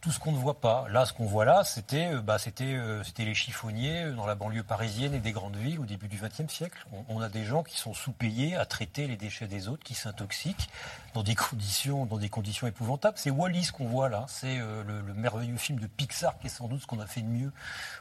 tout 0.00 0.12
ce 0.12 0.20
qu'on 0.20 0.30
ne 0.30 0.36
voit 0.36 0.60
pas. 0.60 0.86
Là, 0.90 1.06
ce 1.06 1.12
qu'on 1.12 1.26
voit 1.26 1.44
là, 1.44 1.64
c'était 1.64 2.12
euh, 2.12 2.20
bah, 2.20 2.38
c'était 2.38 2.64
euh, 2.64 3.02
c'était 3.02 3.24
les 3.24 3.34
chiffonniers 3.34 4.04
euh, 4.04 4.12
dans 4.12 4.26
la 4.26 4.36
banlieue 4.36 4.62
parisienne 4.62 5.12
et 5.12 5.18
des 5.18 5.32
grandes 5.32 5.56
villes 5.56 5.80
au 5.80 5.86
début 5.86 6.06
du 6.06 6.18
XXe 6.18 6.52
siècle. 6.52 6.86
On, 7.08 7.20
a 7.20 7.28
des 7.28 7.44
gens 7.44 7.64
qui 7.64 7.76
sont 7.76 7.94
sous-payés 7.94 8.54
à 8.54 8.64
traiter 8.64 9.08
les 9.08 9.16
déchets 9.16 9.48
des 9.48 9.66
autres, 9.66 9.82
qui 9.82 9.94
s'intoxiquent 9.94 10.70
dans 11.14 11.24
des 11.24 11.34
conditions 11.34 12.06
dans 12.06 12.18
des 12.18 12.28
conditions 12.28 12.68
épouvantables. 12.68 13.18
C'est 13.18 13.30
Wally 13.30 13.64
ce 13.64 13.72
qu'on 13.72 13.86
voit 13.88 14.08
là. 14.08 14.24
C'est 14.28 14.58
le, 14.58 14.82
le, 14.82 15.14
merveilleux 15.14 15.56
film 15.56 15.80
de 15.80 15.88
Pixar 15.88 16.38
qui 16.38 16.46
est 16.46 16.50
sans 16.50 16.68
doute 16.68 16.82
ce 16.82 16.86
qu'on 16.86 17.00
a 17.00 17.06
fait 17.06 17.22
de 17.22 17.26
mieux 17.26 17.52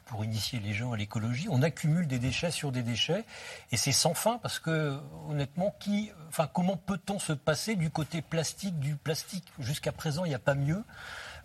pour 0.06 0.24
initier 0.24 0.60
les 0.60 0.74
gens 0.74 0.91
à 0.91 0.98
l'écologie. 0.98 1.48
On 1.50 1.64
accumule 1.64 2.06
des 2.06 2.20
déchets 2.20 2.52
sur 2.52 2.72
des 2.72 2.84
déchets 2.84 3.26
et 3.72 3.78
c'est 3.78 3.91
sans 3.91 4.14
fin 4.14 4.38
parce 4.38 4.60
que 4.60 5.00
honnêtement, 5.30 5.76
qui, 5.80 6.12
enfin, 6.30 6.48
comment 6.52 6.78
peut-on 6.78 7.18
se 7.18 7.34
passer 7.34 7.76
du 7.76 7.89
côté 7.89 8.22
plastique 8.22 8.80
du 8.80 8.95
plastique? 8.95 9.45
Jusqu'à 9.58 9.91
présent, 9.91 10.26
il 10.26 10.30
n'y 10.30 10.36
a 10.36 10.39
pas 10.39 10.56
mieux. 10.56 10.84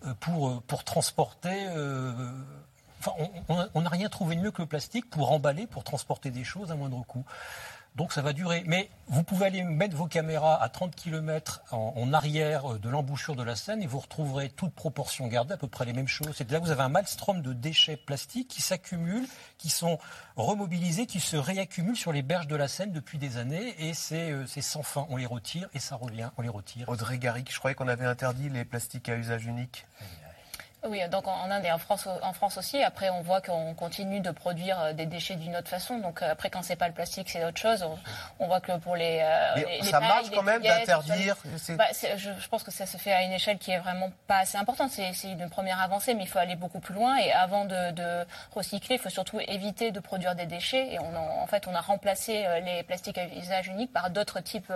Euh, 0.05 0.13
pour, 0.19 0.49
euh, 0.49 0.63
pour 0.67 0.83
transporter. 0.83 1.67
Euh, 1.69 2.11
enfin, 2.99 3.11
on 3.73 3.81
n'a 3.81 3.89
rien 3.89 4.09
trouvé 4.09 4.35
de 4.35 4.41
mieux 4.41 4.51
que 4.51 4.61
le 4.61 4.67
plastique 4.67 5.09
pour 5.09 5.31
emballer, 5.31 5.65
pour 5.65 5.83
transporter 5.83 6.29
des 6.29 6.43
choses 6.43 6.71
à 6.71 6.75
moindre 6.75 7.05
coût. 7.05 7.23
Donc 7.95 8.11
ça 8.11 8.21
va 8.21 8.33
durer. 8.33 8.63
Mais 8.65 8.89
vous 9.07 9.23
pouvez 9.23 9.45
aller 9.45 9.63
mettre 9.63 9.95
vos 9.95 10.07
caméras 10.07 10.61
à 10.61 10.69
30 10.69 10.95
km 10.95 11.61
en, 11.71 12.11
arrière 12.13 12.79
de 12.79 12.89
l'embouchure 12.89 13.35
de 13.35 13.43
la 13.43 13.55
Seine 13.55 13.83
et 13.83 13.87
vous 13.87 13.99
retrouverez 13.99 14.49
toute 14.49 14.73
proportion 14.73 15.27
gardée 15.27 15.53
à 15.53 15.57
peu 15.57 15.67
près 15.67 15.85
les 15.85 15.93
mêmes 15.93 16.07
choses. 16.07 16.33
C'est-à-dire 16.35 16.59
que 16.59 16.65
vous 16.65 16.71
avez 16.71 16.81
un 16.81 16.89
maelstrom 16.89 17.41
de 17.41 17.53
déchets 17.53 17.97
plastiques 17.97 18.47
qui 18.47 18.61
s'accumulent, 18.61 19.27
qui 19.57 19.69
sont 19.69 19.99
remobilisés, 20.35 21.05
qui 21.05 21.19
se 21.19 21.37
réaccumulent 21.37 21.97
sur 21.97 22.11
les 22.11 22.23
berges 22.23 22.47
de 22.47 22.55
la 22.55 22.67
Seine 22.67 22.91
depuis 22.91 23.17
des 23.17 23.37
années 23.37 23.75
et 23.77 23.93
c'est 23.93 24.45
sans 24.61 24.83
fin. 24.83 25.05
On 25.09 25.17
les 25.17 25.25
retire 25.25 25.69
et 25.73 25.79
ça 25.79 25.95
revient, 25.95 26.29
on 26.37 26.41
les 26.41 26.49
retire. 26.49 26.89
Audrey 26.89 27.19
Garrick, 27.19 27.51
je 27.51 27.59
croyais 27.59 27.75
qu'on 27.75 27.87
avait 27.87 28.05
interdit 28.05 28.49
les 28.49 28.65
plastiques 28.65 29.09
à 29.09 29.15
usage 29.15 29.45
unique. 29.45 29.85
Oui, 30.01 30.07
donc 31.09 31.27
en 31.27 31.49
Inde 31.49 31.65
et 31.65 31.71
en 31.71 31.77
France, 31.77 32.07
en 32.21 32.33
France 32.33 32.57
aussi. 32.57 32.83
Après, 32.83 33.09
on 33.09 33.21
voit 33.21 33.41
qu'on 33.41 33.73
continue 33.73 34.19
de 34.19 34.31
produire 34.31 34.79
euh, 34.81 34.93
des 34.93 35.05
déchets 35.05 35.35
d'une 35.35 35.55
autre 35.55 35.69
façon. 35.69 35.99
Donc 35.99 36.21
euh, 36.21 36.31
après, 36.31 36.49
quand 36.49 36.61
c'est 36.61 36.75
pas 36.75 36.87
le 36.87 36.93
plastique, 36.93 37.29
c'est 37.29 37.43
autre 37.45 37.59
chose. 37.59 37.85
On, 38.39 38.47
voit 38.47 38.59
que 38.59 38.77
pour 38.77 38.95
les, 38.95 39.21
euh, 39.23 39.63
les 39.81 39.83
ça 39.83 39.99
marche 39.99 40.29
quand 40.31 40.43
même 40.43 40.61
d'interdire. 40.61 41.37
Bah, 41.69 41.85
je, 41.93 42.29
je, 42.37 42.47
pense 42.49 42.63
que 42.63 42.71
ça 42.71 42.85
se 42.85 42.97
fait 42.97 43.13
à 43.13 43.23
une 43.23 43.31
échelle 43.31 43.57
qui 43.57 43.71
est 43.71 43.79
vraiment 43.79 44.11
pas 44.27 44.39
assez 44.39 44.57
importante. 44.57 44.91
C'est 44.91 45.13
une 45.23 45.49
première 45.49 45.81
avancée, 45.81 46.13
mais 46.13 46.23
il 46.23 46.27
faut 46.27 46.39
aller 46.39 46.55
beaucoup 46.55 46.79
plus 46.79 46.93
loin. 46.93 47.17
Et 47.17 47.31
avant 47.31 47.65
de, 47.65 47.91
de 47.91 48.25
recycler, 48.53 48.95
il 48.95 48.99
faut 48.99 49.09
surtout 49.09 49.39
éviter 49.47 49.91
de 49.91 49.99
produire 49.99 50.35
des 50.35 50.45
déchets. 50.45 50.93
Et 50.93 50.99
on 50.99 51.15
en, 51.15 51.43
en 51.43 51.47
fait, 51.47 51.67
on 51.67 51.75
a 51.75 51.81
remplacé 51.81 52.45
les 52.65 52.83
plastiques 52.83 53.17
à 53.17 53.25
usage 53.27 53.67
unique 53.67 53.93
par 53.93 54.09
d'autres 54.09 54.41
types 54.41 54.71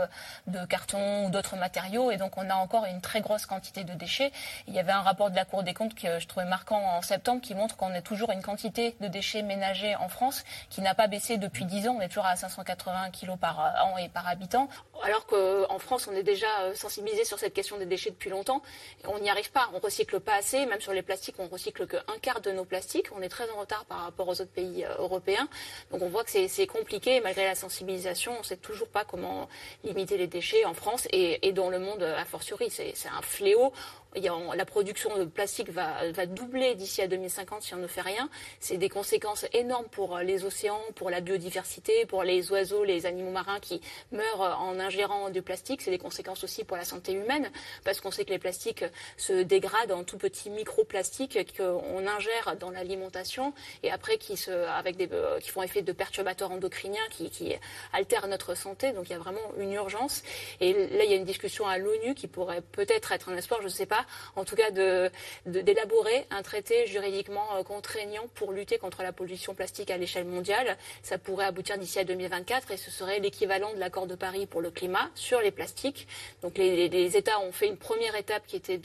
de 0.47 0.65
cartons 0.65 1.25
ou 1.25 1.29
d'autres 1.29 1.57
matériaux. 1.57 2.11
Et 2.11 2.17
donc, 2.17 2.37
on 2.37 2.49
a 2.49 2.55
encore 2.55 2.85
une 2.85 3.01
très 3.01 3.21
grosse 3.21 3.45
quantité 3.45 3.83
de 3.83 3.93
déchets. 3.93 4.31
Il 4.67 4.73
y 4.73 4.79
avait 4.79 4.91
un 4.91 5.01
rapport 5.01 5.29
de 5.29 5.35
la 5.35 5.45
Cour 5.45 5.63
des 5.63 5.73
comptes 5.73 5.95
marque, 5.97 6.05
euh, 6.05 6.19
je 6.19 6.27
trouvais 6.27 6.45
marquant 6.45 6.81
en 6.81 7.01
septembre, 7.01 7.41
qui 7.41 7.55
montre 7.55 7.75
qu'on 7.75 7.93
a 7.93 8.01
toujours 8.01 8.31
une 8.31 8.41
quantité 8.41 8.95
de 9.01 9.07
déchets 9.07 9.41
ménagers 9.41 9.95
en 9.95 10.09
France 10.09 10.43
qui 10.69 10.81
n'a 10.81 10.93
pas 10.95 11.07
baissé 11.07 11.37
depuis 11.37 11.65
10 11.65 11.87
ans. 11.87 11.95
On 11.97 12.01
est 12.01 12.07
toujours 12.07 12.25
à 12.25 12.35
580 12.35 13.11
kg 13.11 13.37
par 13.37 13.59
an 13.59 13.97
et 13.97 14.09
par 14.09 14.27
habitant. 14.27 14.69
Alors 15.03 15.25
qu'en 15.25 15.79
France, 15.79 16.07
on 16.11 16.15
est 16.15 16.23
déjà 16.23 16.47
sensibilisé 16.73 17.23
sur 17.23 17.39
cette 17.39 17.53
question 17.53 17.77
des 17.77 17.85
déchets 17.85 18.09
depuis 18.09 18.29
longtemps. 18.29 18.61
On 19.05 19.19
n'y 19.19 19.29
arrive 19.29 19.51
pas. 19.51 19.69
On 19.73 19.79
recycle 19.79 20.19
pas 20.19 20.35
assez. 20.35 20.65
Même 20.65 20.81
sur 20.81 20.93
les 20.93 21.01
plastiques, 21.01 21.35
on 21.39 21.47
recycle 21.47 21.87
qu'un 21.87 22.01
quart 22.21 22.41
de 22.41 22.51
nos 22.51 22.65
plastiques. 22.65 23.07
On 23.15 23.21
est 23.21 23.29
très 23.29 23.49
en 23.51 23.59
retard 23.59 23.85
par 23.85 23.99
rapport 23.99 24.27
aux 24.27 24.41
autres 24.41 24.51
pays 24.51 24.85
européens. 24.97 25.47
Donc 25.91 26.01
on 26.01 26.09
voit 26.09 26.23
que 26.23 26.31
c'est 26.47 26.67
compliqué. 26.67 27.21
Malgré 27.21 27.45
la 27.45 27.55
sensibilisation, 27.55 28.33
on 28.35 28.39
ne 28.39 28.43
sait 28.43 28.57
toujours 28.57 28.87
pas 28.87 29.05
comment 29.05 29.47
limiter 29.83 30.17
les 30.17 30.27
déchets 30.27 30.65
en 30.65 30.73
France 30.73 31.07
et, 31.11 31.47
et 31.47 31.53
dans 31.53 31.69
le 31.69 31.79
monde 31.79 32.03
a 32.03 32.25
fortiori. 32.25 32.69
C'est 32.69 32.93
un 33.07 33.21
fléau 33.21 33.73
la 34.15 34.65
production 34.65 35.17
de 35.17 35.25
plastique 35.25 35.69
va, 35.69 36.11
doubler 36.25 36.75
d'ici 36.75 37.01
à 37.01 37.07
2050 37.07 37.61
si 37.61 37.73
on 37.73 37.77
ne 37.77 37.87
fait 37.87 38.01
rien. 38.01 38.29
C'est 38.59 38.77
des 38.77 38.89
conséquences 38.89 39.45
énormes 39.53 39.87
pour 39.91 40.17
les 40.19 40.45
océans, 40.45 40.81
pour 40.95 41.09
la 41.09 41.21
biodiversité, 41.21 42.05
pour 42.05 42.23
les 42.23 42.51
oiseaux, 42.51 42.83
les 42.83 43.05
animaux 43.05 43.31
marins 43.31 43.59
qui 43.59 43.81
meurent 44.11 44.59
en 44.61 44.79
ingérant 44.79 45.29
du 45.29 45.41
plastique. 45.41 45.81
C'est 45.81 45.91
des 45.91 45.97
conséquences 45.97 46.43
aussi 46.43 46.63
pour 46.63 46.77
la 46.77 46.85
santé 46.85 47.13
humaine, 47.13 47.51
parce 47.83 48.01
qu'on 48.01 48.11
sait 48.11 48.25
que 48.25 48.31
les 48.31 48.39
plastiques 48.39 48.85
se 49.17 49.43
dégradent 49.43 49.91
en 49.91 50.03
tout 50.03 50.17
petits 50.17 50.49
microplastiques 50.49 51.55
qu'on 51.55 52.07
ingère 52.07 52.55
dans 52.59 52.71
l'alimentation 52.71 53.53
et 53.83 53.91
après 53.91 54.17
qui, 54.17 54.37
se, 54.37 54.51
avec 54.51 54.97
des, 54.97 55.09
euh, 55.11 55.39
qui 55.39 55.49
font 55.49 55.61
effet 55.61 55.81
de 55.81 55.91
perturbateurs 55.91 56.51
endocriniens 56.51 57.01
qui 57.11 57.55
altèrent 57.93 58.27
notre 58.27 58.55
santé. 58.55 58.91
Donc 58.91 59.05
il 59.09 59.11
y 59.11 59.15
a 59.15 59.19
vraiment 59.19 59.39
une 59.57 59.73
urgence. 59.73 60.23
Et 60.59 60.73
là, 60.73 61.03
il 61.03 61.11
y 61.11 61.13
a 61.13 61.17
une 61.17 61.25
discussion 61.25 61.67
à 61.67 61.77
l'ONU 61.77 62.15
qui 62.15 62.27
pourrait 62.27 62.61
peut-être 62.61 63.11
être 63.11 63.29
un 63.29 63.37
espoir, 63.37 63.61
je 63.61 63.67
ne 63.67 63.71
sais 63.71 63.85
pas, 63.85 63.96
en 64.35 64.45
tout 64.45 64.55
cas 64.55 64.71
d'élaborer 64.71 66.25
de, 66.29 66.35
un 66.35 66.41
traité 66.41 66.87
juridiquement 66.87 67.47
euh, 67.55 67.63
contraignant 67.63 68.23
pour 68.35 68.51
lutter 68.51 68.77
contre 68.77 69.03
la 69.03 69.13
pollution 69.13 69.53
plastique 69.55 69.91
à 69.91 69.97
l'échelle 69.97 70.25
mondiale. 70.25 70.77
Ça 71.03 71.17
pourrait 71.17 71.45
aboutir 71.45 71.77
d'ici 71.77 71.99
à 71.99 72.03
2024 72.03 72.71
et 72.71 72.77
ce 72.77 72.91
serait 72.91 73.19
l'équivalent 73.19 73.73
de 73.73 73.79
l'accord 73.79 74.07
de 74.07 74.15
Paris 74.15 74.45
pour 74.45 74.61
le 74.61 74.71
climat 74.71 75.09
sur 75.15 75.41
les 75.41 75.51
plastiques. 75.51 76.07
Donc 76.41 76.57
les, 76.57 76.89
les 76.89 77.17
États 77.17 77.39
ont 77.39 77.51
fait 77.51 77.67
une 77.67 77.77
première 77.77 78.15
étape 78.15 78.45
qui 78.47 78.55
était 78.55 78.79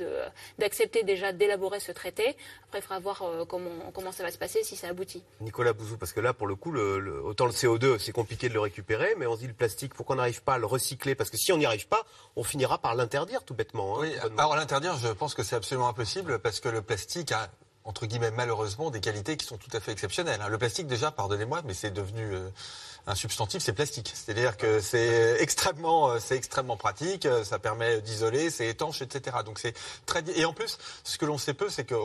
d'accepter 0.58 1.02
déjà 1.02 1.32
d'élaborer 1.32 1.80
ce 1.80 1.92
traité. 1.92 2.36
Après, 2.72 2.78
il 2.78 2.82
faudra 2.82 3.00
voir 3.00 3.22
euh, 3.22 3.44
comment, 3.44 3.70
comment 3.92 4.12
ça 4.12 4.22
va 4.22 4.30
se 4.30 4.38
passer 4.38 4.62
si 4.62 4.76
ça 4.76 4.88
aboutit. 4.88 5.22
Nicolas 5.40 5.74
Bouzou, 5.74 5.98
parce 5.98 6.14
que 6.14 6.20
là, 6.20 6.32
pour 6.32 6.46
le 6.46 6.54
coup, 6.54 6.70
le, 6.70 7.22
autant 7.22 7.44
le 7.44 7.52
CO2, 7.52 7.98
c'est 7.98 8.12
compliqué 8.12 8.48
de 8.48 8.54
le 8.54 8.60
récupérer, 8.60 9.14
mais 9.18 9.26
on 9.26 9.34
se 9.34 9.40
dit 9.40 9.46
le 9.46 9.52
plastique, 9.52 9.92
pourquoi 9.94 10.14
on 10.14 10.16
n'arrive 10.16 10.42
pas 10.42 10.54
à 10.54 10.58
le 10.58 10.64
recycler 10.64 11.14
Parce 11.14 11.28
que 11.28 11.36
si 11.36 11.52
on 11.52 11.58
n'y 11.58 11.66
arrive 11.66 11.86
pas, 11.86 12.06
on 12.34 12.42
finira 12.42 12.78
par 12.78 12.94
l'interdire 12.94 13.44
tout 13.44 13.52
bêtement. 13.52 13.98
Hein, 13.98 14.06
oui, 14.06 14.14
alors 14.38 14.56
l'interdire, 14.56 14.94
je 15.02 15.08
pense 15.08 15.34
que 15.34 15.42
c'est 15.42 15.56
absolument 15.56 15.88
impossible 15.88 16.38
parce 16.38 16.60
que 16.60 16.68
le 16.68 16.80
plastique 16.80 17.32
a 17.32 17.50
entre 17.84 18.06
guillemets 18.06 18.30
malheureusement 18.30 18.90
des 18.90 19.00
qualités 19.00 19.36
qui 19.36 19.46
sont 19.46 19.56
tout 19.56 19.70
à 19.72 19.80
fait 19.80 19.92
exceptionnelles. 19.92 20.40
Hein. 20.42 20.48
Le 20.48 20.58
plastique 20.58 20.86
déjà, 20.86 21.10
pardonnez-moi, 21.10 21.62
mais 21.64 21.74
c'est 21.74 21.90
devenu 21.90 22.22
euh, 22.22 22.48
un 23.06 23.14
substantif, 23.14 23.60
c'est 23.62 23.72
plastique. 23.72 24.12
C'est-à-dire 24.14 24.56
que 24.56 24.80
c'est 24.80 25.36
extrêmement, 25.40 26.10
euh, 26.10 26.18
c'est 26.20 26.36
extrêmement 26.36 26.76
pratique, 26.76 27.26
euh, 27.26 27.42
ça 27.42 27.58
permet 27.58 28.00
d'isoler, 28.00 28.50
c'est 28.50 28.68
étanche, 28.68 29.02
etc. 29.02 29.38
Donc 29.44 29.58
c'est 29.58 29.74
très 30.06 30.22
et 30.36 30.44
en 30.44 30.52
plus, 30.52 30.78
ce 31.02 31.18
que 31.18 31.26
l'on 31.26 31.38
sait 31.38 31.54
peu, 31.54 31.68
c'est 31.68 31.84
qu'il 31.84 31.96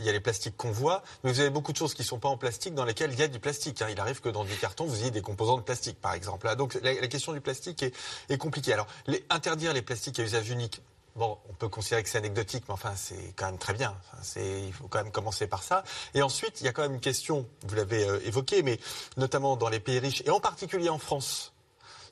y 0.00 0.08
a 0.08 0.12
les 0.12 0.20
plastiques 0.20 0.56
qu'on 0.56 0.70
voit, 0.70 1.02
mais 1.22 1.32
vous 1.32 1.40
avez 1.40 1.50
beaucoup 1.50 1.72
de 1.72 1.78
choses 1.78 1.94
qui 1.94 2.04
sont 2.04 2.18
pas 2.18 2.28
en 2.28 2.36
plastique 2.36 2.74
dans 2.74 2.84
lesquelles 2.84 3.12
il 3.12 3.18
y 3.18 3.22
a 3.22 3.28
du 3.28 3.40
plastique. 3.40 3.80
Hein. 3.80 3.88
Il 3.90 4.00
arrive 4.00 4.20
que 4.20 4.28
dans 4.28 4.44
du 4.44 4.54
carton, 4.56 4.84
vous 4.84 5.00
ayez 5.00 5.10
des 5.10 5.22
composants 5.22 5.56
de 5.56 5.62
plastique, 5.62 6.00
par 6.00 6.12
exemple. 6.12 6.54
Donc 6.56 6.78
la, 6.82 6.94
question 7.08 7.32
du 7.32 7.40
plastique 7.40 7.82
est, 8.28 8.38
compliquée. 8.38 8.74
Alors 8.74 8.86
interdire 9.30 9.72
les 9.72 9.82
plastiques 9.82 10.18
à 10.18 10.22
usage 10.22 10.50
unique, 10.50 10.82
Bon, 11.16 11.38
on 11.48 11.52
peut 11.52 11.68
considérer 11.68 12.02
que 12.02 12.08
c'est 12.08 12.18
anecdotique, 12.18 12.64
mais 12.66 12.74
enfin, 12.74 12.94
c'est 12.96 13.34
quand 13.36 13.46
même 13.46 13.58
très 13.58 13.72
bien. 13.72 13.96
il 14.36 14.72
faut 14.72 14.88
quand 14.88 15.02
même 15.02 15.12
commencer 15.12 15.46
par 15.46 15.62
ça. 15.62 15.84
Et 16.12 16.22
ensuite, 16.22 16.60
il 16.60 16.64
y 16.64 16.68
a 16.68 16.72
quand 16.72 16.82
même 16.82 16.94
une 16.94 17.00
question, 17.00 17.48
vous 17.64 17.76
l'avez 17.76 18.04
euh, 18.04 18.18
évoqué, 18.26 18.64
mais 18.64 18.80
notamment 19.16 19.56
dans 19.56 19.68
les 19.68 19.78
pays 19.78 20.00
riches, 20.00 20.22
et 20.26 20.30
en 20.30 20.40
particulier 20.40 20.88
en 20.88 20.98
France, 20.98 21.53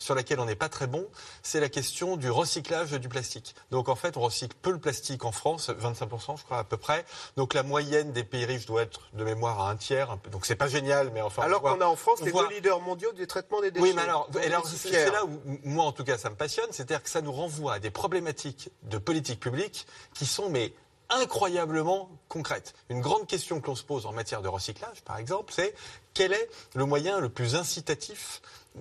sur 0.03 0.15
laquelle 0.15 0.41
on 0.41 0.45
n'est 0.45 0.57
pas 0.57 0.69
très 0.69 0.87
bon, 0.87 1.07
c'est 1.43 1.61
la 1.61 1.69
question 1.69 2.17
du 2.17 2.31
recyclage 2.31 2.91
du 2.93 3.09
plastique. 3.09 3.55
Donc 3.71 3.89
en 3.89 3.95
fait, 3.95 4.17
on 4.17 4.21
recycle 4.21 4.57
peu 4.61 4.73
le 4.73 4.79
plastique 4.79 5.25
en 5.25 5.33
France, 5.33 5.71
25% 5.71 6.39
je 6.39 6.45
crois 6.45 6.59
à 6.59 6.65
peu 6.65 6.77
près. 6.77 7.05
Donc 7.37 7.55
la 7.55 7.63
moyenne 7.63 8.13
des 8.13 8.25
pays 8.25 8.45
riches 8.45 8.67
doit 8.67 8.83
être 8.83 9.09
de 9.13 9.25
mémoire 9.25 9.61
à 9.61 9.71
un 9.71 9.77
tiers. 9.77 10.11
Un 10.11 10.17
peu. 10.17 10.31
Donc 10.31 10.45
c'est 10.45 10.57
pas 10.57 10.69
génial, 10.69 11.11
mais 11.15 11.23
enfin. 11.23 11.43
Alors 11.43 11.63
qu'on 11.63 11.81
a 11.81 11.87
en 11.87 11.97
France 11.97 12.21
les 12.23 12.33
deux 12.33 12.49
leaders 12.49 12.81
mondiaux 12.81 13.13
du 13.13 13.27
traitement 13.27 13.61
des 13.61 13.71
déchets. 13.71 13.87
Oui, 13.87 13.93
mais 13.95 14.03
alors, 14.03 14.29
alors 14.45 14.67
c'est 14.67 15.11
là 15.11 15.25
où 15.25 15.41
moi 15.65 15.85
en 15.85 15.93
tout 15.93 16.05
cas 16.05 16.19
ça 16.19 16.31
me 16.31 16.37
passionne, 16.37 16.67
c'est-à-dire 16.71 17.03
que 17.03 17.11
ça 17.11 17.23
nous 17.23 17.33
renvoie 17.33 17.75
à 17.75 17.79
des 17.79 17.91
problématiques 17.91 18.71
de 18.83 18.99
politique 18.99 19.41
publique 19.41 19.87
qui 20.15 20.27
sont 20.27 20.51
mais 20.51 20.75
incroyablement 21.11 22.11
concrètes. 22.29 22.75
Une 22.89 23.01
grande 23.01 23.27
question 23.27 23.61
que 23.61 23.67
l'on 23.67 23.75
se 23.75 23.85
pose 23.85 24.07
en 24.07 24.13
matière 24.13 24.43
de 24.43 24.49
recyclage, 24.49 25.03
par 25.03 25.19
exemple, 25.19 25.53
c'est 25.55 25.75
quel 26.15 26.33
est 26.33 26.49
le 26.75 26.87
moyen 26.87 27.21
le 27.21 27.29
plus 27.29 27.55
incitatif 27.55 28.41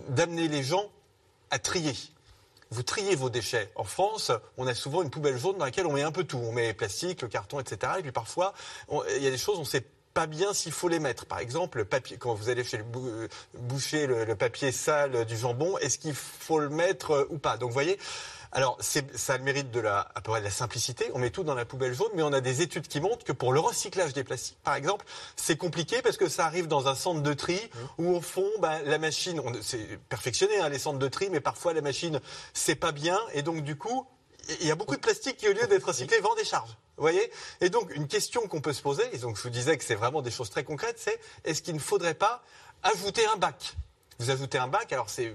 d'amener 0.09 0.47
les 0.47 0.63
gens 0.63 0.89
à 1.51 1.59
trier. 1.59 1.93
Vous 2.71 2.83
triez 2.83 3.15
vos 3.15 3.29
déchets. 3.29 3.69
En 3.75 3.83
France, 3.83 4.31
on 4.57 4.65
a 4.65 4.73
souvent 4.73 5.03
une 5.03 5.09
poubelle 5.09 5.37
jaune 5.37 5.57
dans 5.57 5.65
laquelle 5.65 5.85
on 5.85 5.93
met 5.93 6.03
un 6.03 6.11
peu 6.11 6.23
tout. 6.23 6.37
On 6.37 6.53
met 6.53 6.69
le 6.69 6.73
plastique, 6.73 7.21
le 7.21 7.27
carton, 7.27 7.59
etc. 7.59 7.93
Et 7.99 8.01
puis 8.01 8.13
parfois, 8.13 8.53
il 8.89 9.21
y 9.21 9.27
a 9.27 9.31
des 9.31 9.37
choses, 9.37 9.59
on 9.59 9.65
sait 9.65 9.85
pas 10.13 10.25
bien 10.27 10.53
s'il 10.53 10.71
faut 10.71 10.87
les 10.87 10.99
mettre. 10.99 11.25
Par 11.25 11.39
exemple, 11.39 11.79
le 11.79 11.85
papier, 11.85 12.17
quand 12.17 12.33
vous 12.33 12.49
allez 12.49 12.63
chez 12.63 12.77
le 12.77 12.85
boucher 13.57 14.07
le, 14.07 14.35
papier 14.35 14.71
sale 14.71 15.25
du 15.25 15.37
jambon, 15.37 15.77
est-ce 15.79 15.97
qu'il 15.97 16.13
faut 16.13 16.59
le 16.59 16.69
mettre 16.69 17.11
euh, 17.11 17.27
ou 17.29 17.37
pas? 17.37 17.57
Donc, 17.57 17.69
vous 17.69 17.73
voyez, 17.73 17.97
alors, 18.51 18.77
ça 18.81 19.33
a 19.33 19.37
le 19.37 19.43
mérite 19.43 19.71
de 19.71 19.79
la, 19.79 19.99
à 20.13 20.21
peu 20.21 20.31
près 20.31 20.39
de 20.39 20.45
la 20.45 20.51
simplicité. 20.51 21.09
On 21.13 21.19
met 21.19 21.29
tout 21.29 21.43
dans 21.43 21.55
la 21.55 21.65
poubelle 21.65 21.93
jaune, 21.93 22.11
mais 22.15 22.23
on 22.23 22.33
a 22.33 22.41
des 22.41 22.61
études 22.61 22.87
qui 22.87 22.99
montrent 22.99 23.23
que 23.23 23.31
pour 23.31 23.53
le 23.53 23.59
recyclage 23.59 24.13
des 24.13 24.23
plastiques, 24.23 24.57
par 24.63 24.75
exemple, 24.75 25.05
c'est 25.35 25.55
compliqué 25.55 26.01
parce 26.01 26.17
que 26.17 26.27
ça 26.27 26.45
arrive 26.45 26.67
dans 26.67 26.87
un 26.87 26.95
centre 26.95 27.21
de 27.21 27.33
tri 27.33 27.55
mmh. 27.55 27.79
où, 27.99 28.15
au 28.15 28.21
fond, 28.21 28.49
ben, 28.59 28.81
la 28.83 28.97
machine, 28.97 29.41
c'est 29.61 29.99
perfectionné, 30.09 30.59
hein, 30.59 30.69
les 30.69 30.79
centres 30.79 30.99
de 30.99 31.07
tri, 31.07 31.29
mais 31.29 31.39
parfois 31.39 31.73
la 31.73 31.81
machine, 31.81 32.19
c'est 32.53 32.75
pas 32.75 32.91
bien. 32.91 33.19
Et 33.33 33.41
donc, 33.41 33.63
du 33.63 33.77
coup, 33.77 34.05
il 34.59 34.67
y 34.67 34.71
a 34.71 34.75
beaucoup 34.75 34.95
de 34.95 35.01
plastique 35.01 35.37
qui, 35.37 35.47
au 35.47 35.53
lieu 35.53 35.67
d'être 35.67 35.85
recyclé, 35.85 36.19
vend 36.19 36.35
des 36.35 36.45
charges. 36.45 36.75
Vous 36.97 37.03
voyez? 37.03 37.31
Et 37.61 37.69
donc, 37.69 37.95
une 37.95 38.07
question 38.07 38.47
qu'on 38.47 38.61
peut 38.61 38.73
se 38.73 38.81
poser, 38.81 39.03
et 39.13 39.17
donc 39.17 39.37
je 39.37 39.43
vous 39.43 39.49
disais 39.49 39.77
que 39.77 39.83
c'est 39.83 39.95
vraiment 39.95 40.21
des 40.21 40.31
choses 40.31 40.49
très 40.49 40.63
concrètes, 40.63 40.99
c'est 40.99 41.19
est-ce 41.45 41.61
qu'il 41.61 41.73
ne 41.73 41.79
faudrait 41.79 42.13
pas 42.13 42.43
ajouter 42.83 43.25
un 43.27 43.37
bac? 43.37 43.75
Vous 44.19 44.29
ajoutez 44.29 44.57
un 44.57 44.67
bac, 44.67 44.91
alors 44.93 45.09
c'est 45.09 45.33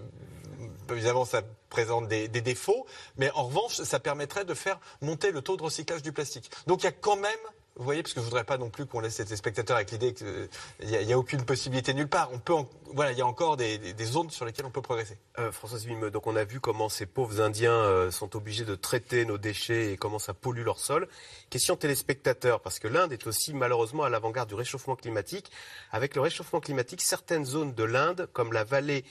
évidemment, 0.91 1.24
ça 1.24 1.43
présente 1.68 2.09
des, 2.09 2.28
défauts, 2.28 2.87
mais 3.16 3.30
en 3.32 3.45
revanche, 3.45 3.74
ça 3.74 4.01
permettrait 4.01 4.45
de 4.45 4.55
faire 4.55 4.78
monter 5.01 5.32
le 5.32 5.43
taux 5.43 5.57
de 5.57 5.62
recyclage 5.62 6.03
du 6.03 6.12
plastique. 6.12 6.51
Donc 6.66 6.82
il 6.82 6.84
y 6.84 6.89
a 6.89 6.93
quand 6.93 7.16
même 7.16 7.39
vous 7.76 7.84
voyez, 7.84 8.03
parce 8.03 8.14
que 8.14 8.20
je 8.20 8.24
voudrais 8.24 8.45
pas 8.45 8.57
non 8.57 8.70
plus 8.70 8.87
qu'on 8.87 9.01
laisse 9.01 9.18
les 9.18 9.37
spectateurs 9.37 9.76
avec 9.76 9.91
l'idée 9.91 10.14
qu'il 10.14 10.49
n'y 10.82 11.12
a, 11.12 11.18
aucune 11.18 11.45
possibilité 11.45 11.93
nulle 11.93 12.09
part. 12.09 12.30
On 12.32 12.39
peut, 12.39 12.55
voilà, 12.95 13.12
il 13.12 13.18
y 13.18 13.20
a 13.20 13.26
encore 13.26 13.59
des, 13.59 13.78
zones 14.03 14.30
sur 14.30 14.47
lesquelles 14.47 14.64
on 14.64 14.70
peut 14.70 14.80
progresser. 14.80 15.18
Euh, 15.39 15.53
François 15.53 15.78
Vimeux, 15.78 16.11
donc 16.11 16.26
on 16.26 16.37
a 16.37 16.45
vu 16.45 16.59
comment 16.59 16.89
ces 16.89 17.05
pauvres 17.05 17.43
Indiens 17.43 17.72
euh, 17.72 18.11
sont 18.11 18.34
obligés 18.34 18.64
de 18.64 18.74
traiter 18.74 19.26
nos 19.26 19.37
déchets 19.37 19.93
et 19.93 19.97
comment 19.99 20.18
ça 20.18 20.32
pollue 20.32 20.64
leur 20.64 20.78
sol. 20.78 21.07
Question 21.51 21.76
téléspectateurs, 21.76 22.61
parce 22.61 22.78
que 22.78 22.89
l'Inde 22.89 23.12
est 23.12 23.26
aussi 23.26 23.53
malheureusement 23.53 24.05
à 24.05 24.09
l'avant-garde 24.09 24.49
du 24.49 24.55
réchauffement 24.55 24.97
climatique. 24.97 25.51
Avec 25.93 26.14
le 26.14 26.22
réchauffement 26.22 26.61
climatique, 26.61 27.03
certaines 27.03 27.45
zones 27.45 27.74
de 27.74 27.84
l'Inde, 27.84 28.26
comme 28.32 28.55
la 28.55 28.64
vallée 28.64 29.05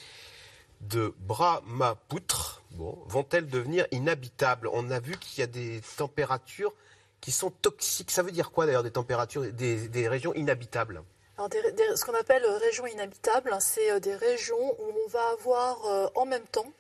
de 0.90 1.14
Brahmapoutre 1.20 2.62
vont-elles 3.08 3.48
devenir 3.48 3.88
inhabitables? 3.92 4.70
On 4.74 4.92
a 4.92 5.00
vu 5.00 5.18
qu'il 5.18 5.40
y 5.40 5.44
a 5.44 5.48
des 5.48 5.82
températures 5.98 6.74
qui 7.22 7.32
sont 7.32 7.50
toxiques. 7.50 8.12
Ça 8.12 8.22
veut 8.22 8.32
dire 8.32 8.52
quoi 8.52 8.66
d'ailleurs 8.66 8.84
des 8.84 8.92
températures, 8.92 9.52
des, 9.52 10.08
régions 10.08 10.34
inhabitables? 10.34 11.02
Ce 11.38 12.06
qu'on 12.06 12.14
appelle 12.14 12.46
régions 12.46 12.86
inhabitables, 12.86 13.56
c'est 13.60 13.92
euh, 13.92 14.00
des 14.00 14.16
régions 14.16 14.76
où 14.80 14.92
on 15.06 15.10
va 15.10 15.28
avoir 15.30 15.86
euh, 15.86 16.08
en 16.16 16.26
même 16.26 16.46
temps 16.46 16.72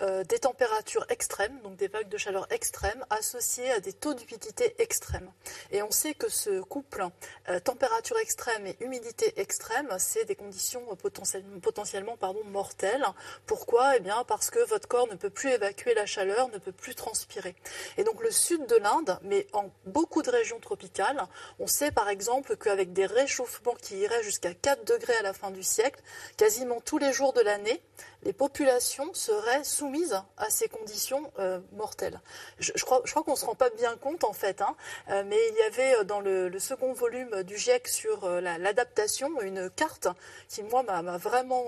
euh, 0.00 0.22
des 0.24 0.38
températures 0.38 1.04
extrêmes, 1.08 1.58
donc 1.62 1.76
des 1.76 1.88
vagues 1.88 2.08
de 2.08 2.18
chaleur 2.18 2.46
extrêmes, 2.50 3.04
associées 3.10 3.70
à 3.72 3.80
des 3.80 3.92
taux 3.92 4.14
d'humidité 4.14 4.74
extrêmes. 4.78 5.30
Et 5.72 5.82
on 5.82 5.90
sait 5.90 6.14
que 6.14 6.28
ce 6.28 6.60
couple 6.60 7.04
euh, 7.48 7.58
température 7.60 8.16
extrême 8.18 8.66
et 8.66 8.76
humidité 8.80 9.40
extrême, 9.40 9.88
c'est 9.98 10.24
des 10.24 10.36
conditions 10.36 10.84
potentiellement, 10.96 11.58
potentiellement 11.60 12.16
pardon, 12.16 12.44
mortelles. 12.44 13.04
Pourquoi? 13.46 13.96
Eh 13.96 14.00
bien 14.00 14.22
parce 14.24 14.50
que 14.50 14.60
votre 14.68 14.86
corps 14.86 15.08
ne 15.08 15.16
peut 15.16 15.30
plus 15.30 15.50
évacuer 15.50 15.94
la 15.94 16.06
chaleur, 16.06 16.48
ne 16.50 16.58
peut 16.58 16.72
plus 16.72 16.94
transpirer. 16.94 17.56
Et 17.96 18.04
donc 18.04 18.22
le 18.22 18.30
sud 18.30 18.66
de 18.66 18.76
l'Inde, 18.76 19.18
mais 19.22 19.46
en 19.52 19.70
beaucoup 19.86 20.22
de 20.22 20.30
régions 20.30 20.60
tropicales, 20.60 21.22
on 21.58 21.66
sait 21.66 21.90
par 21.90 22.08
exemple 22.08 22.56
qu'avec 22.56 22.92
des 22.92 23.06
réchauffements 23.06 23.74
qui 23.74 23.96
iraient 23.98 24.22
jusqu'à 24.22 24.54
4 24.54 24.84
degrés 24.84 25.16
à 25.16 25.22
la 25.22 25.32
fin 25.32 25.50
du 25.50 25.62
siècle, 25.62 26.00
quasiment 26.36 26.80
tous 26.80 26.98
les 26.98 27.12
jours 27.12 27.32
de 27.32 27.40
l'année, 27.40 27.82
les 28.24 28.32
populations 28.32 29.12
seraient 29.14 29.64
soumises 29.64 30.20
à 30.36 30.50
ces 30.50 30.68
conditions 30.68 31.32
euh, 31.38 31.60
mortelles. 31.72 32.20
Je, 32.58 32.72
crois, 32.84 33.00
je 33.04 33.10
crois 33.10 33.22
qu'on 33.22 33.32
ne 33.32 33.36
se 33.36 33.44
rend 33.44 33.54
pas 33.54 33.70
bien 33.70 33.96
compte 33.96 34.24
en 34.24 34.32
fait, 34.32 34.60
hein, 34.60 34.74
euh, 35.10 35.22
mais 35.26 35.38
il 35.50 35.56
y 35.56 35.62
avait 35.62 36.04
dans 36.04 36.20
le, 36.20 36.58
second 36.58 36.92
volume 36.92 37.44
du 37.44 37.56
GIEC 37.56 37.86
sur 37.86 38.28
l'adaptation 38.28 39.40
une 39.40 39.70
carte 39.70 40.08
qui 40.48 40.64
moi 40.64 40.82
m'a 40.82 41.16
vraiment 41.18 41.66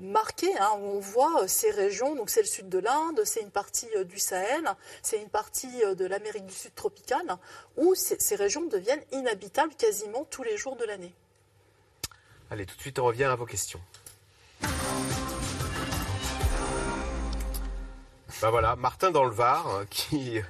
marqué. 0.00 0.48
Hein, 0.58 0.70
où 0.80 0.96
on 0.96 1.00
voit 1.00 1.46
ces 1.46 1.70
régions, 1.70 2.14
donc 2.14 2.30
c'est 2.30 2.40
le 2.40 2.46
sud 2.46 2.68
de 2.68 2.78
l'Inde, 2.78 3.20
c'est 3.24 3.40
une 3.40 3.50
partie 3.50 3.88
du 4.06 4.18
Sahel, 4.18 4.64
c'est 5.02 5.20
une 5.20 5.28
partie 5.28 5.82
de 5.94 6.06
l'Amérique 6.06 6.46
du 6.46 6.54
Sud 6.54 6.74
tropicale, 6.74 7.36
où 7.76 7.94
ces 7.94 8.34
régions 8.34 8.64
deviennent 8.64 9.04
inhabitables 9.12 9.74
quasiment 9.74 10.24
tous 10.30 10.42
les 10.42 10.56
jours 10.56 10.76
de 10.76 10.84
l'année. 10.84 11.12
Allez, 12.50 12.66
tout 12.66 12.76
de 12.76 12.80
suite, 12.80 12.98
on 12.98 13.04
revient 13.04 13.24
à 13.24 13.34
vos 13.34 13.46
questions. 13.46 13.80
Ben 18.40 18.50
voilà, 18.50 18.76
Martin 18.76 19.10
dans 19.10 19.24
le 19.24 19.30
Var 19.30 19.66
euh, 19.68 19.84
qui 19.90 20.40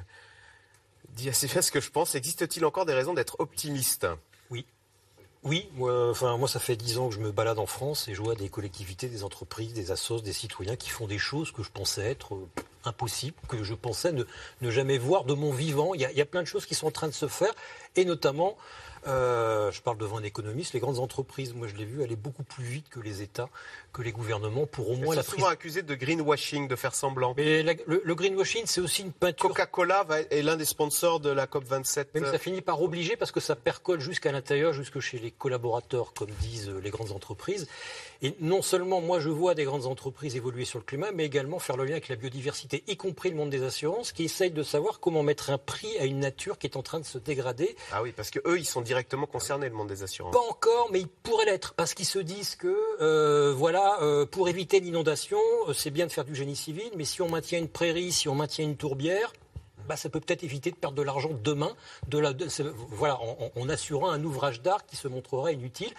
dit 1.10 1.28
assez 1.28 1.46
bien 1.46 1.62
ce 1.62 1.70
que 1.70 1.80
je 1.80 1.90
pense. 1.90 2.14
Existe-t-il 2.14 2.64
encore 2.64 2.86
des 2.86 2.94
raisons 2.94 3.14
d'être 3.14 3.36
optimiste? 3.38 4.06
Oui. 4.50 4.66
Oui, 5.42 5.68
moi, 5.74 6.14
ça 6.48 6.58
fait 6.58 6.74
dix 6.74 6.98
ans 6.98 7.08
que 7.08 7.14
je 7.14 7.20
me 7.20 7.30
balade 7.30 7.58
en 7.58 7.66
France 7.66 8.08
et 8.08 8.14
je 8.14 8.22
vois 8.22 8.34
des 8.34 8.48
collectivités, 8.48 9.08
des 9.08 9.24
entreprises, 9.24 9.74
des 9.74 9.90
assos, 9.90 10.20
des 10.20 10.32
citoyens 10.32 10.76
qui 10.76 10.88
font 10.88 11.06
des 11.06 11.18
choses 11.18 11.52
que 11.52 11.62
je 11.62 11.70
pensais 11.70 12.02
être 12.10 12.34
euh, 12.34 12.48
impossibles, 12.84 13.36
que 13.46 13.62
je 13.62 13.74
pensais 13.74 14.12
ne, 14.12 14.70
jamais 14.70 14.96
voir 14.96 15.24
de 15.24 15.34
mon 15.34 15.52
vivant. 15.52 15.92
Il 15.92 16.00
y, 16.00 16.20
a, 16.20 16.24
plein 16.24 16.40
de 16.40 16.46
choses 16.46 16.64
qui 16.64 16.74
sont 16.74 16.86
en 16.86 16.92
train 16.92 17.08
de 17.08 17.12
se 17.12 17.28
faire 17.28 17.52
et 17.94 18.06
notamment 18.06 18.56
euh, 19.06 19.70
je 19.70 19.82
parle 19.82 19.98
devant 19.98 20.18
un 20.18 20.22
économiste. 20.22 20.72
Les 20.72 20.80
grandes 20.80 20.98
entreprises, 20.98 21.54
moi 21.54 21.66
je 21.68 21.74
l'ai 21.74 21.84
vu, 21.84 22.02
aller 22.02 22.16
beaucoup 22.16 22.42
plus 22.42 22.64
vite 22.64 22.88
que 22.88 23.00
les 23.00 23.22
États, 23.22 23.48
que 23.92 24.02
les 24.02 24.12
gouvernements 24.12 24.66
pour 24.66 24.90
au 24.90 24.96
moins 24.96 25.14
la 25.14 25.22
prise. 25.22 25.34
souvent 25.34 25.48
accusés 25.48 25.82
de 25.82 25.94
greenwashing, 25.94 26.68
de 26.68 26.76
faire 26.76 26.94
semblant. 26.94 27.34
Mais 27.36 27.62
le, 27.62 28.14
greenwashing, 28.14 28.62
c'est 28.66 28.80
aussi 28.80 29.02
une 29.02 29.12
peinture. 29.12 29.48
Coca-Cola 29.48 30.06
est 30.30 30.42
l'un 30.42 30.56
des 30.56 30.64
sponsors 30.64 31.20
de 31.20 31.30
la 31.30 31.46
COP 31.46 31.64
27. 31.64 32.10
Mais 32.14 32.20
ça 32.20 32.38
finit 32.38 32.62
par 32.62 32.82
obliger 32.82 33.16
parce 33.16 33.32
que 33.32 33.40
ça 33.40 33.56
percole 33.56 34.00
jusqu'à 34.00 34.32
l'intérieur, 34.32 34.72
jusque 34.72 35.00
chez 35.00 35.18
les 35.18 35.30
collaborateurs, 35.30 36.12
comme 36.14 36.30
disent 36.40 36.70
les 36.70 36.90
grandes 36.90 37.12
entreprises. 37.12 37.66
Et 38.24 38.34
non 38.40 38.62
seulement 38.62 39.02
moi 39.02 39.20
je 39.20 39.28
vois 39.28 39.54
des 39.54 39.64
grandes 39.64 39.84
entreprises 39.84 40.34
évoluer 40.34 40.64
sur 40.64 40.78
le 40.78 40.84
climat, 40.84 41.12
mais 41.12 41.26
également 41.26 41.58
faire 41.58 41.76
le 41.76 41.84
lien 41.84 41.92
avec 41.92 42.08
la 42.08 42.16
biodiversité, 42.16 42.82
y 42.86 42.96
compris 42.96 43.28
le 43.28 43.36
monde 43.36 43.50
des 43.50 43.62
assurances, 43.62 44.12
qui 44.12 44.24
essaye 44.24 44.50
de 44.50 44.62
savoir 44.62 44.98
comment 44.98 45.22
mettre 45.22 45.50
un 45.50 45.58
prix 45.58 45.98
à 45.98 46.06
une 46.06 46.20
nature 46.20 46.56
qui 46.56 46.66
est 46.66 46.78
en 46.78 46.82
train 46.82 47.00
de 47.00 47.04
se 47.04 47.18
dégrader. 47.18 47.76
Ah 47.92 48.02
oui, 48.02 48.12
parce 48.16 48.30
que 48.30 48.38
eux, 48.46 48.58
ils 48.58 48.64
sont 48.64 48.80
directement 48.80 49.26
concernés, 49.26 49.68
le 49.68 49.74
monde 49.74 49.88
des 49.88 50.02
assurances. 50.02 50.32
Pas 50.32 50.40
encore, 50.48 50.88
mais 50.90 51.00
ils 51.00 51.06
pourraient 51.06 51.44
l'être, 51.44 51.74
parce 51.74 51.92
qu'ils 51.92 52.06
se 52.06 52.18
disent 52.18 52.56
que, 52.56 52.74
euh, 53.02 53.52
voilà, 53.54 53.98
euh, 54.00 54.24
pour 54.24 54.48
éviter 54.48 54.80
l'inondation, 54.80 55.38
euh, 55.68 55.74
c'est 55.74 55.90
bien 55.90 56.06
de 56.06 56.12
faire 56.12 56.24
du 56.24 56.34
génie 56.34 56.56
civil, 56.56 56.90
mais 56.96 57.04
si 57.04 57.20
on 57.20 57.28
maintient 57.28 57.58
une 57.58 57.68
prairie, 57.68 58.10
si 58.10 58.30
on 58.30 58.34
maintient 58.34 58.64
une 58.64 58.78
tourbière, 58.78 59.34
bah, 59.86 59.96
ça 59.96 60.08
peut 60.08 60.20
peut-être 60.20 60.44
éviter 60.44 60.70
de 60.70 60.76
perdre 60.76 60.96
de 60.96 61.02
l'argent 61.02 61.28
demain, 61.42 61.76
de 62.08 62.16
la, 62.16 62.32
voilà, 62.88 63.18
en 63.54 63.68
assurant 63.68 64.08
un 64.08 64.24
ouvrage 64.24 64.62
d'art 64.62 64.86
qui 64.86 64.96
se 64.96 65.08
montrerait 65.08 65.52
inutile. 65.52 65.92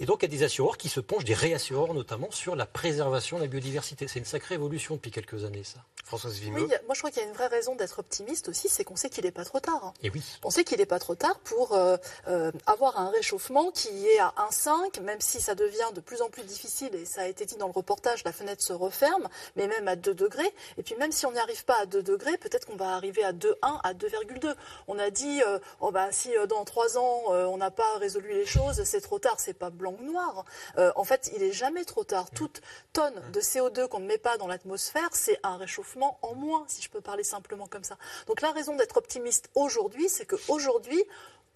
Et 0.00 0.06
donc, 0.06 0.22
il 0.22 0.30
y 0.30 0.34
a 0.34 0.38
des 0.38 0.44
assureurs 0.44 0.76
qui 0.76 0.88
se 0.88 1.00
penchent, 1.00 1.24
des 1.24 1.34
réassureurs 1.34 1.94
notamment, 1.94 2.30
sur 2.30 2.56
la 2.56 2.66
préservation 2.66 3.38
de 3.38 3.42
la 3.42 3.48
biodiversité. 3.48 4.06
C'est 4.08 4.18
une 4.18 4.24
sacrée 4.24 4.54
évolution 4.54 4.94
depuis 4.94 5.10
quelques 5.10 5.44
années, 5.44 5.64
ça. 5.64 5.80
Françoise 6.04 6.38
Vimeux. 6.38 6.62
Oui, 6.62 6.74
moi 6.86 6.94
je 6.94 7.00
crois 7.00 7.10
qu'il 7.10 7.22
y 7.22 7.26
a 7.26 7.28
une 7.28 7.34
vraie 7.34 7.48
raison 7.48 7.74
d'être 7.74 7.98
optimiste 7.98 8.48
aussi, 8.48 8.70
c'est 8.70 8.82
qu'on 8.82 8.96
sait 8.96 9.10
qu'il 9.10 9.24
n'est 9.24 9.30
pas 9.30 9.44
trop 9.44 9.60
tard. 9.60 9.92
Et 10.02 10.08
oui. 10.08 10.22
On 10.42 10.48
sait 10.48 10.64
qu'il 10.64 10.78
n'est 10.78 10.86
pas 10.86 10.98
trop 10.98 11.14
tard 11.14 11.38
pour 11.40 11.74
euh, 11.74 11.98
euh, 12.28 12.50
avoir 12.66 12.98
un 12.98 13.10
réchauffement 13.10 13.70
qui 13.70 14.06
est 14.06 14.18
à 14.18 14.32
1,5, 14.50 15.02
même 15.02 15.20
si 15.20 15.42
ça 15.42 15.54
devient 15.54 15.90
de 15.94 16.00
plus 16.00 16.22
en 16.22 16.30
plus 16.30 16.44
difficile, 16.44 16.94
et 16.94 17.04
ça 17.04 17.22
a 17.22 17.26
été 17.26 17.44
dit 17.44 17.56
dans 17.56 17.66
le 17.66 17.72
reportage, 17.72 18.24
la 18.24 18.32
fenêtre 18.32 18.62
se 18.62 18.72
referme, 18.72 19.28
mais 19.56 19.68
même 19.68 19.86
à 19.86 19.96
2 19.96 20.14
degrés. 20.14 20.50
Et 20.78 20.82
puis 20.82 20.94
même 20.94 21.12
si 21.12 21.26
on 21.26 21.32
n'y 21.32 21.38
arrive 21.38 21.66
pas 21.66 21.78
à 21.82 21.84
2 21.84 22.02
degrés, 22.02 22.38
peut-être 22.38 22.66
qu'on 22.66 22.76
va 22.76 22.94
arriver 22.94 23.22
à 23.22 23.34
2,1, 23.34 23.80
à 23.82 23.92
2,2. 23.92 24.54
On 24.86 24.98
a 24.98 25.10
dit, 25.10 25.42
euh, 25.46 25.58
oh 25.80 25.90
bah, 25.90 26.08
si 26.10 26.30
dans 26.48 26.64
3 26.64 26.96
ans 26.96 27.22
on 27.28 27.58
n'a 27.58 27.70
pas 27.70 27.98
résolu 27.98 28.32
les 28.32 28.46
choses, 28.46 28.82
c'est 28.84 29.02
trop 29.02 29.18
tard, 29.18 29.34
c'est 29.38 29.52
pas 29.52 29.68
blanc 29.68 29.87
noir. 29.92 30.44
en 30.76 31.04
fait, 31.04 31.30
il 31.34 31.42
est 31.42 31.52
jamais 31.52 31.84
trop 31.84 32.04
tard. 32.04 32.30
Toute 32.30 32.60
tonne 32.92 33.20
de 33.32 33.40
CO2 33.40 33.88
qu'on 33.88 34.00
ne 34.00 34.06
met 34.06 34.18
pas 34.18 34.36
dans 34.36 34.46
l'atmosphère, 34.46 35.08
c'est 35.12 35.38
un 35.42 35.56
réchauffement 35.56 36.18
en 36.22 36.34
moins, 36.34 36.64
si 36.68 36.82
je 36.82 36.90
peux 36.90 37.00
parler 37.00 37.24
simplement 37.24 37.66
comme 37.66 37.84
ça. 37.84 37.96
Donc 38.26 38.40
la 38.40 38.52
raison 38.52 38.76
d'être 38.76 38.96
optimiste 38.96 39.50
aujourd'hui, 39.54 40.08
c'est 40.08 40.26
qu'aujourd'hui, 40.26 41.04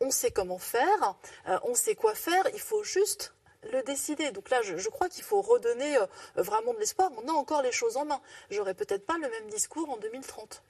on 0.03 0.11
sait 0.11 0.31
comment 0.31 0.59
faire, 0.59 1.15
euh, 1.49 1.59
on 1.65 1.75
sait 1.75 1.95
quoi 1.95 2.15
faire, 2.15 2.45
il 2.55 2.61
faut 2.61 2.83
juste 2.83 3.35
le 3.73 3.83
décider. 3.83 4.33
Donc 4.33 4.51
là, 4.51 4.61
je, 4.63 4.89
crois 4.89 5.09
qu'il 5.09 5.23
faut 5.23 5.41
redonner 5.41 5.97
euh, 5.97 6.07
vraiment 6.37 6.75
de 6.75 6.79
l'espoir. 6.79 7.11
On 7.23 7.29
a 7.29 7.33
encore 7.33 7.63
les 7.63 7.73
choses 7.73 7.97
en 7.97 8.05
main. 8.05 8.21
J'aurais 8.51 8.75
peut-être 8.75 9.07
pas 9.07 9.15
le 9.15 9.29
même 9.29 9.49
discours 9.51 9.89
en 9.89 9.97
2030. 9.99 10.63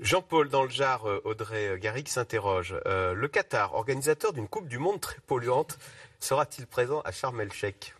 Jean-Paul 0.00 0.48
dans 0.48 0.64
le 0.64 0.70
Jar, 0.70 1.08
euh, 1.08 1.20
Audrey 1.24 1.78
Garrick 1.80 2.08
s'interroge. 2.08 2.76
le 2.84 3.26
Qatar, 3.26 3.74
organisateur 3.74 4.32
d'une 4.32 4.48
Coupe 4.48 4.68
du 4.68 4.78
Monde 4.78 5.00
très 5.00 5.18
polluante, 5.26 5.78
sera-t-il 6.24 6.66
présent 6.66 7.00
à 7.02 7.12
Sharm 7.12 7.40
el-Sheikh? 7.40 7.94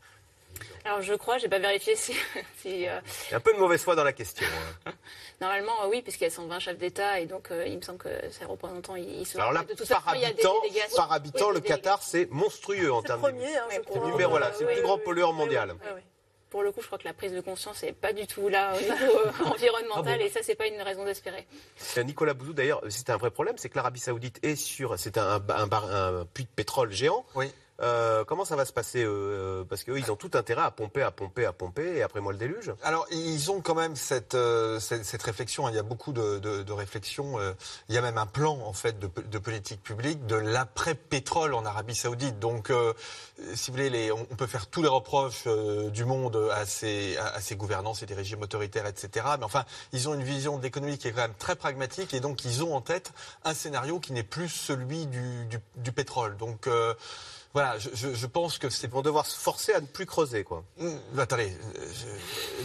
Alors 0.85 1.03
je 1.03 1.15
crois, 1.15 1.39
j'ai 1.39 1.49
pas 1.49 1.59
vérifié 1.59 1.97
si. 1.97 2.13
si 2.59 2.89
euh, 2.89 3.01
Il 3.29 3.31
y 3.33 3.35
a 3.35 3.37
un 3.39 3.41
peu 3.41 3.53
de 3.53 3.59
mauvaise 3.59 3.83
foi 3.83 3.97
dans 3.97 4.05
la 4.05 4.13
question. 4.13 4.47
Hein. 4.87 4.93
Normalement, 5.41 5.73
euh, 5.83 5.89
oui, 5.89 6.03
puisqu'il 6.03 6.25
y 6.25 6.27
a 6.27 6.31
120 6.31 6.59
chefs 6.59 6.79
d'État 6.79 7.21
et 7.21 7.27
donc 7.27 7.51
euh, 7.51 7.67
il 7.67 7.77
me 7.77 7.83
semble 7.83 7.99
que 7.99 8.09
ces 8.31 8.45
représentants, 8.45 8.97
ils 8.97 9.27
sont. 9.27 9.39
Alors 9.39 9.53
là, 9.53 9.63
de 9.63 9.75
toute 9.75 9.89
par, 9.89 10.03
façon, 10.03 10.23
habitant, 10.23 10.55
par 10.97 11.13
habitant, 11.13 11.51
le 11.51 11.61
Qatar, 11.61 12.03
c'est 12.03 12.31
monstrueux 12.31 12.93
en 12.93 13.03
termes 13.03 13.23
de. 13.23 13.29
Hein, 13.29 13.69
c'est 13.71 13.99
le 13.99 14.07
numéro 14.07 14.39
là, 14.39 14.53
c'est 14.57 14.65
le 14.65 14.73
plus 14.73 14.83
grand 14.83 14.99
pollueur 14.99 15.33
mondial. 15.33 15.75
Pour 16.51 16.63
le 16.63 16.71
coup, 16.71 16.83
je 16.83 16.87
crois 16.87 16.99
que 16.99 17.05
la 17.05 17.15
prise 17.15 17.33
de 17.33 17.41
conscience 17.41 17.83
n'est 17.83 17.93
pas 17.93 18.13
du 18.13 18.29
tout 18.29 18.49
là 18.49 18.77
au 18.77 18.81
niveau 18.81 19.51
environnemental 19.53 20.19
ah 20.21 20.25
et 20.25 20.29
ça, 20.29 20.39
c'est 20.41 20.55
pas 20.55 20.69
une 20.69 20.81
raison 20.81 21.05
d'espérer. 21.05 21.49
Nicolas 22.05 22.33
Bouzou, 22.33 22.53
d'ailleurs, 22.53 22.81
c'est 22.91 23.11
un 23.11 23.17
vrai 23.17 23.33
problème, 23.33 23.57
c'est 23.59 23.69
que 23.69 23.75
l'Arabie 23.75 23.99
Saoudite 23.99 24.39
est 24.45 24.55
sur, 24.55 24.97
c'est 24.97 25.19
un, 25.19 25.43
un, 25.49 25.69
un, 25.73 26.25
puits 26.27 26.45
de 26.45 26.49
pétrole 26.55 26.93
géant. 26.93 27.27
Oui. 27.35 27.51
Euh, 27.81 28.25
comment 28.25 28.45
ça 28.45 28.55
va 28.55 28.65
se 28.65 28.73
passer 28.73 29.03
euh, 29.05 29.65
Parce 29.65 29.83
qu'eux, 29.83 29.99
ils 29.99 30.13
ont 30.13 30.17
tout 30.17 30.31
intérêt 30.35 30.63
à 30.63 30.71
pomper, 30.71 31.03
à 31.03 31.11
pomper, 31.11 31.45
à 31.45 31.53
pomper, 31.53 31.97
et 31.97 32.03
après 32.03 32.21
moi 32.21 32.33
le 32.33 32.39
déluge. 32.39 32.73
Alors, 32.83 33.07
ils 33.11 33.51
ont 33.51 33.61
quand 33.61 33.75
même 33.75 33.97
cette, 33.97 34.35
euh, 34.35 34.79
réflexion. 35.25 35.69
Il 35.69 35.75
y 35.75 35.79
a 35.79 35.83
beaucoup 35.83 36.13
de, 36.13 36.73
réflexions. 36.73 37.39
il 37.89 37.95
y 37.95 37.99
a 37.99 38.01
même 38.01 38.19
un 38.19 38.27
plan, 38.27 38.59
en 38.61 38.73
fait, 38.73 38.99
de, 38.99 39.39
politique 39.39 39.83
publique 39.83 40.27
de 40.27 40.37
l'après-pétrole 40.37 41.55
en 41.55 41.65
Arabie 41.67 41.95
Saoudite. 41.95 42.39
Donc, 42.39 42.73
si 43.55 43.71
vous 43.71 43.77
voulez, 43.77 44.13
on, 44.13 44.25
peut 44.25 44.47
faire 44.47 44.67
tous 44.69 44.83
les 44.83 44.89
reproches 44.89 45.47
du 45.47 46.05
monde 46.05 46.51
à 46.53 46.67
ces, 46.67 47.17
gouvernances 47.53 48.03
et 48.03 48.07
des 48.07 48.15
régimes 48.15 48.43
autoritaires, 48.43 48.87
etc. 48.87 49.27
Mais 49.39 49.45
enfin, 49.45 49.65
ils 49.93 50.09
ont 50.09 50.15
une 50.15 50.23
vision 50.23 50.59
de 50.59 50.63
l'économie 50.63 50.99
qui 50.99 51.09
est 51.09 51.13
quand 51.13 51.23
même 51.23 51.35
très 51.39 51.57
pragmatique, 51.57 52.15
et 52.15 52.21
donc 52.21 52.45
ils 52.45 52.63
ont 52.63 52.75
en 52.75 52.81
tête 52.81 53.13
un 53.45 53.55
scénario 53.55 53.99
qui 53.99 54.13
n'est 54.13 54.23
plus 54.23 54.49
celui 54.49 55.07
du, 55.07 55.47
du, 55.47 55.59
du 55.77 55.93
pétrole. 55.93 56.37
Donc, 56.37 56.69
voilà, 57.55 57.77
je, 57.79 58.27
pense 58.27 58.59
que 58.59 58.69
c'est 58.69 58.89
pour 58.89 59.05
devoir 59.05 59.27
se 59.27 59.39
forcer 59.39 59.73
à 59.73 59.81
ne 59.81 59.87
plus 59.87 60.07
creuser, 60.07 60.43
quoi. 60.43 60.65
Mmh, 60.79 61.19
attendez, 61.19 61.57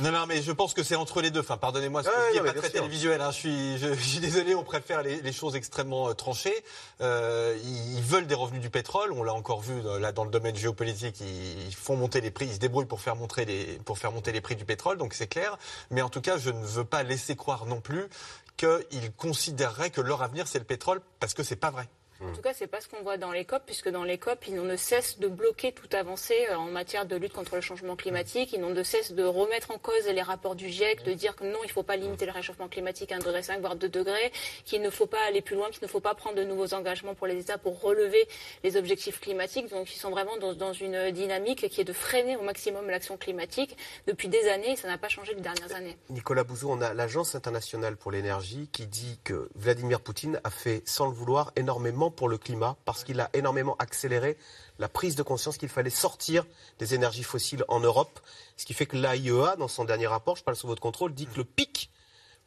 non, 0.02 0.12
non, 0.12 0.26
mais 0.28 0.42
je 0.42 0.52
pense 0.52 0.74
que 0.74 0.82
c'est 0.82 0.96
entre 0.96 1.22
les 1.22 1.30
deux. 1.30 1.42
Enfin, 1.42 1.58
pardonnez-moi, 1.58 2.02
ce 2.02 2.10
que 2.10 2.44
pas 2.44 2.54
très 2.54 2.72
télévisuel. 2.72 3.22
Hein. 3.22 3.30
Je, 3.30 3.38
suis, 3.38 3.78
je, 3.78 3.94
suis 3.94 4.20
désolé, 4.20 4.56
on 4.56 4.64
préfère 4.64 5.04
les, 5.04 5.32
choses 5.32 5.56
extrêmement 5.56 6.10
euh, 6.10 6.14
tranchées. 6.14 6.64
Euh, 7.02 7.56
ils, 7.64 8.02
veulent 8.02 8.26
des 8.26 8.34
revenus 8.34 8.62
du 8.62 8.72
pétrole. 8.72 9.12
On 9.12 9.22
l'a 9.22 9.36
encore 9.36 9.62
vu 9.62 9.80
euh, 9.86 10.00
là 10.00 10.12
dans 10.12 10.24
le 10.24 10.32
domaine 10.32 10.56
géopolitique. 10.56 11.22
Ils, 11.22 11.76
font 11.76 11.96
monter 11.96 12.20
les 12.20 12.32
prix, 12.32 12.48
ils 12.48 12.56
se 12.56 12.60
débrouillent 12.60 12.88
pour 12.88 13.02
faire, 13.02 13.16
montrer 13.16 13.46
les, 13.46 13.80
pour 13.86 14.00
faire 14.00 14.12
monter 14.12 14.32
les 14.32 14.42
prix 14.42 14.56
du 14.56 14.66
pétrole. 14.66 14.98
Donc 14.98 15.14
c'est 15.14 15.28
clair. 15.28 15.60
Mais 15.92 16.02
en 16.02 16.10
tout 16.10 16.22
cas, 16.22 16.38
je 16.40 16.50
ne 16.50 16.66
veux 16.66 16.84
pas 16.84 17.04
laisser 17.04 17.36
croire 17.36 17.68
non 17.68 17.80
plus 17.80 18.08
qu'ils 18.58 19.12
considéreraient 19.16 19.92
que 19.92 20.02
leur 20.02 20.24
avenir 20.24 20.48
c'est 20.48 20.60
le 20.60 20.66
pétrole 20.66 21.00
parce 21.20 21.36
que 21.36 21.44
c'est 21.44 21.56
pas 21.56 21.70
vrai. 21.70 21.88
En 22.22 22.34
tout 22.34 22.42
cas, 22.42 22.54
c'est 22.54 22.68
pas 22.68 22.82
ce 22.82 22.90
qu'on 22.90 23.02
voit 23.02 23.18
dans 23.18 23.32
les 23.32 23.46
COP, 23.46 23.62
puisque 23.66 23.90
dans 23.90 24.04
les 24.04 24.18
COP, 24.18 24.48
ils 24.48 24.56
ne 24.56 24.76
cessent 24.76 25.20
de 25.20 25.28
bloquer 25.28 25.72
toute 25.72 25.94
avancée 25.94 26.48
euh, 26.50 26.56
en 26.56 26.66
matière 26.66 27.06
de 27.06 27.16
lutte 27.16 27.32
contre 27.32 27.56
le 27.56 27.62
changement 27.62 27.96
climatique. 27.96 28.52
Ils 28.52 28.60
n'ont 28.60 28.74
de 28.74 28.84
cesse 28.84 29.14
de 29.14 29.24
remettre 29.24 29.72
en 29.72 29.78
cause 29.78 30.06
les 30.06 30.22
rapports 30.22 30.56
du 30.56 30.68
GIEC, 30.68 31.04
de 31.04 31.14
dire 31.14 31.36
que 31.36 31.46
non, 31.46 31.60
il 31.64 31.68
ne 31.68 31.72
faut 31.72 31.84
pas 31.84 31.96
limiter 31.96 32.26
le 32.26 32.34
réchauffement 32.34 32.68
climatique 32.68 33.14
à 33.14 33.20
1,5 33.20 33.24
degré, 33.24 33.60
voire 33.62 33.76
2 33.78 33.88
degrés, 33.88 34.32
qu'il 34.66 34.82
ne 34.82 34.90
faut 34.90 35.06
pas 35.06 35.22
aller 35.28 35.42
plus 35.42 35.56
loin, 35.56 35.70
qu'il 35.70 35.82
ne 35.82 35.88
faut 35.88 36.02
pas 36.02 36.14
prendre 36.14 36.36
de 36.36 36.44
nouveaux 36.44 36.74
engagements 36.74 37.16
pour 37.16 37.28
les 37.28 37.40
États 37.40 37.58
pour 37.58 37.82
relever 37.82 38.28
les 38.64 38.76
objectifs 38.76 39.22
climatiques. 39.22 39.70
Donc, 39.70 39.94
ils 39.94 40.00
sont 40.00 40.10
vraiment 40.10 40.36
dans, 40.38 40.74
une 40.74 41.12
dynamique 41.12 41.70
qui 41.70 41.82
est 41.82 41.86
de 41.86 41.94
freiner 41.94 42.36
au 42.36 42.42
maximum 42.42 42.88
l'action 42.88 43.16
climatique 43.16 43.78
depuis 44.08 44.28
des 44.28 44.50
années, 44.50 44.72
et 44.72 44.76
ça 44.76 44.90
n'a 44.90 44.98
pas 44.98 45.10
changé 45.10 45.34
les 45.34 45.42
dernières 45.42 45.74
années. 45.74 45.98
Nicolas 46.10 46.44
Bouzou, 46.44 46.70
on 46.70 46.82
a 46.82 46.94
l'Agence 46.94 47.36
internationale 47.36 47.96
pour 47.96 48.12
l'énergie 48.12 48.70
qui 48.72 48.88
dit 48.88 49.20
que 49.24 49.50
Vladimir 49.56 50.02
Poutine 50.02 50.40
a 50.44 50.50
fait, 50.50 50.82
sans 50.86 51.08
le 51.08 51.14
vouloir, 51.14 51.52
énormément 51.56 52.09
pour 52.10 52.30
le 52.30 52.38
climat 52.38 52.76
parce 52.86 53.04
qu'il 53.04 53.20
a 53.20 53.30
énormément 53.34 53.76
accéléré 53.80 54.38
la 54.80 54.90
prise 54.90 55.16
de 55.16 55.24
conscience 55.24 55.58
qu'il 55.58 55.70
fallait 55.70 55.90
sortir 55.90 56.46
des 56.80 56.94
énergies 56.94 57.24
fossiles 57.24 57.66
en 57.68 57.80
Europe. 57.80 58.20
Ce 58.58 58.66
qui 58.66 58.74
fait 58.74 58.86
que 58.86 58.98
l'AIEA, 58.98 59.56
dans 59.58 59.68
son 59.68 59.86
dernier 59.86 60.08
rapport, 60.08 60.36
je 60.36 60.44
parle 60.44 60.58
sous 60.58 60.68
votre 60.68 60.82
contrôle, 60.82 61.14
dit 61.14 61.28
que 61.28 61.38
le 61.38 61.44
pic 61.44 61.92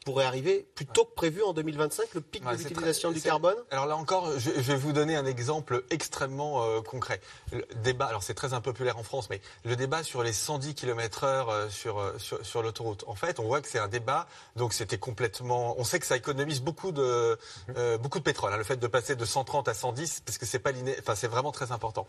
pourrait 0.03 0.25
arriver 0.25 0.65
plus 0.75 0.85
tôt 0.85 1.05
que 1.05 1.13
prévu 1.13 1.43
en 1.43 1.53
2025, 1.53 2.13
le 2.13 2.21
pic 2.21 2.45
Ouais, 2.45 2.57
de 2.57 2.57
l'utilisation 2.57 3.11
du 3.11 3.21
carbone 3.21 3.55
Alors 3.71 3.85
là 3.85 3.95
encore, 3.95 4.29
je, 4.37 4.51
je 4.55 4.61
vais 4.61 4.75
vous 4.75 4.91
donner 4.91 5.15
un 5.15 5.25
exemple 5.25 5.83
extrêmement 5.89 6.63
euh, 6.63 6.81
concret. 6.81 7.21
Le 7.51 7.65
débat, 7.83 8.05
alors 8.05 8.23
c'est 8.23 8.33
très 8.33 8.53
impopulaire 8.53 8.97
en 8.97 9.03
France, 9.03 9.29
mais 9.29 9.39
le 9.63 9.75
débat 9.75 10.03
sur 10.03 10.23
les 10.23 10.33
110 10.33 10.75
km/h 10.75 11.49
euh, 11.49 11.69
sur, 11.69 11.99
euh, 11.99 12.17
sur, 12.17 12.45
sur 12.45 12.61
l'autoroute. 12.61 13.03
En 13.07 13.15
fait, 13.15 13.39
on 13.39 13.43
voit 13.43 13.61
que 13.61 13.67
c'est 13.67 13.79
un 13.79 13.87
débat, 13.87 14.27
donc 14.55 14.73
c'était 14.73 14.97
complètement. 14.97 15.75
On 15.77 15.83
sait 15.83 15.99
que 15.99 16.05
ça 16.05 16.17
économise 16.17 16.61
beaucoup 16.61 16.91
de, 16.91 17.37
euh, 17.77 17.97
beaucoup 17.97 18.19
de 18.19 18.23
pétrole, 18.23 18.53
hein, 18.53 18.57
le 18.57 18.63
fait 18.63 18.77
de 18.77 18.87
passer 18.87 19.15
de 19.15 19.25
130 19.25 19.67
à 19.67 19.73
110, 19.73 20.23
parce 20.25 20.37
que 20.37 20.45
c'est 20.45 20.59
pas 20.59 20.71
liné... 20.71 20.95
enfin, 20.99 21.15
c'est 21.15 21.27
vraiment 21.27 21.51
très 21.51 21.71
important. 21.71 22.07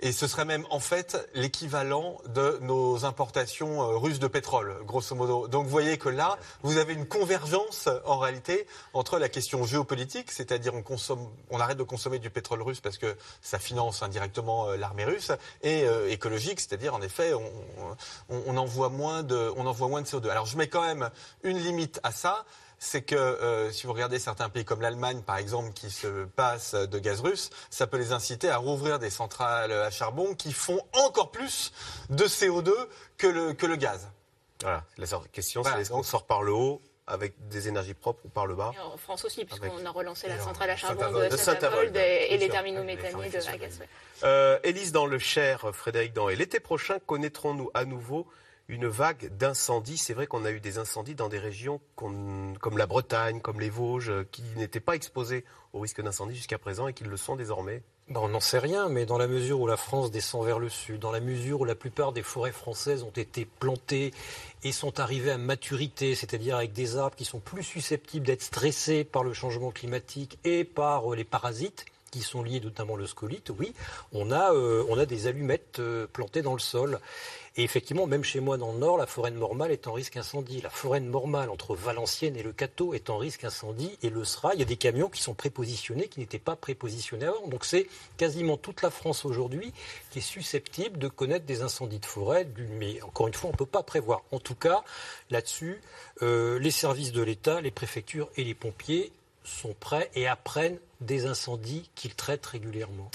Et 0.00 0.12
ce 0.12 0.26
serait 0.26 0.44
même 0.44 0.66
en 0.70 0.80
fait 0.80 1.28
l'équivalent 1.34 2.18
de 2.26 2.58
nos 2.62 3.04
importations 3.04 3.82
euh, 3.82 3.96
russes 3.96 4.18
de 4.18 4.26
pétrole, 4.26 4.76
grosso 4.84 5.14
modo. 5.14 5.46
Donc 5.48 5.64
vous 5.64 5.70
voyez 5.70 5.98
que 5.98 6.08
là, 6.08 6.38
vous 6.62 6.78
avez 6.78 6.94
une 6.94 7.06
convergence 7.06 7.27
en 8.04 8.18
réalité 8.18 8.66
entre 8.92 9.18
la 9.18 9.28
question 9.28 9.64
géopolitique, 9.64 10.30
c'est-à-dire 10.30 10.74
on 10.74 10.82
consomme, 10.82 11.28
on 11.50 11.60
arrête 11.60 11.78
de 11.78 11.82
consommer 11.82 12.18
du 12.18 12.30
pétrole 12.30 12.62
russe 12.62 12.80
parce 12.80 12.98
que 12.98 13.16
ça 13.42 13.58
finance 13.58 14.02
indirectement 14.02 14.68
euh, 14.68 14.76
l'armée 14.76 15.04
russe, 15.04 15.32
et 15.62 15.84
euh, 15.84 16.10
écologique, 16.10 16.60
c'est-à-dire 16.60 16.94
en 16.94 17.02
effet 17.02 17.34
on, 17.34 17.50
on, 18.28 18.42
on 18.46 18.56
envoie 18.56 18.88
moins 18.88 19.22
de, 19.22 19.52
on 19.56 19.66
envoie 19.66 19.88
moins 19.88 20.02
de 20.02 20.06
CO2. 20.06 20.28
Alors 20.30 20.46
je 20.46 20.56
mets 20.56 20.68
quand 20.68 20.82
même 20.82 21.10
une 21.42 21.58
limite 21.58 22.00
à 22.02 22.12
ça 22.12 22.44
c'est 22.78 23.02
que 23.02 23.16
euh, 23.16 23.72
si 23.72 23.86
vous 23.86 23.92
regardez 23.92 24.18
certains 24.18 24.48
pays 24.48 24.64
comme 24.64 24.80
l'Allemagne, 24.80 25.22
par 25.22 25.36
exemple, 25.36 25.72
qui 25.72 25.90
se 25.90 26.24
passent 26.26 26.74
de 26.74 26.98
gaz 26.98 27.20
russe, 27.20 27.50
ça 27.70 27.86
peut 27.86 27.98
les 27.98 28.12
inciter 28.12 28.48
à 28.50 28.56
rouvrir 28.56 28.98
des 28.98 29.10
centrales 29.10 29.72
à 29.72 29.90
charbon 29.90 30.34
qui 30.34 30.52
font 30.52 30.80
encore 30.92 31.30
plus 31.30 31.72
de 32.10 32.24
CO2 32.24 32.72
que 33.16 33.26
le, 33.26 33.52
que 33.52 33.66
le 33.66 33.76
gaz. 33.76 34.08
Voilà, 34.62 34.84
la 34.96 35.06
question 35.32 35.62
Voilà, 35.62 35.76
c'est 35.76 35.82
est-ce 35.82 35.90
qu'on 35.90 36.02
sort 36.02 36.26
par 36.26 36.42
le 36.42 36.52
haut 36.52 36.82
avec 37.08 37.34
des 37.48 37.68
énergies 37.68 37.94
propres 37.94 38.20
ou 38.24 38.28
par 38.28 38.46
le 38.46 38.54
bas 38.54 38.72
Et 38.74 38.78
en 38.78 38.96
France 38.96 39.24
aussi, 39.24 39.44
puisqu'on 39.44 39.84
a 39.84 39.90
relancé 39.90 40.28
la 40.28 40.38
centrale 40.38 40.70
à 40.70 40.76
charbon 40.76 41.28
de 41.28 41.36
Saint-Avold, 41.36 41.96
et, 41.96 42.36
les 42.36 42.48
terminaux 42.48 42.84
méthaniers 42.84 43.30
de 43.30 43.38
ouais. 43.38 43.70
Euh, 44.24 44.58
Élise, 44.62 44.92
dans 44.92 45.06
le 45.06 45.18
Cher, 45.18 45.70
Frédéric 45.72 46.12
Dans. 46.12 46.28
Et 46.28 46.36
l'été 46.36 46.60
prochain, 46.60 46.98
connaîtrons-nous 47.06 47.70
à 47.74 47.84
nouveau 47.84 48.26
une 48.68 48.86
vague 48.86 49.34
d'incendies 49.36 49.96
C'est 49.96 50.14
vrai 50.14 50.26
qu'on 50.26 50.44
a 50.44 50.50
eu 50.50 50.60
des 50.60 50.78
incendies 50.78 51.14
dans 51.14 51.28
des 51.28 51.38
régions 51.38 51.80
comme 51.96 52.56
la 52.76 52.86
Bretagne, 52.86 53.40
comme 53.40 53.60
les 53.60 53.70
Vosges, 53.70 54.10
euh, 54.10 54.28
qui 54.30 54.42
n'étaient 54.56 54.80
pas 54.80 54.94
exposées 54.94 55.44
au 55.72 55.80
risque 55.80 56.02
d'incendie 56.02 56.36
jusqu'à 56.36 56.58
présent 56.58 56.86
et 56.88 56.92
qui 56.92 57.04
le 57.04 57.16
sont 57.16 57.36
désormais. 57.36 57.82
Ben, 58.08 58.20
on 58.20 58.28
n'en 58.28 58.40
sait 58.40 58.58
rien, 58.58 58.88
mais 58.88 59.04
dans 59.04 59.18
la 59.18 59.26
mesure 59.26 59.60
où 59.60 59.66
la 59.66 59.76
France 59.76 60.10
descend 60.10 60.44
vers 60.44 60.58
le 60.58 60.68
sud, 60.68 61.00
dans 61.00 61.10
la 61.10 61.20
mesure 61.20 61.60
où 61.60 61.64
la 61.64 61.74
plupart 61.74 62.12
des 62.12 62.22
forêts 62.22 62.52
françaises 62.52 63.02
ont 63.02 63.10
été 63.10 63.44
plantées 63.44 64.12
et 64.64 64.72
sont 64.72 64.98
arrivées 64.98 65.30
à 65.30 65.38
maturité, 65.38 66.14
c'est-à-dire 66.14 66.56
avec 66.56 66.72
des 66.72 66.96
arbres 66.96 67.16
qui 67.16 67.26
sont 67.26 67.40
plus 67.40 67.62
susceptibles 67.62 68.26
d'être 68.26 68.42
stressés 68.42 69.04
par 69.04 69.24
le 69.24 69.34
changement 69.34 69.70
climatique 69.70 70.38
et 70.44 70.64
par 70.64 71.12
euh, 71.12 71.16
les 71.16 71.24
parasites 71.24 71.84
qui 72.10 72.22
sont 72.22 72.42
liés 72.42 72.60
notamment 72.60 72.96
le 72.96 73.06
scolite, 73.06 73.50
oui, 73.58 73.72
on 74.12 74.30
a, 74.30 74.52
euh, 74.52 74.84
on 74.88 74.98
a 74.98 75.06
des 75.06 75.26
allumettes 75.26 75.78
euh, 75.78 76.06
plantées 76.06 76.42
dans 76.42 76.54
le 76.54 76.60
sol. 76.60 77.00
Et 77.56 77.64
effectivement, 77.64 78.06
même 78.06 78.22
chez 78.22 78.38
moi 78.38 78.56
dans 78.56 78.72
le 78.72 78.78
Nord, 78.78 78.98
la 78.98 79.06
forêt 79.06 79.32
de 79.32 79.36
Mormal 79.36 79.72
est 79.72 79.88
en 79.88 79.92
risque 79.92 80.16
incendie. 80.16 80.60
La 80.60 80.70
forêt 80.70 81.00
de 81.00 81.06
Mormal 81.06 81.50
entre 81.50 81.74
Valenciennes 81.74 82.36
et 82.36 82.44
le 82.44 82.52
Cateau 82.52 82.94
est 82.94 83.10
en 83.10 83.18
risque 83.18 83.42
incendie 83.42 83.98
et 84.02 84.10
le 84.10 84.24
sera. 84.24 84.54
Il 84.54 84.60
y 84.60 84.62
a 84.62 84.64
des 84.64 84.76
camions 84.76 85.08
qui 85.08 85.20
sont 85.20 85.34
prépositionnés 85.34 86.06
qui 86.06 86.20
n'étaient 86.20 86.38
pas 86.38 86.54
prépositionnés 86.54 87.26
avant. 87.26 87.48
Donc 87.48 87.64
c'est 87.64 87.88
quasiment 88.16 88.58
toute 88.58 88.80
la 88.82 88.90
France 88.90 89.24
aujourd'hui 89.24 89.72
qui 90.10 90.20
est 90.20 90.22
susceptible 90.22 90.98
de 90.98 91.08
connaître 91.08 91.46
des 91.46 91.62
incendies 91.62 91.98
de 91.98 92.06
forêt. 92.06 92.46
Mais 92.78 93.02
encore 93.02 93.26
une 93.26 93.34
fois, 93.34 93.50
on 93.50 93.52
ne 93.54 93.58
peut 93.58 93.66
pas 93.66 93.82
prévoir. 93.82 94.22
En 94.30 94.38
tout 94.38 94.54
cas, 94.54 94.84
là-dessus, 95.30 95.80
euh, 96.22 96.60
les 96.60 96.70
services 96.70 97.10
de 97.10 97.22
l'État, 97.22 97.60
les 97.60 97.72
préfectures 97.72 98.30
et 98.36 98.44
les 98.44 98.54
pompiers 98.54 99.10
sont 99.42 99.74
prêts 99.80 100.10
et 100.14 100.28
apprennent 100.28 100.78
des 101.00 101.26
incendies 101.26 101.90
qu'ils 101.94 102.14
traitent 102.14 102.46
régulièrement. 102.46 103.10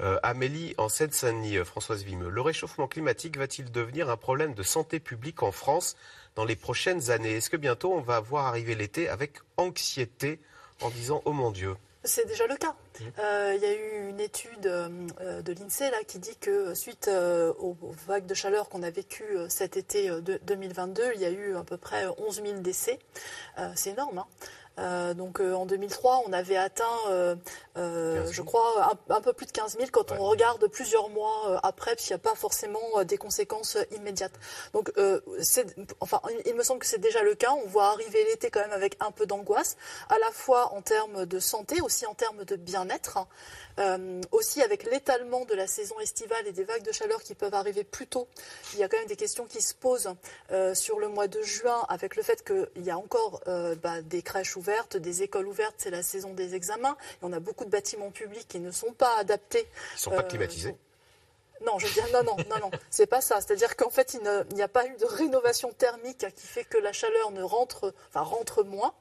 Euh, 0.00 0.18
Amélie, 0.22 0.74
en 0.76 0.88
Seine-Saint-Denis, 0.90 1.56
euh, 1.56 1.64
Françoise 1.64 2.02
Vimeux, 2.02 2.28
le 2.28 2.40
réchauffement 2.42 2.86
climatique 2.86 3.38
va-t-il 3.38 3.70
devenir 3.72 4.10
un 4.10 4.16
problème 4.18 4.52
de 4.54 4.62
santé 4.62 5.00
publique 5.00 5.42
en 5.42 5.52
France 5.52 5.96
dans 6.34 6.44
les 6.44 6.56
prochaines 6.56 7.10
années? 7.10 7.32
Est-ce 7.36 7.48
que 7.48 7.56
bientôt 7.56 7.94
on 7.94 8.02
va 8.02 8.20
voir 8.20 8.46
arriver 8.46 8.74
l'été 8.74 9.08
avec 9.08 9.38
anxiété 9.56 10.38
en 10.82 10.90
disant 10.90 11.22
Oh 11.24 11.32
mon 11.32 11.50
Dieu? 11.50 11.76
C'est 12.04 12.26
déjà 12.26 12.46
le 12.46 12.56
cas. 12.56 12.76
Euh, 13.18 13.54
Il 13.56 13.62
y 13.62 13.64
a 13.66 13.72
eu 13.74 14.10
une 14.10 14.20
étude 14.20 14.66
euh, 14.66 15.42
de 15.42 15.52
l'INSEE 15.54 15.90
là, 15.90 15.96
qui 16.06 16.18
dit 16.20 16.36
que 16.36 16.72
suite 16.74 17.08
euh, 17.08 17.52
aux, 17.58 17.76
aux 17.82 17.94
vagues 18.06 18.26
de 18.26 18.34
chaleur 18.34 18.68
qu'on 18.68 18.82
a 18.84 18.90
vécues 18.90 19.24
euh, 19.36 19.48
cet 19.48 19.76
été 19.76 20.08
euh, 20.10 20.20
de- 20.20 20.38
2022, 20.44 21.02
il 21.16 21.20
y 21.20 21.24
a 21.24 21.30
eu 21.30 21.56
à 21.56 21.64
peu 21.64 21.78
près 21.78 22.06
11 22.18 22.42
000 22.44 22.60
décès. 22.60 22.98
Euh, 23.58 23.72
C'est 23.74 23.90
énorme. 23.90 24.18
hein. 24.18 24.26
Euh, 24.78 25.14
donc 25.14 25.40
euh, 25.40 25.54
en 25.54 25.64
2003, 25.66 26.22
on 26.26 26.32
avait 26.32 26.56
atteint, 26.56 26.84
euh, 27.08 27.34
je 27.76 28.42
crois, 28.42 28.92
un, 29.08 29.14
un 29.14 29.20
peu 29.20 29.32
plus 29.32 29.46
de 29.46 29.52
15 29.52 29.76
000 29.78 29.88
quand 29.92 30.12
on 30.12 30.22
regarde 30.24 30.66
plusieurs 30.68 31.08
mois 31.08 31.58
après, 31.62 31.92
parce 31.94 32.06
qu'il 32.06 32.14
n'y 32.14 32.20
a 32.20 32.24
pas 32.30 32.34
forcément 32.34 33.02
des 33.04 33.16
conséquences 33.18 33.78
immédiates. 33.96 34.34
Donc, 34.72 34.92
enfin, 36.00 36.20
il- 36.44 36.54
me 36.54 36.62
semble 36.62 36.80
que 36.80 36.86
c'est 36.86 36.98
déjà 37.00 37.22
le 37.22 37.34
cas. 37.34 37.52
On 37.52 37.66
voit 37.68 37.88
arriver 37.88 38.24
l'été 38.24 38.50
quand 38.50 38.60
même 38.60 38.72
avec 38.72 38.96
un 39.00 39.10
peu 39.10 39.26
d'angoisse, 39.26 39.76
à 40.08 40.18
la 40.18 40.30
fois 40.32 40.72
en 40.72 40.80
termes 40.82 41.26
de 41.26 41.38
santé, 41.38 41.80
aussi 41.82 42.06
en 42.06 42.14
termes 42.14 42.44
de 42.44 42.56
bien-être. 42.56 43.18
hein. 43.18 43.26
Aussi 44.32 44.62
avec 44.62 44.84
l'étalement 44.90 45.44
de 45.44 45.54
la 45.54 45.66
saison 45.66 46.00
estivale 46.00 46.46
et 46.46 46.52
des 46.52 46.64
vagues 46.64 46.82
de 46.82 46.92
chaleur 46.92 47.22
qui 47.22 47.34
peuvent 47.34 47.52
arriver 47.52 47.84
plus 47.84 48.06
tôt, 48.06 48.26
il 48.72 48.78
y 48.78 48.82
a 48.82 48.88
quand 48.88 48.96
même 48.96 49.06
des 49.06 49.16
questions 49.16 49.44
qui 49.44 49.60
se 49.60 49.74
posent 49.74 50.08
sur 50.74 50.98
le 50.98 51.08
mois 51.08 51.28
de 51.28 51.42
juin 51.42 51.84
avec 51.90 52.16
le 52.16 52.22
fait 52.22 52.42
qu'il 52.42 52.82
y 52.84 52.90
a 52.90 52.96
encore 52.96 53.42
bah, 53.82 54.00
des 54.02 54.22
crèches 54.22 54.56
ouvertes, 54.56 54.65
des 54.96 55.22
écoles 55.22 55.46
ouvertes, 55.46 55.76
c'est 55.78 55.90
la 55.90 56.02
saison 56.02 56.32
des 56.32 56.54
examens. 56.54 56.96
Et 57.14 57.18
on 57.24 57.32
a 57.32 57.40
beaucoup 57.40 57.64
de 57.64 57.70
bâtiments 57.70 58.10
publics 58.10 58.46
qui 58.48 58.60
ne 58.60 58.70
sont 58.70 58.92
pas 58.92 59.16
adaptés. 59.18 59.66
Ils 59.92 59.94
ne 59.94 60.00
sont 60.00 60.10
pas 60.10 60.18
euh, 60.18 60.22
climatisés. 60.22 60.76
non, 61.64 61.78
je 61.78 61.86
veux 61.86 61.92
dire, 61.92 62.06
non, 62.12 62.22
non, 62.24 62.36
non, 62.50 62.58
non, 62.60 62.70
c'est 62.90 63.06
pas 63.06 63.20
ça. 63.20 63.40
C'est-à-dire 63.40 63.76
qu'en 63.76 63.90
fait, 63.90 64.14
il 64.14 64.54
n'y 64.54 64.62
a 64.62 64.68
pas 64.68 64.86
eu 64.86 64.96
de 64.96 65.04
rénovation 65.04 65.72
thermique 65.72 66.26
qui 66.34 66.46
fait 66.46 66.64
que 66.64 66.78
la 66.78 66.92
chaleur 66.92 67.30
ne 67.30 67.42
rentre, 67.42 67.94
enfin, 68.08 68.22
rentre 68.22 68.64
moins. 68.64 68.94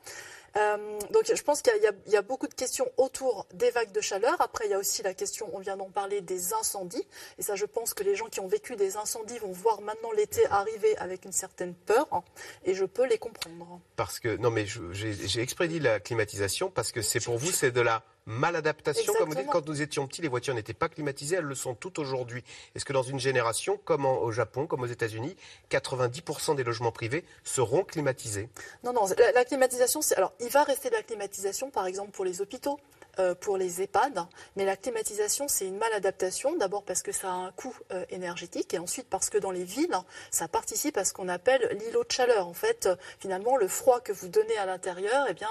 Euh, 0.57 0.99
donc, 1.11 1.23
je 1.33 1.43
pense 1.43 1.61
qu'il 1.61 1.73
y, 2.07 2.15
a- 2.15 2.21
beaucoup 2.21 2.47
de 2.47 2.53
questions 2.53 2.89
autour 2.97 3.45
des 3.53 3.71
vagues 3.71 3.91
de 3.91 4.01
chaleur. 4.01 4.35
Après, 4.39 4.65
il 4.65 4.71
y 4.71 4.73
a 4.73 4.79
aussi 4.79 5.03
la 5.03 5.13
question, 5.13 5.49
on 5.53 5.59
vient 5.59 5.75
d'en 5.77 5.89
parler, 5.89 6.21
des 6.21 6.53
incendies. 6.53 7.05
Et 7.37 7.41
ça, 7.41 7.55
je 7.55 7.65
pense 7.65 7.93
que 7.93 8.03
les 8.03 8.15
gens 8.15 8.27
qui 8.27 8.39
ont 8.39 8.47
vécu 8.47 8.75
des 8.75 8.95
incendies 8.97 9.37
vont 9.39 9.51
voir 9.51 9.81
maintenant 9.81 10.11
l'été 10.13 10.45
arriver 10.47 10.97
avec 10.97 11.25
une 11.25 11.33
certaine 11.33 11.73
peur. 11.73 12.07
hein, 12.11 12.23
et 12.63 12.73
je 12.73 12.85
peux 12.85 13.05
les 13.05 13.17
comprendre. 13.17 13.79
Parce 13.95 14.19
que, 14.19 14.37
non 14.37 14.49
mais 14.49 14.65
j'ai 14.91 15.41
exprès 15.41 15.67
la 15.67 15.99
climatisation 15.99 16.69
parce 16.69 16.91
que 16.91 17.01
c'est 17.01 17.19
pour 17.19 17.37
vous, 17.37 17.51
c'est 17.51 17.71
de 17.71 17.81
la 17.81 18.03
maladaptation. 18.25 19.13
Comme 19.17 19.29
vous 19.29 19.35
dites, 19.35 19.47
quand 19.47 19.67
nous 19.67 19.81
étions 19.81 20.07
petits, 20.07 20.21
les 20.21 20.27
voitures 20.27 20.53
n'étaient 20.53 20.73
pas 20.73 20.89
climatisées, 20.89 21.37
elles 21.37 21.43
le 21.43 21.55
sont 21.55 21.75
toutes 21.75 21.99
aujourd'hui. 21.99 22.43
Est-ce 22.75 22.85
que 22.85 22.93
dans 22.93 23.03
une 23.03 23.19
génération, 23.19 23.79
comme 23.85 24.05
en- 24.05 24.19
au 24.19 24.31
Japon, 24.31 24.67
comme 24.67 24.81
aux 24.81 24.85
États-Unis, 24.87 25.35
90% 25.69 26.55
des 26.55 26.63
logements 26.63 26.91
privés 26.91 27.23
seront 27.43 27.83
climatisés? 27.83 28.49
Non, 28.83 28.93
non, 28.93 29.05
la, 29.17 29.31
la 29.31 29.45
climatisation, 29.45 30.01
c'est. 30.01 30.15
Alors, 30.15 30.33
il 30.39 30.49
va 30.49 30.63
rester 30.63 30.89
de 30.89 30.95
la 30.95 31.03
climatisation, 31.03 31.69
par 31.69 31.85
exemple, 31.87 32.11
pour 32.11 32.25
les 32.25 32.41
hôpitaux, 32.41 32.79
pour 33.41 33.57
les 33.57 33.81
EHPAD, 33.81 34.25
mais 34.55 34.65
la 34.65 34.75
climatisation, 34.75 35.47
c'est 35.47 35.67
une 35.67 35.77
maladaptation, 35.77 36.55
d'abord 36.57 36.83
parce 36.83 37.01
que 37.01 37.11
ça 37.11 37.29
a 37.29 37.31
un 37.31 37.51
coût 37.51 37.75
euh, 37.91 38.05
énergétique, 38.09 38.73
et 38.73 38.79
ensuite 38.79 39.07
parce 39.09 39.29
que 39.29 39.37
dans 39.37 39.51
les 39.51 39.63
villes, 39.63 39.95
ça 40.31 40.47
participe 40.47 40.97
à 40.97 41.05
ce 41.05 41.13
qu'on 41.13 41.29
appelle 41.29 41.77
l'îlot 41.79 42.03
de 42.03 42.11
chaleur. 42.11 42.47
En 42.47 42.53
fait, 42.53 42.85
euh, 42.85 42.95
finalement, 43.19 43.57
le 43.57 43.67
froid 43.67 43.99
que 43.99 44.11
vous 44.11 44.27
donnez 44.27 44.57
à 44.57 44.65
l'intérieur, 44.65 45.25
eh 45.29 45.33
bien, 45.33 45.49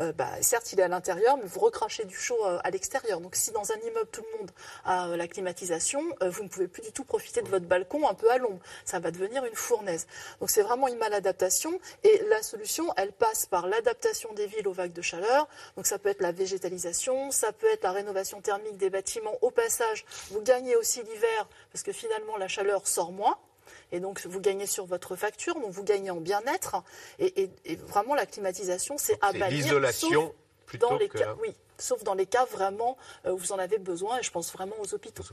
euh, 0.00 0.12
bah, 0.12 0.30
certes, 0.40 0.72
il 0.72 0.80
est 0.80 0.84
à 0.84 0.88
l'intérieur, 0.88 1.36
mais 1.36 1.46
vous 1.46 1.60
recrachez 1.60 2.04
du 2.04 2.16
chaud 2.16 2.38
euh, 2.44 2.58
à 2.64 2.70
l'extérieur. 2.70 3.20
Donc, 3.20 3.36
si 3.36 3.50
dans 3.50 3.72
un 3.72 3.76
immeuble, 3.86 4.08
tout 4.10 4.22
le 4.32 4.38
monde 4.38 4.50
a 4.84 5.08
euh, 5.08 5.16
la 5.16 5.28
climatisation, 5.28 6.02
euh, 6.22 6.30
vous 6.30 6.44
ne 6.44 6.48
pouvez 6.48 6.68
plus 6.68 6.82
du 6.82 6.92
tout 6.92 7.04
profiter 7.04 7.42
de 7.42 7.48
votre 7.48 7.66
balcon 7.66 8.08
un 8.08 8.14
peu 8.14 8.30
à 8.30 8.38
l'ombre. 8.38 8.60
Ça 8.84 8.98
va 8.98 9.10
devenir 9.10 9.44
une 9.44 9.54
fournaise. 9.54 10.06
Donc, 10.40 10.50
c'est 10.50 10.62
vraiment 10.62 10.88
une 10.88 10.98
maladaptation, 10.98 11.78
et 12.04 12.22
la 12.28 12.42
solution, 12.42 12.92
elle 12.96 13.12
passe 13.12 13.46
par 13.46 13.66
l'adaptation 13.66 14.32
des 14.34 14.46
villes 14.46 14.68
aux 14.68 14.72
vagues 14.72 14.92
de 14.92 15.02
chaleur. 15.02 15.48
Donc, 15.76 15.86
ça 15.86 15.98
peut 15.98 16.08
être 16.08 16.22
la 16.22 16.32
végétalisation, 16.32 17.01
ça 17.30 17.52
peut 17.52 17.66
être 17.72 17.82
la 17.84 17.92
rénovation 17.92 18.40
thermique 18.40 18.76
des 18.76 18.90
bâtiments. 18.90 19.36
Au 19.42 19.50
passage, 19.50 20.04
vous 20.30 20.40
gagnez 20.42 20.76
aussi 20.76 21.02
l'hiver, 21.02 21.48
parce 21.72 21.82
que 21.82 21.92
finalement, 21.92 22.36
la 22.36 22.48
chaleur 22.48 22.86
sort 22.86 23.12
moins. 23.12 23.38
Et 23.90 24.00
donc, 24.00 24.24
vous 24.26 24.40
gagnez 24.40 24.66
sur 24.66 24.86
votre 24.86 25.16
facture, 25.16 25.54
donc 25.54 25.70
vous 25.70 25.84
gagnez 25.84 26.10
en 26.10 26.20
bien-être. 26.20 26.76
Et, 27.18 27.42
et- 27.42 27.50
et 27.64 27.76
vraiment, 27.76 28.14
la 28.14 28.26
climatisation, 28.26 28.96
c'est 28.98 29.18
à 29.22 29.32
bannir. 29.32 29.48
l'isolation 29.50 30.34
plutôt 30.66 30.88
dans 30.88 30.96
les 30.96 31.08
que- 31.08 31.18
cas, 31.18 31.34
oui, 31.42 31.54
sauf 31.78 32.02
dans 32.02 32.14
les 32.14 32.26
cas 32.26 32.44
vraiment 32.46 32.96
euh, 33.26 33.32
où 33.32 33.36
vous 33.36 33.52
en 33.52 33.58
avez 33.58 33.78
besoin, 33.78 34.18
et 34.18 34.22
je 34.22 34.30
pense 34.30 34.50
vraiment 34.52 34.76
aux 34.80 34.94
hôpitaux. 34.94 35.24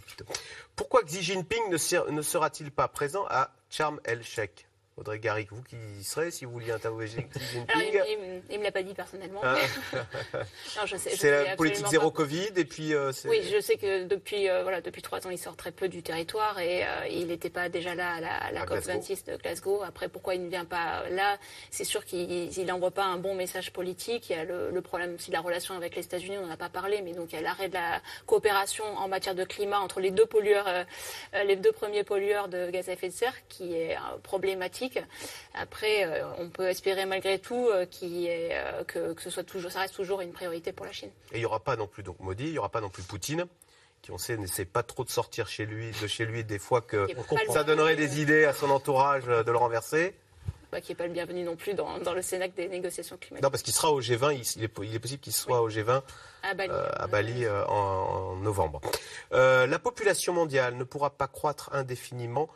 Pourquoi 0.76 1.04
Xi 1.04 1.22
Jinping 1.24 1.70
ne, 1.70 1.78
ser- 1.78 2.10
ne 2.12 2.22
sera-t-il 2.22 2.72
pas 2.72 2.88
présent 2.90 3.26
à 3.30 3.52
Sharm 3.70 4.00
el-Sheikh? 4.04 4.68
Audrey 5.00 5.20
Garrick, 5.20 5.52
vous 5.52 5.62
qui 5.64 5.76
y 6.00 6.04
serez 6.04 6.32
si 6.32 6.46
vous 6.46 6.52
vouliez 6.52 6.72
interviewer 6.72 7.06
Xi 7.08 7.16
Jinping 7.54 7.66
Alors, 7.70 8.08
il, 8.08 8.42
il 8.52 8.60
me 8.60 8.64
l'a 8.64 8.72
pas 8.72 8.84
dit 8.84 8.94
personnellement. 8.94 9.40
Ah. 9.44 9.56
C'est 10.98 11.46
la 11.46 11.56
politique 11.56 11.88
zéro 11.88 12.12
pas. 12.12 12.18
Covid 12.18 12.50
et 12.58 12.66
puis 12.66 12.94
euh, 12.94 13.12
Oui, 13.26 13.42
je 13.52 13.60
sais 13.62 13.78
que 13.78 14.06
depuis 14.06 14.50
euh, 14.50 14.64
voilà 14.64 14.82
depuis 14.82 15.02
trois 15.02 15.26
ans, 15.26 15.30
il 15.30 15.38
sort 15.38 15.56
très 15.56 15.72
peu 15.72 15.88
du 15.88 16.04
territoire 16.04 16.60
et 16.60 16.84
euh, 16.84 17.08
il 17.10 17.28
n'était 17.28 17.50
pas 17.50 17.70
déjà 17.70 17.96
là 17.96 18.14
à 18.16 18.20
la, 18.22 18.36
à 18.36 18.52
la 18.52 18.62
À 18.62 18.66
COP 18.66 18.84
Glasgow. 18.84 18.94
26 18.94 19.24
de 19.26 19.38
Glasgow. 19.38 19.84
Après, 19.84 20.10
pourquoi 20.10 20.36
il 20.36 20.44
ne 20.44 20.50
vient 20.50 20.66
pas 20.66 21.08
là? 21.10 21.38
C'est 21.72 21.86
sûr 21.86 22.06
qu'il 22.06 22.66
n'envoie 22.66 22.92
pas 22.92 23.06
un 23.06 23.18
bon 23.18 23.36
message 23.36 23.72
politique. 23.72 24.30
Il 24.30 24.36
y 24.36 24.40
a 24.40 24.44
le, 24.44 24.72
le 24.72 24.82
problème 24.82 25.16
aussi 25.16 25.30
de 25.30 25.36
la 25.36 25.42
relation 25.42 25.76
avec 25.76 25.96
les 25.96 26.04
États-Unis. 26.04 26.38
On 26.38 26.46
n'en 26.48 26.54
a 26.54 26.58
pas 26.58 26.70
parlé, 26.70 27.02
mais 27.02 27.14
donc 27.14 27.32
il 27.32 27.36
y 27.36 27.40
a 27.40 27.42
l'arrêt 27.42 27.70
de 27.70 27.74
la 27.76 28.02
coopération 28.26 28.86
en 28.98 29.08
matière 29.08 29.36
de 29.36 29.44
climat 29.44 29.80
entre 29.80 30.00
les 30.00 30.12
deux 30.12 30.26
pollueurs, 30.26 30.68
les 31.46 31.56
deux 31.56 31.72
premiers 31.72 32.04
pollueurs 32.04 32.48
de 32.50 32.70
gaz 32.70 32.90
à 32.90 32.94
effet 32.94 33.08
de 33.10 33.14
serre, 33.14 33.36
qui 33.48 33.74
est 33.74 33.96
euh, 33.96 34.18
Après, 35.54 36.06
euh, 36.06 36.24
on 36.38 36.50
peut 36.50 36.68
espérer 36.68 37.06
malgré 37.06 37.40
tout 37.40 37.68
euh, 37.70 37.86
ait, 38.02 38.50
euh, 38.54 38.84
que, 38.84 39.14
que 39.14 39.22
ce 39.22 39.30
soit 39.30 39.44
toujours, 39.44 39.72
ça 39.72 39.80
reste 39.82 39.96
toujours 39.96 40.22
une 40.22 40.32
priorité 40.32 40.72
pour 40.72 40.86
la 40.86 40.92
Chine. 40.92 41.10
Et 41.32 41.38
il 41.38 41.40
n'y 41.40 41.46
aura 41.46 41.60
pas 41.60 41.76
non 41.76 41.88
plus 41.88 42.04
donc 42.04 42.20
Modi, 42.20 42.46
il 42.46 42.52
n'y 42.52 42.58
aura 42.60 42.70
pas 42.70 42.82
non 42.82 42.90
plus 42.90 43.04
Poutine, 43.04 43.46
qui 44.02 44.12
on 44.12 44.18
sait 44.18 44.38
n'essaie 44.38 44.66
pas 44.66 44.84
trop 44.84 45.04
de 45.04 45.10
sortir 45.10 45.48
chez 45.48 45.66
lui, 45.66 45.92
de 46.02 46.08
chez 46.08 46.26
lui 46.26 46.44
des 46.44 46.60
fois 46.60 46.82
que 46.82 47.08
ça 47.50 47.64
donnerait 47.64 47.96
des 47.96 48.22
idées 48.22 48.46
à 48.46 48.54
son 48.54 48.70
entourage 48.70 49.26
de 49.26 49.52
le 49.52 49.58
renverser. 49.58 50.16
bah, 50.72 50.80
qui 50.82 50.92
n'est 50.92 50.96
pas 50.96 51.08
le 51.08 51.14
bienvenu 51.14 51.44
non 51.44 51.56
plus 51.56 51.74
dans, 51.74 51.98
dans 52.00 52.14
le 52.14 52.22
Cénacle 52.22 52.54
des 52.56 52.70
négociations 52.70 53.18
climatiques. 53.18 53.44
Non, 53.44 53.50
parce 53.50 53.64
qu'il 53.64 53.74
sera 53.74 53.92
au 53.92 54.02
G20, 54.02 54.36
il, 54.36 54.44
il 54.58 54.64
est, 54.64 54.72
il 54.84 54.96
est 54.96 55.00
possible 55.00 55.20
qu'il 55.20 55.34
soit 55.34 55.62
au 55.62 55.70
G20 55.70 56.02
À 56.44 56.54
Bali. 56.54 56.72
euh, 56.72 56.90
à 56.94 57.08
Bali 57.08 57.44
euh, 57.46 57.66
en, 57.66 57.74
en 57.74 58.36
novembre. 58.38 58.80
Euh, 59.34 59.66
la 59.68 59.80
population 59.80 60.32
mondiale 60.32 60.76
ne 60.76 60.84
pourra 60.84 61.10
pas 61.10 61.28
croître 61.28 61.70
indéfiniment. 61.74 62.48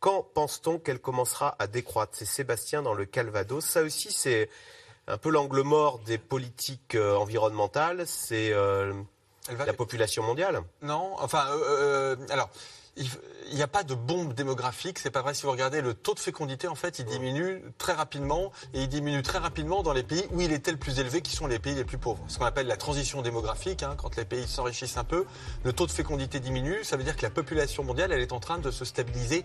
Quand 0.00 0.26
pense-t-on 0.34 0.78
qu'elle 0.78 0.98
commencera 0.98 1.56
à 1.58 1.66
décroître? 1.66 2.12
C'est 2.16 2.24
Sébastien 2.24 2.82
dans 2.82 2.94
le 2.94 3.04
Calvados. 3.04 3.64
Ça 3.64 3.82
aussi, 3.82 4.10
c'est 4.10 4.48
un 5.06 5.18
peu 5.18 5.30
l'angle 5.30 5.60
mort 5.60 5.98
des 6.00 6.16
politiques 6.16 6.94
euh, 6.94 7.16
environnementales. 7.16 8.06
C'est 8.06 8.52
euh, 8.52 8.94
la 9.48 9.72
population 9.74 10.22
mondiale. 10.22 10.62
Non, 10.82 11.14
enfin, 11.18 11.44
euh, 11.50 12.16
euh, 12.16 12.16
alors, 12.30 12.48
il 12.96 13.56
n'y 13.56 13.62
a 13.62 13.68
pas 13.68 13.82
de 13.82 13.94
bombe 13.94 14.34
démographique. 14.34 14.98
C'est 14.98 15.10
pas 15.10 15.22
vrai. 15.22 15.34
Si 15.34 15.42
vous 15.42 15.50
regardez 15.50 15.80
le 15.80 15.94
taux 15.94 16.14
de 16.14 16.20
fécondité, 16.20 16.68
en 16.68 16.74
fait, 16.74 16.98
il 16.98 17.04
diminue 17.04 17.62
très 17.78 17.92
rapidement 17.92 18.52
et 18.74 18.82
il 18.82 18.88
diminue 18.88 19.22
très 19.22 19.38
rapidement 19.38 19.82
dans 19.82 19.92
les 19.92 20.02
pays 20.02 20.24
où 20.32 20.40
il 20.40 20.52
était 20.52 20.70
le 20.70 20.76
plus 20.76 20.98
élevé, 21.00 21.20
qui 21.22 21.34
sont 21.34 21.46
les 21.46 21.58
pays 21.58 21.74
les 21.74 21.84
plus 21.84 21.98
pauvres. 21.98 22.22
Ce 22.28 22.38
qu'on 22.38 22.44
appelle 22.44 22.66
la 22.66 22.76
transition 22.76 23.22
démographique. 23.22 23.82
hein, 23.82 23.94
quand 23.96 24.16
les 24.16 24.24
pays 24.24 24.46
s'enrichissent 24.46 24.96
un 24.96 25.04
peu, 25.04 25.24
le 25.64 25.72
taux 25.72 25.86
de 25.86 25.92
fécondité 25.92 26.40
diminue. 26.40 26.84
Ça 26.84 26.96
veut 26.96 27.04
dire 27.04 27.16
que 27.16 27.22
la 27.22 27.30
population 27.30 27.84
mondiale, 27.84 28.12
elle 28.12 28.20
est 28.20 28.32
en 28.32 28.40
train 28.40 28.58
de 28.58 28.70
se 28.70 28.84
stabiliser 28.84 29.44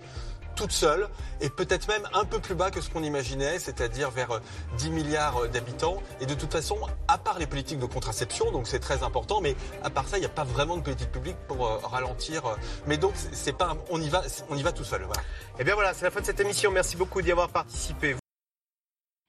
toute 0.55 0.71
seule 0.71 1.09
et 1.41 1.49
peut-être 1.49 1.87
même 1.89 2.07
un 2.13 2.23
peu 2.23 2.39
plus 2.39 2.55
bas 2.55 2.71
que 2.71 2.79
ce 2.79 2.89
qu'on 2.89 3.03
imaginait, 3.03 3.59
c'est-à-dire 3.59 4.09
vers 4.09 4.31
euh, 4.31 4.39
10 4.77 4.89
milliards 4.89 5.43
euh, 5.43 5.47
d'habitants. 5.49 6.01
Et 6.21 6.25
de 6.25 6.33
toute 6.33 6.51
façon, 6.51 6.77
à 7.09 7.17
part 7.17 7.39
les 7.39 7.45
politiques 7.45 7.79
de 7.79 7.85
contraception, 7.85 8.51
donc 8.51 8.65
c'est 8.67 8.79
très 8.79 9.03
important, 9.03 9.41
mais 9.41 9.55
à 9.83 9.89
part 9.89 10.07
ça, 10.07 10.17
il 10.17 10.21
n'y 10.21 10.25
a 10.25 10.29
pas 10.29 10.45
vraiment 10.45 10.77
de 10.77 10.81
politique 10.81 11.11
publique 11.11 11.35
pour 11.49 11.67
euh, 11.67 11.77
ralentir. 11.83 12.45
euh, 12.45 12.55
mais 12.87 12.95
donc, 12.95 13.13
c'est 13.35 13.53
pas, 13.53 13.71
un- 13.71 13.77
on 13.89 14.01
y 14.01 14.09
va, 14.09 14.23
on 14.49 14.57
y 14.57 14.63
va 14.63 14.71
tout 14.71 14.83
seul. 14.83 15.03
Voilà. 15.03 15.21
Eh 15.59 15.63
bien 15.63 15.75
voilà, 15.75 15.93
c'est 15.93 16.05
la 16.05 16.11
fin 16.11 16.21
de 16.21 16.25
cette 16.25 16.39
émission. 16.39 16.71
Merci 16.71 16.97
beaucoup 16.97 17.21
d'y 17.21 17.31
avoir 17.31 17.49
participé. 17.49 18.15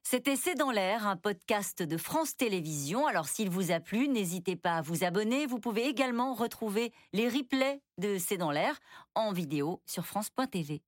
C'était 0.09 0.37
C'est 0.37 0.55
dans 0.55 0.71
l'air, 0.71 1.07
un 1.09 1.17
podcast 1.17 1.83
de 1.83 1.97
France 1.97 2.37
Télévisions. 2.37 3.09
Alors 3.09 3.27
s'il 3.27 3.51
vous 3.51 3.73
a 3.73 3.81
plu, 3.81 4.07
n'hésitez 4.09 4.55
pas 4.55 4.77
à 4.77 4.81
vous 4.83 5.03
abonner. 5.03 5.47
Vous 5.47 5.59
pouvez 5.59 5.87
également 5.87 6.33
retrouver 6.35 6.93
les 7.13 7.29
replays 7.29 7.81
de 7.99 8.17
C'est 8.17 8.37
dans 8.37 8.53
l'air 8.53 8.79
en 9.17 9.33
vidéo 9.33 9.83
sur 9.85 10.07
France.tv. 10.07 10.81